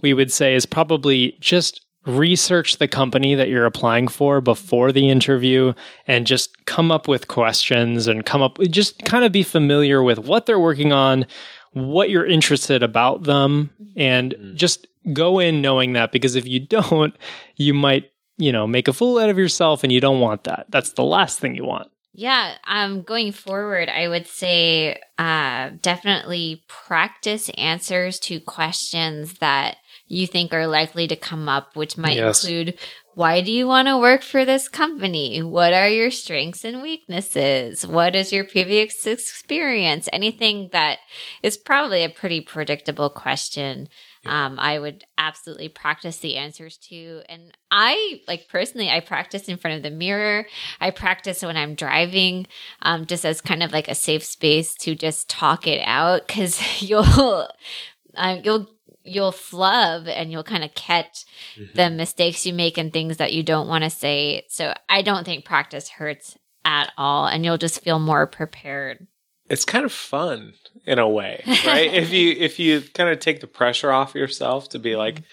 we 0.03 0.15
would 0.15 0.33
say 0.33 0.55
is 0.55 0.67
probably 0.67 1.37
just 1.41 1.85
research 2.07 2.79
the 2.79 2.87
company 2.87 3.35
that 3.35 3.49
you're 3.49 3.67
applying 3.67 4.07
for 4.07 4.41
before 4.41 4.93
the 4.93 5.11
interview 5.11 5.73
and 6.07 6.27
just 6.27 6.65
come 6.67 6.93
up 6.93 7.09
with 7.09 7.27
questions 7.27 8.07
and 8.07 8.25
come 8.25 8.43
up 8.43 8.59
just 8.71 9.05
kind 9.05 9.25
of 9.25 9.33
be 9.33 9.43
familiar 9.43 10.03
with 10.03 10.21
what 10.21 10.47
they're 10.47 10.61
working 10.61 10.93
on 10.93 11.27
what 11.73 12.09
you're 12.09 12.25
interested 12.25 12.81
about 12.83 13.25
them 13.25 13.71
and 13.97 14.37
just 14.55 14.87
go 15.13 15.41
in 15.41 15.61
knowing 15.61 15.95
that 15.95 16.13
because 16.13 16.37
if 16.37 16.47
you 16.47 16.61
don't 16.61 17.17
you 17.57 17.75
might 17.75 18.09
you 18.39 18.53
know 18.53 18.67
make 18.67 18.89
a 18.89 18.93
fool 18.93 19.19
out 19.19 19.31
of 19.31 19.39
yourself 19.39 19.83
and 19.83 19.93
you 19.93 20.01
don't 20.01 20.21
want 20.21 20.45
that. 20.45 20.67
That's 20.69 20.93
the 20.93 21.05
last 21.05 21.41
thing 21.41 21.55
you 21.55 21.65
want. 21.65 21.91
Yeah, 22.19 22.55
um, 22.67 23.03
going 23.03 23.33
forward, 23.33 23.91
I 23.91 24.09
would 24.09 24.27
say 24.27 24.99
uh, 25.19 25.71
definitely 25.83 26.65
practice 26.67 27.51
answers 27.59 28.19
to 28.21 28.41
questions 28.41 29.35
that 29.41 29.77
you 30.09 30.27
think 30.27 30.53
are 30.55 30.67
likely 30.67 31.07
to 31.09 31.17
come 31.17 31.49
up, 31.49 31.75
which 31.77 31.97
might 31.97 32.17
Yes. 32.17 32.45
include 32.45 32.79
why 33.15 33.41
do 33.41 33.51
you 33.51 33.67
want 33.67 33.89
to 33.89 33.97
work 33.97 34.23
for 34.23 34.45
this 34.45 34.69
company? 34.69 35.43
What 35.43 35.73
are 35.73 35.89
your 35.89 36.11
strengths 36.11 36.65
and 36.65 36.83
weaknesses? 36.83 37.87
What 37.87 38.15
is 38.15 38.31
your 38.31 38.45
previous 38.45 39.07
experience? 39.07 40.07
Anything 40.13 40.69
that 40.73 40.99
is 41.43 41.57
probably 41.57 42.05
a 42.05 42.11
pretty 42.11 42.43
predictable 42.43 43.09
question. 43.09 43.89
Um, 44.27 44.59
I 44.59 44.79
would 44.79 45.05
absolutely 45.17 45.69
practice 45.71 46.19
the 46.19 46.37
answers 46.37 46.77
to. 46.89 47.23
And 47.29 47.57
I, 47.71 48.21
like 48.29 48.49
personally, 48.49 48.91
I 48.91 49.01
practice 49.01 49.49
in 49.49 49.57
front 49.57 49.79
of 49.79 49.83
the 49.83 49.91
mirror. 49.97 50.47
I 50.81 50.91
practice 50.91 51.43
when 51.43 51.57
I'm 51.57 51.75
driving, 51.75 52.47
um, 52.83 53.07
just 53.07 53.25
as 53.25 53.41
kind 53.41 53.63
of 53.63 53.73
like 53.73 53.89
a 53.89 53.95
safe 53.95 54.25
space 54.25 54.75
to 54.81 54.95
just 54.95 55.31
talk 55.31 55.67
it 55.67 55.81
out 55.87 56.27
because 56.27 56.83
you'll, 56.83 57.49
um, 58.15 58.41
you'll, 58.45 58.69
you'll 59.07 59.33
flub 59.33 60.09
and 60.09 60.31
you'll 60.31 60.43
kind 60.43 60.65
of 60.65 60.75
catch 60.75 61.25
the 61.57 61.83
mm-hmm. 61.83 61.97
mistakes 61.97 62.45
you 62.45 62.53
make 62.53 62.77
and 62.77 62.93
things 62.93 63.17
that 63.19 63.33
you 63.33 63.43
don't 63.43 63.69
want 63.69 63.85
to 63.85 63.91
say. 63.91 64.45
So 64.49 64.75
I 64.89 65.03
don't 65.03 65.25
think 65.25 65.45
practice 65.45 65.89
hurts 65.89 66.37
at 66.65 66.93
all, 66.99 67.27
and 67.27 67.45
you'll 67.45 67.59
just 67.59 67.83
feel 67.83 67.99
more 67.99 68.27
prepared. 68.27 69.07
It's 69.49 69.65
kind 69.65 69.85
of 69.85 69.93
fun 69.93 70.55
in 70.85 70.99
a 70.99 71.09
way, 71.09 71.43
right? 71.65 71.93
if 71.93 72.13
you 72.13 72.33
if 72.39 72.59
you 72.59 72.83
kind 72.95 73.09
of 73.09 73.21
take 73.21 73.41
the 73.41 73.47
pressure 73.47 73.93
off 73.93 74.15
yourself 74.15 74.69
to 74.71 74.79
be 74.79 74.97
like, 74.97 75.17
mm-hmm. 75.17 75.25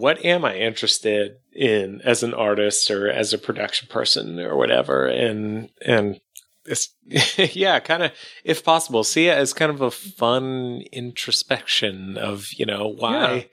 what 0.00 0.24
am 0.24 0.44
I 0.44 0.56
interested 0.56 1.36
in 1.52 2.00
as 2.04 2.22
an 2.22 2.32
artist 2.32 2.90
or 2.90 3.10
as 3.10 3.32
a 3.32 3.38
production 3.38 3.88
person 3.88 4.38
or 4.38 4.56
whatever, 4.56 5.06
and 5.06 5.70
and 5.84 6.20
it's 6.66 6.94
yeah, 7.56 7.80
kind 7.80 8.02
of 8.02 8.12
if 8.44 8.64
possible, 8.64 9.04
see 9.04 9.28
it 9.28 9.36
as 9.36 9.52
kind 9.52 9.70
of 9.70 9.80
a 9.80 9.90
fun 9.90 10.82
introspection 10.92 12.16
of 12.16 12.52
you 12.54 12.66
know 12.66 12.88
why 12.88 13.48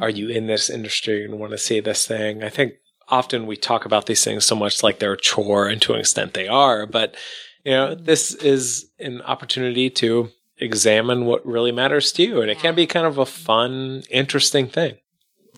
are 0.00 0.10
you 0.10 0.28
in 0.28 0.46
this 0.46 0.68
industry 0.68 1.24
and 1.24 1.38
want 1.38 1.52
to 1.52 1.58
see 1.58 1.80
this 1.80 2.06
thing. 2.06 2.42
I 2.42 2.48
think 2.48 2.74
often 3.08 3.46
we 3.46 3.56
talk 3.56 3.84
about 3.84 4.06
these 4.06 4.24
things 4.24 4.44
so 4.44 4.56
much 4.56 4.82
like 4.82 4.98
they're 4.98 5.12
a 5.12 5.20
chore, 5.20 5.68
and 5.68 5.80
to 5.82 5.94
an 5.94 6.00
extent 6.00 6.34
they 6.34 6.48
are, 6.48 6.86
but 6.86 7.16
you 7.64 7.72
know, 7.72 7.94
this 7.94 8.34
is 8.34 8.90
an 8.98 9.22
opportunity 9.22 9.88
to 9.88 10.30
examine 10.58 11.24
what 11.24 11.44
really 11.46 11.72
matters 11.72 12.12
to 12.12 12.22
you, 12.22 12.40
and 12.40 12.50
it 12.50 12.58
can 12.58 12.74
be 12.74 12.86
kind 12.86 13.06
of 13.06 13.18
a 13.18 13.26
fun, 13.26 14.02
interesting 14.10 14.68
thing. 14.68 14.96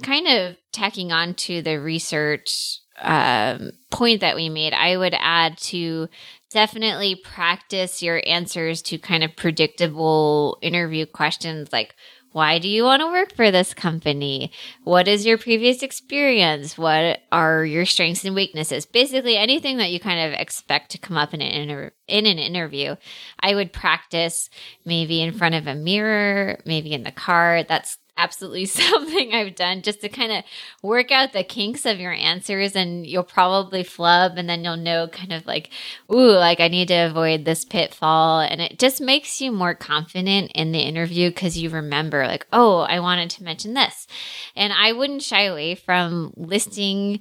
kind 0.03 0.27
of 0.29 0.57
tacking 0.73 1.13
on 1.13 1.35
to 1.35 1.63
the 1.63 1.81
research 1.81 2.81
um, 3.01 3.73
point 3.91 4.21
that 4.21 4.37
we 4.37 4.49
made, 4.49 4.73
I 4.73 4.97
would 4.97 5.15
add 5.19 5.59
to 5.59 6.09
definitely 6.57 7.15
practice 7.15 8.03
your 8.03 8.23
answers 8.27 8.81
to 8.81 8.97
kind 8.97 9.23
of 9.23 9.37
predictable 9.37 10.57
interview 10.63 11.05
questions 11.05 11.71
like, 11.71 11.95
why 12.33 12.59
do 12.59 12.67
you 12.67 12.83
want 12.83 13.03
to 13.03 13.09
work 13.09 13.35
for 13.37 13.51
this 13.51 13.75
company? 13.75 14.51
What 14.83 15.07
is 15.07 15.27
your 15.27 15.37
previous 15.37 15.83
experience? 15.83 16.79
What 16.79 17.19
are 17.31 17.63
your 17.63 17.85
strengths 17.85 18.25
and 18.25 18.35
weaknesses? 18.35 18.87
Basically, 18.87 19.37
anything 19.37 19.77
that 19.77 19.91
you 19.91 20.01
kind 20.01 20.33
of 20.33 20.41
expect 20.41 20.93
to 20.93 20.99
come 20.99 21.19
up 21.19 21.35
in 21.35 21.43
an 21.43 21.53
inter- 21.53 21.93
in 22.09 22.25
an 22.25 22.39
interview. 22.39 22.97
I 23.41 23.55
would 23.55 23.75
practice 23.75 24.49
maybe 24.87 25.21
in 25.21 25.35
front 25.35 25.57
of 25.57 25.67
a 25.67 25.75
mirror, 25.75 26.59
maybe 26.65 26.95
in 26.95 27.03
the 27.03 27.13
car. 27.13 27.65
That's 27.65 27.99
absolutely 28.17 28.65
something 28.67 29.33
I've 29.33 29.55
done 29.55 29.83
just 29.83 30.01
to 30.01 30.09
kind 30.09 30.33
of 30.33 30.45
work 30.83 31.11
out 31.11 31.33
the 31.33 31.45
kinks 31.45 31.87
of 31.87 32.01
your 32.01 32.13
answers 32.13 32.75
and 32.75 33.07
you'll 33.07 33.23
probably 33.23 33.83
flub 33.83 34.33
and 34.37 34.49
then 34.49 34.65
you'll 34.65 34.77
know 34.77 35.09
kind 35.09 35.33
of 35.33 35.47
like, 35.47 35.71
ooh, 36.13 36.33
like 36.33 36.61
I 36.61 36.69
need 36.69 36.89
to 36.89 36.95
avoid 36.95 37.45
this 37.45 37.65
pitfall. 37.65 38.41
And 38.41 38.61
it 38.61 38.79
just 38.79 39.01
makes 39.01 39.41
you 39.41 39.53
more 39.53 39.75
confident 39.75 40.53
in 40.55 40.73
the 40.73 40.81
interview 40.81 41.31
because 41.31 41.59
you 41.59 41.71
remember, 41.71 42.27
like, 42.27 42.47
oh, 42.53 42.81
I 42.81 43.01
wanted 43.01 43.31
to 43.31 43.45
mention 43.45 43.75
this. 43.75 44.07
And 44.55 44.73
I 44.73 44.93
wouldn't 44.93 45.23
shy 45.23 45.45
away 45.45 45.75
from 45.75 46.33
listing 46.37 47.21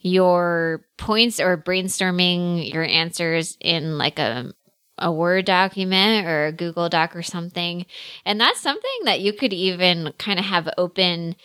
your 0.00 0.84
points 0.98 1.40
or 1.40 1.56
brainstorming 1.56 2.72
your 2.72 2.84
answers 2.84 3.56
in 3.60 3.98
like 3.98 4.18
a 4.18 4.52
a 4.98 5.12
Word 5.12 5.44
document 5.44 6.26
or 6.26 6.46
a 6.46 6.52
Google 6.52 6.88
Doc 6.88 7.14
or 7.14 7.22
something. 7.22 7.86
And 8.24 8.40
that's 8.40 8.60
something 8.60 8.98
that 9.04 9.20
you 9.20 9.32
could 9.32 9.52
even 9.52 10.12
kind 10.18 10.38
of 10.38 10.44
have 10.44 10.68
open 10.78 11.36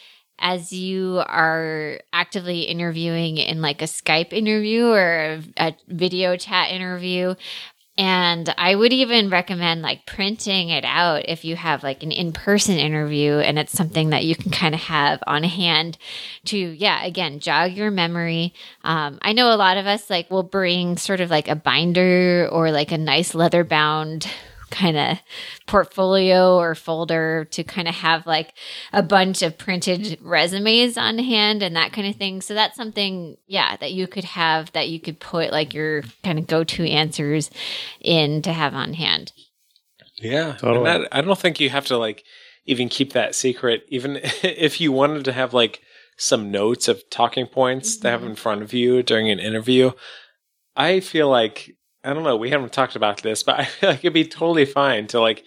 as 0.42 0.74
you 0.74 1.22
are 1.28 2.00
actively 2.12 2.62
interviewing 2.62 3.38
in 3.38 3.62
like 3.62 3.82
a 3.82 3.86
Skype 3.86 4.34
interview 4.34 4.88
or 4.88 5.00
a, 5.00 5.44
a 5.58 5.78
video 5.88 6.36
chat 6.36 6.72
interview. 6.72 7.36
And 7.98 8.54
I 8.58 8.74
would 8.74 8.94
even 8.94 9.30
recommend 9.30 9.82
like 9.82 10.06
printing 10.06 10.70
it 10.70 10.86
out 10.86 11.28
if 11.28 11.44
you 11.44 11.56
have 11.56 11.84
like 11.84 12.04
an 12.04 12.12
in 12.12 12.32
person 12.32 12.78
interview 12.78 13.34
and 13.34 13.60
it's 13.60 13.74
something 13.74 14.12
that 14.12 14.24
you 14.24 14.36
can 14.36 14.50
kind 14.52 14.74
of 14.74 14.82
have 14.82 15.22
on 15.28 15.44
hand 15.44 15.98
to, 16.46 16.58
yeah, 16.58 17.04
again, 17.04 17.40
jog 17.40 17.74
your 17.74 17.92
memory. 17.92 18.54
Um, 18.84 19.20
I 19.22 19.34
know 19.34 19.54
a 19.54 19.58
lot 19.58 19.78
of 19.78 19.88
us 19.88 20.10
like 20.10 20.32
will 20.32 20.44
bring 20.44 20.98
sort 20.98 21.20
of 21.20 21.30
like 21.30 21.48
a 21.48 21.56
binder 21.56 22.48
or 22.52 22.72
like 22.72 22.92
a 22.92 22.98
nice 22.98 23.36
leather 23.36 23.64
bound 23.64 24.26
kind 24.72 24.98
of 24.98 25.20
portfolio 25.68 26.58
or 26.58 26.74
folder 26.74 27.46
to 27.52 27.64
kind 27.64 27.88
of 27.88 27.96
have 27.96 28.26
like 28.26 28.54
a 28.92 29.04
bunch 29.04 29.42
of 29.42 29.58
printed 29.58 30.18
resumes 30.22 30.98
on 30.98 31.20
hand 31.20 31.62
and 31.62 31.76
that 31.76 31.94
kind 31.94 32.08
of 32.08 32.16
thing. 32.16 32.42
So 32.42 32.54
that's 32.54 32.76
something, 32.76 33.38
yeah, 33.46 33.76
that 33.78 33.94
you 33.94 34.08
could 34.08 34.24
have 34.24 34.72
that 34.72 34.90
you 34.90 35.00
could 35.00 35.20
put 35.20 35.52
like 35.52 35.74
your 35.74 36.04
kind 36.24 36.40
of 36.40 36.48
go 36.48 36.64
to 36.64 36.90
answers 36.90 37.52
in 38.00 38.42
to 38.42 38.54
have 38.54 38.74
on 38.74 38.94
hand. 38.94 39.34
Yeah. 40.18 40.54
Totally. 40.54 40.86
That, 40.86 41.08
I 41.12 41.22
don't 41.22 41.38
think 41.38 41.60
you 41.60 41.70
have 41.70 41.86
to 41.88 41.98
like 41.98 42.24
even 42.66 42.90
keep 42.90 43.14
that 43.14 43.36
secret, 43.36 43.84
even 43.90 44.20
if 44.44 44.82
you 44.82 44.92
wanted 44.92 45.26
to 45.26 45.34
have 45.34 45.54
like 45.54 45.82
some 46.18 46.52
notes 46.52 46.88
of 46.88 47.10
talking 47.10 47.48
points 47.48 47.96
mm-hmm. 47.96 48.04
to 48.04 48.10
have 48.10 48.24
in 48.24 48.36
front 48.36 48.62
of 48.62 48.74
you 48.74 49.04
during 49.04 49.30
an 49.30 49.40
interview. 49.40 49.92
I 50.76 51.00
feel 51.00 51.30
like 51.30 51.76
I 52.04 52.14
don't 52.14 52.24
know. 52.24 52.36
We 52.36 52.50
haven't 52.50 52.74
talked 52.74 52.96
about 52.96 53.22
this, 53.22 53.44
but 53.44 53.60
I 53.60 53.66
feel 53.66 53.90
like 53.92 54.00
it'd 54.00 54.14
be 54.14 54.26
totally 54.26 54.66
fine 54.66 55.08
to 55.08 55.20
like 55.20 55.44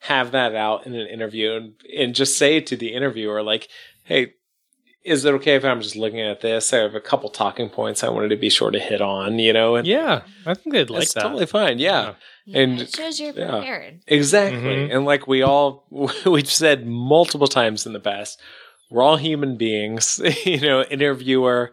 have 0.00 0.32
that 0.32 0.54
out 0.54 0.86
in 0.86 0.94
an 0.94 1.06
interview 1.06 1.52
and, 1.52 1.74
and 1.96 2.14
just 2.14 2.38
say 2.38 2.60
to 2.60 2.76
the 2.76 2.94
interviewer, 2.94 3.42
like, 3.42 3.68
hey, 4.04 4.34
is 5.04 5.24
it 5.24 5.34
okay 5.34 5.54
if 5.54 5.64
I'm 5.64 5.80
just 5.80 5.96
looking 5.96 6.20
at 6.20 6.40
this? 6.40 6.72
I 6.72 6.78
have 6.78 6.94
a 6.94 7.00
couple 7.00 7.30
talking 7.30 7.68
points 7.68 8.04
I 8.04 8.08
wanted 8.08 8.28
to 8.28 8.36
be 8.36 8.50
sure 8.50 8.70
to 8.70 8.78
hit 8.78 9.00
on, 9.00 9.38
you 9.38 9.52
know? 9.52 9.76
And 9.76 9.86
yeah, 9.86 10.22
I 10.44 10.54
think 10.54 10.74
they'd 10.74 10.90
like 10.90 11.10
that. 11.10 11.22
totally 11.22 11.46
fine. 11.46 11.78
Yeah. 11.78 12.14
yeah. 12.44 12.60
and 12.60 12.80
it 12.80 12.94
shows 12.94 13.18
you're 13.18 13.32
prepared. 13.32 14.02
Yeah, 14.06 14.14
exactly. 14.14 14.60
Mm-hmm. 14.60 14.96
And 14.96 15.04
like 15.04 15.26
we 15.26 15.42
all, 15.42 15.86
we've 16.26 16.50
said 16.50 16.86
multiple 16.86 17.48
times 17.48 17.86
in 17.86 17.92
the 17.92 18.00
past, 18.00 18.40
we're 18.90 19.02
all 19.02 19.16
human 19.16 19.56
beings, 19.56 20.20
you 20.44 20.60
know, 20.60 20.82
interviewer, 20.82 21.72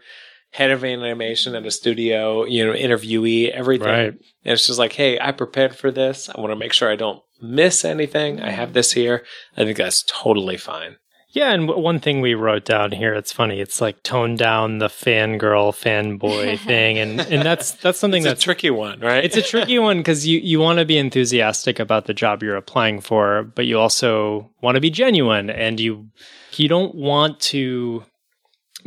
head 0.56 0.72
of 0.72 0.86
animation 0.86 1.54
at 1.54 1.66
a 1.66 1.72
studio, 1.72 2.46
you 2.46 2.66
know, 2.66 2.72
interviewee, 2.72 3.50
everything. 3.50 3.88
Right. 3.88 4.14
And 4.14 4.54
it's 4.54 4.68
just 4.68 4.80
like, 4.80 4.94
hey, 4.94 5.20
I 5.20 5.34
prepared 5.34 5.76
for 5.76 5.92
this. 5.92 6.30
I 6.30 6.40
want 6.40 6.52
to 6.52 6.56
make 6.56 6.72
sure 6.72 6.90
I 6.90 6.96
don't 6.96 7.22
miss 7.42 7.84
anything. 7.84 8.40
I 8.40 8.52
have 8.52 8.72
this 8.72 8.94
here. 8.94 9.26
I 9.58 9.66
think 9.66 9.78
that's 9.78 10.06
totally 10.08 10.56
fine. 10.56 10.96
Yeah, 11.32 11.52
and 11.52 11.68
one 11.68 12.00
thing 12.00 12.22
we 12.22 12.36
wrote 12.36 12.64
down 12.64 12.94
here, 12.94 13.14
it's 13.14 13.34
funny. 13.34 13.60
It's 13.60 13.82
like 13.82 14.02
tone 14.04 14.38
down 14.38 14.78
the 14.78 14.88
fangirl, 14.88 15.74
fanboy 15.74 16.58
thing, 16.66 17.00
and 17.00 17.20
and 17.20 17.46
that's 17.46 17.74
that's 17.74 18.00
something 18.00 18.24
that's 18.24 18.40
a 18.40 18.44
tricky 18.44 18.70
one, 18.70 19.02
right? 19.02 19.26
It's 19.26 19.36
a 19.36 19.42
tricky 19.42 19.78
one 19.78 19.98
because 19.98 20.26
you 20.26 20.40
you 20.40 20.62
want 20.62 20.80
to 20.80 20.86
be 20.86 20.98
enthusiastic 20.98 21.78
about 21.78 22.06
the 22.06 22.14
job 22.14 22.42
you're 22.42 22.56
applying 22.56 23.02
for, 23.02 23.44
but 23.44 23.66
you 23.66 23.78
also 23.78 24.50
want 24.62 24.76
to 24.76 24.82
be 24.82 24.90
genuine, 24.90 25.50
and 25.50 25.78
you 25.78 26.08
you 26.54 26.70
don't 26.70 26.96
want 26.96 27.42
to 27.52 28.06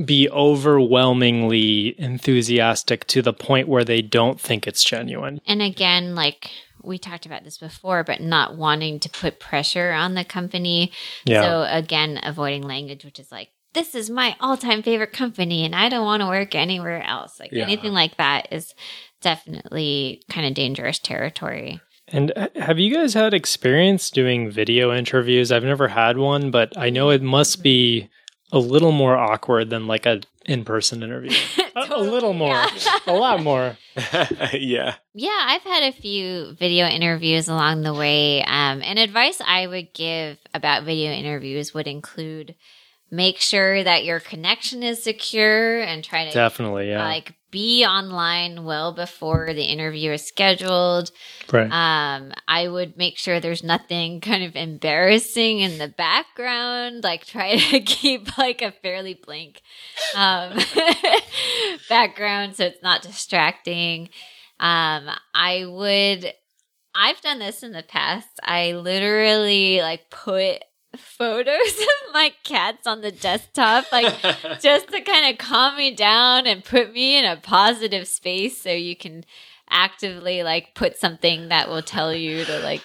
be 0.04 0.28
overwhelmingly 0.30 1.94
enthusiastic 2.00 3.06
to 3.08 3.22
the 3.22 3.32
point 3.32 3.68
where 3.68 3.84
they 3.84 4.02
don't 4.02 4.40
think 4.40 4.66
it's 4.66 4.84
genuine. 4.84 5.40
And 5.46 5.60
again, 5.60 6.14
like 6.14 6.50
we 6.82 6.98
talked 6.98 7.26
about 7.26 7.44
this 7.44 7.58
before, 7.58 8.04
but 8.04 8.20
not 8.20 8.56
wanting 8.56 9.00
to 9.00 9.08
put 9.08 9.40
pressure 9.40 9.92
on 9.92 10.14
the 10.14 10.24
company. 10.24 10.92
Yeah. 11.24 11.42
So 11.42 11.66
again, 11.68 12.20
avoiding 12.22 12.62
language, 12.62 13.04
which 13.04 13.18
is 13.18 13.32
like, 13.32 13.48
this 13.74 13.94
is 13.94 14.08
my 14.08 14.36
all 14.40 14.56
time 14.56 14.82
favorite 14.82 15.12
company 15.12 15.64
and 15.64 15.74
I 15.74 15.88
don't 15.88 16.04
want 16.04 16.22
to 16.22 16.28
work 16.28 16.54
anywhere 16.54 17.02
else. 17.02 17.38
Like 17.38 17.52
yeah. 17.52 17.64
anything 17.64 17.92
like 17.92 18.16
that 18.16 18.48
is 18.50 18.74
definitely 19.20 20.22
kind 20.30 20.46
of 20.46 20.54
dangerous 20.54 20.98
territory. 20.98 21.80
And 22.10 22.32
have 22.56 22.78
you 22.78 22.94
guys 22.94 23.12
had 23.12 23.34
experience 23.34 24.10
doing 24.10 24.50
video 24.50 24.94
interviews? 24.94 25.52
I've 25.52 25.64
never 25.64 25.88
had 25.88 26.16
one, 26.16 26.50
but 26.50 26.76
I 26.78 26.88
know 26.88 27.10
it 27.10 27.20
must 27.20 27.62
be 27.62 28.08
a 28.52 28.58
little 28.58 28.92
more 28.92 29.16
awkward 29.16 29.70
than 29.70 29.86
like 29.86 30.06
a 30.06 30.20
in-person 30.46 31.02
interview. 31.02 31.36
totally, 31.74 32.08
a, 32.08 32.10
little 32.10 32.32
more, 32.32 32.54
yeah. 32.54 32.98
a 33.06 33.12
lot 33.12 33.42
more. 33.42 33.76
yeah. 34.52 34.94
Yeah, 35.14 35.44
I've 35.46 35.62
had 35.62 35.82
a 35.82 35.92
few 35.92 36.54
video 36.58 36.86
interviews 36.86 37.48
along 37.48 37.82
the 37.82 37.94
way. 37.94 38.42
Um, 38.42 38.80
and 38.82 38.98
advice 38.98 39.40
I 39.44 39.66
would 39.66 39.92
give 39.92 40.38
about 40.54 40.84
video 40.84 41.12
interviews 41.12 41.74
would 41.74 41.86
include 41.86 42.54
make 43.10 43.38
sure 43.38 43.82
that 43.82 44.04
your 44.04 44.20
connection 44.20 44.82
is 44.82 45.02
secure 45.02 45.80
and 45.80 46.04
try 46.04 46.26
to 46.26 46.32
definitely 46.32 46.90
yeah 46.90 47.04
like 47.04 47.34
be 47.50 47.84
online 47.84 48.64
well 48.64 48.92
before 48.92 49.54
the 49.54 49.64
interview 49.64 50.12
is 50.12 50.26
scheduled. 50.26 51.10
Right. 51.50 51.70
Um, 51.70 52.32
I 52.46 52.68
would 52.68 52.96
make 52.96 53.16
sure 53.16 53.40
there's 53.40 53.64
nothing 53.64 54.20
kind 54.22 54.44
of 54.44 54.54
embarrassing 54.56 55.60
in 55.60 55.78
the 55.78 55.88
background. 55.88 57.04
Like 57.04 57.26
try 57.26 57.56
to 57.56 57.80
keep 57.86 58.36
like 58.36 58.62
a 58.62 58.72
fairly 58.72 59.14
blank 59.14 59.62
um, 60.14 60.58
background 61.88 62.56
so 62.56 62.66
it's 62.66 62.82
not 62.82 63.02
distracting. 63.02 64.10
Um, 64.60 65.08
I 65.34 65.64
would. 65.66 66.32
I've 66.94 67.20
done 67.20 67.38
this 67.38 67.62
in 67.62 67.70
the 67.70 67.84
past. 67.84 68.28
I 68.42 68.72
literally 68.72 69.80
like 69.80 70.10
put 70.10 70.64
photos 70.96 71.78
of 71.80 72.14
my 72.14 72.32
cats 72.44 72.86
on 72.86 73.00
the 73.00 73.12
desktop, 73.12 73.90
like 73.92 74.14
just 74.60 74.88
to 74.88 75.00
kind 75.00 75.32
of 75.32 75.38
calm 75.38 75.76
me 75.76 75.94
down 75.94 76.46
and 76.46 76.64
put 76.64 76.92
me 76.92 77.18
in 77.18 77.24
a 77.24 77.36
positive 77.36 78.08
space 78.08 78.60
so 78.60 78.70
you 78.70 78.96
can 78.96 79.24
actively 79.70 80.42
like 80.42 80.74
put 80.74 80.96
something 80.96 81.48
that 81.48 81.68
will 81.68 81.82
tell 81.82 82.14
you 82.14 82.44
to 82.44 82.58
like 82.60 82.82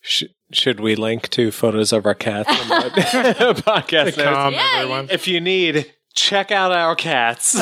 should 0.00 0.80
we 0.80 0.94
link 0.94 1.30
to 1.30 1.50
photos 1.50 1.92
of 1.92 2.04
our 2.04 2.14
cats 2.14 2.50
in 2.50 2.68
the 2.68 3.62
podcast 3.66 4.18
notes? 4.18 4.54
Yeah, 4.54 5.06
if 5.10 5.26
you 5.26 5.40
need, 5.40 5.90
check 6.14 6.50
out 6.50 6.72
our 6.72 6.94
cats. 6.94 7.52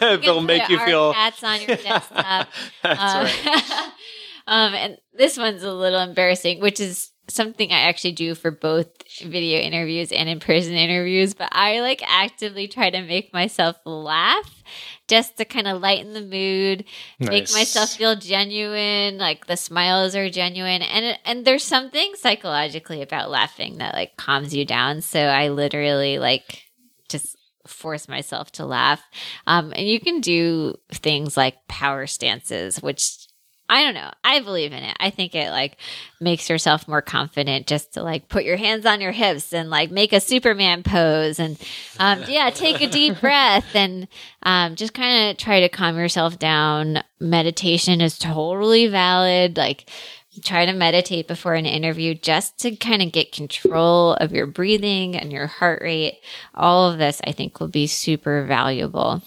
They'll 0.00 0.40
make 0.40 0.68
you 0.70 0.78
feel 0.78 1.12
cats 1.12 1.44
on 1.44 1.60
your 1.60 1.76
desktop. 1.76 2.48
That's 2.82 3.00
um, 3.00 3.24
right. 3.24 3.92
um, 4.46 4.74
and 4.74 4.96
this 5.12 5.36
one's 5.36 5.62
a 5.62 5.72
little 5.74 6.00
embarrassing, 6.00 6.60
which 6.60 6.80
is 6.80 7.10
something 7.30 7.70
I 7.72 7.80
actually 7.80 8.12
do 8.12 8.34
for 8.34 8.50
both 8.50 8.88
video 9.22 9.60
interviews 9.60 10.12
and 10.12 10.28
in 10.28 10.40
person 10.40 10.74
interviews, 10.74 11.34
but 11.34 11.48
I 11.52 11.80
like 11.80 12.02
actively 12.06 12.68
try 12.68 12.90
to 12.90 13.02
make 13.02 13.32
myself 13.32 13.76
laugh 13.84 14.62
just 15.08 15.36
to 15.38 15.44
kind 15.44 15.66
of 15.66 15.80
lighten 15.80 16.12
the 16.12 16.20
mood, 16.20 16.84
nice. 17.18 17.30
make 17.30 17.52
myself 17.52 17.90
feel 17.90 18.16
genuine, 18.16 19.18
like 19.18 19.46
the 19.46 19.56
smiles 19.56 20.14
are 20.14 20.30
genuine. 20.30 20.82
And 20.82 21.18
and 21.24 21.44
there's 21.44 21.64
something 21.64 22.12
psychologically 22.16 23.02
about 23.02 23.30
laughing 23.30 23.78
that 23.78 23.94
like 23.94 24.16
calms 24.16 24.54
you 24.54 24.64
down. 24.64 25.00
So 25.00 25.20
I 25.20 25.48
literally 25.48 26.18
like 26.18 26.64
just 27.08 27.36
force 27.66 28.08
myself 28.08 28.52
to 28.52 28.66
laugh. 28.66 29.02
Um, 29.46 29.72
and 29.74 29.86
you 29.86 30.00
can 30.00 30.20
do 30.20 30.74
things 30.92 31.36
like 31.36 31.66
power 31.68 32.06
stances, 32.06 32.80
which 32.80 33.26
I 33.70 33.84
don't 33.84 33.94
know. 33.94 34.10
I 34.24 34.40
believe 34.40 34.72
in 34.72 34.82
it. 34.82 34.96
I 34.98 35.10
think 35.10 35.36
it 35.36 35.50
like 35.50 35.76
makes 36.20 36.50
yourself 36.50 36.88
more 36.88 37.00
confident 37.00 37.68
just 37.68 37.92
to 37.94 38.02
like 38.02 38.28
put 38.28 38.42
your 38.42 38.56
hands 38.56 38.84
on 38.84 39.00
your 39.00 39.12
hips 39.12 39.52
and 39.52 39.70
like 39.70 39.92
make 39.92 40.12
a 40.12 40.18
Superman 40.18 40.82
pose 40.82 41.38
and 41.38 41.56
um, 42.00 42.24
yeah, 42.28 42.50
take 42.50 42.80
a 42.80 42.88
deep 42.88 43.20
breath 43.20 43.76
and 43.76 44.08
um, 44.42 44.74
just 44.74 44.92
kind 44.92 45.30
of 45.30 45.36
try 45.36 45.60
to 45.60 45.68
calm 45.68 45.96
yourself 45.96 46.36
down. 46.36 47.04
Meditation 47.20 48.00
is 48.00 48.18
totally 48.18 48.88
valid. 48.88 49.56
Like 49.56 49.88
try 50.42 50.66
to 50.66 50.72
meditate 50.72 51.28
before 51.28 51.54
an 51.54 51.66
interview 51.66 52.14
just 52.14 52.58
to 52.58 52.74
kind 52.74 53.02
of 53.02 53.12
get 53.12 53.30
control 53.30 54.14
of 54.14 54.32
your 54.32 54.46
breathing 54.46 55.16
and 55.16 55.30
your 55.30 55.46
heart 55.46 55.80
rate. 55.80 56.18
All 56.56 56.90
of 56.90 56.98
this 56.98 57.20
I 57.22 57.30
think 57.30 57.60
will 57.60 57.68
be 57.68 57.86
super 57.86 58.44
valuable. 58.44 59.22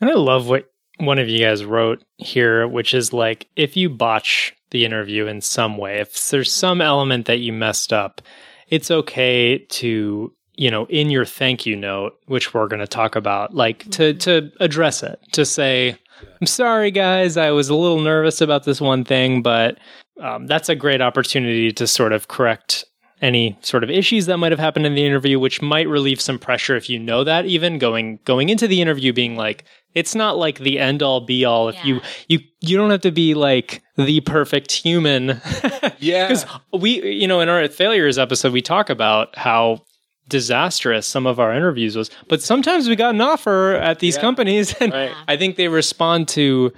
And 0.00 0.08
I 0.08 0.14
love 0.14 0.48
what 0.48 0.70
one 0.98 1.18
of 1.18 1.28
you 1.28 1.40
guys 1.40 1.64
wrote 1.64 2.04
here, 2.18 2.68
which 2.68 2.94
is 2.94 3.12
like 3.12 3.48
if 3.56 3.76
you 3.76 3.88
botch 3.90 4.54
the 4.70 4.84
interview 4.84 5.26
in 5.26 5.40
some 5.40 5.76
way, 5.76 6.00
if 6.00 6.30
there's 6.30 6.52
some 6.52 6.80
element 6.80 7.26
that 7.26 7.38
you 7.38 7.52
messed 7.52 7.92
up, 7.92 8.20
it's 8.68 8.90
okay 8.90 9.58
to 9.58 10.32
you 10.56 10.70
know 10.70 10.86
in 10.86 11.10
your 11.10 11.24
thank 11.24 11.66
you 11.66 11.76
note 11.76 12.14
which 12.26 12.54
we're 12.54 12.68
going 12.68 12.80
to 12.80 12.86
talk 12.86 13.16
about 13.16 13.54
like 13.54 13.88
to 13.90 14.14
to 14.14 14.50
address 14.60 15.02
it 15.02 15.18
to 15.32 15.44
say 15.44 15.96
i'm 16.40 16.46
sorry 16.46 16.90
guys 16.90 17.36
i 17.36 17.50
was 17.50 17.68
a 17.68 17.74
little 17.74 18.00
nervous 18.00 18.40
about 18.40 18.64
this 18.64 18.80
one 18.80 19.04
thing 19.04 19.42
but 19.42 19.78
um, 20.20 20.46
that's 20.46 20.68
a 20.68 20.76
great 20.76 21.00
opportunity 21.00 21.72
to 21.72 21.86
sort 21.86 22.12
of 22.12 22.28
correct 22.28 22.84
any 23.20 23.58
sort 23.62 23.82
of 23.82 23.90
issues 23.90 24.26
that 24.26 24.38
might 24.38 24.52
have 24.52 24.60
happened 24.60 24.86
in 24.86 24.94
the 24.94 25.04
interview 25.04 25.38
which 25.40 25.60
might 25.60 25.88
relieve 25.88 26.20
some 26.20 26.38
pressure 26.38 26.76
if 26.76 26.88
you 26.88 26.98
know 26.98 27.24
that 27.24 27.46
even 27.46 27.78
going 27.78 28.18
going 28.24 28.48
into 28.48 28.68
the 28.68 28.80
interview 28.80 29.12
being 29.12 29.36
like 29.36 29.64
it's 29.94 30.14
not 30.14 30.36
like 30.36 30.58
the 30.58 30.78
end 30.78 31.02
all 31.02 31.20
be 31.20 31.44
all 31.44 31.68
if 31.68 31.84
you 31.84 31.96
Yeah. 31.96 32.00
you 32.28 32.38
you 32.60 32.76
don't 32.76 32.90
have 32.90 33.02
to 33.02 33.12
be 33.12 33.34
like 33.34 33.82
the 33.96 34.20
perfect 34.20 34.72
human 34.72 35.40
Yeah. 35.98 36.26
because 36.28 36.46
we 36.72 37.02
you 37.20 37.26
know 37.28 37.40
in 37.40 37.48
our 37.48 37.66
failures 37.68 38.18
episode 38.18 38.52
we 38.52 38.62
talk 38.62 38.90
about 38.90 39.36
how 39.38 39.82
disastrous 40.28 41.06
some 41.06 41.26
of 41.26 41.38
our 41.38 41.52
interviews 41.54 41.96
was 41.96 42.10
but 42.28 42.42
sometimes 42.42 42.88
we 42.88 42.96
got 42.96 43.14
an 43.14 43.20
offer 43.20 43.74
at 43.74 43.98
these 43.98 44.16
Yeah. 44.16 44.20
companies 44.22 44.74
and 44.80 44.92
Right. 44.92 45.12
i 45.28 45.36
think 45.36 45.56
they 45.56 45.68
respond 45.68 46.28
to 46.28 46.72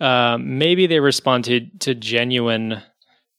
um, 0.00 0.58
maybe 0.58 0.86
they 0.86 0.98
respond 1.00 1.44
to 1.44 1.60
to 1.80 1.94
genuine 1.94 2.82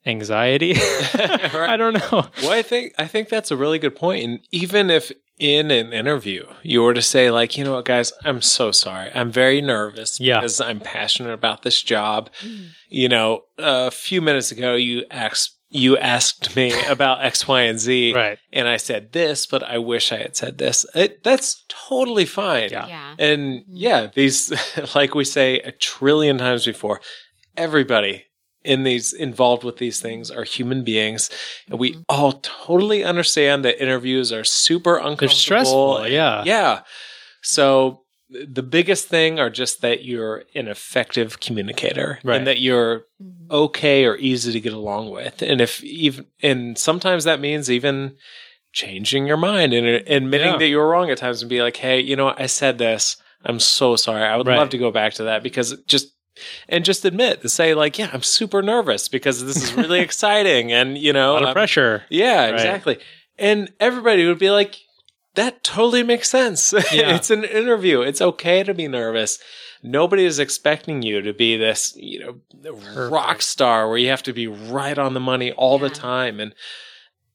anxiety 0.06 0.74
i 1.14 1.76
don't 1.78 1.94
know 1.94 2.28
Well, 2.42 2.52
I 2.52 2.62
think 2.62 2.94
I 2.98 3.08
think 3.08 3.28
that's 3.30 3.52
a 3.52 3.58
really 3.58 3.78
good. 3.80 3.98
And 4.02 4.40
even 4.52 4.90
if 4.90 5.12
in 5.38 5.70
an 5.72 5.92
interview 5.92 6.46
you 6.64 6.82
were 6.82 6.94
to 6.94 7.02
say, 7.02 7.30
like, 7.30 7.58
you 7.58 7.64
know 7.64 7.74
what, 7.74 7.86
guys, 7.86 8.14
I'm 8.24 8.42
so 8.42 8.72
sorry. 8.72 9.12
I'm 9.14 9.32
very 9.32 9.62
nervous 9.62 10.20
Yeah. 10.20 10.40
because 10.40 10.62
I'm 10.62 10.80
passionate 10.80 11.34
about 11.34 11.62
this 11.64 11.82
job. 11.82 12.30
Mm. 12.42 12.68
You 12.90 13.10
know, 13.10 13.42
a 13.58 13.92
few 13.92 14.22
minutes 14.22 14.52
ago 14.52 14.76
you 14.76 15.04
asked 15.12 15.52
you 15.70 15.98
asked 15.98 16.56
me 16.56 16.74
about 16.88 17.24
X, 17.26 17.48
Y, 17.48 17.62
and 17.64 17.80
Z. 17.80 18.14
right 18.14 18.38
And 18.54 18.68
I 18.68 18.78
said 18.78 19.12
this, 19.12 19.46
but 19.46 19.62
I 19.64 19.78
wish 19.78 20.12
I 20.12 20.18
had 20.18 20.36
said 20.36 20.58
this. 20.58 20.86
It, 20.96 21.24
that's 21.24 21.66
totally 21.68 22.26
fine. 22.26 22.70
Yeah. 22.72 22.88
Yeah. 22.88 23.16
And 23.20 23.42
mm-hmm. 23.62 23.72
yeah, 23.74 24.08
these, 24.14 24.54
like 24.96 25.16
we 25.16 25.26
say 25.26 25.60
a 25.60 25.72
trillion 25.72 26.38
times 26.38 26.66
before, 26.66 27.02
everybody 27.58 28.26
in 28.66 28.84
these 28.84 29.14
involved 29.14 29.64
with 29.64 29.78
these 29.78 30.00
things 30.02 30.30
are 30.32 30.44
human 30.44 30.84
beings. 30.84 31.30
And 31.70 31.80
we 31.80 31.98
all 32.10 32.34
totally 32.44 33.04
understand 33.04 33.64
that 33.66 33.82
interviews 33.82 34.32
are 34.34 34.44
super 34.44 34.98
uncomfortable. 34.98 35.28
they're 35.28 35.30
stressful 35.30 36.08
yeah 36.08 36.44
Yeah. 36.46 36.82
So 37.42 38.02
the 38.30 38.64
biggest 38.64 39.08
thing 39.08 39.40
are 39.40 39.52
just 39.52 39.82
that 39.82 40.04
you're 40.04 40.44
an 40.56 40.68
effective 40.68 41.40
communicator 41.40 42.20
Right. 42.24 42.38
and 42.38 42.48
that 42.48 42.60
you're 42.60 43.06
Mhm. 43.24 43.52
okay 43.52 44.04
or 44.06 44.18
easy 44.18 44.52
to 44.52 44.60
get 44.60 44.74
along 44.74 45.12
with. 45.12 45.42
And 45.44 45.62
if 45.62 45.84
even, 45.84 46.26
and 46.42 46.76
sometimes 46.78 47.24
that 47.26 47.40
means 47.40 47.70
even 47.70 48.16
changing 48.74 49.28
your 49.28 49.38
mind 49.38 49.74
and 49.74 49.86
admitting 49.88 50.54
Yeah. 50.54 50.58
that 50.58 50.68
you 50.68 50.78
were 50.78 50.88
wrong 50.90 51.10
at 51.12 51.20
times 51.20 51.42
and 51.42 51.50
be 51.50 51.62
like, 51.62 51.78
hey, 51.78 52.00
you 52.00 52.16
know 52.16 52.26
what? 52.26 52.42
I 52.42 52.48
said 52.48 52.78
this. 52.80 53.16
I'm 53.46 53.60
so 53.60 53.96
sorry. 53.96 54.24
I 54.24 54.36
would 54.36 54.48
Right. 54.48 54.58
love 54.58 54.70
to 54.72 54.78
go 54.80 54.90
back 54.92 55.14
to 55.14 55.24
that 55.26 55.44
because 55.44 55.76
just, 55.88 56.08
and 56.70 56.84
just 56.86 57.06
admit 57.06 57.42
to 57.42 57.50
say 57.50 57.74
like, 57.74 57.98
yeah, 57.98 58.10
I'm 58.14 58.22
super 58.24 58.62
nervous 58.62 59.08
because 59.08 59.44
this 59.46 59.58
is 59.64 59.74
really 59.74 60.00
exciting. 60.08 60.72
And, 60.72 60.98
you 60.98 61.12
a 61.12 61.14
know, 61.14 61.34
lot 61.34 61.42
of 61.44 61.48
I'm- 61.50 61.54
pressure 61.56 62.04
yeah, 62.10 62.46
Right. 62.46 62.54
exactly. 62.54 63.00
And 63.38 63.72
everybody 63.80 64.26
would 64.26 64.40
be 64.40 64.50
like, 64.52 64.78
that 65.36 65.64
totally 65.64 66.04
makes 66.04 66.30
sense. 66.30 66.74
Yeah. 66.94 67.16
it's 67.16 67.30
an 67.30 67.44
interview. 67.44 68.02
It's 68.02 68.22
okay 68.22 68.64
to 68.64 68.74
be 68.74 68.88
nervous. 68.88 69.40
Nobody 69.84 70.24
is 70.26 70.40
expecting 70.40 71.02
you 71.04 71.22
to 71.22 71.34
be 71.34 71.58
this, 71.58 71.94
you 71.98 72.20
know, 72.64 73.10
rock 73.10 73.42
star 73.42 73.88
where 73.88 73.98
you 73.98 74.08
have 74.10 74.24
to 74.24 74.34
be 74.34 74.48
right 74.48 74.98
on 74.98 75.14
the 75.14 75.20
money 75.20 75.52
all 75.52 75.78
the 75.78 75.90
time. 75.90 76.40
And 76.40 76.56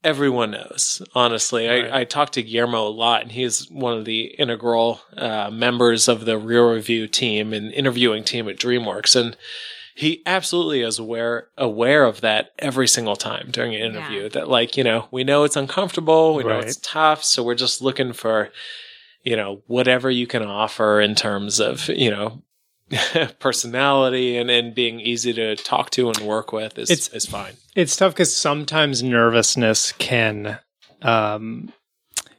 everyone 0.02 0.52
knows, 0.52 1.02
honestly. 1.14 1.66
Right. 1.66 1.90
I, 1.90 2.00
I 2.00 2.04
talked 2.04 2.34
to 2.34 2.42
Guillermo 2.42 2.86
a 2.86 2.90
lot, 2.90 3.22
and 3.22 3.32
he's 3.32 3.70
one 3.70 3.96
of 3.98 4.04
the 4.04 4.34
integral 4.38 5.00
uh, 5.16 5.50
members 5.50 6.08
of 6.08 6.24
the 6.24 6.38
Reel 6.38 6.70
Review 6.72 7.06
team 7.06 7.52
and 7.52 7.72
interviewing 7.72 8.24
team 8.24 8.48
at 8.48 8.56
DreamWorks. 8.56 9.14
And 9.14 9.36
he 9.94 10.22
absolutely 10.24 10.80
is 10.82 10.98
aware 10.98 11.48
aware 11.58 12.04
of 12.04 12.22
that 12.22 12.52
every 12.58 12.88
single 12.88 13.16
time 13.16 13.48
during 13.50 13.74
an 13.74 13.82
interview. 13.82 14.22
Yeah. 14.22 14.28
That 14.28 14.48
like 14.48 14.76
you 14.76 14.84
know 14.84 15.08
we 15.10 15.24
know 15.24 15.44
it's 15.44 15.56
uncomfortable, 15.56 16.34
we 16.34 16.44
know 16.44 16.58
it's 16.58 16.76
tough, 16.76 17.22
so 17.22 17.42
we're 17.42 17.54
just 17.54 17.82
looking 17.82 18.12
for 18.12 18.50
you 19.22 19.36
know 19.36 19.62
whatever 19.66 20.10
you 20.10 20.26
can 20.26 20.42
offer 20.42 21.00
in 21.00 21.14
terms 21.14 21.60
of 21.60 21.88
you 21.88 22.10
know 22.10 22.42
personality 23.38 24.36
and 24.36 24.50
and 24.50 24.74
being 24.74 25.00
easy 25.00 25.32
to 25.32 25.56
talk 25.56 25.90
to 25.90 26.08
and 26.08 26.18
work 26.20 26.52
with 26.52 26.78
is 26.78 26.90
It's- 26.90 27.08
is 27.08 27.26
fine. 27.26 27.54
It's 27.76 27.96
tough 27.96 28.12
because 28.14 28.34
sometimes 28.36 29.02
nervousness 29.02 29.92
can 29.92 30.58
um, 31.02 31.72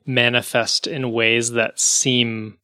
manifest 0.06 0.88
in 0.88 1.12
ways 1.14 1.52
that 1.52 1.80
seem 1.80 2.58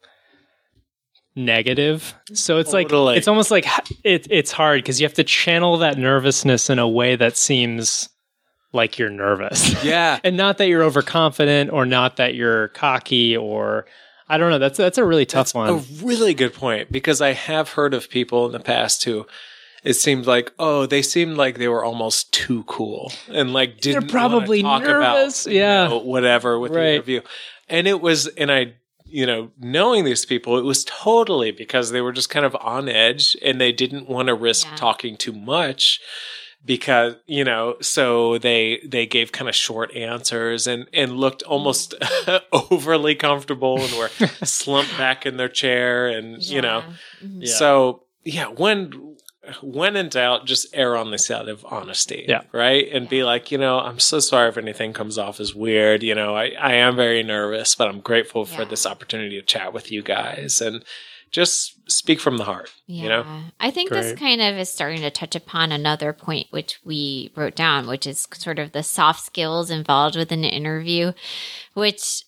negative. 1.36 2.14
So 2.34 2.58
it's 2.58 2.72
Totally. 2.72 3.04
like 3.06 3.18
it's 3.18 3.28
almost 3.28 3.52
like 3.52 3.66
it, 4.04 4.28
it's 4.30 4.52
hard 4.52 4.80
because 4.84 5.00
you 5.00 5.06
have 5.06 5.14
to 5.16 5.24
channel 5.24 5.78
that 5.78 5.98
nervousness 5.98 6.70
in 6.70 6.80
a 6.80 6.88
way 6.88 7.16
that 7.16 7.38
seems 7.38 8.10
like 8.74 9.00
you're 9.00 9.10
nervous, 9.10 9.82
Yeah. 9.84 10.20
and 10.24 10.36
not 10.36 10.58
that 10.58 10.68
you're 10.68 10.84
overconfident 10.84 11.72
or 11.72 11.86
not 11.86 12.18
that 12.18 12.36
you're 12.36 12.68
cocky 12.70 13.36
or 13.38 13.86
I 14.30 14.38
don't 14.38 14.50
know. 14.50 14.60
That's 14.60 14.78
that's 14.78 14.98
a 14.98 15.06
really 15.06 15.26
tough 15.26 15.54
That's 15.54 15.54
one. 15.54 15.70
a 15.70 16.06
really 16.06 16.34
good 16.34 16.54
point 16.54 16.92
because 16.92 17.22
I 17.22 17.34
have 17.34 17.70
heard 17.70 17.94
of 17.94 18.10
people 18.10 18.46
in 18.46 18.52
the 18.52 18.60
past 18.60 19.04
who 19.06 19.26
it 19.84 19.94
seemed 19.94 20.26
like 20.26 20.52
oh 20.60 20.86
they 20.86 21.02
seemed 21.02 21.38
like 21.38 21.58
they 21.58 21.68
were 21.68 21.84
almost 21.84 22.34
too 22.34 22.64
cool 22.64 23.12
and 23.30 23.54
like 23.54 23.80
didn't 23.80 24.04
wanna 24.04 24.12
probably 24.12 24.62
talk 24.62 24.84
nervous, 24.84 25.46
about, 25.46 25.54
you 25.54 25.60
yeah. 25.60 25.88
know, 25.88 26.00
whatever 26.00 26.60
with 26.60 26.74
the 26.74 26.94
interview 26.94 27.22
and 27.70 27.88
it 27.88 28.02
was 28.02 28.28
and 28.28 28.52
I 28.52 28.74
you 29.06 29.26
know 29.26 29.52
knowing 29.60 30.04
these 30.04 30.26
people 30.26 30.58
it 30.58 30.64
was 30.66 30.84
totally 30.84 31.52
because 31.52 31.92
they 31.92 32.02
were 32.02 32.12
just 32.12 32.30
kind 32.30 32.46
of 32.46 32.56
on 32.60 32.90
edge 32.90 33.38
and 33.42 33.62
they 33.62 33.72
didn't 33.72 34.10
want 34.10 34.28
to 34.28 34.34
risk 34.34 34.68
Yeah. 34.68 34.76
talking 34.76 35.16
too 35.16 35.32
much 35.32 36.02
because 36.66 37.16
you 37.26 37.44
know 37.44 37.76
so 37.82 38.38
they 38.38 38.80
they 38.86 39.06
gave 39.06 39.32
kind 39.32 39.48
of 39.50 39.56
short 39.56 39.94
answers 39.96 40.68
and 40.68 40.86
and 40.94 41.14
looked 41.18 41.44
almost 41.44 41.94
overly 42.52 43.16
comfortable 43.16 43.80
and 43.80 43.94
were 43.94 44.10
slumped 44.44 44.98
back 44.98 45.26
in 45.26 45.38
their 45.38 45.50
chair 45.50 46.08
and 46.08 46.44
you 46.44 46.62
know 46.62 46.80
Yeah. 47.22 47.28
Mhm. 47.28 47.38
Yeah. 47.42 47.54
so 47.56 48.04
yeah 48.24 48.48
when 48.48 49.16
when 49.62 49.96
in 49.96 50.10
doubt 50.10 50.46
just 50.46 50.68
err 50.74 50.98
on 50.98 51.12
the 51.12 51.18
side 51.18 51.48
of 51.48 51.66
honesty 51.70 52.26
Yeah. 52.28 52.42
right 52.52 52.86
and 52.92 53.08
be 53.08 53.24
like 53.24 53.50
you 53.50 53.58
know 53.58 53.80
i'm 53.80 54.00
so 54.00 54.20
sorry 54.20 54.50
if 54.50 54.58
anything 54.58 54.92
comes 54.92 55.18
off 55.18 55.40
as 55.40 55.56
weird 55.56 56.04
you 56.04 56.14
know 56.16 56.36
i 56.36 56.50
i 56.60 56.74
am 56.74 56.98
very 56.98 57.24
nervous 57.24 57.74
but 57.76 57.88
i'm 57.88 58.02
grateful 58.02 58.44
for 58.44 58.64
Yeah. 58.64 58.68
this 58.68 58.86
opportunity 58.86 59.40
to 59.40 59.46
chat 59.46 59.72
with 59.72 59.90
you 59.90 60.02
guys 60.04 60.60
and 60.60 60.84
just 61.32 61.74
speak 61.90 62.20
from 62.20 62.38
the 62.38 62.44
heart 62.44 62.72
Yeah. 62.86 63.04
you 63.04 63.10
know 63.10 63.26
I 63.60 63.72
think 63.72 63.90
this 63.92 64.14
kind 64.18 64.42
of 64.42 64.56
is 64.58 64.72
starting 64.72 65.02
to 65.02 65.12
touch 65.12 65.36
upon 65.36 65.72
another 65.72 66.14
point 66.14 66.48
which 66.52 66.80
we 66.84 67.32
wrote 67.36 67.56
down, 67.56 67.88
which 67.88 68.06
is 68.06 68.28
sort 68.34 68.60
of 68.60 68.72
the 68.72 68.84
soft 68.84 69.26
skills 69.26 69.70
involved 69.70 70.16
with 70.16 70.32
an 70.32 70.44
interview, 70.44 71.14
which 71.74 72.24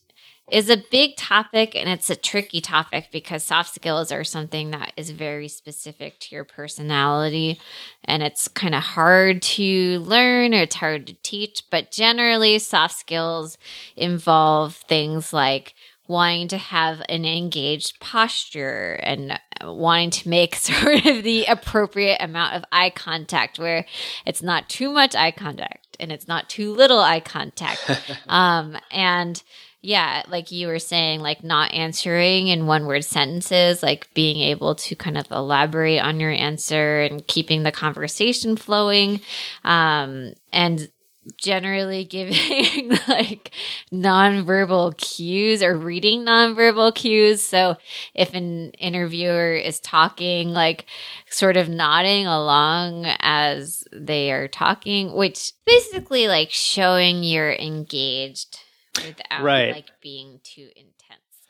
is 0.51 0.69
a 0.69 0.83
big 0.89 1.15
topic 1.15 1.75
and 1.75 1.87
it's 1.87 2.09
a 2.09 2.15
tricky 2.15 2.59
topic 2.59 3.09
because 3.11 3.43
soft 3.43 3.75
skills 3.75 4.11
are 4.11 4.23
something 4.23 4.71
that 4.71 4.91
is 4.97 5.11
very 5.11 5.47
specific 5.47 6.19
to 6.19 6.33
your 6.33 6.43
personality 6.43 7.59
and 8.03 8.23
it's 8.23 8.47
kind 8.47 8.73
of 8.73 8.81
hard 8.81 9.41
to 9.43 9.99
learn 9.99 10.53
or 10.55 10.61
it's 10.61 10.75
hard 10.75 11.05
to 11.07 11.13
teach. 11.21 11.63
But 11.69 11.91
generally, 11.91 12.57
soft 12.59 12.95
skills 12.97 13.57
involve 13.95 14.75
things 14.75 15.31
like 15.33 15.75
wanting 16.09 16.47
to 16.47 16.57
have 16.57 17.01
an 17.07 17.23
engaged 17.23 17.99
posture 17.99 18.99
and 19.03 19.39
wanting 19.63 20.09
to 20.09 20.27
make 20.27 20.55
sort 20.55 21.05
of 21.05 21.23
the 21.23 21.45
appropriate 21.45 22.17
amount 22.19 22.55
of 22.55 22.65
eye 22.71 22.89
contact 22.89 23.59
where 23.59 23.85
it's 24.25 24.41
not 24.41 24.67
too 24.67 24.91
much 24.91 25.15
eye 25.15 25.31
contact 25.31 25.95
and 25.99 26.11
it's 26.11 26.27
not 26.27 26.49
too 26.49 26.73
little 26.73 26.99
eye 26.99 27.19
contact. 27.19 28.01
um, 28.27 28.75
and 28.91 29.41
yeah, 29.81 30.23
like 30.27 30.51
you 30.51 30.67
were 30.67 30.79
saying, 30.79 31.21
like 31.21 31.43
not 31.43 31.73
answering 31.73 32.47
in 32.47 32.65
one 32.65 32.85
word 32.85 33.05
sentences, 33.05 33.81
like 33.81 34.11
being 34.13 34.37
able 34.37 34.75
to 34.75 34.95
kind 34.95 35.17
of 35.17 35.29
elaborate 35.31 35.99
on 35.99 36.19
your 36.19 36.31
answer 36.31 37.01
and 37.01 37.25
keeping 37.27 37.63
the 37.63 37.71
conversation 37.71 38.57
flowing. 38.57 39.21
Um, 39.63 40.33
and 40.51 40.89
generally 41.37 42.03
giving 42.05 42.89
like 43.07 43.51
nonverbal 43.91 44.97
cues 44.97 45.61
or 45.63 45.75
reading 45.77 46.25
nonverbal 46.25 46.93
cues. 46.93 47.41
So 47.41 47.77
if 48.13 48.33
an 48.33 48.71
interviewer 48.71 49.53
is 49.53 49.79
talking, 49.79 50.49
like 50.49 50.85
sort 51.29 51.57
of 51.57 51.69
nodding 51.69 52.27
along 52.27 53.05
as 53.19 53.83
they 53.91 54.31
are 54.31 54.47
talking, 54.47 55.13
which 55.13 55.53
basically 55.65 56.27
like 56.27 56.49
showing 56.51 57.23
you're 57.23 57.53
engaged 57.53 58.59
without 59.05 59.43
Right. 59.43 59.71
like 59.71 59.89
being 60.01 60.39
too 60.43 60.69
intense. 60.75 60.88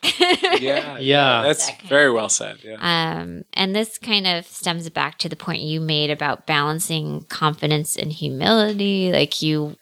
Yeah 0.04 0.98
Yeah. 1.00 1.42
that's 1.42 1.68
That 1.68 1.82
very 1.84 2.12
well 2.12 2.30
said 2.30 2.60
yeah 2.64 2.78
Um, 2.80 3.44
and 3.54 3.76
this 3.76 3.98
kind 3.98 4.26
of 4.28 4.46
stems 4.46 4.90
back 4.90 5.18
to 5.20 5.30
the 5.30 5.36
point 5.36 5.62
you 5.62 5.82
made 5.82 6.10
about 6.10 6.48
balancing 6.48 7.26
confidence 7.30 7.98
and 7.98 8.12
humility. 8.12 9.12
Like 9.12 9.42
you 9.42 9.76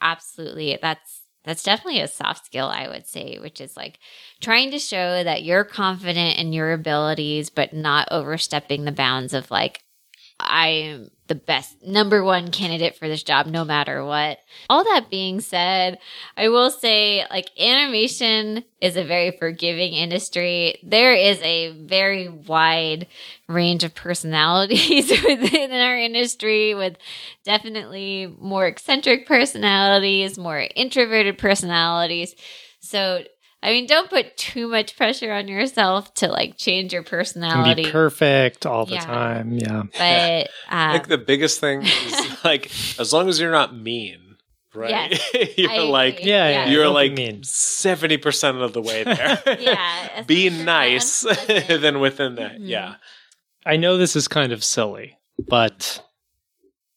absolutely 0.00 0.78
that's 0.80 1.22
that's 1.44 1.62
definitely 1.62 2.00
a 2.00 2.08
soft 2.08 2.46
skill, 2.46 2.68
I 2.68 2.88
would 2.88 3.06
say, 3.06 3.38
which 3.38 3.60
is 3.60 3.76
like 3.76 3.98
trying 4.40 4.70
to 4.70 4.78
show 4.78 5.22
that 5.22 5.42
you're 5.44 5.64
confident 5.64 6.38
in 6.38 6.52
your 6.54 6.72
abilities, 6.72 7.50
but 7.50 7.74
not 7.74 8.08
overstepping 8.10 8.84
the 8.84 8.92
bounds 8.92 9.34
of 9.34 9.50
like 9.50 9.83
I'm 10.40 11.10
the 11.26 11.34
best 11.34 11.82
number 11.82 12.22
one 12.22 12.50
candidate 12.50 12.96
for 12.96 13.08
this 13.08 13.22
job 13.22 13.46
no 13.46 13.64
matter 13.64 14.04
what. 14.04 14.38
All 14.68 14.84
that 14.84 15.08
being 15.10 15.40
said, 15.40 15.98
I 16.36 16.48
will 16.48 16.70
say 16.70 17.24
like 17.30 17.50
animation 17.58 18.64
is 18.80 18.96
a 18.96 19.04
very 19.04 19.30
forgiving 19.30 19.94
industry. 19.94 20.78
There 20.82 21.14
is 21.14 21.40
a 21.40 21.70
very 21.70 22.28
wide 22.28 23.06
range 23.48 23.84
of 23.84 23.94
personalities 23.94 25.10
within 25.24 25.72
our 25.72 25.96
industry 25.96 26.74
with 26.74 26.96
definitely 27.44 28.34
more 28.38 28.66
eccentric 28.66 29.26
personalities, 29.26 30.36
more 30.36 30.66
introverted 30.74 31.38
personalities. 31.38 32.34
So 32.80 33.24
I 33.64 33.70
mean, 33.70 33.86
don't 33.86 34.10
put 34.10 34.36
too 34.36 34.68
much 34.68 34.94
pressure 34.96 35.32
on 35.32 35.48
yourself 35.48 36.12
to 36.14 36.28
like 36.28 36.58
change 36.58 36.92
your 36.92 37.02
Can 37.02 37.10
personality. 37.10 37.84
be 37.84 37.90
perfect 37.90 38.66
all 38.66 38.84
the 38.84 38.94
Yeah. 38.94 39.04
time. 39.06 39.52
Yeah. 39.54 39.82
but 39.92 40.50
I 40.68 40.86
um, 40.88 40.92
think 40.92 41.08
the 41.08 41.18
biggest 41.18 41.60
thing 41.60 41.82
is 41.82 42.36
like 42.44 42.70
as 43.00 43.12
long 43.12 43.28
as 43.28 43.40
you're 43.40 43.50
not 43.50 43.74
mean, 43.74 44.36
right? 44.74 45.18
you're 45.56 45.70
I 45.70 45.78
like 45.78 46.18
agree. 46.18 46.30
Yeah, 46.30 46.48
yeah. 46.50 46.66
you're 46.66 46.84
don't 46.84 46.94
like 46.94 47.44
seventy 47.46 48.18
percent 48.18 48.58
of 48.58 48.74
the 48.74 48.82
way 48.82 49.02
there. 49.04 49.40
yeah, 49.58 50.08
as 50.16 50.26
Be 50.26 50.50
long 50.50 50.52
as 50.52 50.56
you're 50.58 50.64
not 50.66 50.72
nice, 50.82 51.24
unpleasant. 51.24 51.80
then 51.82 52.00
within 52.00 52.34
that, 52.34 52.52
Mhm. 52.60 52.68
yeah. 52.68 52.94
I 53.64 53.76
know 53.76 53.96
this 53.96 54.14
is 54.14 54.28
kind 54.28 54.52
of 54.52 54.62
silly, 54.62 55.16
but 55.48 56.02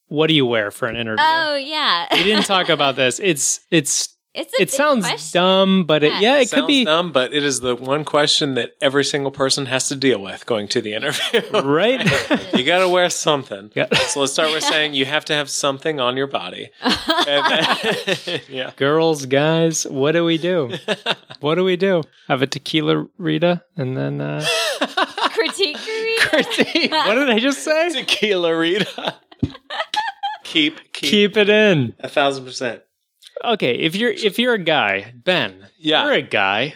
what 0.07 0.27
do 0.27 0.33
you 0.33 0.45
wear 0.45 0.69
for 0.71 0.87
an 0.87 0.97
interview? 0.97 1.23
Oh 1.25 1.55
yeah, 1.55 2.07
we 2.11 2.23
didn't 2.23 2.43
talk 2.45 2.67
about 2.67 2.97
this. 2.97 3.19
It's 3.23 3.61
it's 3.71 3.89
It's 4.01 4.09
a 4.09 4.16
it 4.37 4.69
sounds 4.71 5.05
question. 5.05 5.39
dumb, 5.39 5.83
but 5.85 6.03
it, 6.03 6.11
Yeah. 6.13 6.19
yeah, 6.19 6.37
it 6.39 6.49
Sounds 6.49 6.61
could 6.61 6.67
be 6.67 6.85
dumb, 6.85 7.11
but 7.11 7.33
it 7.33 7.43
is 7.43 7.59
the 7.61 7.75
one 7.75 8.05
question 8.05 8.53
that 8.55 8.71
every 8.81 9.03
single 9.03 9.31
person 9.31 9.65
has 9.65 9.87
to 9.89 9.95
deal 9.95 10.21
with 10.21 10.45
going 10.45 10.67
to 10.69 10.81
the 10.81 10.93
interview. 10.93 11.41
right. 11.63 12.03
you 12.53 12.63
got 12.63 12.79
to 12.79 12.89
wear 12.89 13.09
something. 13.09 13.71
Yeah. 13.75 13.93
So 13.95 14.21
let's 14.21 14.33
start 14.33 14.51
with 14.53 14.63
saying 14.73 14.93
you 14.93 15.05
have 15.05 15.25
to 15.25 15.33
have 15.33 15.49
something 15.49 15.99
on 15.99 16.17
your 16.17 16.27
body. 16.27 16.69
Then- 17.25 18.41
yeah. 18.49 18.71
Girls, 18.75 19.25
guys, 19.25 19.85
what 19.87 20.11
do 20.13 20.23
we 20.23 20.37
do? 20.37 20.71
What 21.39 21.55
do 21.55 21.63
we 21.63 21.75
do? 21.75 22.03
Have 22.27 22.41
a 22.41 22.47
tequila 22.47 23.07
Rita 23.17 23.63
and 23.75 23.97
then 23.97 24.21
uh 24.21 24.45
critique. 25.31 25.77
Rita. 26.33 26.89
what 27.05 27.15
did 27.15 27.29
I 27.29 27.39
just 27.39 27.63
say? 27.63 27.89
Tequila 27.91 28.55
Rita. 28.57 29.15
keep, 30.43 30.77
keep, 30.93 31.09
Keep 31.09 31.37
it 31.37 31.49
in. 31.49 31.93
a 31.99 32.09
thousand 32.09 32.45
percent. 32.45 32.81
Okay, 33.43 33.75
if 33.75 33.95
you're 33.95 34.11
if 34.11 34.39
you're 34.39 34.53
a 34.55 34.57
guy, 34.63 35.13
Ben, 35.23 35.67
Yeah. 35.77 36.03
you're 36.05 36.13
a 36.13 36.21
guy. 36.21 36.75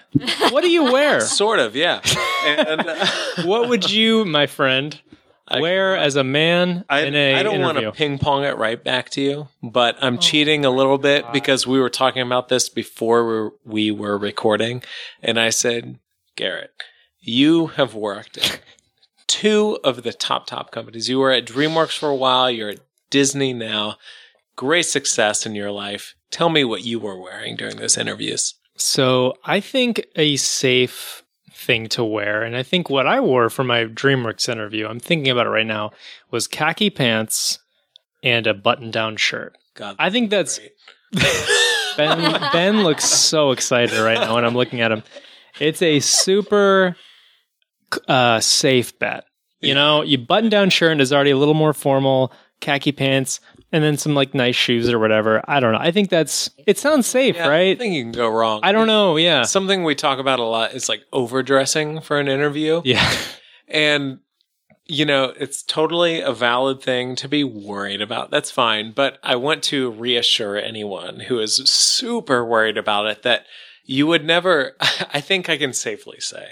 What 0.51 0.61
do 0.61 0.69
you 0.69 0.91
wear? 0.91 1.19
Sort 1.41 1.59
of, 1.59 1.75
yeah. 1.75 2.01
And 2.45 2.81
uh, 2.88 3.05
what 3.45 3.69
would 3.69 3.89
you, 3.89 4.25
my 4.25 4.47
friend, 4.47 4.99
I- 5.47 5.59
wear 5.59 5.97
as 5.97 6.15
a 6.15 6.23
man 6.23 6.85
I, 6.89 7.01
in 7.01 7.15
a 7.15 7.35
I 7.35 7.43
don't 7.43 7.61
want 7.61 7.77
to 7.79 7.91
ping 7.91 8.19
pong 8.19 8.43
it 8.43 8.57
right 8.57 8.81
back 8.81 9.09
to 9.11 9.21
you, 9.21 9.47
but 9.63 9.97
I'm 10.01 10.17
cheating 10.17 10.63
a 10.65 10.69
little 10.69 10.97
bit 10.97 11.25
because 11.33 11.65
we 11.67 11.79
were 11.79 11.89
talking 11.89 12.21
about 12.21 12.47
this 12.49 12.69
before 12.69 13.25
we 13.25 13.33
were, 13.33 13.51
we 13.65 13.91
were 13.91 14.17
recording. 14.17 14.83
And 15.21 15.39
I 15.39 15.49
said, 15.49 15.99
Garrett, 16.35 16.71
you 17.19 17.67
have 17.67 17.95
worked 17.95 18.38
at 18.38 18.61
two 19.27 19.79
of 19.83 20.03
the 20.03 20.13
top, 20.13 20.47
top 20.47 20.71
companies. 20.71 21.09
You 21.09 21.19
were 21.19 21.31
at 21.31 21.45
DreamWorks 21.45 21.97
for 21.97 22.09
a 22.09 22.15
while, 22.15 22.49
you're 22.49 22.69
at 22.69 22.79
Disney 23.09 23.51
now. 23.53 23.97
Great 24.55 24.85
success 24.85 25.45
in 25.45 25.55
your 25.55 25.71
life. 25.71 26.15
Tell 26.32 26.49
me 26.49 26.64
what 26.64 26.84
you 26.84 26.99
were 26.99 27.20
wearing 27.20 27.56
during 27.56 27.78
those 27.78 27.98
interviews. 27.98 28.56
So 28.78 29.36
I 29.45 29.60
think 29.60 30.06
a 30.16 30.38
safe 30.38 31.24
thing 31.53 31.88
to 31.90 32.03
wear, 32.03 32.41
and 32.41 32.56
I 32.56 32.64
think 32.64 32.90
what 32.90 33.06
I 33.06 33.20
wore 33.20 33.49
for 33.49 33.64
my 33.64 33.86
DreamWorks 33.86 34.49
interview, 34.49 34.88
I'm 34.88 34.99
thinking 34.99 35.32
about 35.32 35.45
it 35.45 35.49
right 35.49 35.66
now, 35.66 35.91
was 36.32 36.48
khaki 36.48 36.90
pants 36.90 37.60
and 38.24 38.48
a 38.48 38.53
button-down 38.53 39.18
shirt. 39.18 39.58
God, 39.76 39.95
I 39.99 40.10
think 40.10 40.30
that's. 40.30 40.60
Ben. 41.98 42.40
ben 42.53 42.84
looks 42.84 43.03
so 43.03 43.52
excited 43.52 43.99
right 43.99 44.18
now 44.18 44.36
when 44.36 44.45
I'm 44.45 44.56
looking 44.56 44.80
at 44.80 44.94
him. 44.94 45.03
It's 45.60 45.82
a 45.82 45.99
super 45.99 46.95
uh, 48.08 48.40
safe 48.40 48.98
bet. 48.98 49.26
You 49.60 49.76
know, 49.76 50.02
you 50.02 50.18
button 50.18 50.49
down 50.49 50.70
shirt 50.70 51.02
is 51.02 51.12
already 51.12 51.32
a 51.32 51.38
little 51.38 51.53
more 51.53 51.74
formal, 51.74 52.32
khaki 52.62 52.94
pants, 52.94 53.41
and 53.72 53.84
then 53.84 53.98
some 53.98 54.14
like 54.14 54.34
nice 54.34 54.56
shoes 54.56 54.89
or 54.89 54.99
whatever. 54.99 55.41
I 55.48 55.60
don't 55.60 55.72
know. 55.73 55.80
I 55.80 55.91
think 55.91 56.10
that's 56.10 56.49
it 56.68 56.77
sounds 56.77 57.07
safe, 57.07 57.35
Yeah, 57.35 57.45
I 57.45 57.49
right? 57.49 57.77
think 57.77 57.93
you 57.93 58.03
can 58.03 58.11
go 58.11 58.30
wrong. 58.30 58.60
I 58.64 58.72
don't 58.72 58.88
know. 58.88 59.18
Yeah. 59.18 59.43
Something 59.43 59.84
we 59.84 59.95
talk 59.95 60.19
about 60.19 60.39
a 60.39 60.43
lot 60.43 60.73
is 60.73 60.89
like 60.89 61.02
overdressing 61.14 62.02
for 62.02 62.19
an 62.19 62.27
interview. 62.27 62.81
Yeah. 62.84 63.10
And, 63.68 64.19
you 64.85 65.06
know, 65.06 65.34
it's 65.39 65.64
totally 65.64 66.19
a 66.22 66.34
valid 66.34 66.81
thing 66.81 67.15
to 67.18 67.30
be 67.30 67.43
worried 67.43 68.02
about. 68.02 68.31
That's 68.31 68.52
fine. 68.52 68.91
But 68.91 69.18
I 69.23 69.38
want 69.38 69.64
to 69.64 69.91
reassure 69.91 70.57
anyone 70.57 71.22
who 71.22 71.39
is 71.39 71.56
super 71.69 72.43
worried 72.45 72.77
about 72.77 73.07
it 73.07 73.23
that 73.23 73.45
you 73.85 74.07
would 74.07 74.26
never, 74.26 74.76
I 75.14 75.22
think 75.22 75.48
I 75.49 75.57
can 75.57 75.72
safely 75.73 76.19
say, 76.19 76.45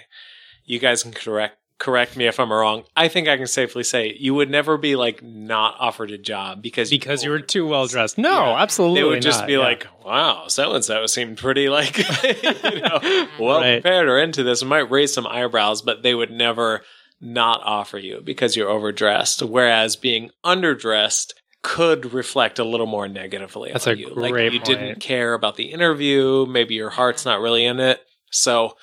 you 0.64 0.80
guys 0.80 1.04
can 1.04 1.12
correct. 1.12 1.58
Correct 1.80 2.18
me 2.18 2.28
if 2.28 2.40
I'm 2.42 2.52
wrong. 2.52 2.84
I 2.96 3.08
think 3.08 3.30
I 3.30 3.38
can 3.38 3.48
safely 3.48 3.84
say 3.86 4.14
you 4.20 4.34
would 4.34 4.50
never 4.50 4.78
be 4.78 4.98
like 4.98 5.24
not 5.24 5.76
offered 5.80 6.12
a 6.12 6.18
job 6.18 6.62
because 6.62 6.90
because 6.90 7.24
you 7.24 7.30
were 7.32 7.40
too 7.40 7.66
well 7.66 7.88
dressed. 7.88 8.18
No, 8.18 8.48
Yeah. 8.52 8.62
absolutely. 8.62 9.00
They 9.02 9.08
would 9.08 9.22
just 9.22 9.40
not, 9.40 9.48
be 9.48 9.54
yeah. 9.54 9.60
like, 9.60 9.88
"Wow, 10.06 10.48
so 10.50 10.74
and 10.74 10.84
so 10.84 11.06
seemed 11.06 11.38
pretty 11.38 11.70
like, 11.70 11.98
you 12.44 12.82
know, 12.82 13.28
well 13.40 13.62
Right. 13.62 13.82
prepared 13.82 14.10
or 14.10 14.20
into 14.20 14.44
this." 14.44 14.62
It 14.62 14.66
might 14.66 14.92
raise 14.92 15.14
some 15.14 15.26
eyebrows, 15.26 15.82
but 15.82 16.04
they 16.04 16.14
would 16.14 16.32
never 16.32 16.82
not 17.22 17.62
offer 17.64 17.98
you 17.98 18.20
because 18.24 18.58
you're 18.58 18.70
overdressed. 18.70 19.42
Whereas 19.42 19.96
being 19.96 20.32
underdressed 20.46 21.32
could 21.62 22.14
reflect 22.14 22.60
a 22.60 22.64
little 22.66 22.88
more 22.88 23.08
negatively 23.08 23.72
That's 23.72 23.88
on 23.88 23.94
a 23.94 23.98
you. 23.98 24.14
like 24.16 24.34
you 24.34 24.50
point. 24.52 24.66
didn't 24.66 25.00
care 25.00 25.34
about 25.34 25.56
the 25.56 25.72
interview. 25.72 26.46
Maybe 26.46 26.76
your 26.76 26.90
heart's 26.90 27.26
not 27.26 27.40
really 27.40 27.66
in 27.66 27.80
it. 27.80 28.02
So 28.32 28.76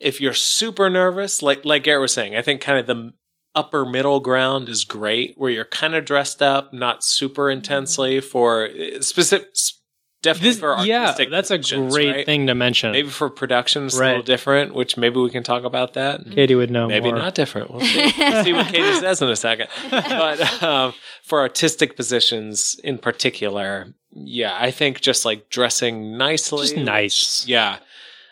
if 0.00 0.20
you're 0.20 0.34
super 0.34 0.88
nervous, 0.90 1.42
like 1.42 1.64
like 1.64 1.82
Garrett 1.84 2.02
was 2.02 2.12
saying, 2.12 2.36
I 2.36 2.42
think 2.42 2.60
kind 2.60 2.78
of 2.78 2.86
the 2.86 3.12
upper 3.54 3.84
middle 3.84 4.20
ground 4.20 4.68
is 4.68 4.84
great, 4.84 5.34
where 5.36 5.50
you're 5.50 5.64
kind 5.64 5.94
of 5.94 6.04
dressed 6.04 6.42
up, 6.42 6.72
not 6.72 7.02
super 7.02 7.50
intensely 7.50 8.20
for 8.20 8.68
uh, 8.68 9.00
specific. 9.00 9.48
Definitely 10.20 10.50
this, 10.50 10.58
for 10.58 10.76
yeah, 10.84 11.14
that's 11.30 11.52
a 11.52 11.58
great 11.58 12.10
right? 12.12 12.26
thing 12.26 12.48
to 12.48 12.54
mention. 12.56 12.90
Maybe 12.90 13.08
for 13.08 13.30
production, 13.30 13.86
it's 13.86 13.96
a 13.96 14.00
Right. 14.00 14.08
little 14.08 14.24
different, 14.24 14.74
which 14.74 14.96
maybe 14.96 15.20
we 15.20 15.30
can 15.30 15.44
talk 15.44 15.62
about 15.62 15.94
that. 15.94 16.28
Katie 16.32 16.56
would 16.56 16.72
know. 16.72 16.88
Maybe 16.88 17.08
more. 17.10 17.18
not 17.18 17.36
different. 17.36 17.70
We'll 17.70 17.82
see, 17.82 18.12
we'll 18.18 18.42
see 18.44 18.52
what 18.52 18.66
Katie 18.66 18.98
says 18.98 19.22
in 19.22 19.28
a 19.28 19.36
second. 19.36 19.68
But 19.90 20.60
um, 20.60 20.92
for 21.22 21.38
artistic 21.40 21.94
positions 21.94 22.80
in 22.82 22.98
particular, 22.98 23.94
yeah, 24.10 24.56
I 24.58 24.72
think 24.72 25.00
just 25.00 25.24
like 25.24 25.50
dressing 25.50 26.18
nicely, 26.18 26.62
Just 26.62 26.76
nice. 26.76 27.46
yeah, 27.46 27.78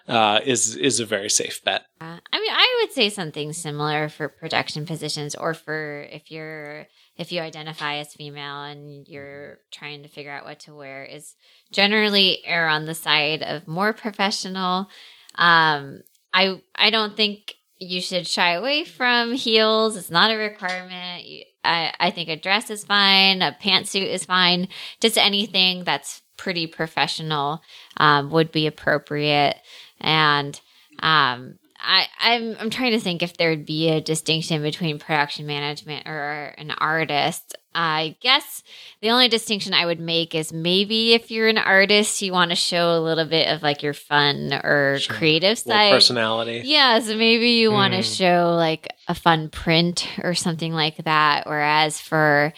uh, 0.09 0.41
is 0.45 0.77
is 0.77 1.01
a 1.01 1.07
very 1.07 1.31
safe 1.31 1.63
bet. 1.65 1.83
Uh, 2.01 2.19
I 2.33 2.41
mean, 2.41 2.53
I 2.53 2.81
would 2.81 2.93
say 2.93 3.09
something 3.09 3.53
similar 3.53 4.09
for 4.09 4.29
production 4.29 4.87
positions, 4.87 5.35
or 5.35 5.55
for 5.55 6.03
if 6.11 6.31
you're 6.31 6.87
if 7.17 7.33
you 7.33 7.41
identify 7.41 7.97
as 7.97 8.13
female 8.13 8.63
and 8.63 9.07
you're 9.09 9.59
trying 9.73 10.03
to 10.03 10.09
figure 10.09 10.31
out 10.31 10.45
what 10.45 10.61
to 10.61 10.75
wear, 10.75 11.05
is 11.05 11.35
generally 11.73 12.43
err 12.45 12.69
on 12.69 12.85
the 12.87 12.95
side 12.95 13.43
of 13.43 13.67
more 13.67 13.93
professional. 13.93 14.89
Um, 15.35 16.03
I 16.33 16.61
I 16.75 16.91
don't 16.91 17.17
think 17.17 17.55
you 17.79 18.01
should 18.01 18.27
shy 18.27 18.53
away 18.53 18.85
from 18.85 19.33
heels. 19.33 19.97
It's 19.97 20.11
not 20.11 20.31
a 20.31 20.37
requirement. 20.37 21.25
You- 21.25 21.45
I 21.65 21.93
I 21.99 22.11
think 22.13 22.29
a 22.29 22.37
dress 22.37 22.71
is 22.71 22.85
fine. 22.85 23.43
A 23.43 23.57
pantsuit 23.61 24.07
is 24.07 24.25
fine. 24.25 24.69
Just 25.01 25.19
anything 25.19 25.83
that's 25.83 26.23
pretty 26.37 26.67
professional 26.67 27.61
um, 27.97 28.31
would 28.31 28.53
be 28.53 28.67
appropriate. 28.67 29.57
And 30.01 30.61
um, 31.01 31.59
I, 31.79 32.07
I'm 32.21 32.57
I'm 32.59 32.71
trying 32.71 32.93
to 32.93 33.01
think 33.01 33.23
if 33.23 33.37
there 33.37 33.51
would 33.51 33.67
be 33.67 33.91
a 33.91 34.01
distinction 34.01 34.63
between 34.63 34.99
production 34.99 35.47
management 35.47 36.07
or 36.07 36.55
an 36.59 36.71
artist. 36.73 37.57
I 37.79 38.17
guess 38.21 38.63
the 39.03 39.11
only 39.11 39.29
distinction 39.29 39.75
I 39.75 39.85
would 39.85 40.01
make 40.01 40.35
is 40.35 40.51
maybe 40.53 41.13
if 41.13 41.31
you're 41.31 41.47
an 41.49 41.59
artist, 41.59 42.23
you 42.23 42.33
want 42.33 42.51
to 42.51 42.57
show 42.57 42.97
a 42.97 43.01
little 43.01 43.27
bit 43.27 43.49
of 43.49 43.63
like 43.63 43.83
your 43.83 43.93
fun 43.93 44.53
or 44.65 44.99
Sure. 44.99 45.15
creative 45.17 45.59
side. 45.59 45.93
personality. 45.93 46.63
Yeah, 46.65 46.99
so 47.01 47.15
maybe 47.17 47.51
you 47.51 47.71
want 47.71 47.93
to 47.93 48.03
show 48.03 48.55
like 48.57 48.89
a 49.09 49.15
fun 49.15 49.51
print 49.51 50.09
or 50.25 50.35
something 50.35 50.73
like 50.73 50.97
that. 51.05 51.47
Whereas 51.47 52.01
for 52.01 52.55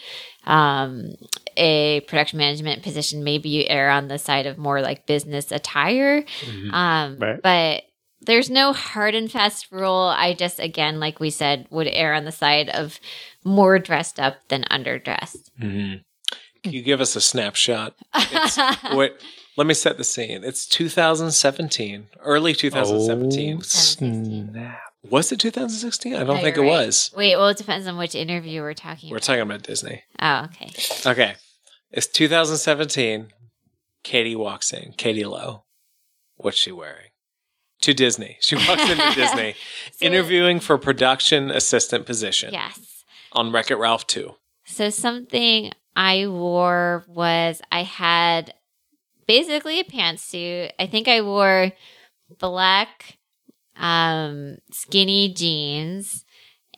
um, 0.47 1.15
a 1.57 2.01
production 2.07 2.39
management 2.39 2.83
position, 2.85 3.25
maybe 3.25 3.49
you 3.49 3.65
err 3.69 3.91
on 3.91 4.07
the 4.09 4.19
side 4.19 4.47
of 4.47 4.57
more 4.57 4.81
like 4.81 5.05
business 5.07 5.51
attire. 5.51 6.23
Mhm. 6.23 6.73
Um, 6.73 7.17
Right. 7.19 7.43
But 7.43 7.83
there's 8.29 8.49
no 8.51 8.73
hard 8.73 9.17
and 9.17 9.31
fast 9.33 9.73
rule. 9.73 10.15
I 10.17 10.35
just, 10.35 10.61
again, 10.61 11.01
like 11.01 11.19
we 11.19 11.31
said, 11.31 11.67
would 11.71 11.89
err 11.89 12.15
on 12.15 12.25
the 12.25 12.31
side 12.33 12.69
of 12.69 13.01
more 13.43 13.81
dressed 13.81 14.21
up 14.21 14.37
than 14.49 14.63
underdressed. 14.71 15.51
Mhm. 15.61 16.05
Can 16.63 16.73
you 16.73 16.83
give 16.83 17.01
us 17.01 17.17
a 17.17 17.21
snapshot? 17.21 17.95
It's, 18.15 18.59
wait, 18.95 19.13
let 19.57 19.67
me 19.67 19.75
set 19.75 19.97
the 19.97 20.05
scene. 20.05 20.45
It's 20.45 20.67
2017, 20.67 22.09
early 22.21 22.53
2017. 22.55 23.57
Oh, 23.57 23.63
snap. 23.63 24.79
Was 25.09 25.33
it 25.33 25.41
2016? 25.41 26.15
I 26.15 26.19
don't 26.25 26.37
No, 26.37 26.43
think 26.43 26.57
it 26.57 26.61
right. 26.61 26.69
was. 26.69 27.11
Wait, 27.17 27.37
well, 27.37 27.49
it 27.49 27.57
depends 27.57 27.87
on 27.87 27.97
which 27.97 28.15
interview 28.15 28.61
we're 28.61 28.75
talking 28.75 29.11
We're 29.11 29.17
about. 29.19 29.25
talking 29.27 29.43
about 29.43 29.63
Disney. 29.63 30.03
oh, 30.21 30.45
okay. 30.47 30.71
Okay. 31.07 31.35
It's 31.91 32.07
2017. 32.09 33.29
Katie 34.03 34.37
walks 34.37 34.73
in. 34.73 34.93
Katie 34.97 35.25
Lowe. 35.25 35.65
What's 36.37 36.59
she 36.59 36.73
wearing? 36.73 37.08
To 37.83 37.95
Disney. 37.95 38.37
She 38.41 38.57
walks 38.57 38.83
into 38.91 39.11
Disney, 39.15 39.55
So- 39.93 40.05
interviewing 40.07 40.59
for 40.61 40.77
production 40.79 41.51
assistant 41.51 42.07
position 42.07 42.53
Yes. 42.53 43.05
on 43.33 43.53
Wreck 43.53 43.71
It 43.71 43.77
Ralph 43.77 44.07
2. 44.09 44.35
So 44.67 44.91
something 44.91 45.73
I 45.95 46.27
wore 46.27 47.05
was 47.09 47.63
I 47.73 47.85
had 47.85 48.53
basically 49.27 49.79
a 49.81 49.85
pantsuit. 49.85 50.71
I 50.79 50.87
think 50.87 51.07
I 51.09 51.21
wore 51.23 51.73
black 52.39 53.19
um 53.77 54.59
skinny 54.73 55.33
jeans, 55.33 56.25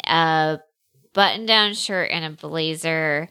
a 0.07 0.59
button-down 1.15 1.73
shirt 1.75 2.11
and 2.13 2.25
a 2.25 2.31
blazer 2.47 3.31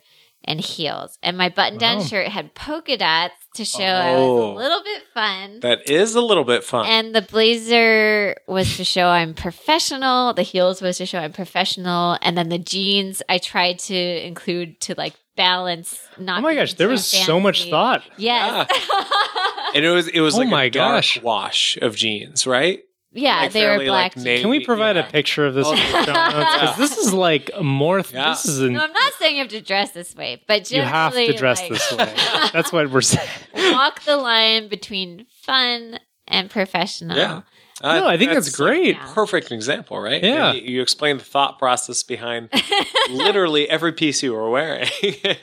and 0.49 0.59
heels. 0.59 1.17
And 1.23 1.38
my 1.38 1.47
button-down 1.47 1.99
Wow. 1.99 2.03
shirt 2.03 2.27
had 2.27 2.53
polka 2.55 2.97
dots 2.97 3.35
to 3.55 3.63
show 3.63 3.84
I 3.84 4.11
was 4.11 4.19
Oh. 4.19 4.51
a 4.53 4.57
little 4.57 4.84
bit 4.84 5.03
fun. 5.13 5.59
That 5.61 5.89
is 5.89 6.15
a 6.15 6.21
little 6.21 6.43
bit 6.43 6.63
fun. 6.65 6.85
And 6.88 7.15
the 7.15 7.21
blazer 7.21 8.35
was 8.47 8.76
to 8.77 8.84
show 8.84 9.07
I'm 9.07 9.34
professional. 9.34 10.34
The 10.34 10.41
heels 10.43 10.81
was 10.81 10.97
to 10.97 11.05
show 11.05 11.19
I'm 11.19 11.31
professional. 11.34 12.17
And 12.21 12.38
then 12.38 12.49
the 12.49 12.57
jeans 12.57 13.21
I 13.30 13.38
tried 13.38 13.80
to 13.80 13.95
include 13.95 14.81
to 14.81 14.95
like 14.97 15.13
balance. 15.38 15.99
Not 16.17 16.39
Oh 16.39 16.41
my 16.41 16.55
gosh, 16.55 16.73
there 16.73 16.88
too 16.88 16.91
was 16.91 17.05
so 17.05 17.39
much 17.39 17.69
thought. 17.69 18.03
Yes. 18.17 18.67
Ah. 18.69 19.71
and 19.76 19.85
it 19.85 19.89
was 19.89 20.07
it 20.09 20.19
was 20.19 20.35
Oh 20.35 20.39
like 20.39 20.49
my 20.49 20.63
a 20.65 20.69
dark 20.69 20.95
gosh. 20.97 21.21
wash 21.21 21.77
of 21.81 21.95
jeans, 21.95 22.45
right? 22.47 22.81
Yeah, 23.11 23.41
Like 23.41 23.52
they 23.53 23.65
were 23.68 23.84
black. 23.86 24.15
like, 24.15 24.23
navy- 24.23 24.41
Can 24.41 24.49
we 24.52 24.64
provide 24.65 24.95
yeah. 24.95 25.07
a 25.07 25.11
picture 25.11 25.45
of 25.45 25.53
this? 25.56 25.65
Oh, 25.68 25.72
in 25.72 25.77
the 25.77 25.84
show 26.06 26.14
notes? 26.14 26.57
'Cause 26.60 26.77
this 26.77 26.98
is 26.98 27.14
like 27.14 27.49
more. 27.61 28.02
Th- 28.02 28.14
Yeah. 28.14 28.30
This 28.30 28.45
is 28.45 28.61
an. 28.61 28.73
no, 28.73 28.81
I'm 28.84 28.94
not 28.94 29.14
saying 29.14 29.36
you 29.36 29.41
have 29.44 29.52
to 29.52 29.61
dress 29.61 29.91
this 29.91 30.15
way, 30.15 30.44
but 30.48 30.69
you 30.72 30.81
have 30.81 31.14
to 31.14 31.34
dress 31.34 31.60
like, 31.61 31.69
this 31.69 31.91
way. 31.91 32.14
That's 32.53 32.72
what 32.72 32.90
we're 32.91 33.02
saying. 33.02 33.27
walk 33.73 34.03
the 34.03 34.18
line 34.18 34.68
between 34.68 35.26
fun 35.41 35.99
and 36.27 36.49
professional. 36.49 37.18
Yeah. 37.18 37.41
Uh, 37.81 37.95
no, 38.02 38.07
I 38.07 38.18
think 38.18 38.34
that's 38.34 38.53
a 38.53 38.57
great. 38.57 38.99
Perfect 38.99 39.53
example, 39.53 40.02
right? 40.02 40.22
Yeah. 40.22 40.52
You, 40.52 40.61
you 40.61 40.81
explain 40.81 41.18
the 41.18 41.23
thought 41.23 41.57
process 41.57 42.03
behind 42.03 42.49
literally 43.10 43.69
every 43.69 43.94
piece 43.94 44.22
you 44.22 44.34
were 44.34 44.49
wearing. 44.49 44.90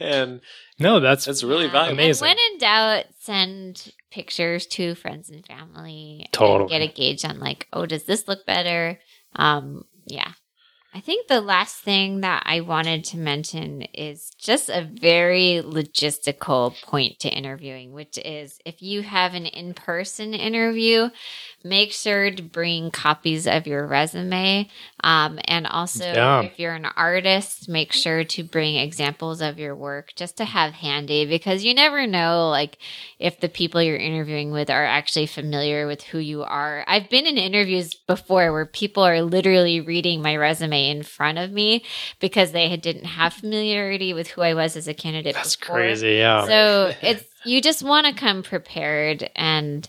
and 0.01 0.43
No, 0.79 1.01
that's 1.01 1.25
that's 1.25 1.43
really 1.43 1.65
Yeah. 1.65 1.73
valuable. 1.73 1.95
Amazing. 2.03 2.29
And 2.29 2.37
when 2.37 2.53
in 2.53 2.59
doubt, 2.59 3.05
send 3.21 3.93
pictures 4.17 4.67
to 4.67 4.95
friends 4.95 5.29
and 5.29 5.45
family. 5.45 6.21
and 6.23 6.33
Totally. 6.33 6.71
get 6.71 6.81
a 6.81 6.91
gauge 6.91 7.23
on 7.27 7.39
like, 7.39 7.69
oh, 7.75 7.85
does 7.85 8.05
this 8.05 8.27
look 8.27 8.47
better? 8.47 8.99
Um, 9.35 9.85
yeah. 10.07 10.33
I 10.95 11.01
think 11.01 11.29
the 11.29 11.43
last 11.43 11.77
thing 11.83 12.23
that 12.23 12.45
I 12.47 12.63
wanted 12.63 13.05
to 13.07 13.19
mention 13.19 13.83
is 13.93 14.31
just 14.39 14.71
a 14.71 14.89
very 14.91 15.61
logistical 15.63 16.81
point 16.81 17.19
to 17.19 17.29
interviewing, 17.29 17.93
which 17.93 18.17
is 18.17 18.59
if 18.65 18.81
you 18.81 19.03
have 19.03 19.35
an 19.35 19.45
in 19.45 19.75
person 19.75 20.33
interview, 20.33 21.11
make 21.69 21.93
sure 21.93 22.31
to 22.31 22.43
bring 22.43 22.91
copies 22.91 23.47
of 23.47 23.67
your 23.67 23.87
resume. 23.87 24.69
Um, 25.03 25.39
and 25.45 25.67
also, 25.67 26.05
Yeah. 26.05 26.43
if 26.43 26.59
you're 26.59 26.75
an 26.75 26.87
artist, 26.97 27.69
make 27.69 27.93
sure 27.93 28.25
to 28.25 28.45
bring 28.45 28.77
examples 28.77 29.41
of 29.41 29.59
your 29.59 29.75
work 29.75 30.13
just 30.17 30.37
to 30.39 30.45
have 30.45 30.73
handy 30.75 31.27
because 31.27 31.65
you 31.65 31.75
never 31.75 32.07
know, 32.07 32.49
like, 32.51 32.79
if 33.19 33.41
the 33.41 33.49
people 33.49 33.83
you're 33.83 33.97
interviewing 33.97 34.51
with 34.53 34.71
are 34.71 34.85
actually 34.85 35.27
familiar 35.27 35.87
with 35.87 36.03
who 36.03 36.19
you 36.19 36.43
are. 36.43 36.85
I've 36.87 37.09
been 37.09 37.27
in 37.27 37.39
interviews 37.39 37.95
before 37.95 38.53
where 38.53 38.67
people 38.67 39.03
are 39.05 39.23
literally 39.23 39.81
reading 39.81 40.23
my 40.23 40.37
resume 40.37 40.91
in 40.91 41.03
front 41.03 41.39
of 41.39 41.51
me 41.53 41.85
because 42.21 42.53
they 42.53 42.77
didn't 42.77 43.05
have 43.05 43.33
familiarity 43.33 44.13
with 44.13 44.29
who 44.29 44.43
I 44.43 44.55
was 44.55 44.77
as 44.77 44.89
a 44.89 44.95
candidate. 44.95 45.35
that's 45.35 45.57
before. 45.57 45.77
crazy. 45.77 46.15
Yeah. 46.15 46.47
So 46.47 46.93
it's 47.03 47.25
you 47.45 47.61
just 47.63 47.83
want 47.83 48.07
to 48.07 48.13
come 48.13 48.43
prepared 48.43 49.31
and 49.37 49.89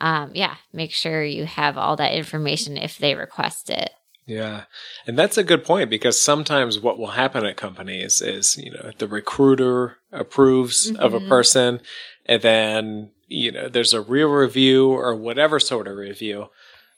um, 0.00 0.30
yeah, 0.34 0.56
make 0.72 0.92
sure 0.92 1.24
you 1.24 1.44
have 1.46 1.76
all 1.78 1.96
that 1.96 2.14
information 2.14 2.76
if 2.76 2.98
they 2.98 3.14
request 3.14 3.70
it. 3.70 3.90
Yeah. 4.26 4.64
And 5.06 5.18
that's 5.18 5.38
a 5.38 5.44
good 5.44 5.64
point 5.64 5.88
because 5.88 6.20
sometimes 6.20 6.78
what 6.78 6.98
will 6.98 7.08
happen 7.12 7.46
at 7.46 7.56
companies 7.56 8.20
is, 8.20 8.58
you 8.58 8.70
know, 8.72 8.90
the 8.98 9.08
recruiter 9.08 9.96
approves 10.12 10.90
of 10.96 11.14
a 11.14 11.20
Mhm. 11.20 11.28
person 11.28 11.80
and 12.26 12.42
then, 12.42 13.10
you 13.26 13.50
know, 13.50 13.68
there's 13.68 13.94
a 13.94 14.02
reel 14.02 14.28
review 14.28 14.88
or 14.90 15.14
whatever 15.16 15.58
sort 15.58 15.88
of 15.88 15.96
review. 15.96 16.50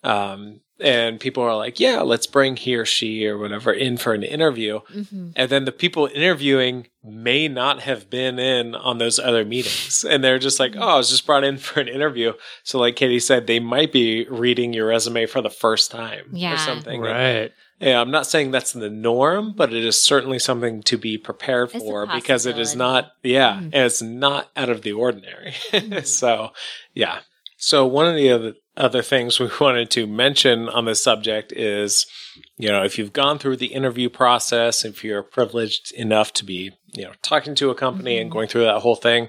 Um, 0.02 0.60
and 0.82 1.20
people 1.20 1.42
are 1.42 1.54
like, 1.56 1.78
yeah, 1.78 2.00
let's 2.00 2.26
bring 2.26 2.56
he 2.56 2.74
or 2.74 2.86
she 2.86 3.26
or 3.26 3.36
whatever 3.36 3.70
in 3.70 3.98
for 3.98 4.14
an 4.14 4.22
interview. 4.22 4.80
Mm-hmm. 4.94 5.30
And 5.36 5.50
then 5.50 5.66
the 5.66 5.72
people 5.72 6.08
interviewing 6.14 6.86
may 7.04 7.48
not 7.48 7.80
have 7.82 8.08
been 8.08 8.38
in 8.38 8.74
on 8.74 8.96
those 8.96 9.18
other 9.18 9.44
meetings. 9.44 10.04
And 10.08 10.24
they're 10.24 10.38
just 10.38 10.58
like, 10.58 10.74
oh, 10.78 10.80
I 10.88 10.96
was 10.96 11.10
just 11.10 11.26
brought 11.26 11.44
in 11.44 11.58
for 11.58 11.80
an 11.80 11.88
interview. 11.88 12.32
So, 12.62 12.78
like 12.78 12.96
Katie 12.96 13.20
said, 13.20 13.46
they 13.46 13.60
might 13.60 13.92
be 13.92 14.26
reading 14.30 14.72
your 14.72 14.86
resume 14.86 15.26
for 15.26 15.42
the 15.42 15.50
first 15.50 15.90
time 15.90 16.30
Yeah. 16.32 16.54
or 16.54 16.56
something. 16.56 17.00
right. 17.02 17.52
Yeah, 17.78 18.00
I'm 18.00 18.10
not 18.10 18.26
saying 18.26 18.50
that's 18.50 18.72
the 18.72 18.90
norm, 18.90 19.54
but 19.56 19.72
it 19.72 19.84
is 19.84 20.02
certainly 20.02 20.38
something 20.38 20.82
to 20.82 20.98
be 20.98 21.16
prepared 21.18 21.70
for 21.72 22.06
because 22.06 22.44
it 22.44 22.58
is 22.58 22.76
not, 22.76 23.12
yeah, 23.22 23.54
Mhm. 23.54 23.64
and 23.72 23.74
it's 23.74 24.02
not 24.02 24.50
out 24.54 24.68
of 24.68 24.82
the 24.82 24.92
ordinary. 24.92 25.52
Mhm. 25.72 26.06
so, 26.06 26.52
yeah. 26.94 27.20
So, 27.56 27.86
one 27.86 28.06
of 28.06 28.16
the 28.16 28.30
other, 28.32 28.52
other 28.80 29.02
things 29.02 29.38
we 29.38 29.48
wanted 29.60 29.90
to 29.92 30.06
mention 30.06 30.68
on 30.68 30.84
this 30.86 31.02
subject 31.02 31.52
is, 31.52 32.06
you 32.56 32.68
know, 32.68 32.82
if 32.82 32.98
you've 32.98 33.12
gone 33.12 33.38
through 33.38 33.56
the 33.56 33.66
interview 33.74 34.08
process, 34.08 34.84
if 34.84 35.04
you're 35.04 35.22
privileged 35.22 35.92
enough 35.94 36.32
to 36.34 36.44
be, 36.44 36.72
you 36.94 37.04
know, 37.04 37.12
talking 37.22 37.54
to 37.56 37.70
a 37.70 37.74
company 37.74 38.18
and 38.18 38.30
Mhm. 38.30 38.32
going 38.34 38.48
through 38.48 38.64
that 38.64 38.80
whole 38.80 38.96
thing, 38.96 39.28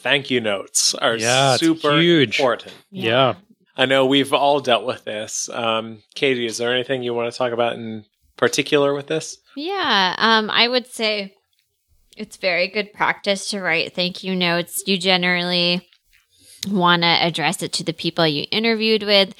thank 0.00 0.30
you 0.30 0.40
notes 0.40 0.94
are 0.94 1.16
Yeah, 1.16 1.56
super 1.56 1.98
huge. 2.00 2.38
important. 2.38 2.74
Yeah. 2.90 3.34
I 3.76 3.86
know 3.86 4.04
we've 4.04 4.32
all 4.34 4.60
dealt 4.60 4.84
with 4.84 5.04
this. 5.04 5.48
Um, 5.48 6.02
Katie, 6.14 6.44
is 6.46 6.58
there 6.58 6.72
anything 6.74 7.02
you 7.02 7.14
want 7.14 7.32
to 7.32 7.36
talk 7.38 7.52
about 7.52 7.72
in 7.74 8.04
particular 8.36 8.92
with 8.94 9.06
this? 9.06 9.38
Yeah, 9.56 10.14
um, 10.18 10.50
I 10.50 10.68
would 10.68 10.86
say 10.86 11.34
it's 12.16 12.36
very 12.36 12.68
good 12.68 12.92
practice 12.92 13.48
to 13.50 13.60
write 13.60 13.94
thank 13.94 14.22
you 14.22 14.34
notes. 14.36 14.82
You 14.86 14.98
generally 14.98 15.88
want 16.68 17.02
to 17.02 17.08
address 17.08 17.62
it 17.62 17.72
to 17.74 17.84
the 17.84 17.92
people 17.92 18.26
you 18.26 18.46
interviewed 18.50 19.02
with. 19.02 19.34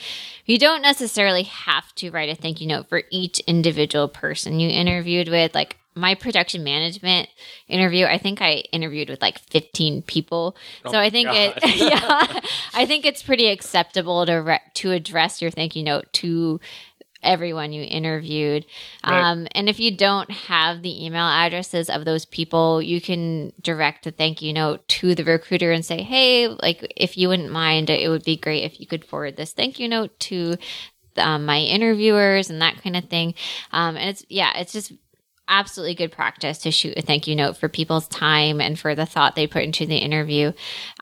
You 0.45 0.59
don't 0.59 0.83
necessarily 0.83 1.45
have 1.45 1.95
to 1.97 2.11
write 2.11 2.29
a 2.29 2.35
thank 2.35 2.61
you 2.61 2.67
note 2.67 2.89
for 2.89 3.03
each 3.11 3.41
individual 3.41 4.09
person 4.09 4.59
you 4.59 4.69
interviewed 4.69 5.29
with. 5.29 5.55
Like 5.55 5.77
my 5.95 6.15
production 6.15 6.65
management 6.65 7.29
interview, 7.69 8.07
I 8.07 8.19
think 8.19 8.41
I 8.41 8.65
interviewed 8.73 9.11
with 9.11 9.21
like 9.21 9.39
15 9.39 10.03
people. 10.03 10.57
Oh 10.85 10.93
so 10.93 10.99
I 10.99 11.11
think 11.11 11.29
God. 11.29 11.59
it, 11.63 11.77
yeah, 11.77 12.41
I 12.75 12.87
think 12.87 13.05
it's 13.05 13.23
pretty 13.23 13.49
acceptable 13.49 14.25
to 14.27 14.35
re- 14.35 14.61
to 14.75 14.93
address 14.93 15.43
your 15.43 15.51
thank 15.51 15.77
you 15.77 15.83
note 15.83 16.13
to 16.15 16.61
everyone 17.23 17.73
you 17.73 17.83
interviewed. 17.83 18.67
Right. 19.07 19.23
Um, 19.23 19.47
and 19.53 19.69
if 19.69 19.79
you 19.79 19.97
don't 19.97 20.31
have 20.31 20.83
the 20.83 21.05
email 21.05 21.27
addresses 21.27 21.89
of 21.89 22.05
those 22.05 22.25
people, 22.25 22.83
you 22.83 23.01
can 23.01 23.53
direct 23.61 24.07
a 24.07 24.11
thank 24.11 24.43
you 24.43 24.53
note 24.53 24.87
to 24.89 25.15
the 25.15 25.25
recruiter 25.25 25.73
and 25.73 25.85
say, 25.85 26.03
hey, 26.03 26.49
like, 26.49 26.93
if 26.97 27.17
you 27.17 27.29
wouldn't 27.29 27.51
mind, 27.51 27.91
it 27.91 28.09
would 28.09 28.25
be 28.25 28.37
great 28.37 28.65
if 28.65 28.81
you 28.81 28.87
could 28.87 29.05
forward 29.05 29.37
this 29.37 29.53
thank 29.53 29.79
you 29.79 29.89
note 29.89 30.19
to 30.21 30.57
um, 31.17 31.45
my 31.45 31.59
interviewers 31.59 32.51
and 32.51 32.63
that 32.63 32.83
kind 32.83 32.97
of 32.97 33.05
thing. 33.05 33.35
Um, 33.71 33.97
and 33.97 34.11
it's, 34.11 34.25
yeah, 34.29 34.59
it's 34.59 34.73
just 34.73 34.93
absolutely 35.49 35.95
good 35.95 36.13
practice 36.13 36.59
to 36.59 36.71
shoot 36.71 36.97
a 36.97 37.03
thank 37.03 37.27
you 37.27 37.37
note 37.37 37.57
for 37.57 37.69
people's 37.69 38.09
time 38.09 38.61
and 38.61 38.79
for 38.79 38.95
the 38.95 39.07
thought 39.07 39.37
they 39.37 39.47
put 39.47 39.65
into 39.65 39.85
the 39.87 39.97
interview. 39.97 40.53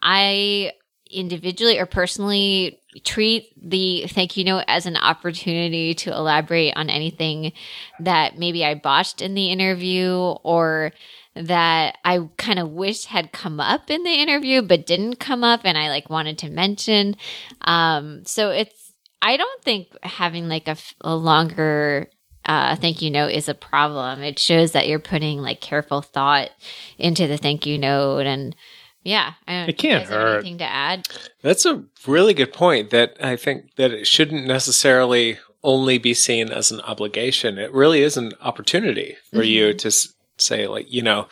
I 0.02 0.72
individually 1.10 1.78
or 1.78 1.86
personally 1.86 2.80
treat 3.05 3.53
the 3.57 4.07
thank 4.09 4.37
you 4.37 4.45
note 4.45 4.65
as 4.67 4.87
an 4.87 4.97
opportunity 4.97 5.95
to 5.95 6.12
elaborate 6.12 6.77
on 6.77 6.91
anything 6.91 7.53
that 8.01 8.37
maybe 8.37 8.65
I 8.65 8.75
botched 8.75 9.23
in 9.23 9.35
the 9.35 9.51
interview 9.51 10.11
or 10.43 10.93
that 11.37 11.99
I 12.05 12.29
kind 12.37 12.59
of 12.59 12.71
wish 12.71 13.05
had 13.05 13.33
come 13.33 13.61
up 13.61 13.91
in 13.91 14.03
the 14.03 14.15
interview 14.15 14.62
but 14.62 14.87
didn't 14.87 15.21
come 15.21 15.45
up 15.45 15.61
and 15.65 15.79
I 15.79 15.89
like 15.89 16.11
wanted 16.11 16.39
to 16.39 16.51
mention. 16.51 17.17
Um, 17.61 18.25
so 18.25 18.51
it's 18.51 18.93
I 19.23 19.37
don't 19.37 19.62
think 19.62 19.89
having 20.03 20.49
like 20.49 20.69
a 21.03 21.15
longer 21.15 22.09
uh, 22.47 22.75
thank 22.75 23.03
you 23.03 23.11
note 23.11 23.31
is 23.31 23.49
a 23.49 23.55
problem. 23.55 24.23
It 24.23 24.39
shows 24.39 24.73
that 24.73 24.89
you're 24.89 24.99
putting 24.99 25.41
like 25.41 25.61
careful 25.61 26.03
thought 26.03 26.51
into 26.99 27.27
the 27.27 27.37
thank 27.37 27.67
you 27.67 27.79
note 27.79 28.27
and 28.27 28.57
yeah, 29.02 29.32
I 29.47 29.52
don't 29.60 29.68
It 29.70 29.78
can't 29.78 30.02
you 30.05 30.09
guys 30.09 30.09
have 30.10 30.20
hurt. 30.20 30.35
Anything 30.40 30.59
to 30.59 30.64
add? 30.64 31.09
That's 31.43 31.64
a 31.66 31.85
really 32.06 32.35
good 32.35 32.52
point 32.52 32.90
that 32.90 33.16
I 33.22 33.36
think 33.36 33.74
that 33.77 33.93
it 33.93 34.06
shouldn't 34.06 34.47
necessarily 34.47 35.39
only 35.62 35.98
be 35.98 36.14
seen 36.14 36.51
as 36.51 36.70
an 36.70 36.81
obligation. 36.82 37.59
It 37.59 37.72
really 37.72 38.02
is 38.02 38.16
an 38.16 38.32
opportunity 38.40 39.16
for 39.32 39.43
you 39.43 39.68
Mm-hmm. 39.68 39.77
to 39.78 39.89
s- 39.89 40.09
say 40.39 40.66
like, 40.66 40.90
you 40.93 41.02
know, 41.02 41.28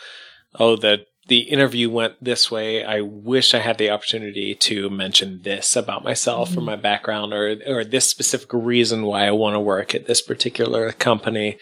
oh, 0.59 0.77
the 0.77 1.07
the 1.29 1.41
interview 1.41 1.91
went 1.91 2.15
this 2.25 2.51
way. 2.51 2.83
I 2.83 3.03
wish 3.03 3.53
I 3.53 3.59
had 3.59 3.77
the 3.77 3.91
opportunity 3.91 4.55
to 4.55 4.89
mention 4.89 5.43
this 5.43 5.77
about 5.77 6.03
myself 6.03 6.57
or 6.57 6.63
my 6.63 6.77
background 6.77 7.35
or 7.35 7.57
or 7.67 7.85
this 7.85 8.09
specific 8.09 8.49
reason 8.55 9.03
why 9.03 9.27
I 9.27 9.31
want 9.33 9.55
to 9.55 9.61
work 9.61 9.95
at 9.95 10.07
this 10.07 10.23
particular 10.23 10.93
company. 10.93 11.59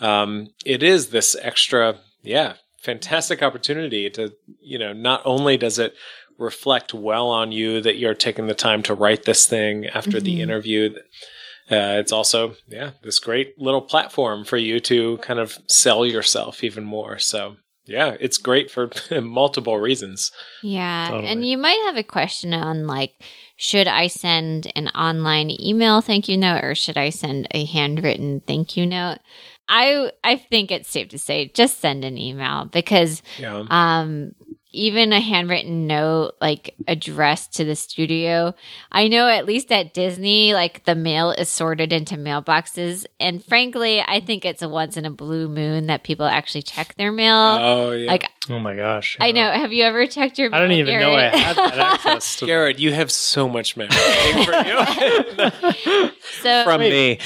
Um, 0.00 0.48
it 0.64 0.82
is 0.82 1.10
this 1.10 1.36
extra, 1.42 1.96
yeah, 2.22 2.54
fantastic 2.82 3.42
opportunity 3.42 4.10
to, 4.10 4.32
you 4.60 4.78
know, 4.78 4.92
not 4.92 5.22
only 5.24 5.56
does 5.56 5.78
it 5.78 5.94
reflect 6.38 6.92
well 6.92 7.28
on 7.28 7.52
you 7.52 7.80
that 7.80 7.96
you're 7.98 8.14
taking 8.14 8.46
the 8.48 8.54
time 8.54 8.82
to 8.82 8.94
write 8.94 9.24
this 9.24 9.46
thing 9.46 9.86
after 9.86 10.20
the 10.20 10.36
Mhm. 10.36 10.40
interview. 10.40 10.94
Uh, 11.70 11.96
it's 12.00 12.12
also, 12.12 12.56
yeah, 12.68 12.90
this 13.02 13.18
great 13.18 13.58
little 13.58 13.80
platform 13.82 14.44
for 14.44 14.56
you 14.56 14.80
to 14.80 15.18
kind 15.18 15.38
of 15.38 15.58
sell 15.68 16.04
yourself 16.04 16.64
even 16.64 16.84
more. 16.84 17.18
So, 17.18 17.56
yeah, 17.86 18.16
it's 18.20 18.38
great 18.38 18.70
for 18.70 18.90
multiple 19.22 19.78
reasons. 19.78 20.32
Yeah. 20.62 21.14
And 21.14 21.46
you 21.46 21.56
might 21.58 21.80
have 21.86 21.96
a 21.96 22.02
question 22.02 22.52
on 22.52 22.86
like, 22.86 23.12
should 23.56 23.86
I 23.86 24.08
send 24.08 24.72
an 24.74 24.88
online 24.88 25.50
email 25.60 26.00
thank 26.00 26.28
you 26.28 26.36
note 26.36 26.64
or 26.64 26.74
should 26.74 26.96
I 26.98 27.10
send 27.10 27.46
a 27.52 27.64
handwritten 27.64 28.40
thank 28.46 28.76
you 28.76 28.86
note? 28.86 29.18
I 29.68 30.10
I 30.24 30.36
think 30.36 30.70
it's 30.70 30.88
safe 30.88 31.08
to 31.10 31.18
say 31.18 31.48
just 31.54 31.80
send 31.80 32.04
an 32.04 32.18
email 32.18 32.66
because 32.66 33.22
Yeah. 33.38 33.64
um 33.70 34.34
even 34.74 35.12
a 35.12 35.20
handwritten 35.20 35.86
note 35.86 36.32
like 36.40 36.74
addressed 36.88 37.52
to 37.54 37.64
the 37.64 37.76
studio 37.76 38.54
i 38.90 39.06
know 39.08 39.28
at 39.28 39.44
least 39.46 39.70
at 39.70 39.92
disney 39.92 40.54
like 40.54 40.84
the 40.84 40.94
mail 40.94 41.30
is 41.30 41.48
sorted 41.48 41.92
into 41.92 42.16
mailboxes 42.16 43.04
and 43.20 43.44
frankly 43.44 44.00
i 44.00 44.18
think 44.20 44.44
it's 44.44 44.62
a 44.62 44.68
once 44.68 44.96
in 44.96 45.04
a 45.04 45.10
blue 45.10 45.48
moon 45.48 45.86
that 45.88 46.02
people 46.04 46.26
actually 46.26 46.62
check 46.62 46.94
their 46.96 47.12
mail 47.12 47.34
Oh, 47.60 47.92
yeah. 47.92 48.10
like 48.10 48.24
Oh 48.50 48.58
my 48.58 48.74
gosh. 48.74 49.16
i 49.20 49.30
know 49.30 49.50
have 49.52 49.72
you 49.72 49.84
ever 49.84 50.06
checked 50.06 50.38
your 50.38 50.50
mail 50.50 50.58
I 50.58 50.62
don't 50.62 50.72
even 50.72 50.98
know 50.98 51.12
I 51.14 51.30
Garrett? 51.30 51.34
had 51.38 51.56
that 51.56 51.78
access 52.06 52.36
to 52.36 52.46
Garrett, 52.46 52.78
you 52.78 52.92
have 52.92 53.10
so 53.12 53.48
much 53.48 53.76
mail 53.76 53.88
for 53.90 54.52
you 54.52 56.10
so 56.42 56.64
from 56.64 56.80
me. 56.80 57.18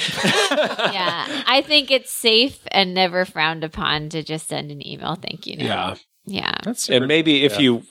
yeah 0.51 1.43
i 1.47 1.63
think 1.65 1.91
it's 1.91 2.11
safe 2.11 2.59
and 2.71 2.93
never 2.93 3.25
frowned 3.25 3.63
upon 3.63 4.09
to 4.09 4.21
just 4.23 4.47
send 4.47 4.69
an 4.71 4.85
email 4.85 5.15
thank 5.15 5.47
you 5.47 5.57
note. 5.57 5.65
Yeah. 5.65 5.95
Yeah 6.27 6.55
That's 6.63 6.89
And 6.89 7.07
maybe 7.07 7.45
if 7.45 7.53
yeah. 7.53 7.59
you 7.59 7.83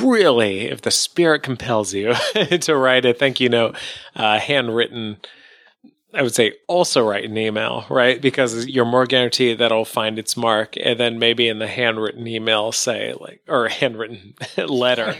really, 0.00 0.60
if 0.68 0.82
the 0.82 0.92
spirit 0.92 1.42
compels 1.42 1.92
you 1.92 2.14
to 2.60 2.76
write 2.76 3.04
a 3.04 3.12
thank 3.12 3.40
you 3.40 3.48
note, 3.48 3.76
uh, 4.14 4.38
handwritten, 4.38 5.18
I 6.14 6.22
would 6.22 6.34
say 6.34 6.54
also 6.68 7.06
write 7.06 7.24
an 7.24 7.36
email, 7.36 7.84
right? 7.90 8.22
Because 8.22 8.66
you're 8.68 8.84
more 8.84 9.06
guaranteed 9.06 9.58
that 9.58 9.72
it'll 9.72 9.84
find 9.84 10.20
its 10.20 10.36
mark. 10.36 10.76
And 10.80 11.00
then 11.00 11.18
maybe 11.18 11.48
in 11.48 11.58
the 11.58 11.66
handwritten 11.66 12.28
email, 12.28 12.70
say 12.70 13.12
like, 13.18 13.42
or 13.48 13.68
handwritten 13.68 14.34
letter, 14.56 15.16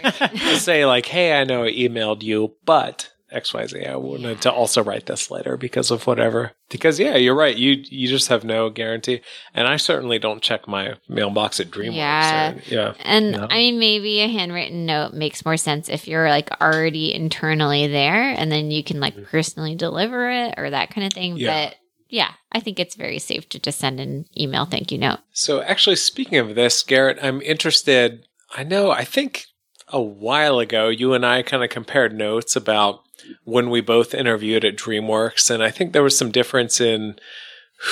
say 0.59 0.87
like, 0.87 1.07
hey, 1.07 1.39
I 1.39 1.43
know 1.43 1.65
I 1.65 1.73
emailed 1.73 2.23
you, 2.23 2.55
but 2.65 3.11
XYZ, 3.35 3.89
I 3.89 3.97
wanted 3.97 4.41
to 4.43 4.53
also 4.53 4.83
write 4.83 5.07
this 5.07 5.31
letter 5.31 5.57
because 5.57 5.91
of 5.91 6.07
whatever. 6.07 6.53
Because 6.71 6.99
yeah, 6.99 7.17
you're 7.17 7.35
right. 7.35 7.57
You 7.57 7.83
you 7.91 8.09
just 8.09 8.29
have 8.29 8.45
no 8.45 8.71
guarantee. 8.71 9.21
And 9.53 9.67
I 9.69 9.77
certainly 9.77 10.19
don't 10.19 10.43
check 10.43 10.67
my 10.67 10.95
mailbox 11.09 11.61
at 11.61 11.71
DreamWorks. 11.71 11.95
Yeah. 11.95 12.53
or- 12.53 12.63
yeah. 12.67 12.95
And 13.01 13.33
No. 13.33 13.47
I 13.51 13.57
mean, 13.57 13.79
maybe 13.79 14.21
a 14.21 14.29
handwritten 14.29 14.87
note 14.87 15.13
makes 15.13 15.45
more 15.45 15.57
sense 15.57 15.89
if 15.89 16.09
you're 16.09 16.29
like 16.29 16.51
already 16.61 17.13
internally 17.15 17.87
there 17.87 18.31
and 18.31 18.51
then 18.51 18.71
you 18.71 18.83
can 18.83 19.01
like 19.01 19.15
personally 19.25 19.75
deliver 19.75 20.31
it 20.31 20.55
or 20.57 20.71
that 20.71 20.91
kind 20.91 21.07
of 21.07 21.13
thing. 21.13 21.33
Mm-hmm. 21.33 21.41
Yeah. 21.41 21.67
But 21.69 21.77
yeah, 22.09 22.33
I 22.53 22.61
think 22.61 22.79
it's 22.79 22.95
very 22.95 23.19
safe 23.19 23.49
to 23.49 23.59
just 23.59 23.79
send 23.79 23.99
an 23.99 24.27
email 24.39 24.65
thank 24.67 24.93
you 24.93 24.99
note. 24.99 25.19
So, 25.33 25.63
actually, 25.63 25.97
speaking 25.97 26.39
of 26.39 26.55
this, 26.55 26.83
Garrett, 26.85 27.19
I'm 27.21 27.43
interested. 27.43 28.27
I 28.57 28.63
know, 28.63 28.91
I 28.93 29.05
think 29.05 29.47
a 29.89 30.01
while 30.01 30.61
ago, 30.61 30.89
you 30.89 31.13
and 31.15 31.27
I 31.27 31.43
kind 31.43 31.65
of 31.65 31.71
compared 31.71 32.17
notes 32.17 32.55
about 32.57 33.01
when 33.45 33.71
we 33.71 33.81
both 33.81 34.15
interviewed 34.15 34.65
at 34.65 34.77
DreamWorks. 34.77 35.51
And 35.51 35.63
I 35.63 35.71
think 35.71 35.93
there 35.93 36.03
was 36.03 36.17
some 36.17 36.31
difference 36.31 36.81
in 36.81 37.17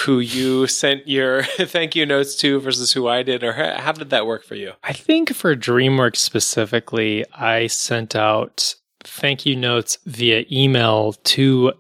who 0.04 0.20
you 0.20 0.66
sent 0.66 1.06
your 1.08 1.42
thank 1.44 1.94
you 1.94 2.06
notes 2.06 2.36
to 2.36 2.60
versus 2.60 2.92
who 2.92 3.08
I 3.08 3.22
did. 3.22 3.42
Or 3.42 3.52
how, 3.52 3.92
did 3.92 4.10
that 4.10 4.26
work 4.26 4.44
for 4.44 4.54
you? 4.54 4.72
I 4.82 4.92
think 4.92 5.34
for 5.34 5.54
DreamWorks 5.54 6.16
specifically, 6.16 7.24
I 7.34 7.66
sent 7.66 8.16
out 8.16 8.74
thank 9.04 9.44
you 9.44 9.56
notes 9.56 9.98
via 10.06 10.44
email 10.50 11.12
to 11.12 11.72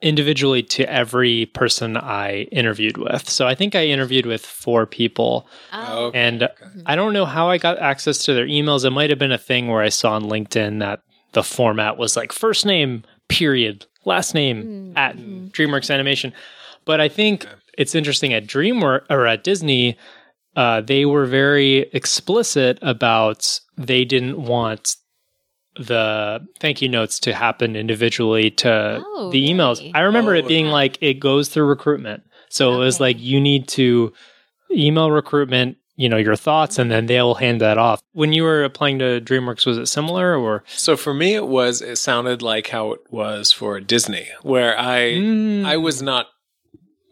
individually 0.00 0.62
to 0.62 0.90
every 0.90 1.46
person 1.46 1.96
I 1.96 2.42
interviewed 2.52 2.96
with. 2.96 3.28
So 3.28 3.46
I 3.46 3.54
think 3.54 3.74
I 3.74 3.86
interviewed 3.86 4.26
with 4.26 4.46
four 4.46 4.86
people. 4.86 5.48
Oh, 5.72 6.06
okay. 6.06 6.18
And 6.18 6.48
I 6.86 6.94
don't 6.94 7.12
know 7.12 7.24
how 7.24 7.50
I 7.50 7.58
got 7.58 7.78
access 7.78 8.18
to 8.24 8.34
their 8.34 8.46
emails. 8.46 8.84
It 8.84 8.90
might 8.90 9.10
have 9.10 9.18
been 9.18 9.32
a 9.32 9.38
thing 9.38 9.66
where 9.66 9.82
I 9.82 9.88
saw 9.88 10.12
on 10.12 10.24
LinkedIn 10.24 10.78
that 10.80 11.00
the 11.32 11.42
format 11.42 11.96
was 11.98 12.16
like 12.16 12.32
first 12.32 12.64
name, 12.66 13.04
period, 13.28 13.86
last 14.04 14.34
name 14.34 14.92
at 14.96 15.16
DreamWorks 15.16 15.92
Animation. 15.92 16.32
But 16.84 17.00
I 17.00 17.08
think 17.08 17.46
it's 17.76 17.94
interesting 17.94 18.32
at 18.32 18.46
DreamWorks 18.46 19.06
or 19.10 19.26
at 19.26 19.44
Disney, 19.44 19.96
uh, 20.56 20.80
they 20.80 21.04
were 21.04 21.26
very 21.26 21.88
explicit 21.92 22.78
about 22.82 23.60
they 23.76 24.04
didn't 24.04 24.42
want 24.42 24.96
the 25.78 26.44
thank 26.58 26.82
you 26.82 26.88
notes 26.88 27.20
to 27.20 27.32
happen 27.34 27.76
individually 27.76 28.50
to 28.50 29.00
Oh, 29.04 29.30
the 29.30 29.48
emails. 29.48 29.78
really? 29.78 29.94
I 29.94 30.00
remember 30.00 30.34
Oh, 30.34 30.38
it 30.38 30.48
being 30.48 30.66
yeah. 30.66 30.72
like 30.72 30.98
it 31.00 31.14
goes 31.20 31.48
through 31.48 31.66
recruitment. 31.66 32.24
So 32.48 32.74
it 32.74 32.78
was 32.78 32.98
like 32.98 33.20
you 33.20 33.40
need 33.40 33.68
to 33.68 34.12
email 34.70 35.10
recruitment, 35.10 35.76
you 35.98 36.08
know, 36.08 36.16
your 36.16 36.36
thoughts, 36.36 36.78
and 36.78 36.90
then 36.90 37.06
they'll 37.06 37.34
hand 37.34 37.60
that 37.60 37.76
off. 37.76 38.00
When 38.12 38.32
you 38.32 38.44
were 38.44 38.64
applying 38.64 38.98
to 39.00 39.20
DreamWorks, 39.20 39.66
was 39.66 39.76
it 39.76 39.86
similar 39.86 40.36
or? 40.36 40.64
So, 40.68 40.96
for 40.96 41.12
me, 41.12 41.34
it 41.34 41.48
was, 41.48 41.82
it 41.82 41.96
sounded 41.96 42.40
like 42.40 42.68
how 42.68 42.92
it 42.92 43.00
was 43.10 43.52
for 43.52 43.80
Disney, 43.80 44.28
where 44.42 44.78
I. 44.78 45.12
Mm. 45.12 45.66
I 45.66 45.76
was 45.76 46.00
not 46.00 46.28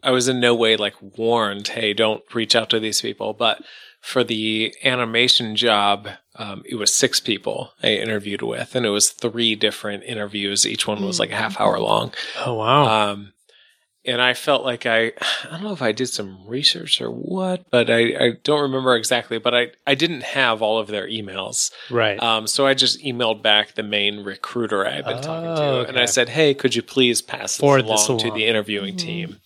I 0.03 0.11
was 0.11 0.29
in 0.29 0.39
no 0.39 0.55
way 0.55 0.77
like 0.77 0.95
warned, 1.01 1.67
hey, 1.67 1.93
don't 1.93 2.23
reach 2.33 2.55
out 2.55 2.69
to 2.69 2.79
these 2.79 3.01
people. 3.01 3.33
But 3.33 3.61
for 3.99 4.23
the 4.23 4.73
animation 4.83 5.55
job, 5.55 6.07
um, 6.35 6.63
it 6.65 6.75
was 6.75 6.93
six 6.93 7.19
people 7.19 7.73
I 7.83 7.89
interviewed 7.89 8.41
with, 8.41 8.73
and 8.73 8.85
it 8.85 8.89
was 8.89 9.09
three 9.09 9.55
different 9.55 10.03
interviews. 10.05 10.65
Each 10.65 10.87
one 10.87 11.03
was 11.03 11.19
like 11.19 11.31
a 11.31 11.35
half 11.35 11.59
hour 11.59 11.79
long. 11.79 12.13
Oh 12.45 12.53
wow! 12.53 13.11
Um, 13.11 13.33
and 14.07 14.21
I 14.21 14.33
felt 14.33 14.63
like 14.63 14.85
I, 14.85 15.07
I 15.43 15.49
don't 15.51 15.63
know 15.63 15.73
if 15.73 15.81
I 15.81 15.91
did 15.91 16.07
some 16.07 16.39
research 16.47 17.01
or 17.01 17.11
what, 17.11 17.69
but 17.69 17.89
I, 17.89 17.99
I 18.27 18.31
don't 18.43 18.61
remember 18.61 18.95
exactly. 18.95 19.37
But 19.37 19.53
I, 19.53 19.67
I 19.85 19.93
didn't 19.95 20.23
have 20.23 20.61
all 20.61 20.79
of 20.79 20.87
their 20.87 21.07
emails. 21.07 21.71
right. 21.91 22.21
Um, 22.23 22.47
so 22.47 22.65
I 22.65 22.73
just 22.73 23.03
emailed 23.03 23.41
back 23.43 23.75
the 23.75 23.83
main 23.83 24.23
recruiter 24.23 24.87
I 24.87 24.91
had 24.95 25.05
been 25.05 25.21
talking 25.21 25.55
to, 25.55 25.79
Oh, 25.79 25.85
and 25.87 25.99
I 25.99 26.05
said, 26.05 26.29
"Hey, 26.29 26.53
could 26.53 26.73
you 26.73 26.81
please 26.81 27.21
pass 27.21 27.53
this, 27.53 27.57
Forward 27.57 27.85
along, 27.85 27.97
this 28.17 28.23
to 28.23 28.31
the 28.31 28.45
interviewing 28.45 28.95
Mhm. 28.95 28.97
team?" 28.97 29.37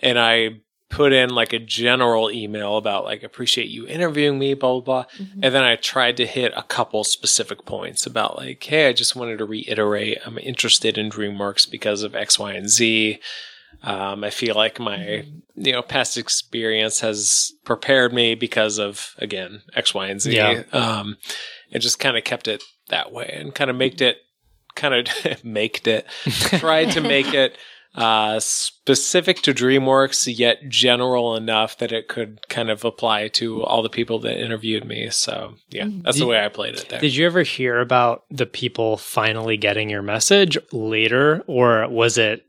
And 0.00 0.18
I 0.18 0.56
put 0.90 1.14
in 1.14 1.30
like 1.30 1.54
a 1.54 1.58
general 1.58 2.30
email 2.30 2.76
about 2.76 3.04
like 3.04 3.22
appreciate 3.22 3.68
you 3.68 3.86
interviewing 3.86 4.38
me, 4.38 4.52
blah 4.52 4.72
blah 4.72 4.80
blah, 4.80 5.04
Mhm. 5.18 5.40
and 5.44 5.54
then 5.54 5.62
I 5.64 5.76
tried 5.76 6.18
to 6.18 6.26
hit 6.26 6.52
a 6.54 6.62
couple 6.64 7.02
specific 7.04 7.64
points 7.64 8.04
about 8.04 8.36
like, 8.36 8.62
"Hey, 8.62 8.88
I 8.88 8.92
just 8.92 9.16
wanted 9.16 9.38
to 9.38 9.46
reiterate, 9.46 10.18
I'm 10.26 10.36
interested 10.38 10.98
in 10.98 11.08
DreamWorks 11.08 11.70
because 11.70 12.02
of 12.02 12.14
X, 12.14 12.38
Y, 12.38 12.52
and 12.52 12.68
Z." 12.68 13.20
Um, 13.82 14.22
I 14.24 14.30
feel 14.30 14.54
like 14.54 14.78
my 14.78 15.26
you 15.54 15.72
know 15.72 15.82
past 15.82 16.16
experience 16.16 17.00
has 17.00 17.52
prepared 17.64 18.12
me 18.12 18.34
because 18.34 18.78
of 18.78 19.14
again 19.18 19.62
X, 19.74 19.94
Y, 19.94 20.06
and 20.06 20.20
Z. 20.20 20.34
Yeah. 20.34 20.62
Um, 20.72 21.16
and 21.72 21.82
just 21.82 21.98
kind 21.98 22.16
of 22.16 22.24
kept 22.24 22.48
it 22.48 22.62
that 22.88 23.12
way 23.12 23.34
and 23.38 23.54
kind 23.54 23.70
of 23.70 23.76
made 23.76 24.00
it 24.00 24.18
kind 24.74 24.94
of 24.94 25.44
maked 25.44 25.86
it 25.86 26.06
tried 26.26 26.92
to 26.92 27.00
make 27.00 27.34
it 27.34 27.56
uh, 27.94 28.40
specific 28.40 29.42
to 29.42 29.52
DreamWorks, 29.52 30.38
yet 30.38 30.68
general 30.68 31.36
enough 31.36 31.76
that 31.78 31.92
it 31.92 32.08
could 32.08 32.40
kind 32.48 32.70
of 32.70 32.84
apply 32.84 33.28
to 33.28 33.62
all 33.64 33.82
the 33.82 33.90
people 33.90 34.18
that 34.20 34.42
interviewed 34.42 34.84
me. 34.84 35.10
So 35.10 35.54
yeah, 35.68 35.88
that's 35.88 36.18
the 36.18 36.26
way 36.26 36.42
I 36.42 36.48
played 36.48 36.76
it 36.76 36.88
there. 36.88 37.00
Did 37.00 37.14
you 37.14 37.26
ever 37.26 37.42
hear 37.42 37.80
about 37.80 38.24
the 38.30 38.46
people 38.46 38.96
finally 38.96 39.56
getting 39.56 39.90
your 39.90 40.02
message 40.02 40.56
later, 40.72 41.42
or 41.46 41.86
was 41.88 42.16
it 42.16 42.46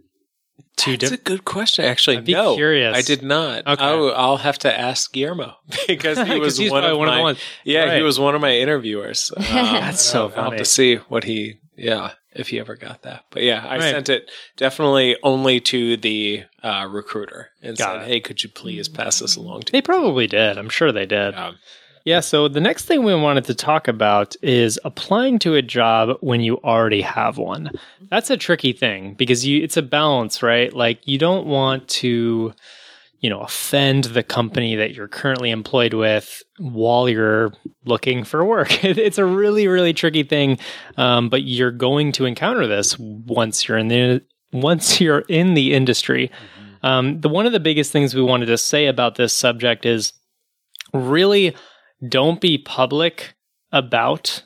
too 0.76 0.98
That's 0.98 1.12
a 1.14 1.18
good 1.18 1.46
question. 1.46 1.86
Actually, 1.86 2.18
I'd 2.18 2.26
be 2.26 2.34
no, 2.34 2.56
curious. 2.56 2.96
I 2.98 3.02
did 3.02 3.22
not. 3.22 3.68
Okay. 3.68 3.84
I'll, 3.84 4.12
I'll 4.14 4.38
have 4.38 4.58
to 4.60 4.80
ask 4.80 5.12
Guillermo 5.14 5.56
because 5.88 6.20
he 6.28 6.40
was 6.40 6.60
one 6.60 6.84
of 6.84 6.98
one 6.98 7.08
my 7.08 7.14
of 7.14 7.18
the 7.18 7.24
ones. 7.24 7.40
yeah, 7.64 7.84
Right. 7.86 7.98
he 7.98 8.04
was 8.04 8.20
one 8.20 8.36
of 8.36 8.42
my 8.42 8.56
interviewers. 8.58 9.32
Um, 9.38 9.44
That's 9.46 10.02
so 10.02 10.32
I'll 10.36 10.50
have 10.52 10.58
to 10.60 10.66
see 10.66 10.96
what 10.96 11.24
he 11.26 11.60
yeah 11.76 12.12
if 12.36 12.48
he 12.50 12.60
ever 12.60 12.76
got 12.76 13.04
that. 13.04 13.26
But 13.30 13.44
yeah, 13.44 13.64
I 13.68 13.78
Right. 13.78 13.92
sent 13.92 14.10
it 14.10 14.30
definitely 14.58 15.16
only 15.22 15.60
to 15.62 15.98
the 15.98 16.44
uh, 16.64 16.88
recruiter 16.90 17.50
and 17.62 17.78
Got 17.78 18.00
said, 18.00 18.02
it. 18.04 18.08
"Hey, 18.08 18.20
could 18.20 18.44
you 18.44 18.50
please 18.50 18.88
pass 18.90 19.20
this 19.20 19.36
along 19.36 19.62
to?" 19.64 19.72
They 19.72 19.82
probably 19.82 20.26
did. 20.28 20.58
I'm 20.58 20.70
sure 20.70 20.92
they 20.92 21.06
did. 21.06 21.36
Um, 21.36 21.58
Yeah, 22.06 22.20
so 22.20 22.50
the 22.50 22.60
next 22.60 22.86
thing 22.86 23.04
we 23.04 23.16
wanted 23.16 23.46
to 23.46 23.56
talk 23.56 23.88
about 23.88 24.36
is 24.42 24.78
applying 24.84 25.40
to 25.40 25.56
a 25.56 25.62
job 25.62 26.18
when 26.20 26.42
you 26.42 26.58
already 26.58 27.02
have 27.02 27.38
one. 27.38 27.72
That's 28.10 28.30
a 28.30 28.36
tricky 28.36 28.74
thing 28.74 29.14
because 29.14 29.46
you 29.46 29.64
it's 29.64 29.78
a 29.78 29.82
balance, 29.82 30.44
right? 30.44 30.74
Like 30.74 31.08
you 31.08 31.18
don't 31.18 31.48
want 31.48 31.88
to 31.90 32.54
you 33.24 33.30
know, 33.30 33.40
offend 33.40 34.04
the 34.04 34.22
company 34.22 34.76
that 34.76 34.94
you're 34.94 35.08
currently 35.08 35.50
employed 35.50 35.94
with 35.94 36.44
while 36.60 37.08
you're 37.08 37.54
looking 37.86 38.26
for 38.26 38.44
work. 38.44 38.84
it's 38.84 39.18
a 39.18 39.26
really, 39.26 39.66
really 39.66 39.94
tricky 39.94 40.24
thing, 40.24 40.60
um, 40.98 41.30
but 41.30 41.44
you're 41.44 41.72
going 41.72 42.12
to 42.12 42.26
encounter 42.26 42.68
this 42.68 43.00
once 43.00 43.66
you're 43.66 43.78
in 43.78 43.88
the 43.88 44.22
once 44.52 45.00
you're 45.00 45.24
in 45.30 45.54
the 45.54 45.74
industry. 45.74 46.30
Mm-hmm. 46.30 46.86
Um, 46.86 47.22
the 47.22 47.30
one 47.30 47.46
of 47.46 47.54
the 47.54 47.62
biggest 47.62 47.94
things 47.94 48.14
we 48.14 48.22
wanted 48.22 48.48
to 48.48 48.58
say 48.58 48.88
about 48.88 49.16
this 49.16 49.32
subject 49.32 49.86
is 49.86 50.12
really 50.94 51.56
don't 52.08 52.42
be 52.42 52.58
public 52.58 53.36
about 53.72 54.44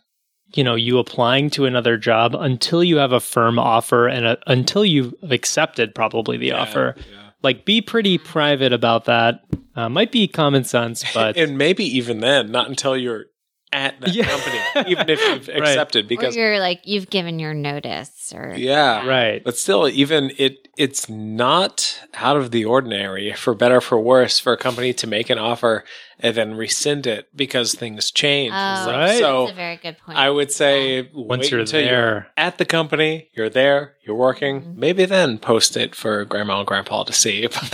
you 0.54 0.64
know 0.64 0.76
you 0.76 0.98
applying 0.98 1.50
to 1.50 1.66
another 1.66 1.98
job 1.98 2.36
until 2.36 2.84
you 2.84 2.98
have 2.98 3.12
a 3.12 3.20
firm 3.20 3.60
offer 3.60 4.08
and 4.08 4.26
a, 4.26 4.38
until 4.48 4.86
you've 4.86 5.14
accepted 5.30 5.94
probably 5.94 6.38
the 6.38 6.48
yeah, 6.48 6.62
offer 6.62 6.96
yeah 6.98 7.28
like 7.44 7.66
be 7.66 7.82
pretty 7.82 8.18
private 8.18 8.74
about 8.74 9.06
that. 9.06 9.42
Uh, 9.76 9.90
might 9.90 10.12
be 10.12 10.28
common 10.28 10.64
sense, 10.64 11.04
but 11.14 11.38
and 11.38 11.58
maybe 11.58 11.84
even 11.98 12.20
then, 12.20 12.52
not 12.52 12.70
until 12.70 12.98
you're 12.98 13.26
at 13.72 14.00
that 14.00 14.14
yeah. 14.14 14.26
company, 14.26 14.92
even 14.92 15.10
if 15.10 15.20
you've 15.20 15.48
right. 15.60 15.70
accepted, 15.70 16.08
because 16.08 16.36
or 16.36 16.40
you're 16.40 16.60
like 16.60 16.82
you've 16.86 17.10
given 17.10 17.40
your 17.40 17.54
notice, 17.54 18.32
or 18.36 18.54
yeah, 18.56 19.04
yeah, 19.04 19.08
right. 19.08 19.44
But 19.44 19.58
still, 19.58 19.88
even 19.90 20.32
it 20.38 20.68
it's 20.78 21.10
not 21.10 22.02
out 22.14 22.38
of 22.38 22.52
the 22.52 22.66
ordinary, 22.66 23.34
for 23.34 23.54
better 23.54 23.82
for 23.82 24.00
worse, 24.00 24.40
for 24.40 24.54
a 24.54 24.58
company 24.58 24.94
to 24.94 25.08
make 25.08 25.30
an 25.30 25.38
offer 25.38 25.84
and 26.20 26.36
then 26.36 26.56
rescind 26.56 27.06
it 27.06 27.28
because 27.36 27.74
things 27.76 28.10
change. 28.12 28.52
Oh, 28.54 28.92
right. 28.92 29.20
So 29.20 29.42
that's 29.42 29.52
a 29.52 29.56
very 29.56 29.78
good 29.78 29.98
point. 29.98 30.18
I 30.18 30.30
would 30.30 30.52
say 30.52 31.02
yeah. 31.02 31.08
once 31.14 31.52
you're 31.52 31.66
there 31.66 31.88
you're 31.88 32.28
at 32.38 32.58
the 32.58 32.66
company, 32.66 33.30
you're 33.34 33.50
there, 33.50 33.96
you're 34.06 34.16
working, 34.16 34.62
mm-hmm. 34.62 34.80
maybe 34.80 35.06
then 35.06 35.38
post 35.38 35.78
it 35.78 35.94
for 35.94 36.26
grandma 36.26 36.60
and 36.60 36.68
grandpa 36.68 37.04
to 37.04 37.14
see. 37.14 37.48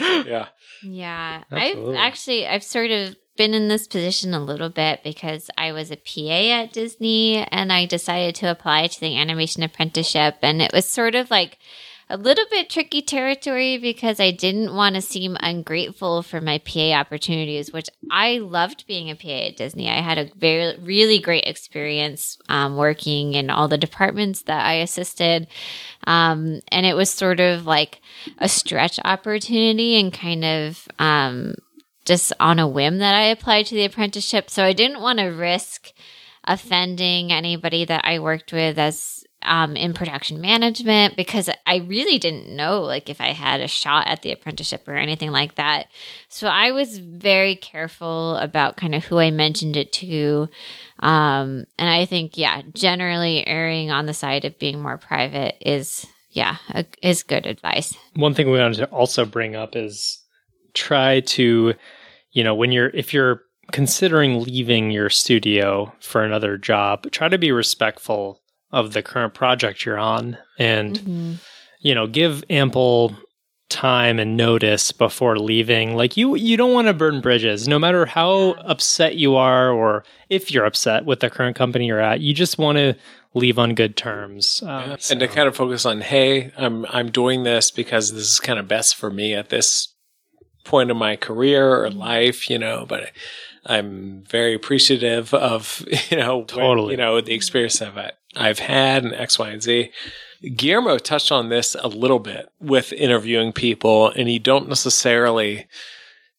yeah. 0.00 0.48
Yeah. 0.82 1.42
Absolutely. 1.50 1.96
I've 1.96 2.06
actually 2.06 2.46
I've 2.46 2.64
sort 2.64 2.90
of 2.90 3.16
been 3.36 3.54
in 3.54 3.68
this 3.68 3.86
position 3.86 4.34
a 4.34 4.42
little 4.42 4.70
bit 4.70 5.02
because 5.02 5.50
I 5.58 5.72
was 5.72 5.90
a 5.90 5.96
PA 5.96 6.62
at 6.62 6.72
Disney 6.72 7.36
and 7.36 7.72
I 7.72 7.86
decided 7.86 8.34
to 8.36 8.50
apply 8.50 8.86
to 8.86 9.00
the 9.00 9.16
animation 9.16 9.62
apprenticeship 9.62 10.36
and 10.42 10.62
it 10.62 10.72
was 10.72 10.88
sort 10.88 11.14
of 11.14 11.30
like 11.30 11.58
a 12.10 12.16
little 12.18 12.44
bit 12.50 12.68
tricky 12.68 13.00
territory 13.00 13.78
because 13.78 14.20
I 14.20 14.30
didn't 14.30 14.74
want 14.74 14.94
to 14.94 15.00
seem 15.00 15.36
ungrateful 15.40 16.22
for 16.22 16.40
my 16.40 16.58
PA 16.58 16.92
opportunities, 16.92 17.72
which 17.72 17.88
I 18.10 18.38
loved 18.38 18.86
being 18.86 19.10
a 19.10 19.16
PA 19.16 19.46
at 19.48 19.56
Disney. 19.56 19.88
I 19.88 20.02
had 20.02 20.18
a 20.18 20.30
very, 20.36 20.76
really 20.78 21.18
great 21.18 21.44
experience 21.44 22.38
um, 22.48 22.76
working 22.76 23.32
in 23.32 23.48
all 23.48 23.68
the 23.68 23.78
departments 23.78 24.42
that 24.42 24.66
I 24.66 24.74
assisted. 24.74 25.46
Um, 26.06 26.60
and 26.68 26.84
it 26.84 26.94
was 26.94 27.08
sort 27.08 27.40
of 27.40 27.64
like 27.64 28.00
a 28.38 28.48
stretch 28.48 29.00
opportunity 29.02 29.98
and 29.98 30.12
kind 30.12 30.44
of 30.44 30.86
um, 30.98 31.54
just 32.04 32.32
on 32.38 32.58
a 32.58 32.68
whim 32.68 32.98
that 32.98 33.14
I 33.14 33.24
applied 33.24 33.66
to 33.66 33.74
the 33.74 33.84
apprenticeship. 33.84 34.50
So 34.50 34.64
I 34.64 34.72
didn't 34.72 35.00
want 35.00 35.18
to 35.18 35.26
risk 35.26 35.92
offending 36.44 37.32
anybody 37.32 37.84
that 37.86 38.02
I 38.04 38.18
worked 38.18 38.52
with 38.52 38.78
as 38.78 39.24
um, 39.44 39.76
in 39.76 39.92
production 39.92 40.40
management 40.40 41.16
because 41.16 41.50
I 41.66 41.76
really 41.76 42.18
didn't 42.18 42.54
know 42.54 42.80
like 42.80 43.10
if 43.10 43.20
I 43.20 43.32
had 43.32 43.60
a 43.60 43.68
shot 43.68 44.06
at 44.06 44.22
the 44.22 44.32
apprenticeship 44.32 44.88
or 44.88 44.96
anything 44.96 45.30
like 45.30 45.56
that. 45.56 45.88
So 46.28 46.48
I 46.48 46.72
was 46.72 46.98
very 46.98 47.54
careful 47.56 48.36
about 48.36 48.76
kind 48.76 48.94
of 48.94 49.04
who 49.04 49.18
I 49.18 49.30
mentioned 49.30 49.76
it 49.76 49.92
to. 49.94 50.48
Um, 51.00 51.66
and 51.78 51.90
I 51.90 52.06
think, 52.06 52.38
yeah, 52.38 52.62
generally 52.72 53.46
erring 53.46 53.90
on 53.90 54.06
the 54.06 54.14
side 54.14 54.44
of 54.44 54.58
being 54.58 54.80
more 54.80 54.98
private 54.98 55.56
is, 55.60 56.06
yeah, 56.30 56.56
a, 56.70 56.86
is 57.02 57.22
good 57.22 57.46
advice. 57.46 57.94
One 58.14 58.34
thing 58.34 58.50
we 58.50 58.58
wanted 58.58 58.78
to 58.78 58.86
also 58.86 59.26
bring 59.26 59.54
up 59.54 59.76
is 59.76 60.22
try 60.72 61.20
to, 61.20 61.74
you 62.34 62.44
know, 62.44 62.54
when 62.54 62.70
you're, 62.70 62.90
if 62.90 63.14
you're 63.14 63.40
considering 63.72 64.42
leaving 64.42 64.90
your 64.90 65.08
studio 65.08 65.90
for 66.00 66.22
another 66.22 66.58
job, 66.58 67.10
try 67.10 67.28
to 67.28 67.38
be 67.38 67.50
respectful 67.50 68.42
of 68.74 68.92
the 68.92 69.02
current 69.02 69.34
project 69.34 69.86
you're 69.86 69.98
on 69.98 70.36
and 70.58 70.98
mm-hmm. 70.98 71.32
you 71.78 71.94
know 71.94 72.08
give 72.08 72.42
ample 72.50 73.16
time 73.70 74.18
and 74.18 74.36
notice 74.36 74.90
before 74.90 75.38
leaving 75.38 75.96
like 75.96 76.16
you 76.16 76.34
you 76.34 76.56
don't 76.56 76.74
want 76.74 76.88
to 76.88 76.92
burn 76.92 77.20
bridges 77.20 77.66
no 77.68 77.78
matter 77.78 78.04
how 78.04 78.50
upset 78.64 79.14
you 79.14 79.36
are 79.36 79.70
or 79.70 80.04
if 80.28 80.50
you're 80.50 80.64
upset 80.64 81.04
with 81.04 81.20
the 81.20 81.30
current 81.30 81.56
company 81.56 81.86
you're 81.86 82.00
at 82.00 82.20
you 82.20 82.34
just 82.34 82.58
want 82.58 82.76
to 82.76 82.94
leave 83.32 83.58
on 83.58 83.74
good 83.74 83.96
terms 83.96 84.60
um, 84.64 84.90
yeah. 84.90 84.96
so. 84.98 85.12
and 85.12 85.20
to 85.20 85.28
kind 85.28 85.46
of 85.46 85.56
focus 85.56 85.86
on 85.86 86.00
hey 86.00 86.50
i'm 86.56 86.84
i'm 86.86 87.10
doing 87.10 87.44
this 87.44 87.70
because 87.70 88.12
this 88.12 88.32
is 88.32 88.40
kind 88.40 88.58
of 88.58 88.66
best 88.66 88.96
for 88.96 89.10
me 89.10 89.34
at 89.34 89.50
this 89.50 89.93
point 90.64 90.90
of 90.90 90.96
my 90.96 91.16
career 91.16 91.84
or 91.84 91.90
life 91.90 92.48
you 92.50 92.58
know 92.58 92.84
but 92.88 93.10
I'm 93.66 94.24
very 94.28 94.54
appreciative 94.54 95.32
of 95.32 95.84
you 96.10 96.16
know 96.16 96.44
totally 96.44 96.86
when, 96.86 96.90
you 96.92 96.96
know 96.96 97.20
the 97.20 97.34
experience 97.34 97.80
I've 97.80 97.98
I've 98.36 98.58
had 98.58 99.04
and 99.04 99.14
X, 99.14 99.38
Y, 99.38 99.50
and 99.50 99.62
Z. 99.62 99.90
Guillermo 100.56 100.98
touched 100.98 101.32
on 101.32 101.48
this 101.48 101.74
a 101.80 101.88
little 101.88 102.18
bit 102.18 102.50
with 102.60 102.92
interviewing 102.92 103.52
people, 103.52 104.10
and 104.10 104.30
you 104.30 104.38
don't 104.38 104.68
necessarily 104.68 105.66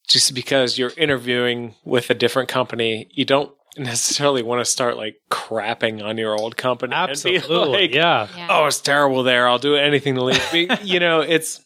just 0.07 0.35
because 0.35 0.77
you're 0.77 0.93
interviewing 0.97 1.73
with 1.83 2.11
a 2.11 2.13
different 2.13 2.47
company, 2.47 3.07
you 3.11 3.25
don't 3.25 3.51
necessarily 3.77 4.43
want 4.43 4.61
to 4.61 4.65
start 4.65 4.97
like 4.97 5.15
crapping 5.31 6.03
on 6.03 6.17
your 6.17 6.37
old 6.37 6.55
company. 6.57 6.93
Absolutely, 6.93 7.69
like, 7.81 7.93
yeah. 7.93 8.27
yeah. 8.37 8.47
Oh, 8.49 8.65
it's 8.67 8.79
terrible 8.79 9.23
there. 9.23 9.47
I'll 9.47 9.57
do 9.57 9.75
anything 9.75 10.15
to 10.15 10.23
leave. 10.23 10.81
you 10.83 10.99
know, 10.99 11.21
it's 11.21 11.64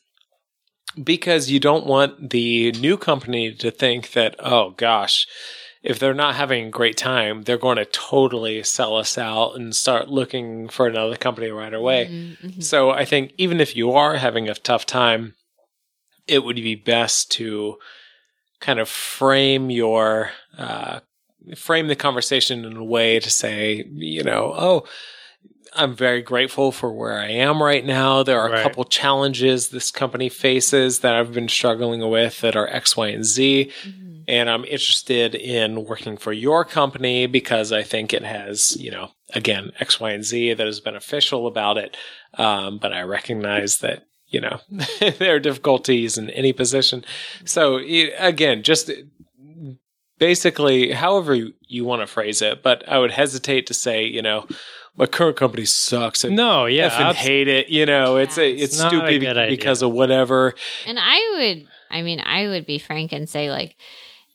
because 1.03 1.49
you 1.49 1.59
don't 1.59 1.85
want 1.85 2.31
the 2.31 2.71
new 2.73 2.97
company 2.97 3.53
to 3.53 3.71
think 3.71 4.11
that, 4.13 4.35
oh 4.39 4.71
gosh, 4.71 5.27
if 5.81 5.97
they're 5.97 6.13
not 6.13 6.35
having 6.35 6.67
a 6.67 6.71
great 6.71 6.97
time, 6.97 7.43
they're 7.43 7.57
going 7.57 7.77
to 7.77 7.85
totally 7.85 8.63
sell 8.63 8.97
us 8.97 9.17
out 9.17 9.53
and 9.53 9.75
start 9.75 10.09
looking 10.09 10.67
for 10.67 10.87
another 10.87 11.15
company 11.15 11.49
right 11.49 11.73
away. 11.73 12.07
Mm-hmm, 12.07 12.47
mm-hmm. 12.47 12.61
So 12.61 12.91
I 12.91 13.05
think 13.05 13.33
even 13.37 13.61
if 13.61 13.75
you 13.75 13.91
are 13.91 14.17
having 14.17 14.49
a 14.49 14.55
tough 14.55 14.85
time, 14.85 15.35
it 16.27 16.43
would 16.43 16.57
be 16.57 16.75
best 16.75 17.31
to 17.33 17.77
kind 18.59 18.79
of 18.79 18.89
frame 18.89 19.69
your 19.69 20.31
uh, 20.57 20.99
frame 21.55 21.87
the 21.87 21.95
conversation 21.95 22.65
in 22.65 22.75
a 22.75 22.83
way 22.83 23.19
to 23.19 23.29
say, 23.29 23.85
you 23.93 24.23
know, 24.23 24.53
oh, 24.57 24.85
I'm 25.73 25.95
very 25.95 26.21
grateful 26.21 26.71
for 26.71 26.91
where 26.91 27.19
I 27.19 27.27
am 27.27 27.61
right 27.61 27.85
now. 27.85 28.23
There 28.23 28.39
are 28.39 28.49
right. 28.49 28.59
a 28.59 28.63
couple 28.63 28.83
challenges 28.85 29.69
this 29.69 29.91
company 29.91 30.29
faces 30.29 30.99
that 30.99 31.15
I've 31.15 31.33
been 31.33 31.49
struggling 31.49 32.07
with 32.09 32.41
that 32.41 32.55
are 32.55 32.67
X, 32.67 32.97
Y, 32.97 33.07
and 33.09 33.25
Z. 33.25 33.71
Mm-hmm. 33.83 34.21
And 34.27 34.49
I'm 34.49 34.65
interested 34.65 35.33
in 35.33 35.85
working 35.85 36.17
for 36.17 36.31
your 36.31 36.63
company 36.63 37.25
because 37.25 37.71
I 37.71 37.83
think 37.83 38.13
it 38.13 38.23
has, 38.23 38.77
you 38.77 38.91
know, 38.91 39.11
again, 39.33 39.71
X, 39.79 39.99
Y, 39.99 40.11
and 40.11 40.23
Z 40.23 40.53
that 40.53 40.67
is 40.67 40.79
beneficial 40.79 41.47
about 41.47 41.77
it. 41.77 41.97
Um, 42.35 42.77
but 42.77 42.93
I 42.93 43.01
recognize 43.01 43.79
that, 43.79 44.05
you 44.27 44.41
know, 44.41 44.59
there 45.17 45.35
are 45.35 45.39
difficulties 45.39 46.17
in 46.17 46.29
any 46.29 46.53
position. 46.53 47.03
So 47.45 47.79
again, 48.19 48.61
just 48.61 48.91
basically, 50.19 50.91
however 50.91 51.33
you, 51.33 51.53
you 51.67 51.85
want 51.85 52.01
to 52.01 52.07
phrase 52.07 52.41
it, 52.41 52.61
but 52.61 52.87
I 52.87 52.99
would 52.99 53.11
hesitate 53.11 53.65
to 53.67 53.73
say, 53.73 54.05
you 54.05 54.21
know, 54.21 54.45
my 54.99 55.05
current 55.05 55.37
company 55.37 55.63
sucks. 55.63 56.25
I 56.25 56.29
no, 56.29 56.65
yeah, 56.65 56.89
I 56.93 57.13
hate 57.13 57.47
it. 57.47 57.69
You 57.69 57.85
know, 57.85 58.17
it's 58.17 58.37
a, 58.37 58.51
it's, 58.51 58.77
it's 58.77 58.79
stupid 58.79 59.23
a 59.23 59.47
because 59.47 59.81
of 59.81 59.91
whatever. 59.91 60.53
And 60.85 60.99
I 60.99 61.35
would, 61.37 61.67
I 61.89 62.01
mean, 62.01 62.19
I 62.19 62.47
would 62.47 62.65
be 62.65 62.79
frank 62.79 63.13
and 63.13 63.27
say 63.27 63.49
like, 63.49 63.77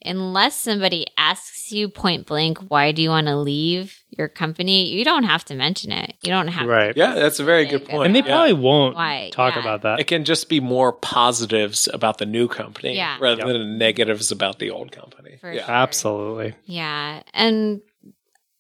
unless 0.07 0.57
somebody 0.57 1.07
asks 1.19 1.71
you 1.71 1.91
point 1.91 2.27
blank, 2.27 2.59
why 2.69 2.93
do 2.93 3.03
you 3.03 3.11
want 3.11 3.27
to 3.27 3.37
leave 3.37 3.99
your 4.09 4.29
company? 4.29 4.89
You 4.89 5.05
don't 5.05 5.25
have 5.25 5.45
to 5.47 5.55
mention 5.55 5.93
it. 5.93 6.15
You 6.23 6.31
don't 6.31 6.49
have 6.49 6.67
right. 6.67 6.95
To 6.95 6.99
yeah, 6.99 7.15
that's 7.15 7.41
a 7.41 7.45
very 7.45 7.67
good 7.67 7.87
point. 7.87 8.07
And 8.07 8.15
they 8.15 8.21
yeah. 8.21 8.27
probably 8.27 8.55
won't 8.55 8.97
why? 8.97 9.31
talk 9.35 9.57
yeah. 9.57 9.61
about 9.61 9.83
that. 9.83 10.01
It 10.01 10.07
can 10.07 10.25
just 10.25 10.49
be 10.49 10.61
more 10.61 10.95
positives 10.95 11.91
about 11.93 12.17
the 12.17 12.27
new 12.27 12.49
company 12.49 12.97
yeah. 12.97 13.19
rather 13.21 13.47
yep. 13.47 13.49
than 13.49 13.77
negatives 13.77 14.33
about 14.33 14.61
the 14.61 14.71
old 14.71 14.93
company. 14.93 15.37
For 15.43 15.53
yeah. 15.53 15.67
Sure. 15.67 15.75
Absolutely. 15.75 16.55
Yeah. 16.65 17.23
And 17.35 17.83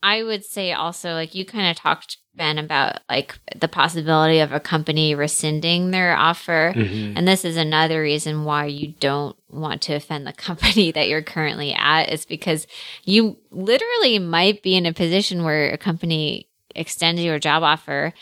I 0.05 0.23
would 0.23 0.45
say 0.45 0.73
also, 0.73 1.15
like 1.15 1.35
you 1.35 1.47
kind 1.47 1.71
of 1.71 1.77
talked, 1.77 2.19
Ben, 2.35 2.59
about 2.59 2.99
like 3.09 3.39
the 3.57 3.69
possibility 3.69 4.41
of 4.41 4.53
a 4.53 4.61
company 4.61 5.15
rescinding 5.15 5.93
their 5.93 6.15
offer. 6.15 6.75
Mm-hmm. 6.77 7.17
And 7.17 7.27
this 7.27 7.43
is 7.43 7.57
another 7.57 8.03
reason 8.03 8.45
why 8.45 8.67
you 8.67 8.93
don't 9.01 9.35
want 9.49 9.81
to 9.83 9.95
offend 9.95 10.27
the 10.27 10.33
company 10.49 10.93
that 10.93 11.09
you're 11.09 11.23
currently 11.23 11.73
at, 11.73 12.13
is 12.13 12.27
because 12.27 12.67
you 13.05 13.39
literally 13.51 14.19
might 14.19 14.63
be 14.63 14.77
in 14.77 14.85
a 14.85 14.93
position 14.93 15.43
where 15.43 15.71
a 15.71 15.79
company 15.79 16.51
extends 16.75 17.23
your 17.23 17.39
job 17.39 17.63
offer 17.63 18.13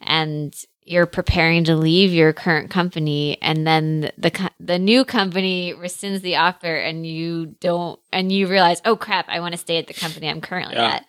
and 0.00 0.54
you're 0.90 1.06
preparing 1.06 1.64
to 1.64 1.76
leave 1.76 2.12
your 2.12 2.32
current 2.32 2.70
company 2.70 3.36
and 3.42 3.66
then 3.66 4.10
the 4.16 4.50
the 4.58 4.78
new 4.78 5.04
company 5.04 5.74
rescinds 5.74 6.20
the 6.22 6.36
offer 6.36 6.74
and 6.74 7.06
you 7.06 7.46
don't 7.60 8.00
and 8.12 8.32
you 8.32 8.46
realize 8.46 8.80
oh 8.84 8.96
crap 8.96 9.26
I 9.28 9.40
want 9.40 9.52
to 9.52 9.58
stay 9.58 9.78
at 9.78 9.86
the 9.86 9.94
company 9.94 10.28
I'm 10.28 10.40
currently 10.40 10.76
Yeah. 10.76 10.94
at 11.00 11.04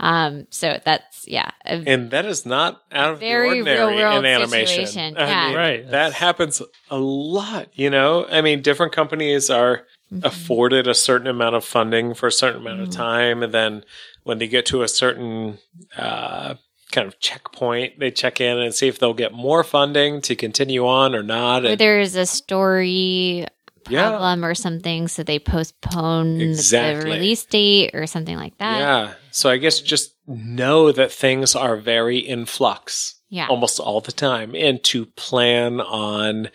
um 0.00 0.46
so 0.50 0.78
that's 0.84 1.26
yeah 1.26 1.50
a 1.64 1.82
And 1.86 2.10
that 2.10 2.24
is 2.26 2.44
not 2.46 2.82
out 2.92 3.12
of 3.14 3.20
Very 3.20 3.48
the 3.62 3.70
ordinary 3.70 3.94
real-world 3.96 4.18
in 4.24 4.26
animation. 4.30 4.86
situation, 4.86 5.16
I 5.16 5.26
yeah. 5.26 5.46
mean, 5.48 5.56
Right. 5.56 5.90
That 5.90 6.12
happens 6.14 6.62
a 6.90 6.98
lot, 6.98 7.68
you 7.74 7.90
know? 7.90 8.26
I 8.28 8.40
mean, 8.40 8.62
different 8.62 8.92
companies 8.92 9.50
are 9.50 9.86
Mm-hmm. 10.12 10.26
afforded 10.26 10.86
a 10.86 10.94
certain 10.94 11.26
amount 11.26 11.56
of 11.56 11.64
funding 11.64 12.12
for 12.14 12.26
a 12.26 12.30
certain 12.32 12.60
amount 12.60 12.82
of 12.82 12.90
time. 12.90 13.42
And 13.42 13.52
then 13.54 13.82
when 14.22 14.38
they 14.38 14.46
get 14.46 14.66
to 14.66 14.82
a 14.82 14.86
certain 14.88 15.58
uh, 15.96 16.54
kind 16.94 17.06
of 17.08 17.18
checkpoint, 17.20 17.98
they 17.98 18.10
check 18.10 18.40
in 18.40 18.58
and 18.58 18.72
see 18.74 18.88
if 18.88 18.98
they'll 18.98 19.12
get 19.14 19.32
more 19.32 19.62
funding 19.64 20.20
to 20.22 20.34
continue 20.36 20.86
on 20.86 21.14
or 21.14 21.22
not. 21.22 21.64
or 21.64 21.76
there's 21.76 22.14
a 22.16 22.24
story 22.26 23.46
Yeah. 23.88 24.08
problem 24.08 24.44
or 24.44 24.54
something 24.54 25.08
so 25.08 25.22
they 25.22 25.38
postpone 25.38 26.40
Exactly. 26.40 27.10
the 27.10 27.16
release 27.16 27.44
date 27.44 27.90
or 27.94 28.06
something 28.06 28.36
like 28.36 28.56
that 28.58 28.78
yeah. 28.78 29.14
So 29.30 29.50
I 29.50 29.58
guess 29.58 29.80
just 29.80 30.14
know 30.26 30.90
that 30.92 31.12
things 31.12 31.54
are 31.54 31.76
very 31.76 32.16
in 32.18 32.46
flux. 32.46 33.16
yeah 33.28 33.46
almost 33.48 33.78
all 33.80 34.00
the 34.00 34.12
time 34.12 34.54
and 34.54 34.82
to 34.84 35.04
plan 35.16 35.80
on 35.82 36.48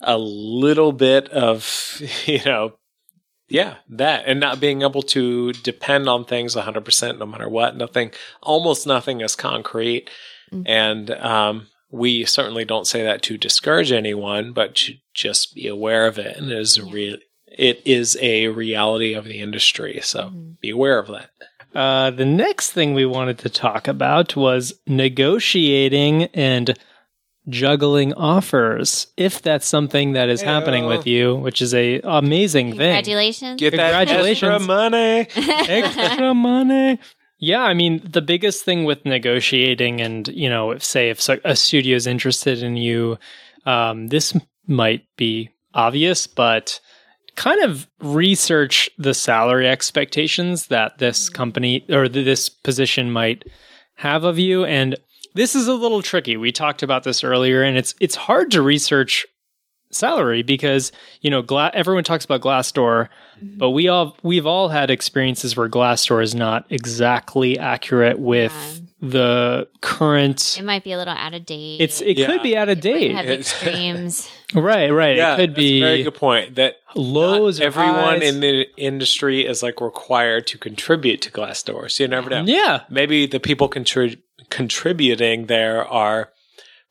a 0.00 0.16
little 0.16 0.92
bit 0.92 1.28
of 1.30 2.00
you 2.26 2.40
know 2.44 2.74
yeah 3.48 3.76
that 3.88 4.24
and 4.26 4.38
not 4.40 4.60
being 4.60 4.82
able 4.82 5.02
to 5.02 5.52
depend 5.52 6.08
on 6.08 6.24
things 6.24 6.54
100% 6.54 7.18
no 7.18 7.26
matter 7.26 7.48
what 7.48 7.76
nothing 7.76 8.10
almost 8.42 8.86
nothing 8.86 9.20
is 9.20 9.34
concrete 9.36 10.08
Mhm. 10.52 10.62
and 10.66 11.10
um, 11.10 11.66
we 11.90 12.24
certainly 12.24 12.64
don't 12.64 12.86
say 12.86 13.02
that 13.02 13.20
to 13.22 13.36
discourage 13.38 13.92
anyone 13.92 14.52
but 14.52 14.74
to 14.76 14.94
just 15.14 15.54
be 15.54 15.66
aware 15.66 16.06
of 16.06 16.18
it 16.18 16.36
and 16.36 16.50
it 16.50 16.58
is 16.58 16.76
a 16.78 16.84
real 16.84 17.16
it 17.46 17.80
is 17.84 18.16
a 18.20 18.48
reality 18.48 19.14
of 19.14 19.24
the 19.24 19.40
industry 19.40 20.00
so 20.02 20.20
Mhm. 20.30 20.60
be 20.60 20.70
aware 20.70 20.98
of 20.98 21.08
that 21.08 21.30
Uh, 21.74 22.10
the 22.10 22.24
next 22.24 22.70
thing 22.72 22.94
we 22.94 23.04
wanted 23.04 23.36
to 23.38 23.50
talk 23.50 23.86
about 23.86 24.34
was 24.34 24.72
negotiating 24.86 26.24
and 26.34 26.78
juggling 27.48 28.12
offers. 28.14 29.06
If 29.16 29.42
that's 29.42 29.66
something 29.66 30.12
that 30.12 30.28
is 30.28 30.42
happening 30.42 30.86
with 30.86 31.06
you, 31.06 31.34
which 31.36 31.62
is 31.62 31.74
a 31.74 32.00
amazing 32.00 32.70
thing. 32.70 32.78
congratulations 32.78 33.60
get 33.60 33.76
that 33.76 33.92
Congratulations. 33.92 34.52
extra 34.52 34.66
money 34.66 35.26
extra 35.68 36.34
money. 36.34 36.98
Yeah, 37.40 37.62
I 37.62 37.72
mean, 37.72 38.02
the 38.04 38.20
biggest 38.20 38.64
thing 38.64 38.84
with 38.84 39.04
negotiating, 39.04 40.00
and 40.00 40.26
you 40.28 40.48
know, 40.50 40.72
if 40.72 40.82
say 40.82 41.10
if 41.10 41.26
a 41.44 41.54
studio 41.54 41.94
is 41.94 42.06
interested 42.06 42.62
in 42.62 42.76
you, 42.76 43.16
um, 43.64 44.08
this 44.08 44.36
might 44.66 45.04
be 45.16 45.50
obvious, 45.72 46.26
but 46.26 46.80
kind 47.36 47.62
of 47.62 47.86
research 48.00 48.90
the 48.98 49.14
salary 49.14 49.68
expectations 49.68 50.66
that 50.66 50.98
this 50.98 51.28
company 51.28 51.84
or 51.88 52.08
this 52.08 52.48
position 52.48 53.12
might 53.12 53.44
have 53.94 54.24
of 54.24 54.38
you, 54.38 54.64
and 54.64 54.96
this 55.38 55.54
is 55.54 55.68
a 55.68 55.74
little 55.74 56.02
tricky. 56.02 56.36
We 56.36 56.50
talked 56.50 56.82
about 56.82 57.04
this 57.04 57.22
earlier, 57.22 57.62
and 57.62 57.78
it's 57.78 57.94
it's 58.00 58.16
hard 58.16 58.50
to 58.50 58.60
research 58.60 59.24
salary 59.90 60.42
because 60.42 60.90
you 61.20 61.30
know 61.30 61.42
gla- 61.42 61.70
everyone 61.72 62.02
talks 62.02 62.24
about 62.24 62.40
Glassdoor, 62.40 63.08
mm-hmm. 63.40 63.56
but 63.56 63.70
we 63.70 63.86
all 63.86 64.16
we've 64.24 64.46
all 64.46 64.68
had 64.68 64.90
experiences 64.90 65.56
where 65.56 65.68
Glassdoor 65.68 66.22
is 66.22 66.34
not 66.34 66.66
exactly 66.70 67.56
accurate 67.56 68.18
with 68.18 68.82
the 69.00 69.68
current. 69.80 70.56
it 70.58 70.64
might 70.64 70.82
be 70.82 70.90
a 70.92 70.98
little 70.98 71.14
out 71.14 71.32
of 71.32 71.46
date 71.46 71.80
It's 71.80 72.00
it 72.00 72.18
Yeah. 72.18 72.26
could 72.26 72.42
be 72.42 72.56
out 72.56 72.68
of 72.68 72.78
It 72.78 72.82
date, 72.82 73.12
have 73.12 73.26
It- 73.26 73.40
extremes 73.40 74.28
right? 74.54 74.90
Right. 74.90 75.16
yeah 75.16 75.34
it 75.34 75.36
could 75.36 75.50
that's 75.54 75.62
a 75.64 75.80
very 75.80 76.02
good 76.02 76.14
point 76.14 76.56
that 76.56 76.76
lows. 76.96 77.60
Not 77.60 77.66
everyone 77.66 77.94
highs. 78.20 78.22
in 78.22 78.40
the 78.40 78.66
industry 78.76 79.46
is 79.46 79.62
like 79.62 79.80
required 79.80 80.46
to 80.48 80.58
contribute 80.58 81.22
to 81.22 81.30
Glassdoor. 81.30 81.88
So 81.90 82.02
you 82.04 82.08
never 82.08 82.28
know. 82.30 82.42
yeah, 82.44 82.80
Maybe 82.90 83.26
the 83.26 83.38
people 83.40 83.68
contri- 83.68 84.18
contributing 84.50 85.46
there 85.46 85.86
are 85.86 86.30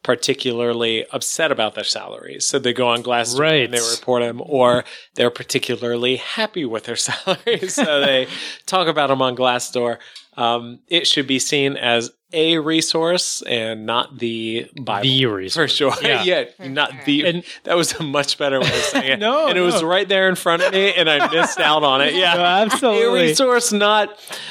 particularly 0.03 1.05
upset 1.11 1.51
about 1.51 1.75
their 1.75 1.83
salaries. 1.83 2.47
So 2.47 2.59
they 2.59 2.71
go 2.71 2.87
on 2.87 3.03
Glassdoor 3.03 3.39
Right. 3.39 3.65
and 3.65 3.73
they 3.73 3.79
report 3.91 4.21
them, 4.23 4.41
or 4.45 4.85
they're 5.15 5.29
particularly 5.29 6.15
happy 6.15 6.63
with 6.63 6.85
their 6.85 6.95
salaries. 7.09 7.73
so 7.73 7.99
they 7.99 8.27
talk 8.65 8.87
about 8.87 9.07
them 9.07 9.21
on 9.21 9.35
Glassdoor. 9.35 9.97
Um, 10.37 10.79
it 10.87 11.07
should 11.07 11.27
be 11.27 11.39
seen 11.39 11.75
as 11.77 12.11
a 12.33 12.57
resource 12.59 13.41
and 13.43 13.85
not 13.85 14.19
the 14.19 14.69
Bible. 14.81 15.03
the 15.03 15.23
for 15.23 15.33
resource. 15.35 15.71
sure. 15.73 15.93
Yeah. 16.01 16.23
Yeah, 16.25 16.43
For 16.57 16.67
not 16.67 16.91
sure. 16.91 17.01
the. 17.05 17.25
And- 17.25 17.43
that 17.63 17.75
was 17.77 17.93
a 17.93 18.03
much 18.03 18.37
better 18.37 18.59
way 18.59 18.67
of 18.67 18.73
saying 18.91 19.11
it. 19.13 19.19
No, 19.19 19.47
and 19.47 19.57
it 19.57 19.61
was 19.61 19.81
right 19.81 20.07
there 20.07 20.27
in 20.29 20.35
front 20.35 20.61
of 20.61 20.73
me, 20.73 20.93
and 20.93 21.09
I 21.09 21.31
missed 21.31 21.59
out 21.59 21.83
on 21.83 22.01
it. 22.01 22.13
Yeah, 22.13 22.67
No, 22.81 22.91
a 22.91 23.13
resource, 23.13 23.71
not 23.71 24.09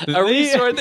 a 0.08 0.12
The- 0.12 0.22
resource. 0.24 0.80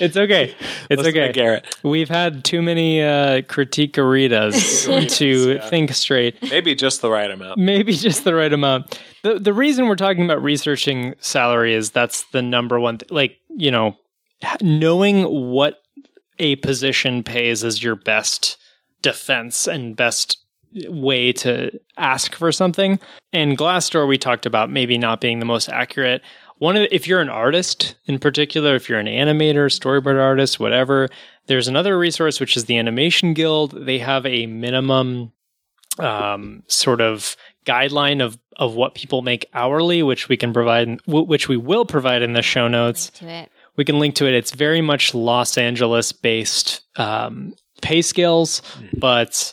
It's 0.00 0.16
okay. 0.16 0.54
It's 0.90 1.02
Listen 1.02 1.06
okay. 1.22 1.32
Garrett. 1.32 1.76
We've 1.84 2.08
had 2.08 2.42
too 2.44 2.62
many 2.62 3.00
uh, 3.02 3.42
critique-aritas 3.42 5.16
to 5.18 5.52
yeah. 5.54 5.68
think 5.68 5.92
straight. 5.94 6.42
Maybe 6.42 6.74
just 6.74 7.00
the 7.02 7.10
right 7.10 7.30
amount. 7.30 7.58
Maybe 7.58 7.92
just 7.92 8.24
the 8.24 8.34
right 8.34 8.52
amount. 8.52 8.98
The 9.22 9.38
the 9.38 9.52
reason 9.52 9.86
we're 9.86 9.94
talking 9.96 10.24
about 10.24 10.42
researching 10.42 11.14
salary 11.20 11.74
is 11.74 11.90
that's 11.90 12.24
the 12.32 12.42
number 12.42 12.78
one 12.80 12.98
th- 12.98 13.10
like, 13.10 13.38
you 13.56 13.70
know, 13.70 13.96
knowing 14.60 15.24
what 15.24 15.82
a 16.38 16.56
position 16.56 17.22
pays 17.22 17.62
is 17.62 17.82
your 17.82 17.96
best 17.96 18.56
defense 19.02 19.66
and 19.66 19.96
best 19.96 20.38
way 20.88 21.32
to 21.32 21.70
ask 21.96 22.34
for 22.34 22.50
something. 22.50 22.98
And 23.32 23.56
Glassdoor 23.56 24.08
we 24.08 24.18
talked 24.18 24.46
about 24.46 24.70
maybe 24.70 24.98
not 24.98 25.20
being 25.20 25.38
the 25.38 25.44
most 25.44 25.68
accurate. 25.68 26.22
One 26.58 26.76
of 26.76 26.88
if 26.90 27.06
you're 27.06 27.20
an 27.20 27.28
artist 27.28 27.96
in 28.06 28.18
particular, 28.18 28.74
if 28.74 28.88
you're 28.88 28.98
an 28.98 29.06
animator, 29.06 29.66
storyboard 29.66 30.20
artist, 30.20 30.58
whatever, 30.58 31.08
there's 31.46 31.68
another 31.68 31.98
resource 31.98 32.40
which 32.40 32.56
is 32.56 32.64
the 32.64 32.78
Animation 32.78 33.34
Guild. 33.34 33.86
They 33.86 33.98
have 33.98 34.24
a 34.26 34.46
minimum 34.46 35.32
um, 35.98 36.62
sort 36.66 37.00
of 37.00 37.36
guideline 37.64 38.22
of 38.24 38.38
of 38.56 38.74
what 38.74 38.94
people 38.94 39.22
make 39.22 39.46
hourly, 39.54 40.02
which 40.02 40.28
we 40.28 40.36
can 40.36 40.52
provide, 40.52 40.98
w- 41.06 41.26
which 41.26 41.48
we 41.48 41.56
will 41.56 41.84
provide 41.84 42.22
in 42.22 42.32
the 42.34 42.42
show 42.42 42.68
notes. 42.68 43.10
Link 43.20 43.30
to 43.32 43.36
it. 43.44 43.50
We 43.76 43.84
can 43.84 43.98
link 43.98 44.14
to 44.16 44.26
it. 44.26 44.34
It's 44.34 44.52
very 44.52 44.80
much 44.80 45.12
Los 45.14 45.58
Angeles 45.58 46.12
based 46.12 46.82
um, 46.96 47.54
pay 47.82 48.00
scales, 48.02 48.62
but 48.96 49.52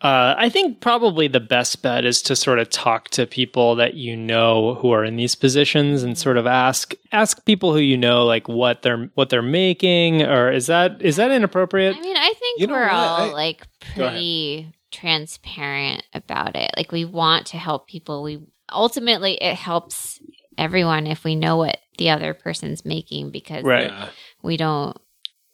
uh, 0.00 0.34
I 0.36 0.48
think 0.48 0.80
probably 0.80 1.28
the 1.28 1.38
best 1.38 1.80
bet 1.80 2.04
is 2.04 2.22
to 2.22 2.34
sort 2.34 2.58
of 2.58 2.68
talk 2.70 3.10
to 3.10 3.24
people 3.24 3.76
that 3.76 3.94
you 3.94 4.16
know 4.16 4.74
who 4.74 4.90
are 4.90 5.04
in 5.04 5.14
these 5.14 5.36
positions 5.36 6.02
and 6.02 6.18
sort 6.18 6.36
of 6.36 6.44
ask 6.48 6.94
ask 7.12 7.44
people 7.44 7.72
who 7.72 7.78
you 7.78 7.96
know 7.96 8.24
like 8.24 8.48
what 8.48 8.82
they're 8.82 9.08
what 9.14 9.30
they're 9.30 9.42
making, 9.42 10.22
or 10.22 10.50
is 10.50 10.66
that 10.66 11.00
is 11.00 11.14
that 11.16 11.30
inappropriate? 11.30 11.94
I 11.96 12.00
mean, 12.00 12.16
I 12.16 12.32
think 12.36 12.60
You 12.60 12.66
know 12.66 12.72
we're 12.74 12.82
what? 12.82 12.92
all 12.92 13.30
I- 13.30 13.32
like 13.32 13.62
pretty 13.94 14.72
transparent 15.02 16.04
about 16.14 16.54
it. 16.56 16.70
Like 16.76 16.92
we 16.92 17.04
want 17.04 17.46
to 17.48 17.58
help 17.58 17.88
people. 17.88 18.22
We 18.22 18.40
ultimately 18.72 19.34
it 19.34 19.56
helps 19.56 20.20
everyone 20.56 21.06
if 21.06 21.24
we 21.24 21.34
know 21.34 21.56
what 21.56 21.78
the 21.98 22.10
other 22.10 22.34
person's 22.34 22.84
making 22.84 23.30
because 23.30 23.64
Right. 23.64 23.92
We 24.42 24.56
don't 24.56 24.96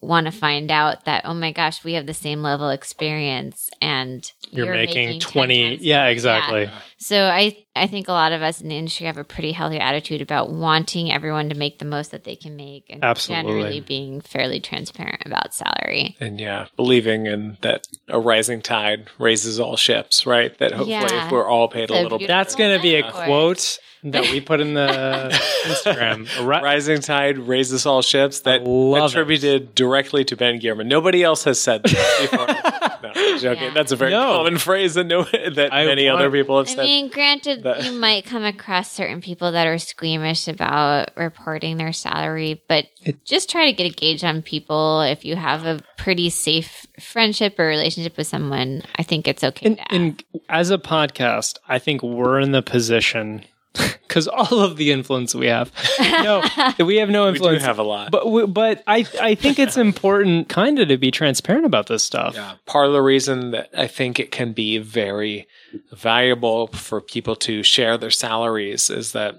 want 0.01 0.27
to 0.27 0.33
find 0.33 0.71
out 0.71 1.07
that 1.07 1.23
oh 1.25 1.35
my 1.35 1.51
gosh 1.51 1.83
we 1.83 1.95
have 1.95 2.07
the 2.07 2.15
same 2.15 2.43
level 2.43 2.71
experience 2.71 3.69
and 3.81 4.31
You're, 4.51 4.73
making, 4.73 5.19
10 5.19 5.21
twenty. 5.21 5.77
Yeah, 5.77 6.03
more. 6.03 6.11
exactly. 6.11 6.71
So 6.99 7.25
i 7.27 7.57
i 7.77 7.87
think 7.87 8.09
a 8.09 8.13
lot 8.13 8.33
of 8.33 8.43
us 8.43 8.61
in 8.61 8.69
the 8.69 8.77
industry 8.77 9.07
have 9.07 9.17
a 9.17 9.25
pretty 9.25 9.53
healthy 9.53 9.79
attitude 9.79 10.21
about 10.21 10.51
wanting 10.51 11.11
everyone 11.13 11.49
to 11.49 11.55
make 11.55 11.79
the 11.79 11.85
most 11.85 12.11
that 12.11 12.25
they 12.25 12.35
can 12.37 12.57
make 12.57 12.85
and 12.91 13.05
Absolutely. 13.05 13.53
generally 13.53 13.81
being 13.81 14.21
fairly 14.21 14.61
transparent 14.61 15.23
about 15.25 15.55
salary 15.55 16.17
And 16.21 16.41
yeah, 16.41 16.67
believing 16.77 17.27
in 17.27 17.57
that 17.63 17.87
a 18.09 18.19
rising 18.19 18.61
tide 18.63 19.09
raises 19.19 19.61
all 19.61 19.77
ships, 19.77 20.27
right? 20.27 20.57
That 20.59 20.73
hopefully 20.73 20.91
Yeah. 20.93 21.27
if 21.27 21.33
we're 21.33 21.49
all 21.49 21.69
paid 21.69 21.91
a 21.91 21.95
a 21.95 22.03
little 22.03 22.19
bit. 22.19 22.27
That's 22.29 22.55
going 22.55 22.77
to 22.77 22.83
be 22.83 22.97
a 22.97 23.03
metaphor. 23.03 23.25
quote 23.27 23.79
that 24.05 24.23
we 24.31 24.41
put 24.41 24.61
in 24.61 24.75
the 24.75 24.89
Instagram. 25.65 26.27
Ri- 26.47 26.63
Rising 26.63 27.01
tide 27.01 27.39
raises 27.39 27.85
all 27.87 28.01
ships. 28.03 28.41
That 28.41 28.65
love 28.65 29.11
it. 29.11 29.15
attributed 29.15 29.75
directly 29.75 30.25
to 30.27 30.37
Ben 30.37 30.61
Gearman. 30.61 30.87
Nobody 30.87 31.23
else 31.23 31.45
has 31.45 31.61
said 31.61 31.83
that 31.85 32.29
before. 32.31 32.47
no, 33.19 33.39
joking. 33.39 33.63
Yeah. 33.65 33.75
That's 33.75 33.93
a 33.93 33.97
very 33.97 34.11
No. 34.13 34.37
common 34.37 34.59
phrase 34.59 34.95
that 34.95 35.05
no 35.05 35.25
that 35.25 35.73
I 35.73 35.85
many 35.87 36.07
want- 36.07 36.19
other 36.21 36.31
people 36.31 36.59
have 36.59 36.69
I 36.69 36.71
said. 36.71 36.81
I 36.81 36.85
mean, 36.85 37.09
granted, 37.09 37.63
that- 37.65 37.85
you 37.85 37.93
might 37.93 38.25
come 38.25 38.45
across 38.45 38.91
certain 38.93 39.21
people 39.21 39.53
that 39.53 39.67
are 39.67 39.79
squeamish 39.79 40.49
about 40.49 41.11
reporting 41.17 41.77
their 41.77 41.93
salary, 41.93 42.63
but 42.69 42.87
just 43.25 43.51
try 43.51 43.67
to 43.67 43.73
get 43.73 43.91
a 43.91 43.95
gauge 43.95 44.25
on 44.25 44.43
people. 44.43 45.03
If 45.03 45.25
you 45.25 45.37
have 45.37 45.67
a 45.67 45.81
pretty 45.97 46.31
safe 46.31 46.87
friendship 47.01 47.59
or 47.59 47.67
relationship 47.67 48.17
with 48.17 48.27
someone, 48.27 48.83
I 48.97 49.03
think 49.03 49.29
it's 49.29 49.45
okay 49.45 49.67
and, 49.67 49.77
to 49.77 49.83
ask. 49.83 49.93
and 49.93 50.25
as 50.49 50.71
a 50.71 50.79
podcast, 50.79 51.57
I 51.69 51.79
think 51.79 52.03
we're 52.03 52.41
in 52.41 52.53
the 52.53 52.63
position 52.63 53.45
because 54.09 54.27
all 54.29 54.61
of 54.61 54.77
the 54.77 54.91
influence 54.91 55.35
we 55.35 55.47
have. 55.47 55.71
No, 56.19 56.43
we 56.85 56.97
have 56.97 57.11
no 57.11 57.29
influence. 57.29 57.55
We 57.55 57.59
do 57.61 57.65
have 57.65 57.79
a 57.79 57.83
lot. 57.83 58.11
but 58.11 58.31
we, 58.31 58.47
but 58.47 58.83
I 58.87 59.05
I 59.21 59.35
think 59.35 59.59
it's 59.59 59.77
important 59.89 60.49
kind 60.49 60.79
of 60.79 60.89
to 60.89 60.97
be 60.97 61.11
transparent 61.11 61.65
about 61.67 61.87
this 61.87 62.03
stuff. 62.03 62.35
Yeah. 62.35 62.55
Part 62.67 62.87
of 62.87 62.93
the 62.93 63.03
reason 63.03 63.53
that 63.53 63.69
I 63.77 63.87
think 63.87 64.19
it 64.19 64.33
can 64.33 64.53
be 64.53 64.79
very 64.79 65.47
valuable 65.93 66.69
for 66.69 67.01
people 67.01 67.37
to 67.37 67.63
share 67.63 67.97
their 67.99 68.11
salaries 68.11 68.91
is 68.91 69.13
that 69.13 69.37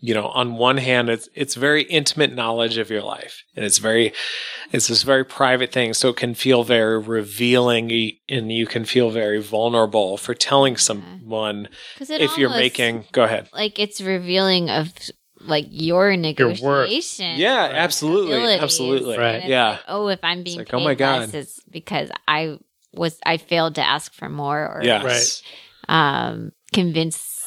you 0.00 0.14
know, 0.14 0.26
on 0.28 0.54
one 0.54 0.76
hand 0.76 1.08
it's 1.10 1.28
it's 1.34 1.54
very 1.54 1.82
intimate 1.82 2.34
knowledge 2.34 2.78
of 2.78 2.90
your 2.90 3.02
life. 3.02 3.42
And 3.56 3.64
it's 3.64 3.78
very 3.78 4.12
it's 4.72 4.88
this 4.88 5.02
very 5.02 5.24
private 5.24 5.72
thing, 5.72 5.94
so 5.94 6.10
it 6.10 6.16
can 6.16 6.34
feel 6.34 6.62
very 6.64 6.98
revealing 6.98 7.90
and 8.28 8.52
you 8.52 8.66
can 8.66 8.84
feel 8.84 9.10
very 9.10 9.40
vulnerable 9.40 10.16
for 10.16 10.34
telling 10.34 10.76
someone 10.76 11.68
it 12.00 12.20
if 12.20 12.38
you're 12.38 12.50
making 12.50 13.06
go 13.12 13.24
ahead. 13.24 13.48
like 13.52 13.78
it's 13.78 14.00
revealing 14.00 14.70
of 14.70 14.92
like 15.40 15.66
your 15.70 16.10
worth. 16.10 16.18
negotiation. 16.18 17.38
Yeah, 17.38 17.70
absolutely. 17.72 18.54
Absolutely. 18.54 19.18
Right. 19.18 19.44
Yeah. 19.44 19.70
like, 19.70 19.80
oh, 19.88 20.08
if 20.08 20.20
I'm 20.22 20.42
being 20.42 20.58
like, 20.58 20.68
paid 20.68 20.76
oh 20.76 20.84
my 20.84 20.94
God. 20.94 21.20
less, 21.20 21.34
it's 21.34 21.60
because 21.70 22.10
I 22.26 22.58
was 22.92 23.18
I 23.24 23.36
failed 23.36 23.76
to 23.76 23.82
ask 23.86 24.12
for 24.12 24.28
more 24.28 24.60
or 24.66 24.82
Yes. 24.82 25.42
um 25.88 26.52
convince 26.72 27.37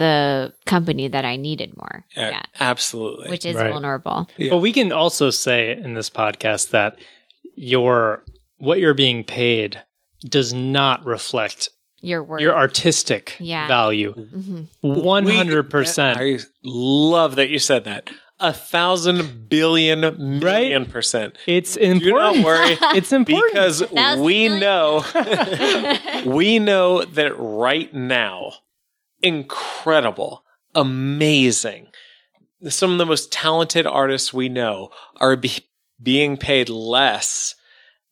the 0.00 0.52
company 0.66 1.06
that 1.08 1.24
I 1.24 1.36
needed 1.36 1.76
more. 1.76 2.04
A- 2.16 2.20
yeah. 2.30 2.42
Absolutely. 2.58 3.28
Which 3.30 3.44
is 3.44 3.54
Right. 3.54 3.70
vulnerable. 3.70 4.28
Yeah. 4.38 4.50
But 4.50 4.58
we 4.58 4.72
can 4.72 4.90
also 4.92 5.30
say 5.30 5.72
in 5.72 5.94
this 5.94 6.08
podcast 6.10 6.70
that 6.70 6.96
your 7.54 8.24
what 8.58 8.78
you're 8.80 8.94
being 8.94 9.22
paid 9.24 9.80
does 10.28 10.52
not 10.52 11.04
reflect 11.04 11.68
Your 12.00 12.22
work. 12.24 12.40
your 12.40 12.54
artistic 12.56 13.36
Yeah. 13.38 13.68
value. 13.68 14.14
Mhm. 14.14 14.66
One 14.80 15.26
hundred 15.26 15.70
percent. 15.70 16.18
I 16.20 16.38
love 16.64 17.36
that 17.36 17.50
you 17.50 17.58
said 17.58 17.84
that. 17.84 18.08
A 18.42 18.54
thousand 18.54 19.50
billion 19.50 20.00
million 20.40 20.86
percent. 20.86 21.36
It's 21.46 21.76
important. 21.76 22.02
Do 22.04 22.12
not 22.12 22.44
worry. 22.44 22.78
It's 22.96 23.12
important 23.12 23.52
because 23.52 23.82
we 24.18 24.48
million. 24.48 24.60
know 24.60 25.04
we 26.26 26.58
know 26.58 27.04
that 27.04 27.32
right 27.38 27.92
now 27.92 28.52
incredible 29.22 30.44
amazing 30.74 31.88
some 32.68 32.92
of 32.92 32.98
the 32.98 33.06
most 33.06 33.32
talented 33.32 33.86
artists 33.86 34.34
we 34.34 34.48
know 34.48 34.90
are 35.16 35.36
be- 35.36 35.66
being 36.02 36.36
paid 36.36 36.68
less 36.68 37.54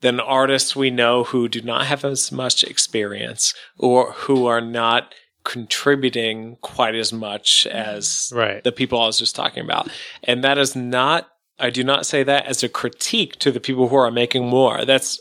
than 0.01 0.21
artists 0.21 0.77
we 0.77 0.91
know 0.91 1.25
who 1.25 1.49
do 1.49 1.61
not 1.61 1.87
have 1.87 2.05
as 2.05 2.31
much 2.31 2.65
experience 2.65 3.53
or 3.77 4.13
who 4.13 4.47
are 4.47 4.61
not 4.61 5.13
contributing 5.45 6.57
quite 6.61 6.95
as 6.95 7.13
much 7.13 7.67
as 7.67 8.33
right. 8.35 8.63
the 8.65 8.73
people 8.73 9.01
I 9.01 9.07
was 9.07 9.19
just 9.19 9.35
talking 9.35 9.65
about. 9.65 9.91
And 10.25 10.45
that 10.45 10.59
is 10.59 10.77
not, 10.77 11.29
I 11.59 11.71
do 11.71 11.83
not 11.83 12.07
say 12.07 12.23
that 12.23 12.47
as 12.47 12.63
a 12.63 12.69
critique 12.69 13.39
to 13.41 13.51
the 13.51 13.61
people 13.61 13.89
who 13.89 13.97
are 13.97 14.11
making 14.11 14.47
more. 14.47 14.85
That's 14.85 15.21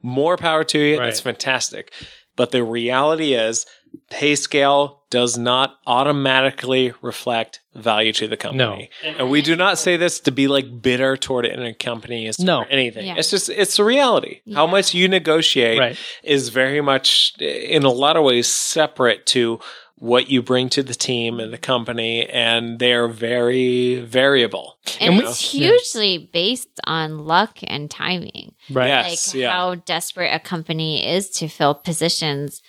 more 0.00 0.36
power 0.36 0.64
to 0.64 0.78
you. 0.78 0.96
That's 0.96 1.20
fantastic. 1.20 1.92
But 2.36 2.50
the 2.50 2.64
reality 2.64 3.34
is, 3.34 3.66
pay 4.10 4.34
scale 4.34 5.02
does 5.10 5.38
not 5.38 5.76
automatically 5.86 6.92
reflect 7.02 7.60
value 7.74 8.12
to 8.12 8.26
the 8.26 8.36
company. 8.36 8.90
And 9.04 9.30
we 9.30 9.42
do 9.42 9.54
not 9.56 9.78
say 9.78 9.96
this 9.96 10.20
to 10.20 10.32
be 10.32 10.48
like 10.48 10.82
bitter 10.82 11.16
toward 11.16 11.46
any 11.46 11.74
company 11.74 12.28
or 12.28 12.32
No. 12.38 12.64
anything. 12.68 13.06
Yeah. 13.06 13.16
It's 13.18 13.30
just, 13.30 13.48
it's 13.48 13.76
the 13.76 13.84
reality. 13.84 14.40
How 14.52 14.66
much 14.66 14.94
you 14.94 15.06
negotiate 15.08 15.78
Right. 15.78 15.96
is 16.22 16.48
very 16.48 16.80
much, 16.80 17.34
in 17.40 17.84
a 17.84 17.90
lot 17.90 18.16
of 18.16 18.24
ways, 18.24 18.48
separate 18.48 19.26
to 19.26 19.60
what 19.96 20.28
you 20.28 20.42
bring 20.42 20.68
to 20.68 20.82
the 20.82 20.94
team 20.94 21.38
and 21.38 21.52
the 21.52 21.58
company, 21.58 22.26
and 22.28 22.78
they're 22.80 23.06
very 23.08 24.00
variable. 24.00 24.76
And, 25.00 25.14
And 25.14 25.18
we- 25.22 25.28
it's 25.28 25.52
hugely 25.52 26.18
based 26.32 26.80
on 26.84 27.24
luck 27.24 27.58
and 27.62 27.88
timing. 27.90 28.54
Right. 28.68 28.88
Yes. 28.88 29.28
like 29.34 29.40
yeah. 29.42 29.52
how 29.52 29.76
desperate 29.76 30.34
a 30.34 30.40
company 30.40 31.06
is 31.08 31.30
to 31.30 31.48
fill 31.48 31.74
positions 31.74 32.60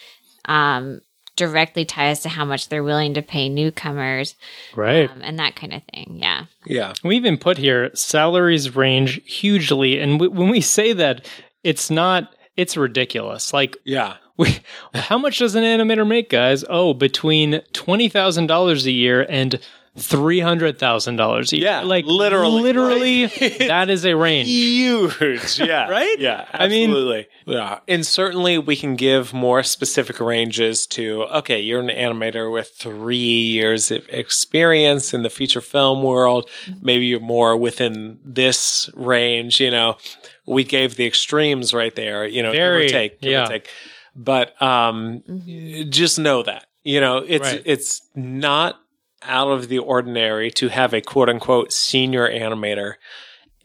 um, 0.48 1.02
directly 1.36 1.86
ties 1.86 2.22
to 2.22 2.30
how 2.30 2.46
much 2.46 2.70
they're 2.70 2.84
willing 2.84 3.14
to 3.14 3.22
pay 3.22 3.50
newcomers 3.50 4.36
Right. 4.76 5.10
um, 5.10 5.22
and 5.24 5.38
that 5.40 5.56
kind 5.56 5.74
of 5.74 5.82
thing. 5.94 6.18
Yeah. 6.22 6.46
Yeah. 6.66 6.94
We 7.04 7.16
even 7.18 7.38
put 7.38 7.58
here 7.58 7.92
salaries 7.94 8.76
range 8.76 9.22
hugely, 9.26 10.00
and 10.00 10.14
w- 10.20 10.32
when 10.32 10.50
we 10.50 10.62
say 10.62 10.94
that, 10.94 11.26
it's 11.64 11.90
not. 11.90 12.34
It's 12.58 12.78
ridiculous. 12.78 13.54
Like 13.54 13.78
Yeah. 13.84 14.16
we, 14.38 14.58
how 14.94 15.18
much 15.18 15.40
does 15.40 15.56
an 15.56 15.64
animator 15.64 16.08
make, 16.08 16.30
guys? 16.30 16.64
Oh, 16.70 16.94
between 16.94 17.62
twenty 17.74 18.08
thousand 18.10 18.48
dollars 18.48 18.86
a 18.86 18.92
year 18.92 19.26
and 19.30 19.60
three 19.98 20.40
hundred 20.42 20.78
thousand 20.78 21.16
dollars 21.16 21.54
a 21.54 21.58
year. 21.58 21.66
Yeah, 21.66 21.82
like 21.82 22.06
literally. 22.06 22.62
literally, 22.62 23.24
Right. 23.42 23.58
that 23.68 23.90
is 23.90 24.06
a 24.06 24.14
range. 24.16 24.48
Huge. 24.48 25.60
Yeah. 25.60 25.88
Right? 25.90 26.18
Yeah. 26.20 26.46
I 26.52 26.68
mean- 26.68 26.90
Absolutely. 26.90 27.28
yeah. 27.46 27.80
And 27.88 28.06
certainly 28.06 28.58
we 28.58 28.76
can 28.76 28.96
give 28.96 29.34
more 29.34 29.64
specific 29.64 30.20
ranges 30.20 30.86
to, 30.88 31.24
okay, 31.24 31.62
you're 31.62 31.80
an 31.80 31.88
animator 31.88 32.52
with 32.52 32.70
three 32.78 33.16
years 33.18 33.92
of 33.92 34.06
experience 34.10 35.14
in 35.14 35.24
the 35.24 35.30
feature 35.30 35.62
film 35.62 36.04
world. 36.04 36.50
Maybe 36.82 37.06
you're 37.06 37.20
more 37.20 37.56
within 37.56 38.20
this 38.26 38.90
range, 38.96 39.60
you 39.62 39.72
know. 39.72 39.98
We 40.46 40.64
gave 40.64 40.96
the 40.96 41.06
extremes 41.08 41.74
right 41.74 41.96
there, 41.96 42.26
you 42.28 42.44
know, 42.44 42.52
Very, 42.52 42.88
give 42.88 42.90
or 42.96 43.00
take, 43.00 43.22
give 43.22 43.32
yeah. 43.32 43.46
or 43.46 43.48
take. 43.48 43.70
But 44.16 44.62
um 44.62 45.24
just 45.90 46.20
know 46.20 46.44
that. 46.44 46.66
You 46.84 47.02
know, 47.02 47.18
it's 47.18 47.44
Right. 47.52 47.62
it's 47.66 48.02
not 48.16 48.80
out 49.28 49.50
of 49.50 49.68
the 49.68 49.80
ordinary 49.80 50.52
to 50.52 50.70
have 50.70 50.94
a 50.94 51.02
quote 51.02 51.30
unquote 51.30 51.72
senior 51.72 52.30
animator 52.30 52.96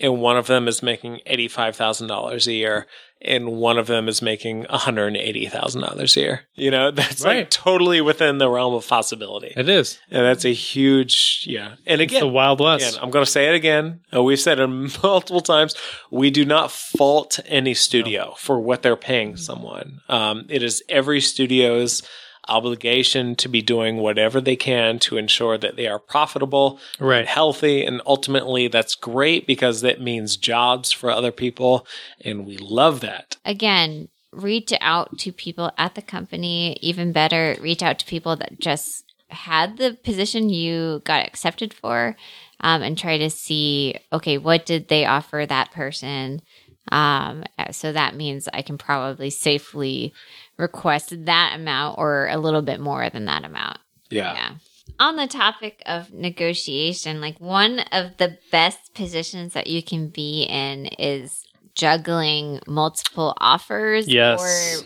and 0.01 0.21
one 0.21 0.37
of 0.37 0.47
them 0.47 0.67
is 0.67 0.83
making 0.83 1.21
$85,000 1.27 2.47
a 2.47 2.53
year 2.53 2.87
and 3.23 3.49
one 3.53 3.77
of 3.77 3.87
them 3.87 4.09
is 4.09 4.23
making 4.23 4.65
$180,000 4.65 6.17
a 6.17 6.21
year. 6.21 6.41
You 6.55 6.71
know, 6.71 6.91
that's 6.91 7.23
like 7.23 7.51
totally 7.51 8.01
within 8.01 8.39
the 8.39 8.49
realm 8.49 8.73
of 8.73 8.89
possibility. 8.89 9.53
It 9.55 9.69
is. 9.69 9.99
And 10.11 10.25
that's 10.25 10.47
a 10.47 10.55
huge, 10.55 11.45
yeah. 11.47 11.75
And 11.87 12.01
It's 12.01 12.13
again, 12.13 12.21
the 12.21 12.29
Wild 12.29 12.61
West. 12.61 12.89
Again, 12.89 13.01
I'm 13.03 13.11
going 13.11 13.25
to 13.25 13.31
say 13.31 13.51
it 13.51 13.55
again. 13.55 14.01
Uh, 14.15 14.23
we've 14.23 14.41
said 14.41 14.59
it 14.59 14.67
multiple 15.03 15.43
times. 15.43 15.75
We 16.11 16.31
do 16.31 16.47
not 16.47 16.73
fault 16.73 17.39
any 17.45 17.75
studio 17.75 18.35
for 18.39 18.59
what 18.59 18.83
they're 18.83 18.97
paying 18.97 19.37
someone. 19.37 20.01
Um, 20.09 20.47
it 20.49 20.63
is 20.63 20.83
every 20.89 21.21
studio's 21.21 22.03
obligation 22.51 23.35
to 23.37 23.49
be 23.49 23.63
doing 23.63 23.97
whatever 23.99 24.41
they 24.41 24.57
can 24.57 24.99
to 25.01 25.17
ensure 25.17 25.57
that 25.57 25.77
they 25.77 25.87
are 25.87 25.99
profitable, 25.99 26.79
Right. 26.99 27.27
healthy, 27.27 27.85
and 27.85 28.03
ultimately 28.05 28.69
that's 28.69 28.95
great 28.95 29.47
because 29.47 29.81
that 29.81 30.01
means 30.01 30.37
jobs 30.37 30.93
for 30.93 31.11
other 31.11 31.33
people, 31.33 31.87
and 32.23 32.47
we 32.47 32.59
love 32.59 33.01
that. 33.01 33.37
Again, 33.45 34.09
reach 34.33 34.73
out 34.81 35.19
to 35.19 35.33
people 35.33 35.73
at 35.79 35.95
the 35.95 36.03
company. 36.03 36.77
Even 36.81 37.13
better, 37.13 37.57
reach 37.61 37.83
out 37.83 37.99
to 38.01 38.07
people 38.07 38.37
that 38.37 38.61
just 38.61 39.05
had 39.29 39.77
the 39.79 39.97
position 40.03 40.51
you 40.51 41.03
got 41.05 41.25
accepted 41.27 41.73
for 41.73 42.17
um, 42.61 42.83
and 42.83 42.99
try 42.99 43.17
to 43.19 43.31
see 43.31 43.95
okay, 44.13 44.39
what 44.39 44.67
did 44.67 44.89
they 44.89 45.05
offer 45.05 45.47
that 45.49 45.71
person? 45.73 46.43
Um, 46.91 47.45
so 47.71 47.93
that 47.93 48.17
means 48.17 48.49
I 48.53 48.63
can 48.63 48.77
probably 48.79 49.31
safely 49.31 50.13
request 50.61 51.13
that 51.27 51.53
amount 51.55 51.99
or 51.99 52.29
a 52.29 52.37
little 52.39 52.63
bit 52.63 52.81
more 52.81 53.09
than 53.11 53.25
that 53.27 53.45
amount. 53.45 53.79
Yeah. 54.11 54.55
On 54.99 55.17
the 55.17 55.27
topic 55.27 55.83
of 55.87 56.13
negotiation, 56.13 57.21
like 57.21 57.41
one 57.41 57.81
of 57.93 58.17
the 58.19 58.39
best 58.51 58.93
positions 58.95 59.55
that 59.55 59.67
you 59.67 59.83
can 59.83 60.09
be 60.09 60.43
in 60.43 60.87
is 60.87 61.45
juggling 61.75 62.61
multiple 62.67 63.35
offers 63.39 64.07
Yes. 64.09 64.83
or 64.83 64.85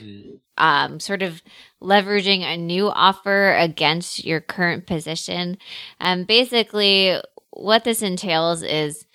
um, 0.59 1.01
sort 1.01 1.23
of 1.23 1.43
leveraging 1.83 2.43
a 2.43 2.57
new 2.57 2.89
offer 2.89 3.55
against 3.57 4.25
your 4.25 4.41
current 4.41 4.87
position. 4.87 5.59
And 5.99 6.27
basically, 6.27 7.19
what 7.51 7.85
this 7.85 8.03
entails 8.03 8.63
is, 8.63 9.07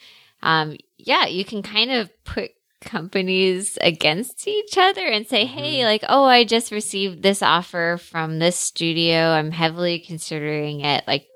um, 0.41 0.75
yeah, 0.97 1.27
you 1.27 1.45
can 1.45 1.61
kind 1.61 1.91
of 1.91 2.09
put 2.25 2.51
companies 2.81 3.77
against 3.81 4.47
each 4.47 4.77
other 4.77 5.05
and 5.05 5.27
say, 5.27 5.45
hey, 5.45 5.77
mm-hmm. 5.77 5.85
like, 5.85 6.03
oh, 6.07 6.25
I 6.25 6.43
just 6.43 6.71
received 6.71 7.21
this 7.21 7.41
offer 7.41 7.99
from 8.01 8.39
this 8.39 8.57
studio. 8.57 9.31
I'm 9.31 9.51
heavily 9.51 9.99
considering 9.99 10.81
it. 10.81 11.03
Like, 11.07 11.27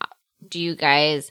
uh, 0.00 0.06
do 0.48 0.60
you 0.60 0.74
guys 0.74 1.30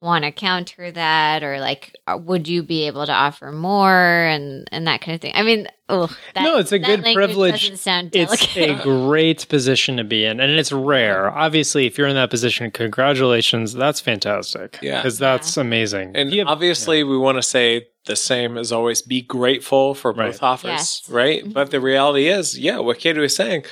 want 0.00 0.24
to 0.24 0.30
counter 0.30 0.92
that 0.92 1.42
or 1.42 1.58
like 1.58 1.96
uh, 2.06 2.16
would 2.16 2.46
you 2.46 2.62
be 2.62 2.86
able 2.86 3.04
to 3.04 3.12
offer 3.12 3.50
more 3.50 3.92
and 4.24 4.68
and 4.70 4.86
that 4.86 5.00
kind 5.00 5.14
of 5.16 5.20
thing 5.20 5.32
i 5.34 5.42
mean 5.42 5.66
oh 5.88 6.06
that, 6.34 6.42
No, 6.44 6.58
it's 6.58 6.70
a 6.72 6.78
that 6.78 6.86
good 7.02 7.14
privilege. 7.14 7.74
sound 7.76 8.10
It's 8.14 8.56
a 8.56 8.74
great 8.82 9.48
position 9.48 9.96
to 9.96 10.04
be 10.04 10.24
in, 10.24 10.38
and 10.38 10.52
it's 10.52 10.70
rare. 10.70 11.30
Obviously, 11.30 11.86
if 11.86 11.96
you're 11.96 12.06
in 12.08 12.14
that 12.16 12.28
position, 12.28 12.70
congratulations. 12.70 13.72
That's 13.72 13.98
fantastic. 13.98 14.78
Yeah. 14.82 14.98
because 14.98 15.18
that's 15.18 15.56
amazing. 15.56 16.14
And 16.14 16.30
have- 16.34 16.46
obviously, 16.46 17.04
we 17.04 17.16
want 17.16 17.38
to 17.38 17.42
say 17.42 17.86
the 18.04 18.16
same 18.16 18.58
as 18.58 18.70
always 18.70 19.00
be 19.00 19.22
grateful 19.22 19.94
for 19.94 20.12
Right. 20.12 20.30
both 20.32 20.42
offers, 20.42 20.68
Yes. 20.70 21.08
right? 21.08 21.42
Mhm. 21.44 21.54
But 21.54 21.70
the 21.70 21.80
reality 21.80 22.28
is, 22.28 22.58
yeah, 22.58 22.78
what 22.80 22.98
Katie 22.98 23.20
was 23.20 23.34
saying, 23.34 23.64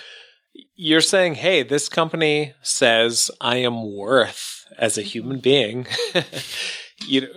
you're 0.75 1.03
saying, 1.03 1.35
hey, 1.35 1.63
this 1.63 1.91
company 1.91 2.55
says 2.63 3.31
I 3.43 3.57
am 3.57 3.95
worth 3.95 4.56
as 4.79 4.99
a 4.99 5.03
human 5.03 5.41
being, 5.41 5.87
you 7.07 7.23
know, 7.23 7.29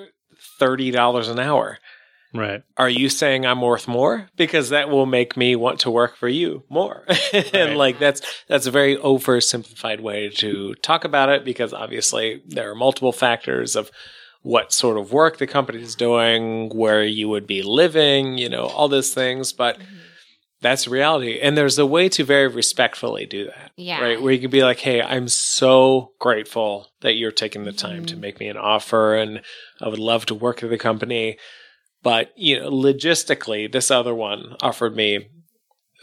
thirty 0.60 0.92
dollars 0.92 1.28
an 1.28 1.40
hour. 1.40 1.80
Right. 2.34 2.62
Are 2.78 2.90
you 2.90 3.10
saying 3.10 3.46
I'm 3.46 3.62
worth 3.62 3.88
more? 3.88 4.30
Because 4.36 4.70
that 4.70 4.90
will 4.90 5.08
make 5.08 5.36
me 5.36 5.56
want 5.56 5.80
to 5.80 5.92
work 5.92 6.16
for 6.16 6.28
you 6.28 6.64
more. 6.70 7.06
Right. 7.34 7.54
and 7.56 7.78
like 7.78 8.00
that's 8.00 8.22
that's 8.48 8.66
a 8.66 8.72
very 8.72 8.98
oversimplified 8.98 10.00
way 10.00 10.30
to 10.30 10.74
talk 10.76 11.06
about 11.06 11.30
it 11.30 11.46
because 11.46 11.74
obviously 11.74 12.42
there 12.48 12.72
are 12.72 12.76
multiple 12.76 13.12
factors 13.12 13.76
of 13.76 13.92
what 14.42 14.72
sort 14.72 14.98
of 14.98 15.12
work 15.12 15.38
the 15.38 15.48
company 15.48 15.82
is 15.82 15.96
doing, 15.96 16.70
where 16.70 17.04
you 17.04 17.30
would 17.30 17.46
be 17.46 17.62
living, 17.62 18.38
you 18.38 18.50
know, 18.50 18.66
all 18.66 18.88
those 18.88 19.14
things. 19.14 19.54
But 19.54 19.80
mm-hmm. 19.80 19.96
That's 20.62 20.88
reality. 20.88 21.40
And 21.40 21.58
there's 21.58 21.78
a 21.80 21.86
way 21.86 22.10
to 22.10 22.24
very 22.24 22.48
respectfully 22.48 23.26
do 23.26 23.46
that. 23.46 23.72
Yeah. 23.78 24.02
Right. 24.02 24.22
Where 24.22 24.34
you 24.34 24.40
can 24.40 24.50
be 24.52 24.64
like, 24.64 24.80
hey, 24.80 25.02
I'm 25.02 25.28
so 25.28 26.12
grateful 26.20 26.88
that 27.02 27.14
you're 27.14 27.32
taking 27.32 27.64
the 27.64 27.72
time 27.72 28.06
to 28.08 28.16
Mhm. 28.16 28.20
make 28.20 28.40
me 28.40 28.48
an 28.50 28.58
offer 28.58 29.16
and 29.16 29.42
I 29.82 29.88
would 29.88 30.00
love 30.00 30.26
to 30.28 30.36
work 30.36 30.62
at 30.64 30.70
the 30.70 30.78
company. 30.78 31.38
But, 32.04 32.32
you 32.36 32.60
know, 32.60 32.70
logistically, 32.70 33.72
this 33.72 33.90
other 33.92 34.14
one 34.16 34.56
offered 34.62 34.96
me 34.96 35.28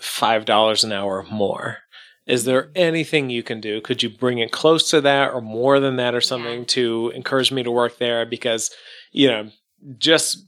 $5 0.02 0.84
an 0.84 0.92
hour 0.92 1.22
more. 1.30 1.78
Is 2.26 2.44
there 2.44 2.70
anything 2.74 3.30
you 3.30 3.42
can 3.42 3.60
do? 3.60 3.80
Could 3.80 4.02
you 4.02 4.10
bring 4.10 4.38
it 4.38 4.50
close 4.50 4.90
to 4.90 5.00
that 5.02 5.32
or 5.32 5.40
more 5.40 5.78
than 5.80 5.96
that 5.96 6.14
or 6.14 6.20
something 6.20 6.60
Yeah. 6.60 6.64
to 6.68 7.12
encourage 7.14 7.52
me 7.52 7.62
to 7.62 7.70
work 7.70 7.98
there? 7.98 8.26
Because, 8.26 8.70
you 9.12 9.28
know, 9.28 9.50
just 9.98 10.38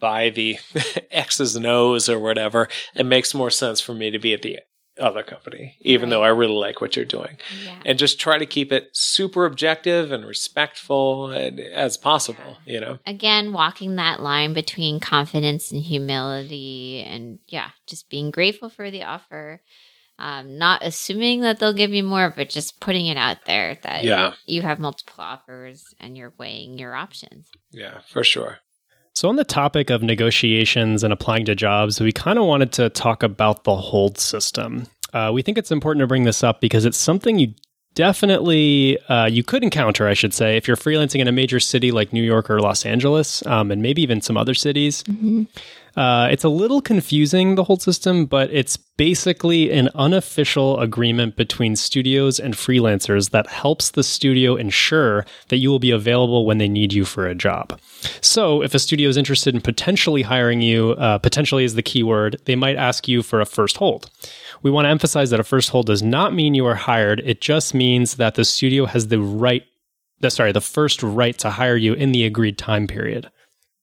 by 0.00 0.30
the 0.30 0.58
X's 1.10 1.56
and 1.56 1.66
O's 1.66 2.08
or 2.08 2.18
whatever, 2.18 2.68
it 2.94 3.06
makes 3.06 3.34
more 3.34 3.50
sense 3.50 3.80
for 3.80 3.94
me 3.94 4.10
to 4.10 4.18
be 4.18 4.32
at 4.32 4.42
the 4.42 4.60
other 5.00 5.22
company, 5.22 5.76
even 5.80 6.08
Right. 6.08 6.10
though 6.16 6.22
I 6.24 6.28
really 6.28 6.54
like 6.54 6.80
what 6.80 6.96
you're 6.96 7.04
doing. 7.04 7.38
Yeah. 7.64 7.80
And 7.86 7.98
just 8.00 8.18
try 8.18 8.36
to 8.36 8.46
keep 8.46 8.72
it 8.72 8.88
super 8.92 9.44
objective 9.44 10.10
and 10.10 10.26
respectful 10.26 11.26
and, 11.30 11.60
as 11.60 11.96
possible, 11.96 12.58
you 12.66 12.80
know? 12.80 12.98
Again, 13.06 13.52
walking 13.52 13.94
that 13.96 14.20
line 14.20 14.54
between 14.54 14.98
confidence 14.98 15.70
and 15.70 15.82
humility, 15.82 17.04
and 17.06 17.38
yeah, 17.46 17.70
just 17.86 18.10
being 18.10 18.30
grateful 18.32 18.68
for 18.70 18.90
the 18.90 19.04
offer. 19.04 19.62
Um, 20.20 20.58
not 20.58 20.82
assuming 20.84 21.42
that 21.42 21.60
they'll 21.60 21.72
give 21.72 21.92
you 21.92 22.02
more, 22.02 22.32
but 22.36 22.50
just 22.50 22.80
putting 22.80 23.06
it 23.06 23.16
out 23.16 23.44
there 23.46 23.78
that 23.84 24.02
Yeah. 24.02 24.34
you 24.46 24.62
have 24.62 24.80
multiple 24.80 25.14
offers 25.22 25.84
and 26.00 26.16
you're 26.16 26.34
weighing 26.38 26.76
your 26.76 26.96
options. 26.96 27.48
Yeah, 27.70 28.00
for 28.08 28.24
sure. 28.24 28.58
So, 29.18 29.28
on 29.28 29.34
the 29.34 29.42
topic 29.42 29.90
of 29.90 30.00
negotiations 30.00 31.02
and 31.02 31.12
applying 31.12 31.44
to 31.46 31.56
jobs, 31.56 32.00
we 32.00 32.12
kind 32.12 32.38
of 32.38 32.44
wanted 32.44 32.70
to 32.74 32.88
talk 32.88 33.24
about 33.24 33.64
the 33.64 33.74
hold 33.74 34.16
system. 34.16 34.86
Uh, 35.12 35.32
we 35.34 35.42
think 35.42 35.58
it's 35.58 35.72
important 35.72 36.04
to 36.04 36.06
bring 36.06 36.22
this 36.22 36.44
up 36.44 36.60
because 36.60 36.84
it's 36.84 36.96
something 36.96 37.36
you 37.36 37.52
definitely 37.94 38.96
uh, 39.08 39.26
you 39.26 39.42
could 39.42 39.64
encounter, 39.64 40.06
I 40.06 40.14
should 40.14 40.32
say, 40.32 40.56
if 40.56 40.68
you're 40.68 40.76
freelancing 40.76 41.18
in 41.18 41.26
a 41.26 41.32
major 41.32 41.58
city 41.58 41.90
like 41.90 42.12
New 42.12 42.22
York 42.22 42.48
or 42.48 42.60
Los 42.60 42.86
Angeles, 42.86 43.44
um, 43.46 43.72
and 43.72 43.82
maybe 43.82 44.02
even 44.02 44.20
some 44.20 44.36
other 44.36 44.54
cities. 44.54 45.02
Uh, 45.98 46.28
it's 46.30 46.44
a 46.44 46.48
little 46.48 46.80
confusing, 46.80 47.56
the 47.56 47.64
whole 47.64 47.76
system, 47.76 48.24
but 48.24 48.48
it's 48.52 48.76
basically 48.76 49.72
an 49.72 49.88
unofficial 49.96 50.78
agreement 50.78 51.34
between 51.34 51.74
studios 51.74 52.38
and 52.38 52.54
freelancers 52.54 53.30
that 53.30 53.48
helps 53.48 53.90
the 53.90 54.04
studio 54.04 54.54
ensure 54.54 55.26
that 55.48 55.56
you 55.56 55.68
will 55.68 55.80
be 55.80 55.90
available 55.90 56.46
when 56.46 56.58
they 56.58 56.68
need 56.68 56.92
you 56.92 57.04
for 57.04 57.26
a 57.26 57.34
job. 57.34 57.80
So, 58.20 58.62
if 58.62 58.74
a 58.74 58.78
studio 58.78 59.08
is 59.08 59.16
interested 59.16 59.56
in 59.56 59.60
potentially 59.60 60.22
hiring 60.22 60.60
you, 60.60 60.92
uh, 60.92 61.18
potentially 61.18 61.64
is 61.64 61.74
the 61.74 61.82
keyword, 61.82 62.40
they 62.44 62.54
might 62.54 62.76
ask 62.76 63.08
you 63.08 63.24
for 63.24 63.40
a 63.40 63.46
first 63.46 63.78
hold. 63.78 64.08
We 64.62 64.70
want 64.70 64.84
to 64.84 64.90
emphasize 64.90 65.30
that 65.30 65.40
a 65.40 65.44
first 65.44 65.70
hold 65.70 65.86
does 65.86 66.04
not 66.04 66.32
mean 66.32 66.54
you 66.54 66.66
are 66.66 66.76
hired, 66.76 67.22
it 67.24 67.40
just 67.40 67.74
means 67.74 68.14
that 68.14 68.36
the 68.36 68.44
studio 68.44 68.86
has 68.86 69.08
the 69.08 69.20
right. 69.20 69.64
The, 70.20 70.30
sorry, 70.30 70.52
the 70.52 70.60
first 70.60 71.02
right 71.02 71.36
to 71.38 71.50
hire 71.50 71.76
you 71.76 71.94
in 71.94 72.12
the 72.12 72.24
agreed 72.24 72.56
time 72.56 72.86
period. 72.86 73.32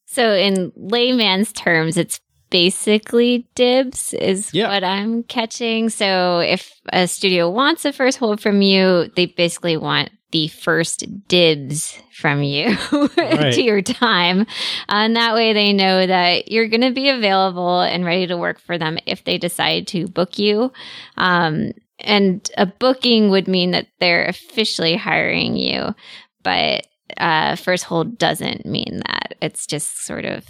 So, 0.06 0.34
in 0.34 0.72
layman's 0.76 1.52
terms, 1.52 1.98
it's 1.98 2.20
basically 2.50 3.48
dibs, 3.56 4.14
is 4.14 4.54
Yeah. 4.54 4.70
what 4.70 4.84
I'm 4.84 5.24
catching. 5.24 5.90
So, 5.90 6.40
if 6.40 6.72
a 6.94 7.08
studio 7.08 7.50
wants 7.50 7.86
a 7.86 7.92
first 7.94 8.18
hold 8.18 8.40
from 8.40 8.62
you, 8.62 9.10
they 9.16 9.26
basically 9.26 9.78
want 9.78 10.10
the 10.32 10.48
first 10.50 11.06
dibs 11.28 11.98
from 12.14 12.44
you 12.44 12.76
Right. 13.18 13.54
to 13.54 13.62
your 13.62 13.82
time. 13.82 14.46
And 14.90 15.16
that 15.16 15.34
way 15.34 15.54
they 15.54 15.72
know 15.74 16.06
that 16.06 16.52
you're 16.52 16.68
going 16.68 16.82
to 16.82 16.92
be 16.92 17.10
available 17.10 17.82
and 17.82 18.04
ready 18.06 18.28
to 18.28 18.36
work 18.38 18.60
for 18.60 18.78
them 18.78 18.98
if 19.06 19.24
they 19.24 19.38
decide 19.38 19.88
to 19.88 20.08
book 20.08 20.38
you. 20.38 20.72
Um, 21.18 21.72
and 22.00 22.50
a 22.58 22.66
booking 22.66 23.30
would 23.30 23.48
mean 23.48 23.72
that 23.72 23.88
they're 24.00 24.26
officially 24.26 24.98
hiring 24.98 25.56
you. 25.56 25.96
But 26.44 26.86
uh, 27.18 27.56
first 27.56 27.84
hold 27.86 28.18
doesn't 28.18 28.66
mean 28.66 29.02
that. 29.08 29.36
It's 29.42 29.66
just 29.68 30.06
sort 30.06 30.26
of 30.26 30.46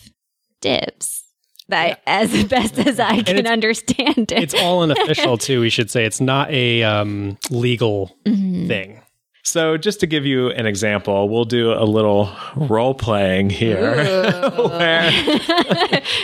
dibs. 0.61 1.23
That 1.69 2.01
as 2.05 2.43
best 2.49 2.77
as 2.77 2.99
I 2.99 3.21
can 3.23 3.37
it's- 3.37 3.51
understand 3.51 4.31
it. 4.31 4.43
It's 4.43 4.53
all 4.53 4.81
unofficial, 4.83 5.37
too, 5.37 5.61
we 5.61 5.69
should 5.69 5.89
say. 5.89 6.05
It's 6.05 6.21
not 6.21 6.51
a 6.51 6.83
um, 6.83 7.37
legal 7.49 8.15
Mhm. 8.25 8.67
thing. 8.67 9.01
So, 9.43 9.77
just 9.77 9.99
to 9.99 10.07
give 10.07 10.25
you 10.25 10.49
an 10.49 10.65
example, 10.65 11.29
we'll 11.29 11.45
do 11.45 11.71
a 11.71 11.85
little 11.85 12.31
role 12.55 12.95
playing 12.95 13.51
here. 13.51 13.93
where 14.57 15.11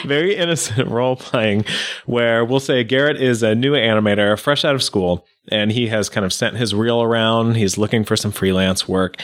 very 0.06 0.36
innocent 0.36 0.88
role 0.90 1.16
playing 1.16 1.66
where 2.08 2.44
we'll 2.44 2.60
say 2.60 2.84
Garrett 2.84 3.22
is 3.22 3.44
a 3.44 3.53
new 3.53 3.74
animator 3.74 4.40
fresh 4.40 4.66
out 4.66 4.74
of 4.76 4.82
school 4.84 5.26
and 5.49 5.72
he 5.72 5.88
has 5.88 6.09
kind 6.09 6.26
of 6.26 6.34
sent 6.34 6.57
his 6.57 6.73
reel 6.76 7.01
around. 7.01 7.55
He's 7.55 7.77
looking 7.77 8.03
for 8.03 8.15
some 8.15 8.31
freelance 8.31 8.88
work. 8.88 9.19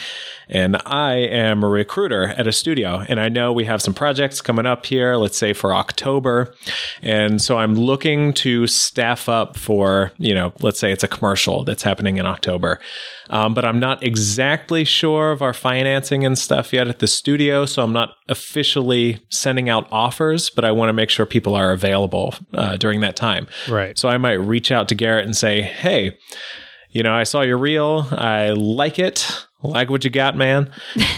And 0.50 0.80
I 0.86 1.14
am 1.14 1.62
a 1.62 1.68
recruiter 1.68 2.28
at 2.28 2.46
a 2.46 2.52
studio. 2.52 3.04
And 3.06 3.20
I 3.20 3.28
know 3.28 3.52
we 3.52 3.64
have 3.64 3.82
some 3.82 3.92
projects 3.92 4.40
coming 4.40 4.64
up 4.64 4.86
here, 4.86 5.16
let's 5.16 5.36
say 5.36 5.52
for 5.52 5.74
October. 5.74 6.54
And 7.02 7.40
so 7.40 7.58
I'm 7.58 7.74
looking 7.74 8.32
to 8.34 8.66
staff 8.66 9.28
up 9.28 9.58
for, 9.58 10.10
you 10.16 10.34
know, 10.34 10.54
let's 10.60 10.78
say 10.78 10.90
it's 10.90 11.04
a 11.04 11.08
commercial 11.08 11.64
that's 11.64 11.82
happening 11.82 12.16
in 12.16 12.24
October. 12.24 12.80
Um, 13.30 13.52
but 13.52 13.66
I'm 13.66 13.78
not 13.78 14.02
exactly 14.02 14.84
sure 14.84 15.32
of 15.32 15.42
our 15.42 15.52
financing 15.52 16.24
and 16.24 16.38
stuff 16.38 16.72
yet 16.72 16.88
at 16.88 17.00
the 17.00 17.06
studio. 17.06 17.66
So 17.66 17.84
I'm 17.84 17.92
not 17.92 18.14
officially 18.28 19.20
sending 19.28 19.68
out 19.68 19.86
offers, 19.92 20.48
but 20.48 20.64
I 20.64 20.72
want 20.72 20.88
to 20.88 20.94
make 20.94 21.10
sure 21.10 21.26
people 21.26 21.54
are 21.54 21.72
available 21.72 22.34
uh, 22.54 22.78
during 22.78 23.00
that 23.02 23.16
time. 23.16 23.46
Right. 23.68 23.98
So 23.98 24.08
I 24.08 24.16
might 24.16 24.34
reach 24.34 24.72
out 24.72 24.88
to 24.88 24.94
Garrett 24.94 25.26
and 25.26 25.36
say, 25.36 25.60
hey, 25.60 26.07
you 26.90 27.02
know, 27.02 27.12
I 27.12 27.24
saw 27.24 27.42
your 27.42 27.58
reel. 27.58 28.06
I 28.10 28.50
like 28.50 28.98
it. 28.98 29.46
Like 29.62 29.90
what 29.90 30.04
you 30.04 30.10
got, 30.10 30.36
man. 30.36 30.70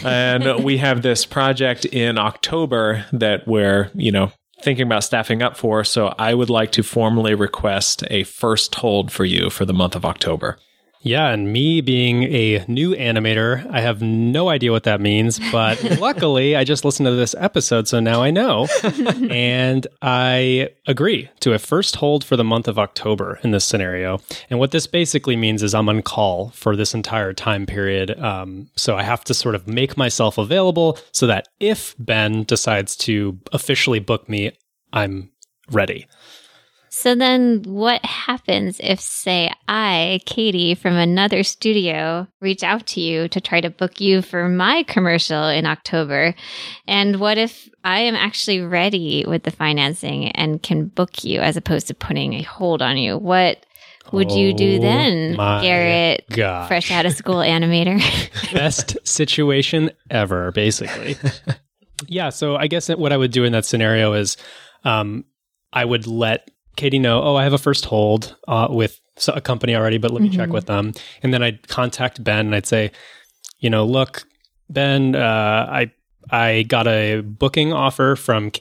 and 0.04 0.64
we 0.64 0.78
have 0.78 1.02
this 1.02 1.26
project 1.26 1.84
in 1.84 2.18
October 2.18 3.04
that 3.12 3.46
we're, 3.46 3.90
you 3.94 4.10
know, 4.10 4.32
thinking 4.62 4.86
about 4.86 5.04
staffing 5.04 5.42
up 5.42 5.56
for. 5.56 5.84
So 5.84 6.14
I 6.18 6.34
would 6.34 6.50
like 6.50 6.72
to 6.72 6.82
formally 6.82 7.34
request 7.34 8.04
a 8.08 8.24
first 8.24 8.74
hold 8.76 9.12
for 9.12 9.24
you 9.24 9.50
for 9.50 9.64
the 9.64 9.74
month 9.74 9.94
of 9.94 10.04
October. 10.04 10.58
Yeah, 11.02 11.30
and 11.30 11.50
me 11.50 11.80
being 11.80 12.24
a 12.24 12.62
new 12.68 12.94
animator, 12.94 13.66
I 13.70 13.80
have 13.80 14.02
no 14.02 14.50
idea 14.50 14.70
what 14.70 14.82
that 14.82 15.00
means, 15.00 15.40
but 15.50 15.82
luckily 15.98 16.56
I 16.56 16.64
just 16.64 16.84
listened 16.84 17.06
to 17.06 17.14
this 17.14 17.34
episode, 17.38 17.88
so 17.88 18.00
now 18.00 18.22
I 18.22 18.30
know. 18.30 18.68
and 19.30 19.86
I 20.02 20.68
agree 20.86 21.30
to 21.40 21.54
a 21.54 21.58
first 21.58 21.96
hold 21.96 22.22
for 22.22 22.36
the 22.36 22.44
month 22.44 22.68
of 22.68 22.78
October 22.78 23.40
in 23.42 23.50
this 23.50 23.64
scenario. 23.64 24.20
And 24.50 24.58
what 24.58 24.72
this 24.72 24.86
basically 24.86 25.36
means 25.36 25.62
is 25.62 25.74
I'm 25.74 25.88
on 25.88 26.02
call 26.02 26.50
for 26.50 26.76
this 26.76 26.92
entire 26.92 27.32
time 27.32 27.64
period. 27.64 28.18
Um, 28.20 28.68
so 28.76 28.94
I 28.94 29.02
have 29.02 29.24
to 29.24 29.34
sort 29.34 29.54
of 29.54 29.66
make 29.66 29.96
myself 29.96 30.36
available 30.36 30.98
so 31.12 31.26
that 31.26 31.48
if 31.60 31.94
Ben 31.98 32.44
decides 32.44 32.94
to 32.98 33.38
officially 33.52 34.00
book 34.00 34.28
me, 34.28 34.52
I'm 34.92 35.30
ready. 35.70 36.06
So 37.00 37.14
then 37.14 37.62
what 37.62 38.04
happens 38.04 38.78
if, 38.78 39.00
say, 39.00 39.50
I, 39.66 40.20
Katie, 40.26 40.74
from 40.74 40.96
another 40.96 41.42
studio, 41.44 42.28
reach 42.42 42.62
out 42.62 42.86
to 42.88 43.00
you 43.00 43.26
to 43.28 43.40
try 43.40 43.62
to 43.62 43.70
book 43.70 44.02
you 44.02 44.20
for 44.20 44.50
my 44.50 44.82
commercial 44.82 45.48
in 45.48 45.64
October? 45.64 46.34
And 46.86 47.18
what 47.18 47.38
if 47.38 47.70
I 47.84 48.00
am 48.00 48.14
actually 48.14 48.60
ready 48.60 49.24
with 49.26 49.44
the 49.44 49.50
financing 49.50 50.28
and 50.32 50.62
can 50.62 50.88
book 50.88 51.24
you 51.24 51.40
as 51.40 51.56
opposed 51.56 51.86
to 51.86 51.94
putting 51.94 52.34
a 52.34 52.42
hold 52.42 52.82
on 52.82 52.98
you? 52.98 53.16
What 53.16 53.64
would 54.12 54.30
you 54.30 54.52
do 54.52 54.76
Oh 54.76 54.82
then, 54.82 55.36
my 55.36 55.62
Garrett, 55.62 56.26
God. 56.28 56.68
fresh 56.68 56.90
out 56.90 57.06
of 57.06 57.14
school 57.14 57.36
animator? 57.36 57.98
best 58.52 58.98
situation 59.04 59.90
ever, 60.10 60.52
basically. 60.52 61.16
yeah. 62.08 62.28
So 62.28 62.56
I 62.56 62.66
guess 62.66 62.90
what 62.90 63.10
I 63.10 63.16
would 63.16 63.32
do 63.32 63.44
in 63.44 63.52
that 63.52 63.64
scenario 63.64 64.12
is 64.12 64.36
um, 64.84 65.24
I 65.72 65.82
would 65.82 66.06
let 66.06 66.50
Katie 66.80 66.98
know, 66.98 67.22
oh, 67.22 67.36
I 67.36 67.42
have 67.44 67.52
a 67.52 67.58
first 67.58 67.84
hold 67.84 68.34
uh, 68.48 68.68
with 68.70 68.98
a 69.28 69.40
company 69.42 69.74
already, 69.74 69.98
but 69.98 70.10
let 70.10 70.22
me 70.22 70.30
check 70.30 70.48
Mhm. 70.48 70.52
with 70.54 70.64
them. 70.64 70.92
And 71.22 71.34
then 71.34 71.42
I'd 71.42 71.68
contact 71.68 72.24
Ben 72.24 72.46
and 72.46 72.54
I'd 72.54 72.66
say, 72.66 72.90
you 73.58 73.68
know, 73.68 73.84
look, 73.84 74.24
Ben, 74.70 75.14
uh, 75.14 75.66
I 75.70 75.90
I 76.30 76.62
got 76.62 76.86
a 76.86 77.20
booking 77.20 77.72
offer 77.74 78.16
from 78.16 78.52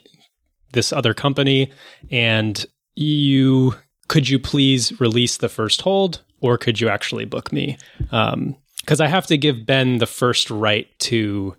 this 0.73 0.91
other 0.91 1.13
company, 1.13 1.71
and 2.11 2.65
you 2.95 3.75
could 4.09 4.27
you 4.27 4.37
please 4.37 4.99
release 4.99 5.37
the 5.37 5.47
first 5.49 5.81
hold 5.83 6.21
or 6.41 6.57
could 6.57 6.81
you 6.81 6.89
actually 6.89 7.23
book 7.25 7.53
me? 7.53 7.77
Because 7.99 8.99
I 8.99 9.07
have 9.07 9.27
to 9.27 9.37
give 9.37 9.65
Ben 9.65 9.99
the 9.99 10.05
first 10.07 10.49
right 10.49 10.87
to 10.99 11.55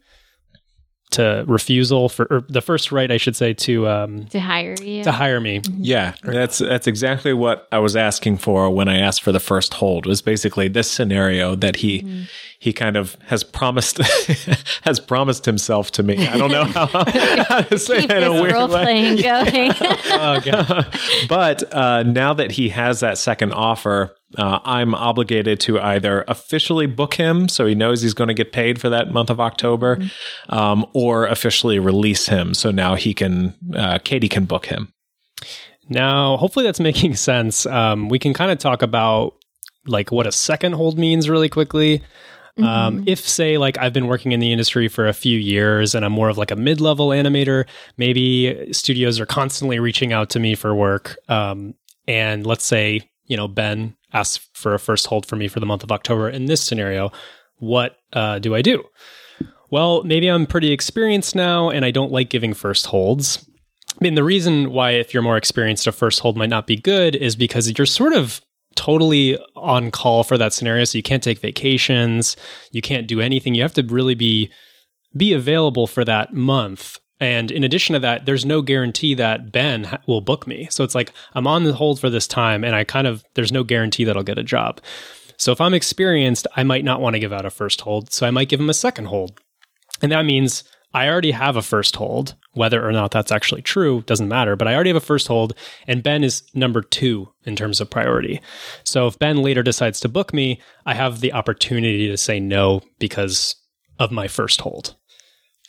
to 1.13 1.45
refusal 1.47 2.09
for 2.09 2.27
or 2.31 2.41
the 2.49 2.61
first 2.61 2.93
right 2.93 3.11
I 3.11 3.17
should 3.17 3.37
say 3.37 3.53
to 3.55 3.89
um, 3.89 4.27
to 4.27 4.41
hire 4.41 4.75
you. 4.81 5.03
to 5.05 5.13
hire 5.13 5.41
me. 5.41 5.61
Yeah, 5.79 6.15
that's 6.23 6.59
that's 6.59 6.87
exactly 6.87 7.33
what 7.33 7.67
I 7.73 7.79
was 7.79 7.97
asking 7.97 8.39
for 8.39 8.71
when 8.71 8.89
I 8.89 8.99
asked 8.99 9.23
for 9.23 9.33
the 9.33 9.41
first 9.41 9.75
hold. 9.75 10.07
Was 10.07 10.23
basically 10.23 10.69
this 10.69 10.91
scenario 10.91 11.55
that 11.57 11.77
he 11.77 12.27
he 12.59 12.73
kind 12.73 12.97
of 12.97 13.17
has 13.27 13.43
promised 13.43 13.99
has 14.83 15.01
promised 15.01 15.47
himself 15.47 15.91
to 15.93 16.03
me. 16.03 16.27
I 16.27 16.37
don't 16.37 16.51
know 16.51 16.65
how, 16.65 16.87
how 17.45 17.61
to 17.63 17.79
say 17.79 18.03
Keep 18.03 18.11
it 18.11 18.17
in 18.19 18.23
a 18.25 18.31
this 18.31 18.41
weird 18.43 18.53
role 18.55 18.69
way. 18.69 18.83
playing 18.85 19.17
going. 19.23 19.73
Oh, 20.13 20.41
God. 20.41 20.99
but 21.29 21.73
uh, 21.75 22.03
now 22.03 22.35
that 22.35 22.53
he 22.53 22.69
has 22.71 23.01
that 23.01 23.17
second 23.19 23.53
offer, 23.53 24.15
uh, 24.39 24.61
I'm 24.65 24.95
obligated 24.95 25.59
to 25.61 25.81
either 25.81 26.25
officially 26.29 26.87
book 26.87 27.15
him 27.15 27.49
so 27.49 27.67
he 27.67 27.75
knows 27.75 28.03
he's 28.03 28.15
going 28.15 28.29
to 28.29 28.35
get 28.35 28.53
paid 28.53 28.81
for 28.81 28.89
that 28.89 29.13
month 29.13 29.31
of 29.31 29.41
October, 29.41 29.99
um, 30.49 30.87
or 30.95 31.27
officially 31.27 31.79
release 31.79 32.27
him 32.27 32.55
so 32.55 32.71
now 32.71 32.95
he 32.95 33.13
can 33.13 33.55
uh, 33.75 33.99
Katie 33.99 34.29
can 34.29 34.45
book 34.45 34.67
him. 34.67 34.93
Now, 35.89 36.37
hopefully 36.37 36.65
that's 36.65 36.81
making 36.91 37.17
sense. 37.17 37.67
Um, 37.67 38.09
we 38.09 38.19
can 38.19 38.33
kind 38.33 38.51
of 38.51 38.59
talk 38.59 38.83
about 38.83 39.35
like 39.87 40.13
what 40.13 40.27
a 40.27 40.33
second 40.33 40.75
hold 40.75 40.99
means 40.99 41.29
really 41.29 41.49
quickly. 41.49 42.03
Um, 42.59 43.05
if 43.07 43.21
say 43.21 43.57
like 43.57 43.79
I've 43.79 43.95
been 43.95 44.07
working 44.07 44.33
in 44.33 44.41
the 44.41 44.53
industry 44.53 44.89
for 44.89 45.09
a 45.09 45.15
few 45.15 45.39
years 45.39 45.95
and 45.95 46.05
I'm 46.05 46.13
more 46.13 46.29
of 46.29 46.37
like 46.37 46.51
a 46.51 46.57
mid-level 46.57 47.09
animator, 47.09 47.67
maybe 47.97 48.71
studios 48.73 49.19
are 49.19 49.25
constantly 49.25 49.79
reaching 49.79 50.13
out 50.13 50.29
to 50.31 50.41
me 50.41 50.55
for 50.55 50.75
work. 50.75 51.17
Um, 51.29 51.75
and 52.07 52.47
let's 52.47 52.65
say, 52.65 53.10
you 53.31 53.37
know, 53.37 53.47
Ben 53.47 53.97
asks 54.13 54.49
for 54.53 54.75
a 54.75 54.79
first 54.79 55.07
hold 55.07 55.25
for 55.25 55.37
me 55.37 55.47
for 55.47 55.61
the 55.61 55.67
month 55.67 55.85
of 55.85 55.93
October. 55.93 56.29
In 56.29 56.47
this 56.47 56.61
scenario, 56.61 57.13
what 57.59 57.97
uh, 58.13 58.41
do 58.41 58.57
I 58.57 58.61
do? 58.61 58.85
Well, 59.71 60.03
maybe 60.03 60.27
I'm 60.27 60.47
pretty 60.47 60.73
experienced 60.73 61.37
now 61.37 61.71
and 61.71 61.85
I 61.85 61.93
don't 61.93 62.11
like 62.11 62.29
giving 62.29 62.55
first 62.55 62.87
holds. 62.87 63.49
I 63.93 63.99
mean, 64.01 64.17
the 64.17 64.25
reason 64.25 64.73
why, 64.73 64.91
if 64.93 65.15
you're 65.15 65.23
more 65.23 65.37
experienced, 65.37 65.87
a 65.87 65.93
first 65.93 66.19
hold 66.19 66.37
might 66.37 66.51
not 66.51 66.67
be 66.67 66.77
good 66.77 67.15
is 67.15 67.37
because 67.37 67.73
you're 67.79 67.87
sort 67.87 68.15
of 68.15 68.41
totally 68.75 69.39
on 69.55 69.93
call 69.93 70.25
for 70.25 70.37
that 70.37 70.53
scenario. 70.53 70.83
So 70.83 70.99
you 70.99 71.03
can't 71.05 71.23
take 71.23 71.39
vacations, 71.39 72.37
you 72.73 72.83
can't 72.83 73.07
do 73.07 73.21
anything. 73.21 73.55
You 73.55 73.63
have 73.63 73.75
to 73.75 73.85
really 73.85 74.17
be 74.17 74.51
be 75.17 75.33
available 75.33 75.87
for 75.87 76.05
that 76.05 76.35
month. 76.35 76.99
And 77.21 77.51
in 77.51 77.65
addition 77.65 77.93
to 77.93 78.01
that, 78.01 78.25
there's 78.25 78.47
no 78.47 78.63
guarantee 78.63 79.15
that 79.15 79.53
Ben 79.53 79.99
will 80.07 80.23
book 80.23 80.47
me. 80.47 80.69
So 80.71 80.83
it's 80.83 80.95
like 80.95 81.13
I'm 81.35 81.47
on 81.47 81.65
the 81.65 81.75
hold 81.75 82.01
for 82.01 82.11
this 82.11 82.27
time, 82.27 82.65
and 82.65 82.75
I 82.75 82.85
kind 82.85 83.07
of 83.07 83.23
there's 83.35 83.53
no 83.53 83.63
guarantee 83.63 84.05
that 84.05 84.17
I'll 84.17 84.23
get 84.23 84.39
a 84.39 84.43
job. 84.43 84.81
So 85.37 85.53
if 85.53 85.61
I'm 85.61 85.75
experienced, 85.75 86.47
I 86.57 86.65
might 86.65 86.85
not 86.85 87.01
want 87.01 87.15
to 87.15 87.21
give 87.21 87.33
out 87.33 87.47
a 87.47 87.51
first 87.51 87.83
hold. 87.83 88.13
So 88.13 88.27
I 88.27 88.31
might 88.31 88.49
give 88.49 88.61
him 88.61 88.71
a 88.71 88.75
second 88.75 89.07
hold. 89.07 89.39
And 90.03 90.13
that 90.13 90.25
means 90.25 90.65
I 90.93 91.09
already 91.09 91.31
have 91.31 91.57
a 91.57 91.63
first 91.63 91.97
hold. 91.97 92.35
Whether 92.53 92.87
or 92.87 92.93
not 92.93 93.11
that's 93.11 93.31
actually 93.31 93.63
true 93.63 94.03
doesn't 94.03 94.29
matter, 94.29 94.57
but 94.57 94.67
I 94.67 94.75
already 94.75 94.91
have 94.91 94.97
a 94.97 95.01
first 95.01 95.29
hold, 95.29 95.55
and 95.87 96.03
Ben 96.03 96.25
is 96.25 96.43
number 96.53 96.83
two 96.83 97.33
in 97.45 97.55
terms 97.55 97.81
of 97.81 97.91
priority. 97.91 98.41
So 98.83 99.07
if 99.07 99.19
Ben 99.19 99.37
later 99.37 99.63
decides 99.63 100.01
to 100.01 100.09
book 100.09 100.35
me, 100.35 100.61
I 100.85 100.95
have 100.95 101.21
the 101.21 101.33
opportunity 101.33 102.09
to 102.09 102.17
say 102.17 102.41
no 102.41 102.83
because 102.99 103.55
of 104.01 104.11
my 104.11 104.27
first 104.27 104.63
hold. 104.63 104.97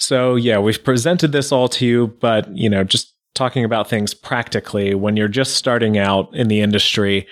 So 0.02 0.36
yeah, 0.36 0.57
we've 0.57 0.84
presented 0.84 1.32
this 1.32 1.52
all 1.52 1.68
to 1.69 1.86
you, 1.86 2.07
but 2.19 2.57
you 2.57 2.68
know, 2.68 2.84
just 2.84 3.14
talking 3.36 3.64
about 3.64 3.88
things 3.88 4.15
practically, 4.15 4.95
when 4.95 5.15
you're 5.15 5.28
just 5.28 5.56
starting 5.56 5.99
out 5.99 6.34
in 6.34 6.48
the 6.48 6.60
industry, 6.60 7.28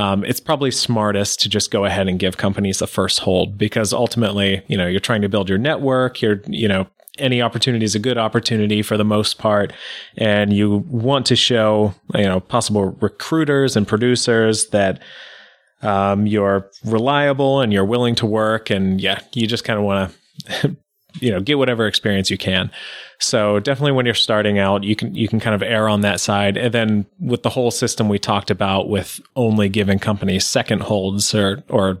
um, 0.00 0.24
it's 0.24 0.40
probably 0.40 0.72
smartest 0.72 1.40
to 1.40 1.48
just 1.48 1.70
go 1.70 1.84
ahead 1.84 2.08
and 2.08 2.18
give 2.18 2.36
companies 2.36 2.82
a 2.82 2.88
first 2.88 3.20
hold 3.20 3.56
because 3.56 3.92
ultimately, 3.92 4.62
you 4.66 4.76
know, 4.76 4.88
you're 4.88 4.98
trying 4.98 5.22
to 5.22 5.28
build 5.28 5.48
your 5.48 5.58
network. 5.58 6.20
You're, 6.20 6.42
you 6.48 6.66
know, 6.66 6.88
any 7.18 7.40
opportunity 7.40 7.84
is 7.84 7.94
a 7.94 8.00
good 8.00 8.18
opportunity 8.18 8.82
for 8.82 8.96
the 8.96 9.04
most 9.04 9.38
part, 9.38 9.72
and 10.16 10.52
you 10.52 10.84
want 10.88 11.24
to 11.26 11.36
show, 11.36 11.94
you 12.16 12.24
know, 12.24 12.40
possible 12.40 12.96
recruiters 13.00 13.76
and 13.76 13.86
producers 13.86 14.70
that 14.70 15.00
um, 15.82 16.26
you're 16.26 16.68
reliable 16.84 17.60
and 17.60 17.72
you're 17.72 17.84
willing 17.84 18.16
to 18.16 18.26
work, 18.26 18.70
and 18.70 19.00
yeah, 19.00 19.20
you 19.34 19.46
just 19.46 19.62
kind 19.62 19.78
of 19.78 19.84
want 19.84 20.12
to. 20.48 20.76
you 21.14 21.30
know 21.30 21.40
get 21.40 21.58
whatever 21.58 21.86
experience 21.86 22.30
you 22.30 22.38
can. 22.38 22.70
So 23.18 23.58
definitely 23.60 23.92
when 23.92 24.06
you're 24.06 24.14
starting 24.14 24.58
out 24.58 24.84
you 24.84 24.94
can 24.94 25.14
you 25.14 25.28
can 25.28 25.40
kind 25.40 25.54
of 25.54 25.62
err 25.62 25.88
on 25.88 26.02
that 26.02 26.20
side. 26.20 26.56
And 26.56 26.72
then 26.72 27.06
with 27.20 27.42
the 27.42 27.50
whole 27.50 27.70
system 27.70 28.08
we 28.08 28.18
talked 28.18 28.50
about 28.50 28.88
with 28.88 29.20
only 29.36 29.68
giving 29.68 29.98
companies 29.98 30.46
second 30.46 30.82
holds 30.82 31.34
or 31.34 31.62
or 31.68 31.98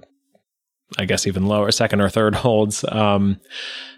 I 0.96 1.04
guess 1.04 1.26
even 1.26 1.46
lower 1.46 1.70
second 1.70 2.00
or 2.00 2.08
third 2.08 2.34
holds 2.46 2.84
um, 2.84 3.40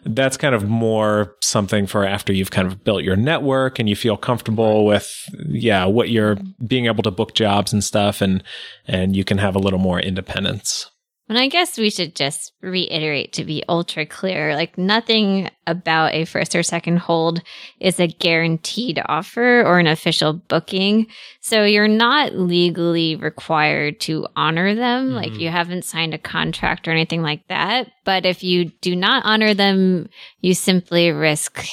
that's 0.05 0.37
kind 0.37 0.55
of 0.55 0.69
more 0.69 1.37
something 1.41 1.87
for 1.87 2.05
after 2.05 2.33
you've 2.33 2.51
kind 2.51 2.67
of 2.67 2.83
built 2.83 3.05
your 3.05 3.17
network 3.17 3.79
and 3.79 3.89
you 3.89 3.95
feel 3.95 4.17
comfortable 4.17 4.85
with 4.87 5.13
yeah 5.49 5.85
what 5.85 6.11
you're 6.11 6.37
being 6.67 6.87
able 6.87 7.03
to 7.03 7.11
book 7.11 7.35
jobs 7.35 7.73
and 7.73 7.85
stuff 7.85 8.21
and 8.21 8.43
and 8.87 9.15
you 9.15 9.25
can 9.25 9.39
have 9.39 9.55
a 9.55 9.61
little 9.61 9.79
more 9.79 10.01
independence 10.01 10.91
And 11.31 11.39
I 11.39 11.47
guess 11.47 11.79
we 11.79 11.91
should 11.91 12.17
just 12.17 12.53
reiterate 12.61 13.33
to 13.35 13.45
be 13.45 13.63
ultra 13.69 14.05
clear 14.05 14.57
like, 14.57 14.77
nothing 14.77 15.49
about 15.65 16.13
a 16.13 16.25
first 16.25 16.57
or 16.57 16.65
second 16.65 16.99
hold 16.99 17.41
is 17.79 18.01
a 18.01 18.09
guaranteed 18.09 19.01
offer 19.07 19.63
or 19.63 19.79
an 19.79 19.87
official 19.87 20.33
booking. 20.33 21.07
So 21.41 21.63
you're 21.63 21.87
not 21.87 22.35
legally 22.35 23.15
required 23.15 24.01
to 24.01 24.27
honor 24.35 24.75
them. 24.75 25.13
Like, 25.13 25.31
mm-hmm. 25.31 25.41
you 25.41 25.51
haven't 25.51 25.85
signed 25.85 26.15
a 26.15 26.19
contract 26.19 26.89
or 26.89 26.91
anything 26.91 27.23
like 27.23 27.47
that. 27.47 27.93
But 28.05 28.27
if 28.27 28.43
you 28.43 28.65
do 28.81 28.97
not 28.97 29.25
honor 29.25 29.55
them, 29.55 30.09
you 30.41 30.55
simply 30.55 31.13
risk 31.13 31.65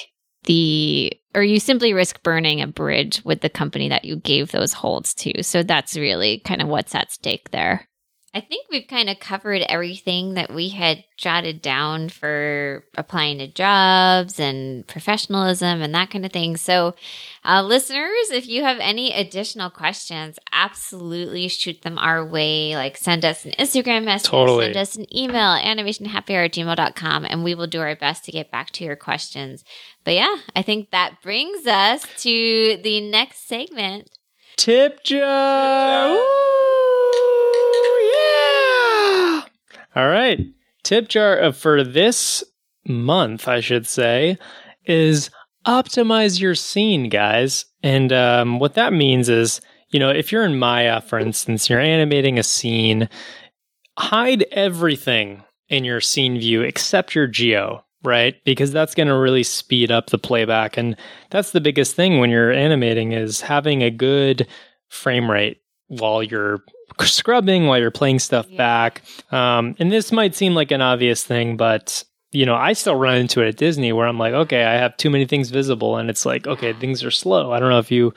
the 0.43 1.11
or 1.34 1.43
you 1.43 1.59
simply 1.59 1.93
risk 1.93 2.21
burning 2.21 2.61
a 2.61 2.67
bridge 2.67 3.23
with 3.25 3.41
the 3.41 3.49
company 3.49 3.89
that 3.89 4.05
you 4.05 4.17
gave 4.17 4.51
those 4.51 4.73
holds 4.73 5.15
to. 5.15 5.41
So 5.41 5.63
that's 5.63 5.97
really 5.97 6.41
kind 6.45 6.61
of 6.61 6.67
what's 6.67 6.93
at 6.93 7.11
stake 7.11 7.49
there. 7.49 7.88
I 8.38 8.41
think 8.41 8.68
we've 8.69 8.88
kind 8.88 9.09
of 9.09 9.19
covered 9.19 9.64
everything 9.68 10.35
that 10.35 10.53
we 10.53 10.69
had 10.69 11.03
jotted 11.18 11.59
down 11.59 12.09
for 12.09 12.84
applying 12.95 13.39
to 13.39 13.47
jobs 13.47 14.39
and 14.39 14.85
professionalism 14.85 15.81
and 15.81 15.95
that 15.95 16.11
kind 16.11 16.23
of 16.23 16.31
thing. 16.31 16.55
So, 16.55 16.93
uh, 17.43 17.64
listeners, 17.64 18.30
if 18.30 18.47
you 18.47 18.64
have 18.64 18.77
any 18.80 19.11
additional 19.11 19.72
questions, 19.72 20.38
absolutely 20.51 21.47
shoot 21.47 21.81
them 21.81 21.97
our 21.97 22.23
way. 22.23 22.76
Like 22.76 22.95
send 22.97 23.26
us 23.26 23.43
an 23.43 23.53
Instagram 23.57 24.03
message, 24.05 24.30
Totally. 24.30 24.65
send 24.65 24.77
us 24.77 24.95
an 24.97 25.18
email, 25.18 25.57
animationhappyhour 25.57 26.45
at 26.45 26.53
gmail.com, 26.53 27.26
and 27.26 27.43
we 27.43 27.55
will 27.55 27.65
do 27.65 27.81
our 27.81 27.95
best 27.95 28.23
to 28.26 28.31
get 28.31 28.51
back 28.51 28.69
to 28.73 28.84
your 28.84 28.95
questions. 28.95 29.64
But 30.03 30.14
yeah, 30.14 30.35
I 30.55 30.61
think 30.61 30.91
that 30.91 31.23
brings 31.23 31.65
us 31.65 32.05
to 32.22 32.77
the 32.84 33.01
next 33.09 33.47
segment. 33.47 34.11
Tip 34.57 35.03
jar. 35.03 36.09
Woo, 36.09 36.19
yeah. 38.14 39.41
All 39.98 40.10
right. 40.10 40.40
Tip 40.84 41.07
jar 41.07 41.52
for 41.53 41.84
this 41.84 42.44
month, 42.88 43.48
I 43.48 43.61
should 43.61 43.88
say, 43.88 44.38
is 44.86 45.32
optimize 45.65 46.40
your 46.40 46.53
scene, 46.53 47.10
guys. 47.10 47.65
And 47.82 48.14
um, 48.14 48.60
what 48.60 48.76
that 48.76 48.94
means 48.94 49.28
is, 49.28 49.60
you 49.90 49.99
know, 49.99 50.11
if 50.11 50.32
you're 50.32 50.45
in 50.45 50.60
Maya, 50.60 51.02
for 51.02 51.18
instance, 51.18 51.68
you're 51.68 51.80
animating 51.80 52.38
a 52.38 52.44
scene, 52.44 53.10
hide 53.98 54.45
everything 54.52 55.44
in 55.68 55.84
your 55.84 55.99
scene 55.99 56.38
view 56.38 56.61
except 56.61 57.15
your 57.15 57.26
geo, 57.26 57.84
right? 58.03 58.36
Because 58.45 58.72
that's 58.72 58.94
going 58.94 59.07
to 59.07 59.18
really 59.18 59.41
speed 59.41 59.90
up 59.91 60.11
the 60.11 60.19
playback. 60.19 60.78
And 60.78 60.95
that's 61.32 61.53
the 61.53 61.61
biggest 61.61 61.95
thing 61.95 62.19
when 62.19 62.30
you're 62.30 62.52
animating 62.52 63.14
is 63.14 63.41
having 63.41 63.82
a 63.82 63.90
good 63.90 64.45
frame 64.90 65.32
rate 65.32 65.57
while 65.88 66.22
you're 66.22 66.60
scrubbing, 67.06 67.68
while 67.68 67.80
you're 67.80 67.91
playing 67.91 68.19
stuff 68.19 68.48
Yeah. 68.49 68.57
back. 68.57 69.02
Um, 69.32 69.76
and 69.80 69.91
this 69.91 70.11
might 70.11 70.36
seem 70.36 70.56
like 70.56 70.72
an 70.72 70.82
obvious 70.82 71.24
thing, 71.24 71.57
but 71.57 72.03
you 72.32 72.45
know, 72.45 72.56
I 72.56 72.74
still 72.74 72.95
run 72.95 73.18
into 73.18 73.41
it 73.41 73.48
at 73.48 73.56
Disney 73.57 73.94
where 73.94 74.06
I'm 74.06 74.18
like, 74.19 74.34
okay, 74.34 74.65
I 74.65 74.74
have 74.74 74.98
too 74.98 75.10
many 75.10 75.26
things 75.26 75.49
visible, 75.49 75.95
and 75.98 76.10
it's 76.10 76.26
like, 76.26 76.45
okay, 76.45 76.74
things 76.74 77.03
are 77.03 77.11
slow. 77.11 77.53
I 77.53 77.60
don't 77.60 77.69
know 77.69 77.80
if 77.80 77.90
you 77.90 78.14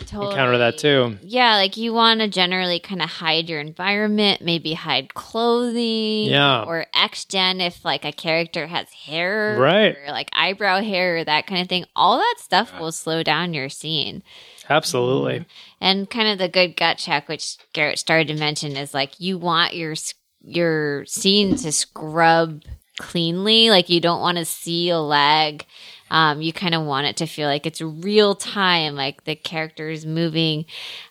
encounter 0.00 0.56
that 0.56 0.78
too. 0.78 1.18
Yeah, 1.22 1.56
like 1.56 1.76
you 1.76 1.92
want 1.92 2.20
to 2.20 2.28
generally 2.28 2.80
kind 2.80 3.02
of 3.02 3.10
hide 3.10 3.50
your 3.50 3.60
environment, 3.60 4.40
maybe 4.40 4.72
hide 4.72 5.12
clothing. 5.12 6.30
Yeah. 6.30 6.62
Or 6.62 6.86
X-Gen 6.94 7.60
if 7.60 7.84
like 7.84 8.06
a 8.06 8.12
character 8.12 8.66
has 8.66 8.90
hair. 8.92 9.58
Right. 9.60 9.94
Or 9.94 10.10
like 10.10 10.30
eyebrow 10.32 10.80
hair 10.80 11.18
or 11.18 11.24
that 11.24 11.46
kind 11.46 11.60
of 11.60 11.68
thing. 11.68 11.84
All 11.94 12.16
that 12.16 12.36
stuff 12.38 12.72
will 12.80 12.92
slow 12.92 13.22
down 13.22 13.52
your 13.52 13.68
scene. 13.68 14.22
Absolutely. 14.70 15.44
And 15.80 16.08
kind 16.10 16.28
of 16.28 16.38
the 16.38 16.48
good 16.48 16.76
gut 16.76 16.98
check, 16.98 17.28
which 17.28 17.56
Garrett 17.72 17.98
started 17.98 18.28
to 18.28 18.34
mention, 18.34 18.76
is 18.76 18.92
like 18.94 19.18
you 19.20 19.38
want 19.38 19.74
your 19.74 19.94
your 20.42 21.04
scene 21.06 21.56
to 21.56 21.72
scrub 21.72 22.62
cleanly. 22.98 23.70
Like 23.70 23.88
you 23.88 24.00
don't 24.00 24.20
want 24.20 24.38
to 24.38 24.44
see 24.44 24.90
a 24.90 24.98
lag 24.98 25.64
Um, 26.10 26.42
you 26.42 26.52
kind 26.52 26.74
of 26.74 26.84
want 26.84 27.06
it 27.06 27.18
to 27.18 27.26
feel 27.26 27.46
like 27.48 27.66
it's 27.66 27.80
real 27.80 28.34
time, 28.34 28.96
like 28.96 29.22
the 29.24 29.36
characters 29.36 30.04
moving. 30.04 30.64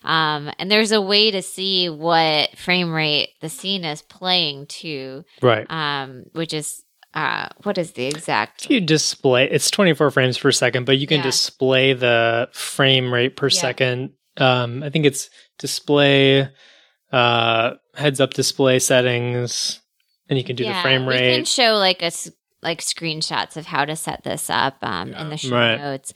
Um, 0.04 0.52
and 0.60 0.70
there's 0.70 0.92
a 0.92 1.00
way 1.00 1.32
to 1.32 1.42
see 1.42 1.88
what 1.90 2.58
frame 2.58 2.92
rate 2.92 3.30
the 3.40 3.48
scene 3.48 3.86
is 3.86 4.02
playing 4.02 4.66
to, 4.68 5.24
Right. 5.42 5.66
um, 5.72 6.26
which 6.34 6.54
is 6.54 6.84
uh, 7.14 7.48
what 7.64 7.78
is 7.78 7.94
the 7.94 8.06
exact? 8.06 8.66
If 8.66 8.72
you 8.72 8.82
display, 8.82 9.50
it's 9.50 9.72
24 9.72 10.12
frames 10.12 10.38
per 10.38 10.52
second, 10.52 10.86
but 10.86 10.98
you 11.00 11.08
can 11.08 11.18
Yeah. 11.18 11.24
display 11.24 11.94
the 11.94 12.50
frame 12.52 13.12
rate 13.14 13.36
per 13.38 13.48
Yeah. 13.48 13.62
second. 13.62 14.12
Um, 14.40 14.84
I 14.84 14.90
think 14.90 15.06
it's 15.06 15.30
display, 15.58 16.50
uh, 17.12 17.72
heads 17.96 18.20
up 18.20 18.34
display 18.34 18.80
settings, 18.80 19.82
and 20.28 20.38
you 20.38 20.44
can 20.44 20.56
do 20.56 20.66
the 20.66 20.74
frame 20.74 21.08
rate. 21.08 21.30
We 21.30 21.36
can 21.36 21.46
show 21.46 21.76
like 21.76 22.02
a 22.02 22.12
like 22.62 22.82
screenshots 22.82 23.56
of 23.56 23.66
how 23.66 23.86
to 23.86 23.96
set 23.96 24.24
this 24.24 24.50
up 24.50 24.78
um, 24.82 25.14
in 25.14 25.30
the 25.30 25.38
show 25.38 25.56
Right. 25.56 25.78
notes. 25.78 26.14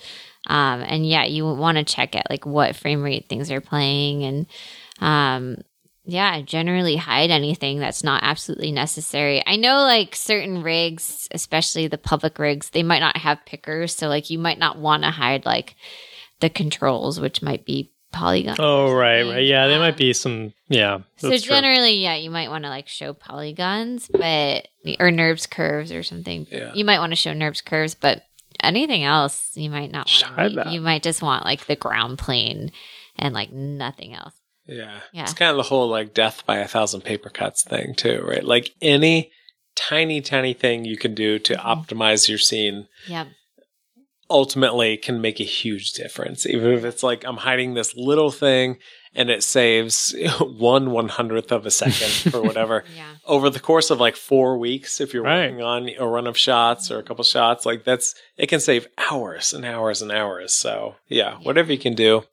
Um, 0.47 0.81
and 0.81 1.07
yeah, 1.07 1.23
you 1.23 1.45
want 1.45 1.77
to 1.77 1.85
check 1.85 2.15
it 2.15 2.23
like 2.29 2.45
what 2.45 2.75
frame 2.75 3.01
rate 3.01 3.29
things 3.29 3.49
are 3.49 3.61
playing 3.61 4.23
and 4.23 4.45
um, 4.99 5.57
yeah, 6.05 6.41
generally 6.41 6.97
hide 6.97 7.31
anything 7.31 7.79
that's 7.79 8.03
not 8.03 8.23
absolutely 8.23 8.73
necessary. 8.73 9.41
I 9.45 9.55
know 9.55 9.83
like 9.83 10.15
certain 10.15 10.61
rigs, 10.61 11.29
especially 11.31 11.87
the 11.87 11.97
public 11.97 12.37
rigs, 12.39 12.71
they 12.71 12.83
might 12.83 12.99
not 12.99 13.15
have 13.17 13.45
pickers, 13.45 13.95
so 13.95 14.09
like 14.09 14.29
you 14.29 14.37
might 14.37 14.59
not 14.59 14.77
want 14.77 15.03
to 15.03 15.11
hide 15.11 15.45
like 15.45 15.75
the 16.41 16.49
controls, 16.49 17.21
which 17.21 17.41
might 17.41 17.65
be 17.65 17.93
polygons. 18.13 18.57
Oh, 18.59 18.93
right, 18.93 19.23
right. 19.23 19.43
Yeah, 19.43 19.67
there 19.67 19.79
might 19.79 19.97
be 19.97 20.13
some. 20.13 20.53
Yeah. 20.69 20.99
so 21.17 21.29
that's 21.29 21.43
true. 21.43 21.55
generally, 21.55 21.95
yeah, 21.95 22.15
you 22.15 22.29
might 22.29 22.49
want 22.49 22.63
to 22.63 22.69
like 22.69 22.87
show 22.87 23.13
polygons, 23.13 24.09
but 24.11 24.67
or 24.99 25.09
NURBS 25.09 25.49
curves 25.49 25.91
or 25.91 26.03
something. 26.03 26.47
Yeah. 26.49 26.71
You 26.73 26.85
might 26.85 26.99
want 26.99 27.11
to 27.11 27.17
show 27.17 27.33
NURBS 27.33 27.65
curves, 27.65 27.95
but 27.95 28.23
anything 28.61 29.03
else 29.03 29.51
you 29.55 29.69
might 29.69 29.91
not. 29.91 30.09
Want 30.21 30.35
hide 30.35 30.49
to, 30.49 30.55
that. 30.55 30.71
you 30.71 30.79
might 30.79 31.03
just 31.03 31.21
want 31.21 31.43
like 31.43 31.65
the 31.65 31.75
ground 31.75 32.17
plane 32.17 32.71
and 33.17 33.33
like 33.33 33.51
nothing 33.51 34.13
else. 34.13 34.33
Yeah. 34.65 34.99
Yeah. 35.11 35.23
It's 35.23 35.33
kind 35.33 35.51
of 35.51 35.57
the 35.57 35.63
whole 35.63 35.89
like 35.89 36.13
death 36.13 36.45
by 36.45 36.57
a 36.57 36.67
thousand 36.67 37.01
paper 37.01 37.29
cuts 37.29 37.63
thing 37.63 37.95
too, 37.95 38.23
right? 38.25 38.43
Like 38.43 38.71
any 38.81 39.31
tiny, 39.75 40.21
tiny 40.21 40.53
thing 40.53 40.85
you 40.85 40.97
can 40.97 41.13
do 41.13 41.39
to 41.39 41.55
mm-hmm. 41.55 41.67
optimize 41.67 42.29
your 42.29 42.37
scene 42.37 42.87
Yep. 43.07 43.27
Ultimately 44.33 44.97
can 44.97 45.21
make 45.21 45.39
a 45.39 45.43
huge 45.45 45.93
difference. 45.93 46.45
Even 46.45 46.71
if 46.73 46.83
it's 46.83 47.03
like 47.03 47.23
I'm 47.25 47.37
hiding 47.37 47.73
this 47.75 47.95
little 47.95 48.31
thing 48.31 48.79
and 49.15 49.29
it 49.29 49.43
saves 49.43 50.13
one 50.41 50.91
one 50.91 51.07
hundredth 51.07 51.51
of 51.51 51.65
a 51.65 51.71
second 51.71 52.33
or 52.33 52.41
whatever. 52.49 52.83
Yeah. 52.97 53.13
Over 53.25 53.49
the 53.49 53.59
course 53.59 53.89
of 53.91 53.99
like 53.99 54.15
four 54.17 54.57
weeks, 54.57 54.99
if 54.99 55.13
you're 55.13 55.23
Right. 55.23 55.51
working 55.51 55.61
on 55.61 55.89
a 55.97 56.07
run 56.07 56.27
of 56.27 56.37
shots 56.37 56.89
or 56.91 56.97
a 56.99 57.03
couple 57.03 57.23
shots, 57.23 57.65
like 57.65 57.85
that's 57.85 58.15
it 58.35 58.47
can 58.47 58.59
save 58.59 58.87
hours 59.09 59.53
and 59.53 59.63
hours 59.63 60.01
and 60.01 60.11
hours. 60.11 60.53
So 60.53 60.95
yeah, 61.07 61.37
whatever 61.43 61.71
you 61.71 61.77
can 61.79 61.93
do, 61.93 62.23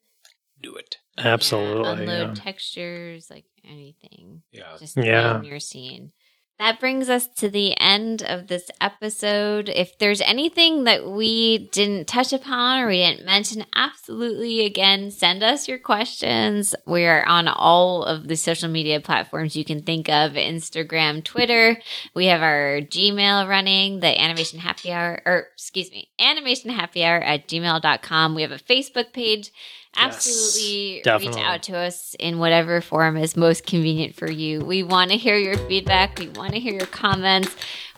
do 0.60 0.74
it. 0.74 0.96
Absolutely. 1.18 1.82
Yeah, 1.82 1.94
yeah. 2.12 2.20
unload 2.22 2.36
textures, 2.36 3.30
like 3.30 3.44
anything. 3.64 4.42
Yeah. 4.52 4.76
Just 4.78 4.96
Yeah. 4.96 5.38
in 5.38 5.44
your 5.44 5.60
scene. 5.60 6.12
That 6.60 6.78
brings 6.78 7.08
us 7.08 7.26
to 7.36 7.48
the 7.48 7.74
end 7.80 8.22
of 8.22 8.48
this 8.48 8.70
episode. 8.82 9.70
If 9.70 9.96
there's 9.96 10.20
anything 10.20 10.84
that 10.84 11.08
we 11.08 11.70
didn't 11.72 12.06
touch 12.06 12.34
upon 12.34 12.80
or 12.80 12.88
we 12.88 12.98
didn't 12.98 13.24
mention, 13.24 13.64
absolutely 13.74 14.66
again, 14.66 15.10
send 15.10 15.42
us 15.42 15.68
your 15.68 15.78
questions. 15.78 16.74
We're 16.84 17.24
on 17.24 17.48
all 17.48 18.04
of 18.04 18.28
the 18.28 18.36
social 18.36 18.68
media 18.68 19.00
platforms 19.00 19.56
you 19.56 19.64
can 19.64 19.80
think 19.84 20.10
of 20.10 20.32
Instagram, 20.32 21.24
Twitter. 21.24 21.78
We 22.12 22.26
have 22.26 22.42
our 22.42 22.82
Gmail 22.82 23.48
running, 23.48 24.00
the 24.00 24.20
animation 24.20 24.58
happy 24.58 24.92
hour, 24.92 25.22
or 25.24 25.46
excuse 25.54 25.90
me, 25.90 26.10
animation 26.20 26.68
happy 26.68 27.02
hour 27.02 27.22
at 27.22 27.48
gmail.com. 27.48 28.34
We 28.34 28.42
have 28.42 28.52
a 28.52 28.58
Facebook 28.58 29.14
page. 29.14 29.50
Absolutely 29.96 30.94
reach 30.94 31.04
definitely. 31.04 31.42
out 31.42 31.62
to 31.64 31.76
us 31.76 32.14
in 32.18 32.38
whatever 32.38 32.80
form 32.80 33.16
is 33.16 33.36
most 33.36 33.66
convenient 33.66 34.14
for 34.14 34.30
you. 34.30 34.64
We 34.64 34.82
want 34.82 35.10
to 35.10 35.16
hear 35.16 35.36
your 35.36 35.56
feedback. 35.56 36.18
We 36.18 36.28
want 36.28 36.52
to 36.52 36.60
hear 36.60 36.72
your 36.72 36.86
comments. 36.86 37.54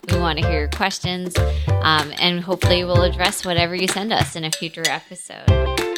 We 0.09 0.17
want 0.17 0.39
to 0.39 0.45
hear 0.45 0.59
your 0.61 0.69
questions. 0.69 1.37
Um, 1.81 2.11
and 2.19 2.41
hopefully, 2.41 2.83
we'll 2.83 3.03
address 3.03 3.45
whatever 3.45 3.75
you 3.75 3.87
send 3.87 4.11
us 4.11 4.35
in 4.35 4.43
a 4.43 4.51
future 4.51 4.83
episode. 4.87 5.45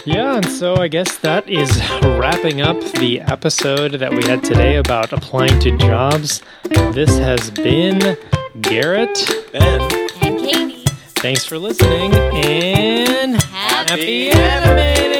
Yeah, 0.05 0.35
and 0.35 0.45
so 0.45 0.75
I 0.75 0.87
guess 0.87 1.17
that 1.19 1.49
is 1.49 1.75
wrapping 2.03 2.61
up 2.61 2.79
the 2.99 3.21
episode 3.21 3.93
that 3.93 4.11
we 4.11 4.23
had 4.25 4.43
today 4.43 4.75
about 4.75 5.11
applying 5.11 5.59
to 5.61 5.75
jobs. 5.77 6.43
This 6.91 7.17
has 7.17 7.49
been 7.49 8.15
Garrett. 8.61 9.17
Ben. 9.51 9.81
And 10.21 10.39
Katie, 10.39 10.83
Thanks 11.15 11.43
for 11.43 11.57
listening 11.57 12.13
and 12.13 13.41
happy 13.41 14.29
happy 14.29 14.29
anime! 14.29 15.14